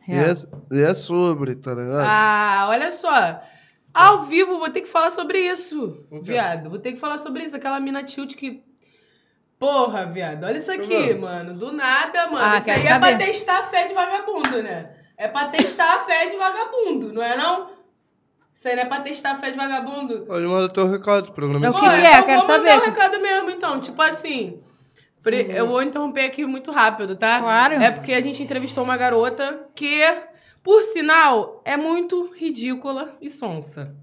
E 0.08 0.12
Real. 0.14 0.30
é, 0.30 0.34
e 0.76 0.82
é 0.82 0.94
sobre, 0.94 1.56
tá 1.56 1.72
ligado? 1.74 2.06
Ah, 2.06 2.66
olha 2.70 2.92
só. 2.92 3.40
Ao 3.92 4.22
vivo, 4.22 4.58
vou 4.58 4.70
ter 4.70 4.82
que 4.82 4.88
falar 4.88 5.10
sobre 5.10 5.38
isso, 5.38 6.04
viado. 6.22 6.68
Vou 6.70 6.78
ter 6.78 6.92
que 6.92 7.00
falar 7.00 7.18
sobre 7.18 7.42
isso. 7.44 7.56
Aquela 7.56 7.80
mina 7.80 8.02
tilt 8.04 8.34
que. 8.36 8.62
Porra, 9.58 10.04
viado. 10.04 10.44
Olha 10.44 10.58
isso 10.58 10.70
aqui, 10.70 11.14
mano. 11.14 11.54
Do 11.54 11.72
nada, 11.72 12.26
mano. 12.26 12.44
Ah, 12.44 12.58
isso 12.58 12.68
aí 12.70 12.76
é 12.76 12.98
pra 12.98 13.10
saber. 13.10 13.18
testar 13.24 13.60
a 13.60 13.64
fé 13.64 13.88
de 13.88 13.94
vagabundo, 13.94 14.62
né? 14.62 14.95
É 15.18 15.28
pra 15.28 15.46
testar 15.46 15.96
a 15.96 16.04
fé 16.04 16.26
de 16.28 16.36
vagabundo, 16.36 17.12
não 17.12 17.22
é 17.22 17.36
não? 17.36 17.70
Isso 18.54 18.68
aí 18.68 18.76
não 18.76 18.82
é 18.82 18.86
pra 18.86 19.00
testar 19.00 19.32
a 19.32 19.36
fé 19.36 19.50
de 19.50 19.56
vagabundo? 19.56 20.20
Pode 20.26 20.46
mandar 20.46 20.68
teu 20.70 20.88
recado, 20.88 21.28
o 21.28 21.32
programa 21.32 21.64
Eu 21.66 21.70
é 21.70 21.72
Pô, 21.72 21.78
que 21.80 21.84
seu. 21.84 21.90
que 22.00 22.06
é? 22.06 22.10
então 22.10 22.24
Quero 22.26 22.40
vou 22.40 22.48
mandar 22.48 22.70
saber. 22.70 22.82
um 22.82 22.84
recado 22.84 23.20
mesmo, 23.20 23.50
então. 23.50 23.80
Tipo 23.80 24.02
assim. 24.02 24.60
pre- 25.22 25.46
Eu 25.50 25.66
vou 25.66 25.82
interromper 25.82 26.24
aqui 26.24 26.44
muito 26.46 26.70
rápido, 26.70 27.16
tá? 27.16 27.40
Claro. 27.40 27.74
É 27.74 27.90
porque 27.90 28.12
a 28.12 28.20
gente 28.20 28.42
entrevistou 28.42 28.82
uma 28.84 28.96
garota 28.96 29.66
que, 29.74 30.02
por 30.62 30.82
sinal, 30.84 31.60
é 31.64 31.76
muito 31.76 32.30
ridícula 32.34 33.14
e 33.20 33.28
sonsa. 33.28 33.94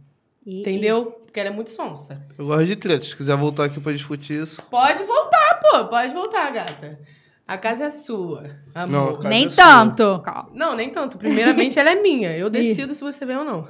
E- 0.46 0.60
Entendeu? 0.62 1.06
Porque 1.26 1.40
ela 1.40 1.50
é 1.50 1.54
muito 1.54 1.72
sonsa. 1.72 2.22
Eu 2.38 2.46
gosto 2.46 2.66
de 2.66 2.76
treta. 2.76 3.04
Se 3.04 3.16
quiser 3.16 3.36
voltar 3.38 3.66
aqui 3.66 3.80
pra 3.80 3.92
discutir 3.92 4.42
isso. 4.42 4.62
Pode 4.64 5.04
voltar, 5.04 5.60
pô. 5.62 5.86
Pode 5.86 6.14
voltar, 6.14 6.52
gata. 6.52 7.00
A 7.48 7.58
casa 7.58 7.86
é 7.86 7.92
sua, 7.92 8.44
Não, 8.74 8.82
amor. 8.84 9.18
cara. 9.18 9.30
Nem 9.30 9.48
a 9.48 9.50
tanto. 9.52 10.22
Calma. 10.24 10.50
Não, 10.54 10.76
nem 10.76 10.90
tanto. 10.90 11.18
Primeiramente, 11.18 11.78
ela 11.78 11.92
é 11.92 11.96
minha. 11.96 12.36
Eu 12.38 12.50
decido 12.50 12.96
se 12.96 13.02
você 13.02 13.26
vem 13.26 13.36
ou 13.38 13.44
não. 13.44 13.68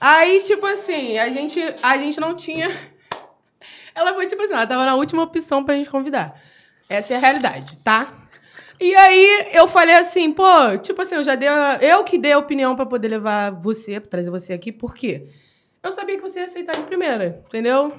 Aí, 0.00 0.40
tipo 0.42 0.64
assim, 0.66 1.18
a 1.18 1.28
gente, 1.30 1.58
a 1.82 1.96
gente 1.98 2.20
não 2.20 2.34
tinha. 2.34 2.68
Ela 3.94 4.14
foi 4.14 4.26
tipo 4.26 4.40
assim, 4.42 4.52
ela 4.52 4.66
tava 4.66 4.84
na 4.86 4.94
última 4.94 5.22
opção 5.22 5.64
pra 5.64 5.74
gente 5.74 5.90
convidar. 5.90 6.40
Essa 6.88 7.14
é 7.14 7.16
a 7.16 7.20
realidade, 7.20 7.76
tá? 7.78 8.12
E 8.80 8.94
aí 8.94 9.48
eu 9.52 9.66
falei 9.68 9.94
assim, 9.96 10.32
pô, 10.32 10.78
tipo 10.78 11.02
assim, 11.02 11.16
eu 11.16 11.22
já 11.22 11.34
dei. 11.34 11.48
a- 11.48 11.78
Eu 11.80 12.02
que 12.04 12.16
dei 12.18 12.32
a 12.32 12.38
opinião 12.38 12.74
pra 12.76 12.86
poder 12.86 13.08
levar 13.08 13.50
você, 13.50 13.98
pra 14.00 14.08
trazer 14.10 14.30
você 14.30 14.52
aqui, 14.52 14.72
por 14.72 14.94
quê? 14.94 15.26
Eu 15.82 15.90
sabia 15.92 16.16
que 16.16 16.22
você 16.22 16.38
ia 16.40 16.44
aceitar 16.46 16.72
de 16.76 16.82
primeira, 16.82 17.42
entendeu? 17.46 17.92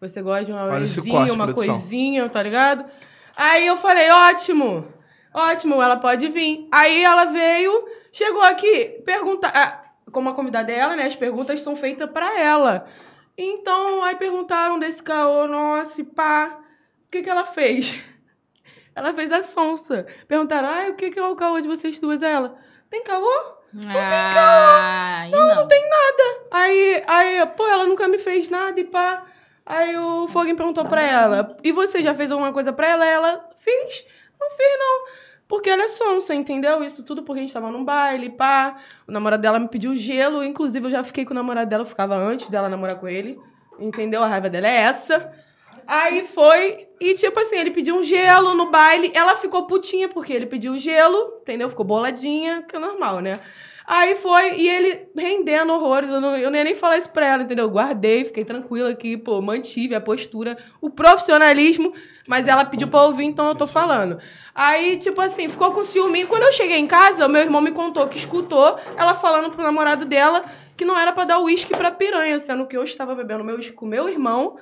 Você 0.00 0.22
gosta 0.22 0.44
de 0.44 0.52
uma 0.52 0.68
coisinha, 0.68 1.32
uma 1.32 1.44
produção. 1.46 1.74
coisinha, 1.74 2.28
tá 2.28 2.42
ligado? 2.42 2.84
Aí 3.36 3.66
eu 3.66 3.76
falei, 3.76 4.10
ótimo, 4.10 4.90
ótimo, 5.32 5.82
ela 5.82 5.96
pode 5.96 6.28
vir. 6.28 6.66
Aí 6.72 7.04
ela 7.04 7.26
veio, 7.26 7.86
chegou 8.10 8.42
aqui, 8.42 9.02
pergunta, 9.04 9.52
ah, 9.54 9.84
como 10.10 10.30
a 10.30 10.34
convidada 10.34 10.72
é 10.72 10.78
ela, 10.78 10.96
né? 10.96 11.04
As 11.04 11.14
perguntas 11.14 11.60
são 11.60 11.76
feitas 11.76 12.10
pra 12.10 12.40
ela. 12.40 12.88
Então, 13.36 14.02
aí 14.02 14.16
perguntaram 14.16 14.78
desse 14.78 15.02
caô, 15.02 15.46
nossa, 15.46 16.02
pá, 16.02 16.58
o 17.06 17.10
que 17.10 17.22
que 17.22 17.28
ela 17.28 17.44
fez? 17.44 18.02
Ela 18.96 19.12
fez 19.12 19.30
a 19.30 19.42
sonsa. 19.42 20.06
Perguntaram, 20.26 20.70
ah, 20.70 20.88
o 20.88 20.94
que 20.94 21.10
que 21.10 21.18
é 21.18 21.22
o 21.22 21.36
caô 21.36 21.60
de 21.60 21.68
vocês 21.68 22.00
duas? 22.00 22.22
Ela, 22.22 22.56
tem 22.88 23.04
caô? 23.04 23.28
Ah, 23.86 25.20
aí 25.20 25.30
não, 25.30 25.54
não 25.54 25.68
tem. 25.68 25.76
Aí, 26.50 27.04
aí, 27.06 27.46
pô, 27.54 27.66
ela 27.66 27.86
nunca 27.86 28.08
me 28.08 28.18
fez 28.18 28.48
nada 28.48 28.80
e 28.80 28.84
pá. 28.84 29.26
Aí 29.66 29.96
o 29.98 30.28
Foguinho 30.28 30.56
perguntou 30.56 30.84
pra 30.84 31.02
ela, 31.02 31.56
e 31.64 31.72
você 31.72 32.00
já 32.00 32.14
fez 32.14 32.30
alguma 32.30 32.52
coisa 32.52 32.72
pra 32.72 32.88
ela? 32.88 33.04
Ela, 33.04 33.44
fiz. 33.56 34.06
Não 34.40 34.48
fiz, 34.50 34.78
não. 34.78 35.26
Porque 35.48 35.68
ela 35.68 35.82
é 35.82 35.88
sonsa, 35.88 36.34
entendeu? 36.34 36.82
Isso 36.84 37.04
tudo 37.04 37.22
porque 37.22 37.40
a 37.40 37.42
gente 37.42 37.52
tava 37.52 37.70
num 37.70 37.84
baile, 37.84 38.30
pá. 38.30 38.76
O 39.06 39.12
namorado 39.12 39.42
dela 39.42 39.58
me 39.58 39.68
pediu 39.68 39.94
gelo. 39.94 40.44
Inclusive, 40.44 40.86
eu 40.86 40.90
já 40.90 41.04
fiquei 41.04 41.24
com 41.24 41.32
o 41.32 41.34
namorado 41.34 41.68
dela, 41.68 41.82
eu 41.82 41.86
ficava 41.86 42.16
antes 42.16 42.48
dela 42.48 42.68
namorar 42.68 42.98
com 42.98 43.08
ele. 43.08 43.38
Entendeu? 43.78 44.22
A 44.22 44.28
raiva 44.28 44.48
dela 44.48 44.68
é 44.68 44.76
essa. 44.76 45.32
Aí 45.86 46.26
foi, 46.26 46.88
e 47.00 47.14
tipo 47.14 47.38
assim, 47.38 47.56
ele 47.56 47.70
pediu 47.70 47.96
um 47.96 48.02
gelo 48.02 48.54
no 48.54 48.70
baile. 48.70 49.12
Ela 49.14 49.36
ficou 49.36 49.66
putinha 49.66 50.08
porque 50.08 50.32
ele 50.32 50.46
pediu 50.46 50.76
gelo, 50.78 51.38
entendeu? 51.42 51.68
Ficou 51.68 51.86
boladinha, 51.86 52.62
que 52.62 52.74
é 52.74 52.78
normal, 52.78 53.20
né? 53.20 53.34
Aí 53.86 54.16
foi, 54.16 54.58
e 54.58 54.68
ele 54.68 55.08
rendendo 55.16 55.72
horrores. 55.72 56.10
Eu 56.10 56.20
não, 56.20 56.36
eu 56.36 56.50
nem 56.50 56.60
ia 56.60 56.64
nem 56.64 56.74
falar 56.74 56.96
isso 56.96 57.10
pra 57.10 57.26
ela, 57.26 57.44
entendeu? 57.44 57.68
Guardei, 57.70 58.24
fiquei 58.24 58.44
tranquila 58.44 58.90
aqui, 58.90 59.16
pô, 59.16 59.40
mantive 59.40 59.94
a 59.94 60.00
postura, 60.00 60.56
o 60.80 60.90
profissionalismo, 60.90 61.92
mas 62.26 62.48
ela 62.48 62.64
pediu 62.64 62.88
pra 62.88 63.04
ouvir, 63.04 63.24
então 63.24 63.46
eu 63.46 63.54
tô 63.54 63.66
falando. 63.66 64.18
Aí, 64.52 64.96
tipo 64.96 65.20
assim, 65.20 65.48
ficou 65.48 65.70
com 65.70 65.84
ciúme. 65.84 66.26
Quando 66.26 66.42
eu 66.42 66.52
cheguei 66.52 66.78
em 66.78 66.86
casa, 66.86 67.28
meu 67.28 67.42
irmão 67.42 67.60
me 67.60 67.70
contou 67.70 68.08
que 68.08 68.16
escutou 68.16 68.76
ela 68.96 69.14
falando 69.14 69.50
pro 69.50 69.62
namorado 69.62 70.04
dela 70.04 70.44
que 70.76 70.84
não 70.84 70.98
era 70.98 71.12
pra 71.12 71.24
dar 71.24 71.40
uísque 71.40 71.76
pra 71.76 71.90
piranha, 71.90 72.38
sendo 72.38 72.66
que 72.66 72.76
eu 72.76 72.82
estava 72.82 73.14
bebendo 73.14 73.44
meu 73.44 73.56
uísque 73.56 73.72
com 73.72 73.86
meu 73.86 74.08
irmão 74.08 74.58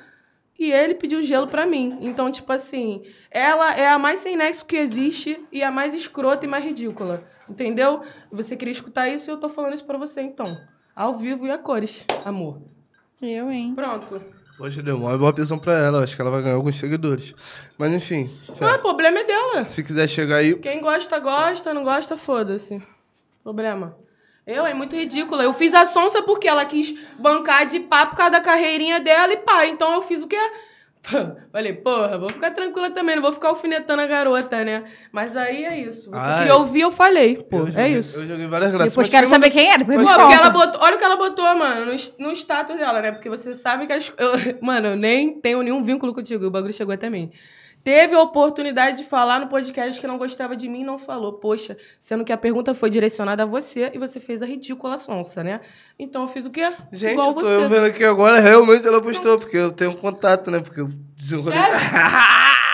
e 0.59 0.71
ele 0.71 0.95
pediu 0.95 1.23
gelo 1.23 1.49
pra 1.49 1.67
mim. 1.67 1.99
Então, 2.01 2.31
tipo 2.31 2.53
assim, 2.53 3.03
ela 3.31 3.75
é 3.75 3.89
a 3.89 3.99
mais 3.99 4.21
sem 4.21 4.37
nexo 4.37 4.65
que 4.65 4.77
existe 4.77 5.41
e 5.51 5.63
a 5.63 5.71
mais 5.71 5.95
escrota 5.95 6.45
e 6.45 6.49
mais 6.49 6.65
ridícula. 6.65 7.25
Entendeu? 7.49 8.03
Você 8.31 8.57
queria 8.57 8.73
escutar 8.73 9.09
isso 9.09 9.31
e 9.31 9.33
eu 9.33 9.39
tô 9.39 9.49
falando 9.49 9.75
isso 9.75 9.85
pra 9.85 9.99
você, 9.99 10.23
então. 10.23 10.47
Ao 10.95 11.17
vivo 11.19 11.47
e 11.47 11.51
a 11.51 11.59
cores, 11.59 12.05
amor. 12.25 12.63
Eu, 13.21 13.51
hein? 13.51 13.73
Pronto. 13.75 14.21
Poxa, 14.57 14.83
deu 14.83 14.97
uma 14.97 15.19
boa 15.19 15.31
opção 15.31 15.59
pra 15.59 15.73
ela. 15.73 16.03
Acho 16.05 16.15
que 16.15 16.23
ela 16.23 16.31
vai 16.31 16.43
ganhar 16.43 16.55
alguns 16.55 16.77
seguidores. 16.77 17.35
Mas 17.77 17.93
enfim. 17.93 18.31
Ah, 18.61 18.77
o 18.77 18.79
problema 18.79 19.19
é 19.19 19.25
dela. 19.25 19.65
Se 19.67 19.83
quiser 19.83 20.09
chegar 20.09 20.37
aí. 20.37 20.55
Quem 20.57 20.81
gosta, 20.81 21.19
gosta. 21.19 21.75
Não 21.75 21.83
gosta, 21.83 22.17
foda-se. 22.17 22.81
Problema. 23.43 23.97
Eu, 24.47 24.65
é 24.65 24.75
muito 24.75 24.95
ridícula. 24.95 25.43
Eu 25.43 25.53
fiz 25.55 25.75
a 25.75 25.87
sonsa 25.87 26.23
porque 26.23 26.47
ela 26.47 26.65
quis 26.67 26.97
bancar 27.19 27.67
de 27.67 27.81
pá 27.81 28.07
por 28.07 28.17
causa 28.17 28.33
da 28.33 28.41
carreirinha 28.41 29.01
dela 29.01 29.33
e 29.33 29.39
pá. 29.39 29.67
Então 29.67 29.95
eu 29.95 30.03
fiz 30.03 30.23
o 30.23 30.29
quê? 30.29 30.39
Falei, 31.53 31.73
porra, 31.75 32.17
vou 32.17 32.31
ficar 32.31 32.51
tranquila 32.53 32.91
também, 32.91 33.15
não 33.17 33.23
vou 33.23 33.33
ficar 33.33 33.49
alfinetando 33.49 34.01
a 34.01 34.07
garota, 34.07 34.65
né? 34.65 34.85
Mas 35.13 35.37
aí 35.37 35.65
é 35.65 35.79
isso. 35.79 36.11
Você 36.11 36.17
Ai. 36.25 36.39
queria 36.39 36.57
ouvir, 36.57 36.81
eu 36.81 36.91
falei. 36.91 37.37
Pô, 37.37 37.59
eu 37.59 37.67
é 37.69 37.71
joguei- 37.71 37.99
isso. 37.99 38.19
Eu 38.21 38.29
joguei 38.29 38.47
várias 38.47 38.71
graças. 38.73 38.93
Depois 38.93 39.09
quero 39.09 39.27
saber 39.27 39.51
quem 39.51 39.71
é. 39.71 39.79
Depois 39.79 39.99
Pô, 39.99 40.15
porque 40.15 40.35
ela 40.35 40.51
botou, 40.51 40.81
olha 40.81 40.97
o 40.97 40.99
que 40.99 41.05
ela 41.05 41.17
botou, 41.17 41.45
mano, 41.57 41.87
no, 41.87 42.27
no 42.27 42.33
status 42.33 42.77
dela, 42.77 43.03
né? 43.03 43.13
Porque 43.13 43.29
você 43.29 43.53
sabe 43.53 43.87
que 43.87 43.93
as, 43.93 44.11
eu, 44.17 44.33
mano, 44.63 44.89
eu 44.89 44.97
nem 44.97 45.39
tenho 45.41 45.63
nenhum 45.63 45.83
vínculo 45.83 46.15
contigo, 46.15 46.47
o 46.47 46.51
bagulho 46.51 46.73
chegou 46.73 46.95
até 46.95 47.11
mim. 47.11 47.31
Teve 47.85 48.17
a 48.17 48.21
oportunidade 48.23 48.97
de 49.03 49.05
falar 49.05 49.39
no 49.39 49.47
podcast 49.47 50.01
que 50.01 50.07
não 50.07 50.17
gostava 50.17 50.57
de 50.57 50.67
mim 50.67 50.81
e 50.81 50.85
não 50.85 50.99
falou. 50.99 51.35
Poxa, 51.35 51.77
sendo 52.01 52.25
que 52.25 52.33
a 52.33 52.37
pergunta 52.39 52.75
foi 52.75 52.89
direcionada 52.89 53.43
a 53.43 53.47
você 53.47 53.91
e 53.93 53.99
você 53.99 54.19
fez 54.19 54.41
a 54.41 54.47
ridícula 54.47 54.97
sonsa, 54.97 55.45
né? 55.45 55.61
Então 55.99 56.23
eu 56.23 56.29
fiz 56.29 56.47
o 56.47 56.51
quê? 56.51 56.67
Gente, 56.91 57.13
Igual 57.13 57.29
eu 57.29 57.35
tô 57.35 57.41
você. 57.43 57.69
vendo 57.69 57.85
aqui 57.85 58.03
agora, 58.03 58.41
realmente 58.41 58.87
ela 58.87 59.03
postou, 59.03 59.39
porque 59.39 59.59
eu 59.59 59.71
tenho 59.71 59.91
um 59.91 59.97
contato, 59.97 60.51
né? 60.51 60.61
Porque 60.61 60.81
eu? 60.81 60.89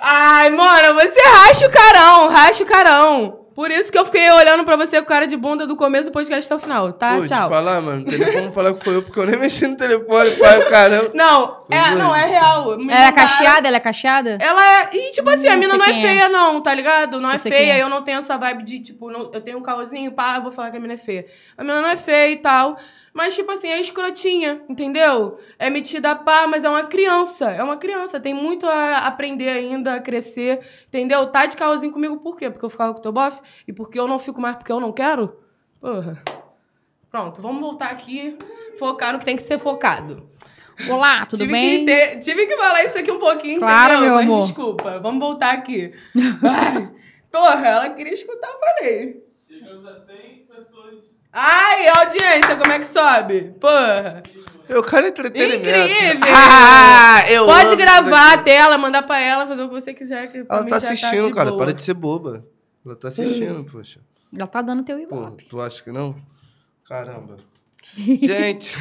Ai, 0.00 0.50
mano, 0.50 0.94
você 0.94 1.20
racha 1.20 1.66
o 1.66 1.70
carão, 1.70 2.28
racha 2.28 2.64
o 2.64 2.66
carão. 2.66 3.45
Por 3.56 3.70
isso 3.70 3.90
que 3.90 3.96
eu 3.98 4.04
fiquei 4.04 4.30
olhando 4.30 4.64
pra 4.64 4.76
você 4.76 5.00
com 5.00 5.06
cara 5.06 5.26
de 5.26 5.34
bunda 5.34 5.66
do 5.66 5.74
começo 5.76 6.10
do 6.10 6.12
podcast 6.12 6.44
até 6.46 6.54
o 6.54 6.62
final, 6.62 6.92
tá? 6.92 7.16
Pô, 7.16 7.22
te 7.22 7.28
Tchau. 7.28 7.48
falar, 7.48 7.80
mano, 7.80 8.00
não 8.00 8.04
tem 8.04 8.18
nem 8.18 8.32
como 8.34 8.52
falar 8.52 8.74
que 8.74 8.84
foi 8.84 8.96
eu, 8.96 9.02
porque 9.02 9.18
eu 9.18 9.24
nem 9.24 9.34
mexi 9.40 9.66
no 9.66 9.74
telefone, 9.78 10.30
pai, 10.32 10.58
o 10.60 10.68
caramba. 10.68 11.10
Não, 11.14 11.64
é, 11.70 11.94
não, 11.94 12.14
é 12.14 12.26
real. 12.26 12.76
Me 12.76 12.92
Ela 12.92 13.06
é 13.06 13.12
cacheada? 13.12 13.66
Ela 13.66 13.76
é 13.78 13.80
cacheada? 13.80 14.36
Ela 14.40 14.82
é. 14.82 14.90
E, 14.92 15.10
tipo 15.10 15.30
assim, 15.30 15.48
a 15.48 15.54
Hum, 15.54 15.58
mina 15.58 15.70
sei 15.70 15.78
não 15.78 15.86
é 15.86 15.90
é. 15.90 15.94
feia, 16.02 16.28
não, 16.28 16.60
tá 16.60 16.74
ligado? 16.74 17.18
Não 17.18 17.36
Sei 17.38 17.50
é 17.50 17.54
feia. 17.56 17.72
é. 17.78 17.82
Eu 17.82 17.88
não 17.88 18.02
tenho 18.04 18.18
essa 18.18 18.36
vibe 18.36 18.62
de, 18.62 18.78
tipo, 18.80 19.10
não- 19.10 19.30
eu 19.32 19.40
tenho 19.40 19.56
um 19.56 19.62
calorzinho, 19.62 20.12
pá, 20.12 20.34
eu 20.36 20.42
vou 20.42 20.52
falar 20.52 20.70
que 20.70 20.76
a 20.76 20.80
mina 20.80 20.92
é 20.92 20.98
feia. 20.98 21.24
A 21.56 21.64
mina 21.64 21.80
não 21.80 21.88
é 21.88 21.96
feia 21.96 22.30
e 22.32 22.36
tal. 22.36 22.76
Mas, 23.14 23.34
tipo 23.34 23.50
assim, 23.50 23.68
é 23.68 23.80
escrotinha, 23.80 24.60
entendeu? 24.68 25.38
É 25.58 25.70
metida 25.70 26.10
a 26.10 26.14
pá, 26.14 26.46
mas 26.46 26.64
é 26.64 26.68
uma 26.68 26.82
criança. 26.82 27.50
É 27.50 27.62
uma 27.62 27.78
criança. 27.78 28.20
Tem 28.20 28.34
muito 28.34 28.66
a 28.68 28.98
aprender 29.06 29.48
ainda, 29.48 29.94
a 29.94 30.00
crescer, 30.00 30.60
entendeu? 30.88 31.24
Tá 31.28 31.46
de 31.46 31.56
calorzinho 31.56 31.90
comigo 31.90 32.18
por 32.18 32.36
quê? 32.36 32.50
Porque 32.50 32.62
eu 32.66 32.68
ficava 32.68 32.92
com 32.92 32.98
o 32.98 33.02
teu 33.02 33.12
bofe? 33.12 33.40
E 33.66 33.72
porque 33.72 33.98
eu 33.98 34.06
não 34.08 34.18
fico 34.18 34.40
mais 34.40 34.56
porque 34.56 34.72
eu 34.72 34.80
não 34.80 34.92
quero? 34.92 35.38
Porra. 35.80 36.22
Pronto, 37.10 37.40
vamos 37.40 37.60
voltar 37.60 37.90
aqui, 37.90 38.36
focar 38.78 39.12
no 39.12 39.18
que 39.18 39.24
tem 39.24 39.36
que 39.36 39.42
ser 39.42 39.58
focado. 39.58 40.28
Olá, 40.90 41.24
tudo 41.24 41.38
tive 41.40 41.52
bem? 41.52 41.78
Que 41.78 41.84
ter- 41.86 42.18
tive 42.18 42.46
que 42.46 42.56
falar 42.56 42.84
isso 42.84 42.98
aqui 42.98 43.10
um 43.10 43.18
pouquinho, 43.18 43.58
Claro, 43.60 43.94
entendeu? 43.94 44.08
meu 44.10 44.14
Mas 44.16 44.26
amor. 44.26 44.42
desculpa, 44.46 44.98
vamos 44.98 45.20
voltar 45.20 45.52
aqui. 45.52 45.90
Ai, 46.42 46.90
porra, 47.32 47.66
ela 47.66 47.88
queria 47.90 48.12
escutar, 48.12 48.48
eu 48.48 48.58
falei. 48.60 49.24
Chegamos 49.48 49.86
a 49.86 50.00
100 50.04 50.46
pessoas. 50.46 50.94
Ai, 51.32 51.88
audiência, 51.88 52.56
como 52.56 52.72
é 52.72 52.78
que 52.78 52.86
sobe? 52.86 53.54
Porra. 53.58 54.22
Eu 54.68 54.82
quero 54.82 55.06
entretenimento. 55.06 55.68
Incrível! 55.68 56.26
Ah, 56.34 57.30
eu 57.30 57.46
Pode 57.46 57.76
gravar 57.76 58.34
a 58.34 58.38
tela, 58.38 58.76
mandar 58.76 59.02
pra 59.04 59.18
ela, 59.20 59.46
fazer 59.46 59.62
o 59.62 59.68
que 59.68 59.74
você 59.74 59.94
quiser. 59.94 60.30
Que 60.30 60.38
Ela 60.38 60.64
tá 60.64 60.68
já 60.68 60.76
assistindo, 60.92 61.30
cara, 61.30 61.50
boa. 61.50 61.62
para 61.62 61.72
de 61.72 61.80
ser 61.80 61.94
boba. 61.94 62.44
Ela 62.86 62.96
tá 62.96 63.08
assistindo, 63.08 63.64
poxa. 63.70 64.00
Ela 64.36 64.46
tá 64.46 64.62
dando 64.62 64.84
teu 64.84 64.96
Pô, 65.08 65.16
ibope. 65.22 65.44
tu 65.48 65.60
acha 65.60 65.82
que 65.82 65.90
não? 65.90 66.14
Caramba. 66.88 67.36
Gente, 67.96 68.76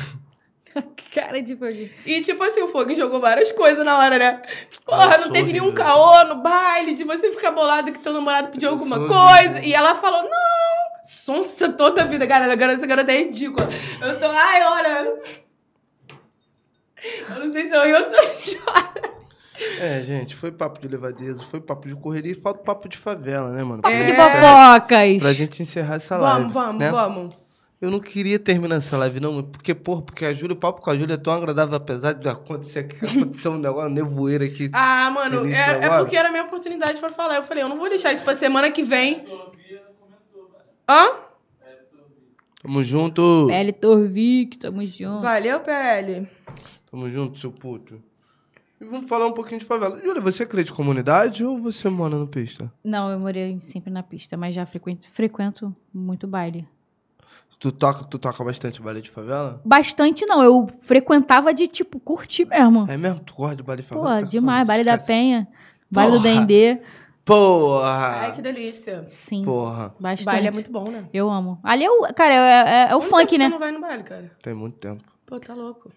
Que 0.95 1.10
cara 1.22 1.41
de 1.41 1.56
foguinho. 1.56 1.90
E 2.06 2.22
tipo 2.22 2.44
assim, 2.44 2.61
o 2.61 2.68
Fogo 2.68 2.94
jogou 2.95 3.19
várias 3.22 3.52
coisas 3.52 3.84
na 3.86 3.98
hora, 3.98 4.18
né? 4.19 4.41
Porra, 4.86 5.15
Ah, 5.15 5.18
não 5.19 5.32
teve 5.32 5.53
nenhum 5.53 5.73
caô 5.73 6.23
no 6.26 6.36
baile 6.41 6.94
de 6.94 7.03
você 7.03 7.32
ficar 7.32 7.52
bolado 7.52 7.91
que 7.91 7.99
teu 7.99 8.11
namorado 8.14 8.49
pediu 8.49 8.69
Eu 8.69 8.73
alguma 8.73 8.98
coisa. 8.98 9.18
horrível. 9.53 9.64
E 9.64 9.73
ela 9.73 9.95
falou, 9.95 10.23
não, 10.23 11.03
sonsa 11.03 11.69
toda 11.72 12.03
a 12.03 12.06
vida, 12.06 12.26
galera. 12.26 12.52
Agora 12.53 12.73
essa 12.73 12.86
garota 12.86 13.11
é 13.11 13.19
ridícula. 13.19 13.69
Eu 14.02 14.19
tô, 14.19 14.26
ai, 14.27 14.64
olha. 14.64 15.22
Eu 17.30 17.40
não 17.45 17.53
sei 17.53 17.69
se 17.69 17.76
eu 17.76 17.84
rio 17.86 17.98
ou 18.03 18.10
se 18.10 18.15
eu 18.15 18.60
choro. 18.60 19.24
É, 19.80 20.02
gente, 20.02 20.36
foi 20.36 20.52
papo 20.52 20.80
de 20.80 20.88
levadeza, 20.88 21.44
foi 21.44 21.60
papo 21.60 21.88
de 21.88 21.95
correria 21.95 22.32
e 22.32 22.36
falta 22.36 22.61
papo 22.64 22.88
de 22.88 22.98
favela, 22.98 23.52
né, 23.52 23.64
mano? 23.64 23.82
Papo 23.82 23.95
Pra 23.95 24.06
de 24.06 24.15
fofocas. 24.15 25.18
Pra 25.19 25.34
gente 25.34 25.64
encerrar 25.64 25.95
essa 25.95 26.18
live. 26.18 26.40
Vamos, 26.40 26.53
vamos, 26.53 26.80
né? 26.80 26.91
vamos. 26.91 27.36
Eu 27.82 27.91
não 27.91 27.99
queria 27.99 28.40
terminar 28.40 28.77
essa 28.77 28.98
live, 28.98 29.19
não, 29.19 29.44
porque, 29.44 29.76
porra, 29.76 30.02
porque 30.02 30.26
a 30.26 30.34
Júlia, 30.34 30.53
o 30.53 30.60
papo 30.60 30.82
com 30.82 30.90
a 30.90 30.95
Júlia 30.98 31.15
é 31.15 31.18
tão 31.18 31.34
agradável, 31.34 31.76
apesar 31.76 32.14
de 32.14 32.27
acontecer 32.27 32.80
aqui, 32.80 33.06
aconteceu 33.06 33.52
um 33.52 33.57
negócio, 33.57 33.90
um 33.90 33.94
nevoeiro 33.94 34.44
aqui. 34.44 34.69
Ah, 34.73 35.11
mano, 35.11 35.45
é, 35.45 35.86
é 35.86 35.90
porque 35.99 36.15
era 36.15 36.30
a 36.30 36.32
minha 36.32 36.44
oportunidade 36.44 36.99
pra 36.99 37.11
falar. 37.11 37.36
Eu 37.36 37.44
falei, 37.44 37.64
eu 37.64 37.69
não 37.69 37.77
vou 37.77 37.90
deixar 37.90 38.14
isso 38.14 38.23
pra 38.23 38.34
semana 38.34 38.72
que 38.72 38.82
vem. 38.82 39.26
Velho. 39.26 39.56
Hã? 40.90 41.26
Tamo 42.61 42.82
junto. 42.82 43.45
Pele 43.48 43.73
Torvik, 43.73 44.57
tamo 44.57 44.86
junto. 44.88 45.22
Valeu, 45.22 45.60
PL. 45.60 46.27
Tamo 46.90 47.10
junto, 47.10 47.38
seu 47.38 47.52
puto. 47.52 48.02
E 48.86 48.88
vamos 48.88 49.10
falar 49.10 49.26
um 49.26 49.32
pouquinho 49.32 49.60
de 49.60 49.66
favela. 49.66 49.99
Júlia, 50.06 50.22
você 50.22 50.45
crê 50.45 50.64
de 50.64 50.72
comunidade 50.72 51.44
ou 51.44 51.57
você 51.57 51.90
mora 51.90 52.16
no 52.16 52.28
pista? 52.28 52.72
Não, 52.84 53.10
eu 53.10 53.20
morei 53.20 53.60
sempre 53.60 53.90
na 53.91 54.03
pista, 54.03 54.38
mas 54.38 54.53
já 54.53 54.64
frequento, 54.64 55.10
frequento 55.10 55.76
muito 55.91 56.28
baile. 56.28 56.68
Tu 57.57 57.72
toca, 57.72 58.03
tu 58.06 58.20
toca 58.20 58.44
bastante 58.44 58.80
baile 58.80 59.02
de 59.02 59.10
favela? 59.10 59.60
Bastante 59.66 60.24
não, 60.28 60.44
eu 60.44 60.68
frequentava 60.82 61.52
de, 61.52 61.68
tipo, 61.68 61.99
curtir 61.99 62.45
mesmo. 62.45 62.86
É 62.88 62.95
mesmo? 62.95 63.22
Tu 63.22 63.34
gosta 63.34 63.56
de 63.56 63.64
baile 63.64 63.82
de 63.82 63.88
Pô, 63.88 63.95
favela? 64.03 64.20
Tá 64.20 64.28
demais. 64.28 64.68
Baile 64.68 64.84
da. 64.84 64.98
Penha, 64.99 65.48
baile 65.90 66.12
do. 66.12 66.20
Dendê. 66.20 66.80
Porra! 67.24 68.07
Ai, 68.22 68.34
que 68.36 68.41
delícia. 68.44 69.03
Sim, 69.07 69.44
Porra, 69.44 69.95
bastante. 69.99 70.26
Baile 70.26 70.48
é 70.48 70.52
muito 70.52 70.72
bom, 70.72 70.91
né? 70.91 71.10
Eu 71.12 71.28
amo. 71.28 71.57
Ali 71.64 71.84
é 71.84 71.90
o, 71.90 72.02
cara, 72.14 72.36
é, 72.36 72.38
é- 72.40 72.91
é 72.91 72.95
o 72.95 72.99
Quanto 72.99 73.10
funk, 73.10 73.30
tempo 73.30 73.40
né? 73.40 73.45
Você 73.45 73.49
não 73.52 73.60
vai 73.60 73.72
no 73.72 73.82
baile, 73.82 74.03
cara? 74.03 74.32
tem 74.44 74.53
muito 74.53 74.78
tempo. 74.78 75.03
Pô, 75.26 75.40
tá 75.40 75.56
louco. 75.56 75.91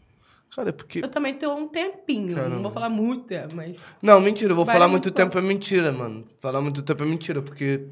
Cara, 0.55 0.71
é 0.71 0.73
porque. 0.73 1.01
Eu 1.05 1.09
também 1.09 1.35
tenho 1.35 1.53
um 1.55 1.69
tempinho. 1.69 2.35
Caramba. 2.35 2.55
Não 2.55 2.63
vou 2.63 2.71
falar 2.71 2.89
muito 2.89 3.25
tempo, 3.25 3.55
mas. 3.55 3.77
Não, 4.03 4.21
mentira, 4.21 4.53
eu 4.53 4.57
vou 4.57 4.65
falar 4.65 4.87
é 4.87 4.89
muito 4.89 5.05
muito 5.05 5.15
tempo 5.15 5.39
é 5.39 5.43
mentira, 5.43 5.93
mano. 5.93 6.25
Falar 6.41 6.61
muito 6.61 6.83
tempo 6.83 7.03
é 7.03 7.07
mentira, 7.07 7.43
porque 7.43 7.87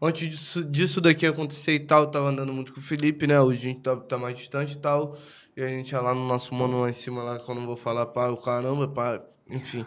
antes 0.00 0.28
disso, 0.28 0.64
disso 0.64 1.00
daqui 1.00 1.26
acontecer 1.26 1.74
e 1.74 1.80
tal, 1.80 2.04
eu 2.04 2.10
tava 2.10 2.28
andando 2.28 2.52
muito 2.52 2.72
com 2.72 2.80
o 2.80 2.82
Felipe, 2.82 3.26
né? 3.26 3.40
Hoje 3.40 3.58
a 3.58 3.70
gente 3.70 3.80
tá, 3.80 3.96
tá 3.96 4.18
mais 4.18 4.36
distante 4.36 4.74
e 4.74 4.78
tal. 4.78 5.16
E 5.56 5.62
a 5.62 5.68
gente 5.68 5.92
ia 5.92 6.00
lá 6.00 6.14
no 6.14 6.26
nosso 6.26 6.54
mano 6.54 6.80
lá 6.80 6.88
em 6.88 6.94
cima, 6.94 7.22
lá, 7.22 7.38
que 7.38 7.48
eu 7.48 7.54
não 7.54 7.66
vou 7.66 7.76
falar, 7.76 8.06
pá, 8.06 8.28
o 8.28 8.36
caramba, 8.36 8.88
pá, 8.88 9.20
enfim. 9.50 9.84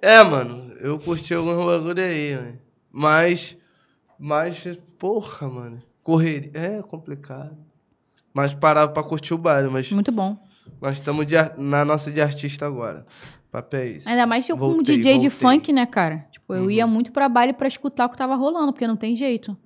É, 0.00 0.22
mano, 0.22 0.74
eu 0.80 0.98
curti 0.98 1.32
alguns 1.34 1.64
bagulho 1.64 2.02
aí, 2.02 2.34
né? 2.34 2.58
Mas, 2.90 3.56
mas, 4.18 4.64
porra, 4.98 5.48
mano, 5.48 5.78
correria, 6.02 6.50
é 6.54 6.82
complicado. 6.82 7.56
Mas 8.32 8.52
parava 8.52 8.92
pra 8.92 9.02
curtir 9.02 9.32
o 9.32 9.38
baile, 9.38 9.68
mas 9.70 9.90
Muito 9.92 10.12
bom. 10.12 10.36
Nós 10.80 10.94
estamos 10.94 11.26
de 11.26 11.36
na 11.58 11.84
nossa 11.84 12.10
de 12.10 12.20
artista 12.20 12.66
agora. 12.66 13.04
Papel 13.50 13.80
é 13.80 13.86
isso. 13.88 14.08
Ainda 14.08 14.26
mais 14.26 14.48
eu 14.48 14.56
como 14.58 14.74
Voltei, 14.74 14.96
DJ 14.96 15.18
de 15.18 15.28
voltei. 15.28 15.30
funk, 15.58 15.72
né, 15.72 15.86
cara? 15.86 16.26
Tipo, 16.30 16.54
eu 16.54 16.64
Uhum. 16.64 16.70
ia 16.70 16.86
muito 16.86 17.10
pra 17.12 17.28
baile 17.28 17.52
pra 17.52 17.66
escutar 17.68 18.06
o 18.06 18.10
que 18.10 18.16
tava 18.16 18.34
rolando, 18.36 18.72
porque 18.72 18.86
não 18.86 18.96
tem 18.96 19.16
jeito. 19.16 19.56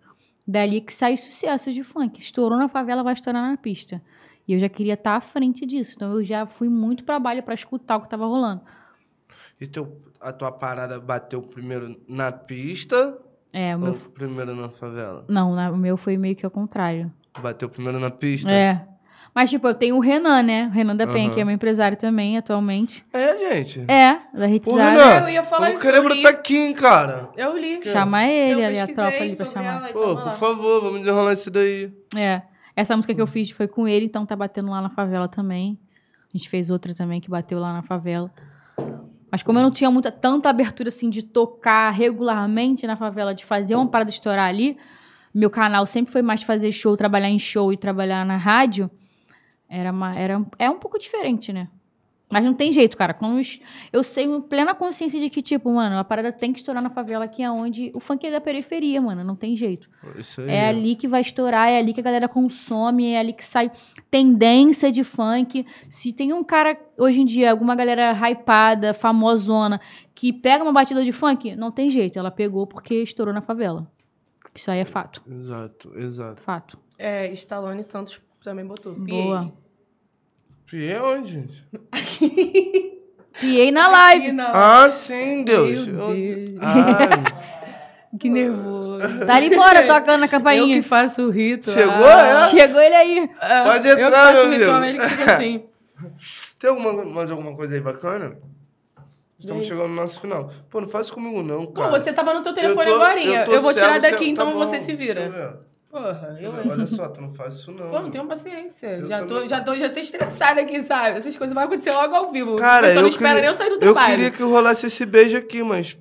Dali 0.47 0.81
que 0.81 0.93
sai 0.93 1.17
sucesso 1.17 1.73
de 1.73 1.83
funk. 1.83 2.19
Estourou 2.21 2.59
na 2.59 2.69
favela, 2.69 3.03
vai 3.03 3.15
estourar 3.15 3.43
na 3.51 3.57
pista. 3.57 4.01
E 4.47 4.53
eu 4.53 4.59
já 4.59 4.69
queria 4.69 4.95
estar 4.95 5.17
à 5.17 5.21
frente 5.21 5.65
disso. 5.67 5.93
Então 5.97 6.13
eu 6.15 6.25
já 6.25 6.47
fui 6.47 6.69
muito 6.69 7.05
pra 7.05 7.19
baile 7.19 7.43
pra 7.43 7.55
escutar 7.55 7.97
o 7.97 8.03
que 8.03 8.09
tava 8.11 8.27
rolando. 8.27 8.63
E 9.61 9.67
teu, 9.67 10.01
a 10.21 10.33
tua 10.33 10.51
parada 10.51 10.99
bateu 11.01 11.41
primeiro 11.43 11.97
na 12.09 12.33
pista 12.33 13.17
É, 13.53 13.77
o 13.77 13.79
meu. 13.79 13.93
ou 13.93 13.97
primeiro 13.99 14.55
na 14.55 14.69
favela? 14.69 15.25
Não, 15.29 15.55
na- 15.55 15.71
o 15.71 15.77
meu 15.77 15.97
foi 15.97 16.17
meio 16.17 16.35
que 16.35 16.45
ao 16.45 16.51
contrário. 16.51 17.13
Bateu 17.41 17.69
primeiro 17.69 18.01
na 18.01 18.11
pista? 18.11 18.51
É. 18.51 18.87
Mas, 19.35 19.49
tipo, 19.49 19.67
eu 19.69 19.75
tenho 19.75 19.97
o 19.97 20.01
Renan, 20.01 20.43
né? 20.43 20.67
O 20.67 20.71
Renan 20.71 20.97
da 20.97 21.07
Penha, 21.07 21.27
Aham. 21.27 21.35
que 21.35 21.41
é 21.41 21.45
meu 21.45 21.55
empresário 21.55 21.97
também, 21.97 22.37
atualmente. 22.37 23.05
É, 23.13 23.37
gente. 23.55 23.81
É, 23.89 24.15
da 24.35 24.49
Pô. 24.63 24.75
Renan, 24.75 25.21
Eu 25.23 25.29
ia 25.29 25.43
falar 25.45 25.67
vamos 25.69 25.81
isso, 25.85 25.91
li. 25.93 26.01
brotar 26.03 26.33
aqui, 26.33 26.57
hein, 26.57 26.73
cara. 26.75 27.29
Eu 27.37 27.57
li. 27.57 27.81
Chama 27.85 28.25
ele 28.27 28.61
eu 28.61 28.67
ali, 28.67 28.79
a 28.81 28.87
pesquisei 28.87 28.95
tropa 28.95 29.23
ali 29.25 29.37
pra 29.37 29.47
sobre 29.47 29.53
chamar. 29.65 29.77
ela 29.79 29.91
e 29.91 29.93
Pô, 29.93 30.01
tava 30.01 30.15
por 30.17 30.25
lá. 30.27 30.33
favor, 30.33 30.81
vamos 30.83 30.99
desenrolar 31.01 31.33
isso 31.33 31.51
daí. 31.51 31.93
É. 32.17 32.43
Essa 32.75 32.97
música 32.97 33.15
que 33.15 33.21
eu 33.21 33.27
fiz 33.27 33.51
foi 33.51 33.69
com 33.69 33.87
ele, 33.87 34.07
então 34.07 34.27
tá 34.27 34.35
batendo 34.35 34.71
lá 34.71 34.81
na 34.81 34.91
favela 34.91 35.29
também. 35.29 35.79
A 36.33 36.37
gente 36.37 36.49
fez 36.49 36.69
outra 36.71 36.95
também 36.95 37.21
que 37.21 37.31
bateu 37.31 37.59
lá 37.61 37.73
na 37.73 37.83
favela. 37.83 38.33
Mas 39.31 39.43
como 39.45 39.59
eu 39.59 39.63
não 39.63 39.71
tinha 39.71 39.91
muita, 39.91 40.11
tanta 40.11 40.49
abertura 40.51 40.89
assim 40.89 41.09
de 41.09 41.23
tocar 41.23 41.91
regularmente 41.91 42.85
na 42.87 42.97
favela, 42.97 43.33
de 43.35 43.45
fazer 43.45 43.77
uma 43.77 43.87
parada 43.87 44.11
estourar 44.11 44.49
ali, 44.49 44.77
meu 45.33 45.51
canal 45.51 45.87
sempre 45.87 46.13
foi 46.13 46.23
mais 46.23 46.43
fazer 46.43 46.73
show, 46.73 46.97
trabalhar 46.97 47.29
em 47.29 47.39
show 47.39 47.73
e 47.73 47.77
trabalhar 47.77 48.25
na 48.27 48.37
rádio. 48.37 48.91
Era, 49.71 49.93
uma, 49.93 50.15
era 50.19 50.45
é 50.59 50.69
um 50.69 50.79
pouco 50.79 50.99
diferente, 50.99 51.53
né? 51.53 51.69
Mas 52.33 52.45
não 52.45 52.55
tem 52.55 52.71
jeito, 52.73 52.97
cara. 52.97 53.13
Como 53.13 53.41
os- 53.41 53.59
eu 53.93 54.05
sei 54.05 54.25
com 54.29 54.41
plena 54.41 54.73
consciência 54.73 55.19
de 55.19 55.29
que, 55.29 55.43
tipo, 55.43 55.69
mano, 55.73 55.99
a 55.99 56.05
parada 56.05 56.31
tem 56.31 56.53
que 56.53 56.61
estourar 56.61 56.81
na 56.81 56.89
favela, 56.91 57.27
que 57.27 57.43
é 57.43 57.51
onde 57.51 57.91
o 57.93 57.99
funk 57.99 58.25
é 58.25 58.31
da 58.31 58.41
periferia, 58.41 59.01
mano. 59.03 59.25
Não 59.25 59.35
tem 59.35 59.57
jeito. 59.57 59.89
Isso 60.17 60.41
aí. 60.41 60.49
É 60.51 60.69
ali 60.69 60.95
que 60.95 61.09
vai 61.09 61.23
estourar, 61.23 61.69
é 61.69 61.79
ali 61.79 61.93
que 61.93 61.99
a 61.99 62.03
galera 62.05 62.29
consome, 62.29 63.11
é 63.13 63.19
ali 63.19 63.33
que 63.33 63.45
sai 63.45 63.73
tendência 64.09 64.93
de 64.93 65.03
funk. 65.03 65.67
Se 65.89 66.13
tem 66.13 66.33
um 66.33 66.45
cara, 66.45 66.79
hoje 66.99 67.21
em 67.21 67.25
dia, 67.25 67.51
alguma 67.51 67.75
galera 67.75 68.13
hypada, 68.13 68.93
famosona, 68.95 69.81
que 70.15 70.33
pega 70.33 70.63
uma 70.63 70.73
batida 70.73 71.05
de 71.05 71.13
funk, 71.13 71.57
não 71.57 71.71
tem 71.73 71.91
jeito. 71.91 72.19
Ela 72.19 72.31
pegou 72.31 72.67
porque 72.67 72.95
estourou 73.03 73.33
na 73.35 73.41
favela. 73.41 73.91
Isso 74.55 74.71
aí 74.71 74.81
é 74.81 74.85
fato. 74.85 75.23
Exato, 75.29 75.93
exato. 75.99 76.41
Fato. 76.43 76.79
É, 76.99 77.33
Stallone 77.33 77.83
Santos 77.83 78.21
também 78.43 78.65
botou. 78.67 78.95
Boa. 78.95 79.53
E 80.73 80.89
é 80.91 81.03
onde, 81.03 81.33
gente? 81.33 81.65
Piei 83.41 83.71
na 83.71 83.89
live. 83.89 84.27
Aqui 84.27 84.33
na- 84.33 84.51
Ah, 84.85 84.91
sim, 84.91 85.43
Deus. 85.45 85.87
Meu 85.87 86.11
Eu- 86.11 86.15
Deus. 86.15 86.59
Ai, 86.61 87.41
Que 88.19 88.29
nervoso. 88.29 89.25
Tá 89.25 89.37
ali 89.37 89.55
fora 89.55 89.87
tocando 89.87 90.23
a 90.23 90.27
Eu 90.27 90.31
campainha. 90.31 90.77
que 90.77 90.83
faço 90.83 91.23
o 91.23 91.31
rito. 91.31 91.71
Chegou, 91.71 91.95
ah, 92.05 92.47
é? 92.47 92.51
Chegou 92.51 92.81
ele 92.81 92.95
aí. 92.95 93.31
ah, 93.41 93.63
Pode 93.65 93.89
Eu 93.89 93.97
que 93.97 94.03
entrar, 94.03 94.33
faço 94.35 94.45
o 94.47 94.49
meu 94.49 94.59
ritual, 94.59 94.77
amigo. 94.77 94.89
ele 94.91 94.99
que 94.99 95.09
fica 95.09 95.33
assim. 95.37 95.65
Tem 96.59 96.71
alguma, 96.71 97.05
mais 97.05 97.31
alguma 97.31 97.55
coisa 97.57 97.75
aí 97.75 97.81
bacana? 97.81 98.37
Estamos 99.39 99.65
chegando 99.67 99.89
no 99.89 99.95
nosso 99.95 100.21
final. 100.21 100.53
Pô, 100.69 100.81
não 100.83 100.89
faz 100.89 101.07
isso 101.07 101.15
comigo 101.15 101.43
não, 101.43 101.65
Pô, 101.67 101.73
cara. 101.83 101.91
você 101.99 102.13
tava 102.13 102.35
no 102.35 102.43
teu 102.43 102.53
telefone 102.53 102.91
Eu 102.91 102.97
tô- 102.97 103.03
agora. 103.03 103.21
Eu, 103.23 103.45
tô 103.47 103.61
vou 103.61 103.73
tirar 103.73 103.99
daqui, 104.01 104.29
então 104.29 104.47
tá 104.47 104.53
bom, 104.53 104.59
você 104.59 104.79
se 104.81 104.87
deixa 104.89 104.93
eu 104.93 104.97
vira. 105.31 105.61
Porra, 105.91 106.39
eu. 106.41 106.53
Olha 106.71 106.87
só, 106.87 107.09
tu 107.09 107.21
não 107.21 107.33
faz 107.33 107.55
isso 107.55 107.73
não. 107.73 107.91
Pô, 107.91 108.01
não 108.01 108.11
tenho 108.11 108.25
paciência. 108.27 108.87
Eu 108.99 109.09
Já 109.09 109.25
tô, 109.27 109.45
já, 109.47 109.61
tô, 109.61 109.75
já 109.77 109.91
tô 109.91 109.99
estressada 109.99 110.61
aqui, 110.61 110.81
sabe? 110.83 111.19
Essas 111.19 111.37
coisas 111.37 111.53
vão 111.53 111.65
acontecer 111.65 111.91
logo 111.93 112.15
ao 112.15 112.31
vivo. 112.31 112.55
Cara, 112.57 112.93
eu 112.95 113.03
não 113.03 113.09
espera 113.09 113.35
queria- 113.35 113.41
nem 113.41 113.51
eu 113.51 113.55
sair 113.55 113.77
do 113.77 113.85
Eu 113.85 113.93
baile. 113.95 114.17
queria 114.17 114.31
que 114.31 114.43
rolasse 114.43 114.87
esse 114.87 115.05
beijo 115.05 115.37
aqui, 115.37 115.63
mas... 115.65 115.99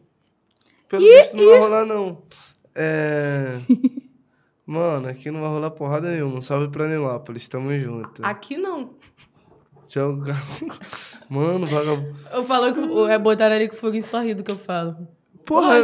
Pelo 0.88 1.02
visto 1.04 1.36
não 1.36 1.46
vai 1.50 1.60
rolar, 1.60 1.86
não. 1.86 2.22
É. 2.76 3.58
Mano, 4.66 5.08
aqui 5.10 5.32
não 5.32 5.42
vai 5.42 5.50
rolar 5.50 5.72
porrada 5.72 6.10
nenhuma. 6.12 6.42
Salve 6.44 6.70
pra 6.70 6.88
Nilópolis, 6.88 7.48
tamo 7.48 7.76
junto. 7.78 8.24
Aqui 8.24 8.58
não. 8.58 8.92
Joga... 9.88 10.36
Mano, 11.28 11.66
vagabundo. 11.66 12.16
Eu 12.32 12.44
falo 12.44 12.72
que 12.74 12.80
o- 12.80 13.08
é 13.08 13.18
botar 13.18 13.52
ali 13.52 13.68
com 13.68 13.76
fogo 13.76 13.96
em 13.96 14.02
sorrido 14.02 14.44
do 14.44 14.46
que 14.46 14.52
eu 14.52 14.58
falo. 14.58 14.96
Porra. 15.46 15.78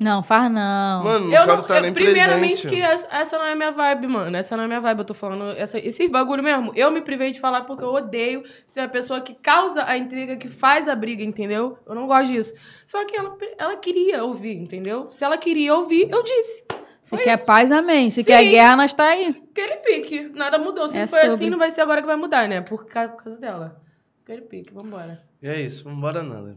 Não, 0.00 0.22
faz 0.22 0.50
não. 0.50 1.04
mano, 1.04 1.26
não 1.26 1.34
Eu 1.34 1.40
quero 1.42 1.46
não, 1.52 1.60
estar 1.60 1.76
eu- 1.76 1.82
nem 1.82 1.92
primeiramente 1.92 2.62
presente. 2.62 2.74
que 2.74 2.80
essa, 2.80 3.06
essa 3.10 3.38
não 3.38 3.44
é 3.44 3.54
minha 3.54 3.70
vibe, 3.70 4.06
mano. 4.06 4.34
Essa 4.34 4.56
não 4.56 4.64
é 4.64 4.66
minha 4.66 4.80
vibe, 4.80 5.00
eu 5.00 5.04
tô 5.04 5.12
falando. 5.12 5.50
Essa, 5.58 5.78
esse 5.78 6.08
bagulho 6.08 6.42
mesmo. 6.42 6.72
Eu 6.74 6.90
me 6.90 7.02
privei 7.02 7.32
de 7.32 7.38
falar 7.38 7.64
porque 7.64 7.84
eu 7.84 7.92
odeio 7.92 8.42
ser 8.64 8.80
a 8.80 8.88
pessoa 8.88 9.20
que 9.20 9.34
causa 9.34 9.84
a 9.84 9.98
intriga, 9.98 10.36
que 10.36 10.48
faz 10.48 10.88
a 10.88 10.96
briga, 10.96 11.22
entendeu? 11.22 11.78
Eu 11.86 11.94
não 11.94 12.06
gosto 12.06 12.30
disso. 12.32 12.54
Só 12.86 13.04
que 13.04 13.14
ela, 13.14 13.36
ela 13.58 13.76
queria 13.76 14.24
ouvir, 14.24 14.56
entendeu? 14.56 15.10
Se 15.10 15.22
ela 15.22 15.36
queria 15.36 15.74
ouvir, 15.74 16.08
eu 16.10 16.22
disse. 16.22 16.64
Se 17.02 17.16
Foi 17.16 17.24
quer 17.24 17.36
isso. 17.36 17.44
paz, 17.46 17.70
amém. 17.70 18.08
Se 18.08 18.22
Sim. 18.22 18.30
quer 18.30 18.42
guerra, 18.44 18.76
nós 18.76 18.92
tá 18.94 19.04
aí. 19.04 19.42
Aquele 19.50 19.76
pique. 19.76 20.30
Nada 20.34 20.58
mudou. 20.58 20.88
Se 20.88 20.96
É 20.96 21.00
não 21.02 21.08
foi 21.08 21.18
sobre. 21.20 21.34
assim, 21.34 21.50
não 21.50 21.58
vai 21.58 21.70
ser 21.70 21.82
agora 21.82 22.00
que 22.00 22.06
vai 22.06 22.16
mudar, 22.16 22.48
né? 22.48 22.62
Por 22.62 22.86
ca- 22.86 23.08
por 23.08 23.22
causa 23.24 23.38
dela. 23.38 23.80
Aquele 24.24 24.42
pique, 24.42 24.72
vambora. 24.72 25.20
E 25.42 25.48
é 25.48 25.60
isso, 25.60 25.84
vambora 25.84 26.22
nada. 26.22 26.56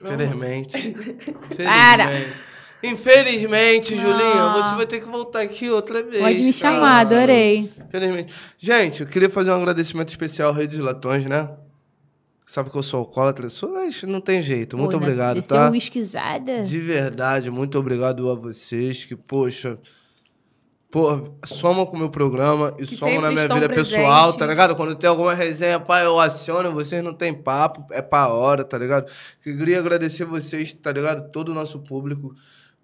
Infelizmente. 0.00 0.94
Para. 1.56 2.04
Infelizmente. 2.82 3.94
Infelizmente, 3.94 3.96
Julinha, 3.96 4.52
você 4.52 4.74
vai 4.74 4.86
ter 4.86 5.00
que 5.00 5.06
voltar 5.06 5.40
aqui 5.40 5.70
outra 5.70 6.02
vez. 6.02 6.22
Pode 6.22 6.38
me 6.42 6.52
tá? 6.52 6.58
chamar, 6.58 7.00
adorei. 7.00 7.70
Infelizmente. 7.88 8.32
Gente, 8.58 9.02
eu 9.02 9.06
queria 9.06 9.30
fazer 9.30 9.50
um 9.50 9.56
agradecimento 9.56 10.08
especial 10.08 10.48
ao 10.48 10.54
Rei 10.54 10.66
dos 10.66 10.78
Latões, 10.78 11.24
né? 11.26 11.48
Sabe 12.44 12.70
que 12.70 12.76
eu 12.76 12.82
sou 12.82 13.00
alcoólatra? 13.00 13.48
Sou, 13.48 13.72
mas 13.72 14.02
não 14.02 14.20
tem 14.20 14.42
jeito. 14.42 14.76
Muito 14.76 14.90
Pô, 14.92 14.98
né? 14.98 15.06
obrigado, 15.06 15.36
Desceu 15.36 15.56
tá? 15.56 15.70
uisquizada. 15.70 16.62
De 16.62 16.80
verdade, 16.80 17.50
muito 17.50 17.78
obrigado 17.78 18.28
a 18.30 18.34
vocês 18.34 19.04
que, 19.04 19.16
poxa, 19.16 19.78
pô, 20.90 21.32
somam 21.46 21.86
com 21.86 21.96
o 21.96 21.98
meu 21.98 22.10
programa 22.10 22.74
e 22.78 22.84
Que 22.84 22.94
somam 22.94 23.22
na 23.22 23.30
minha 23.30 23.48
vida 23.48 23.68
presentes. 23.68 23.96
pessoal, 23.96 24.34
tá 24.34 24.44
ligado? 24.44 24.76
Quando 24.76 24.94
tem 24.94 25.08
alguma 25.08 25.32
resenha, 25.32 25.80
pá, 25.80 26.02
eu 26.02 26.20
aciono, 26.20 26.72
vocês 26.72 27.02
não 27.02 27.14
tem 27.14 27.32
papo, 27.32 27.86
é 27.90 28.02
pra 28.02 28.28
hora, 28.28 28.64
tá 28.64 28.76
ligado? 28.76 29.10
Queria 29.42 29.78
agradecer 29.78 30.26
vocês, 30.26 30.74
tá 30.74 30.92
ligado? 30.92 31.30
Todo 31.30 31.50
o 31.52 31.54
nosso 31.54 31.78
público, 31.78 32.34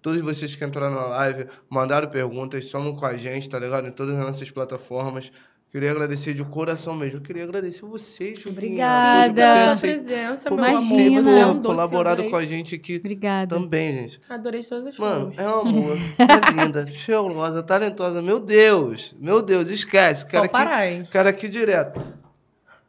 todos 0.01 0.21
vocês 0.21 0.55
que 0.55 0.63
entraram 0.65 0.95
na 0.95 1.05
live, 1.07 1.45
mandaram 1.69 2.09
perguntas, 2.09 2.65
somam 2.65 2.95
com 2.95 3.05
a 3.05 3.15
gente, 3.17 3.49
tá 3.49 3.59
ligado? 3.59 3.87
Em 3.87 3.91
todas 3.91 4.15
as 4.15 4.21
nossas 4.25 4.49
plataformas. 4.51 5.31
Queria 5.71 5.91
agradecer 5.91 6.33
de 6.33 6.43
coração 6.43 6.95
mesmo. 6.95 7.21
Queria 7.21 7.43
agradecer 7.43 7.85
vocês. 7.85 8.43
Obrigada. 8.43 9.71
Aceito- 9.71 9.93
presença, 10.03 10.49
por 10.49 10.57
meu 10.59 10.67
Imagina. 10.67 11.43
amor. 11.45 11.61
colaborado 11.61 12.23
com 12.23 12.35
a 12.35 12.43
gente 12.43 12.73
aqui 12.73 12.95
Obrigada. 12.95 13.55
também, 13.55 13.93
gente. 13.93 14.19
Adorei 14.27 14.63
todas 14.63 14.87
as 14.87 14.97
Mano, 14.97 15.31
é 15.37 15.47
um 15.47 15.59
amor, 15.59 15.97
é 16.17 16.51
linda, 16.63 16.87
cheirosa, 16.91 17.61
talentosa. 17.61 18.19
Meu 18.19 18.39
Deus, 18.39 19.15
meu 19.19 19.43
Deus, 19.43 19.69
esquece. 19.69 20.25
Quero 20.25 20.49
Pode 20.49 20.51
parar, 20.53 20.87
hein? 20.87 21.01
aqui, 21.01 21.11
quero 21.11 21.29
aqui 21.29 21.47
direto. 21.47 22.01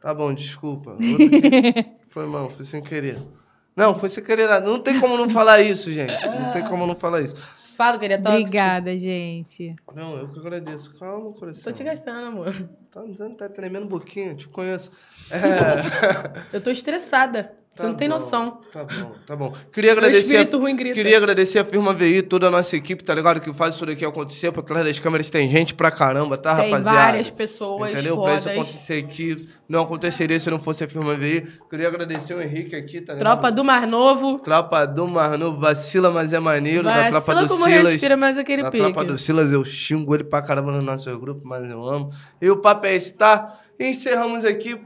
Tá 0.01 0.11
bom, 0.11 0.33
desculpa. 0.33 0.97
Foi 2.09 2.25
mal, 2.25 2.49
foi 2.49 2.65
sem 2.65 2.81
querer. 2.81 3.15
Não, 3.75 3.97
foi 3.97 4.09
sem 4.09 4.23
querer 4.23 4.47
nada. 4.47 4.67
Não 4.67 4.79
tem 4.79 4.99
como 4.99 5.17
não 5.17 5.29
falar 5.29 5.61
isso, 5.61 5.91
gente. 5.91 6.11
Não 6.27 6.51
tem 6.51 6.63
como 6.63 6.85
não 6.85 6.95
falar 6.95 7.21
isso. 7.21 7.35
Falo 7.75 7.97
que 7.97 8.05
ele 8.05 8.13
é 8.13 8.17
tóxico. 8.17 8.41
Obrigada, 8.41 8.97
gente. 8.97 9.75
Não, 9.95 10.17
eu 10.17 10.27
que 10.29 10.39
agradeço. 10.39 10.93
Calma, 10.99 11.31
coração. 11.31 11.63
Tô 11.63 11.71
te 11.71 11.83
gastando, 11.83 12.27
amor. 12.29 12.69
Tá, 12.91 13.01
tá 13.37 13.49
tremendo 13.49 13.85
um 13.85 13.89
pouquinho, 13.89 14.35
te 14.35 14.47
conheço. 14.47 14.91
É. 15.31 16.51
Eu 16.53 16.61
tô 16.61 16.69
estressada. 16.69 17.53
Você 17.73 17.77
Tá 17.83 17.87
não 17.87 17.95
tem 17.95 18.09
bom, 18.09 18.15
noção. 18.15 18.59
Tá 18.73 18.83
bom, 18.83 19.11
tá 19.25 19.33
bom. 19.33 19.53
Queria 19.71 19.91
Meu 19.95 19.99
agradecer. 19.99 20.19
espírito 20.33 20.59
ruim 20.59 20.75
grita. 20.75 20.93
Queria 20.93 21.15
agradecer 21.17 21.59
a 21.59 21.63
firma 21.63 21.93
VI, 21.93 22.21
toda 22.21 22.47
a 22.49 22.51
nossa 22.51 22.75
equipe, 22.75 23.01
tá 23.01 23.15
ligado? 23.15 23.39
Que 23.39 23.53
faz 23.53 23.75
isso 23.75 23.85
daqui 23.85 24.03
acontecer. 24.03 24.51
Por 24.51 24.61
trás 24.63 24.85
das 24.85 24.99
câmeras 24.99 25.29
tem 25.29 25.49
gente 25.49 25.73
pra 25.73 25.89
caramba, 25.89 26.35
tá, 26.35 26.53
Tem 26.57 26.69
rapaziada? 26.69 26.97
várias 26.97 27.29
pessoas 27.29 27.91
Entendeu? 27.91 28.21
Pra 28.21 28.35
isso 28.35 28.43
fodas. 28.49 28.59
acontecer 28.59 28.93
aqui, 29.05 29.35
não 29.69 29.83
aconteceria 29.83 30.37
se 30.37 30.51
não 30.51 30.59
fosse 30.59 30.83
a 30.83 30.87
firma 30.89 31.15
VI. 31.15 31.47
Queria 31.69 31.87
agradecer 31.87 32.33
o 32.33 32.41
Henrique 32.41 32.75
aqui, 32.75 32.99
tá 32.99 33.13
ligado? 33.13 33.25
Tropa 33.39 33.49
do 33.49 33.63
Mar 33.63 33.87
Novo. 33.87 34.39
Tropa 34.39 34.85
do 34.85 35.09
Mar 35.09 35.37
Novo, 35.37 35.57
vacila, 35.61 36.11
mas 36.11 36.33
é 36.33 36.39
maneiro. 36.39 36.83
da 36.83 37.09
tropa 37.09 37.33
Vacila 37.33 37.41
do 37.43 37.47
como 37.53 37.65
Silas. 37.73 37.91
respira 37.93 38.17
mais 38.17 38.37
aquele 38.37 38.63
da 38.63 38.69
pique. 38.71 38.83
tropa 38.83 39.05
do 39.05 39.17
Silas, 39.17 39.49
eu 39.53 39.63
xingo 39.63 40.13
ele 40.13 40.25
pra 40.25 40.41
caramba 40.41 40.73
no 40.73 40.81
nosso 40.81 41.17
grupo, 41.17 41.41
mas 41.45 41.69
eu 41.69 41.81
amo. 41.85 42.09
E 42.41 42.49
o 42.49 42.57
papo 42.57 42.85
é 42.85 42.95
esse, 42.95 43.13
tá? 43.13 43.57
Encerramos 43.79 44.43
aqui 44.45 44.77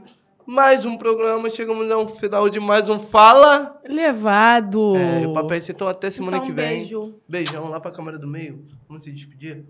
mais 0.46 0.86
um 0.86 0.96
programa. 0.96 1.50
Chegamos 1.50 1.90
ao 1.90 2.08
final 2.08 2.48
de 2.48 2.60
mais 2.60 2.88
um 2.88 2.98
Fala. 2.98 3.80
Levado. 3.86 4.96
É, 4.96 5.26
o 5.26 5.32
esse, 5.32 5.72
então 5.72 5.88
até 5.88 6.10
semana 6.10 6.36
Então, 6.36 6.46
que 6.46 6.52
vem. 6.52 6.78
beijo. 6.78 7.14
Beijão 7.28 7.68
lá 7.68 7.80
pra 7.80 7.90
câmera 7.90 8.18
do 8.18 8.26
meio. 8.26 8.64
Vamos 8.88 9.04
se 9.04 9.12
despedir? 9.12 9.64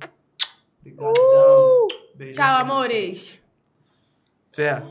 Obrigadão. 0.85 1.87
Beijão 2.15 2.35
Tchau, 2.35 2.61
amores. 2.61 3.39
Fé. 4.53 4.83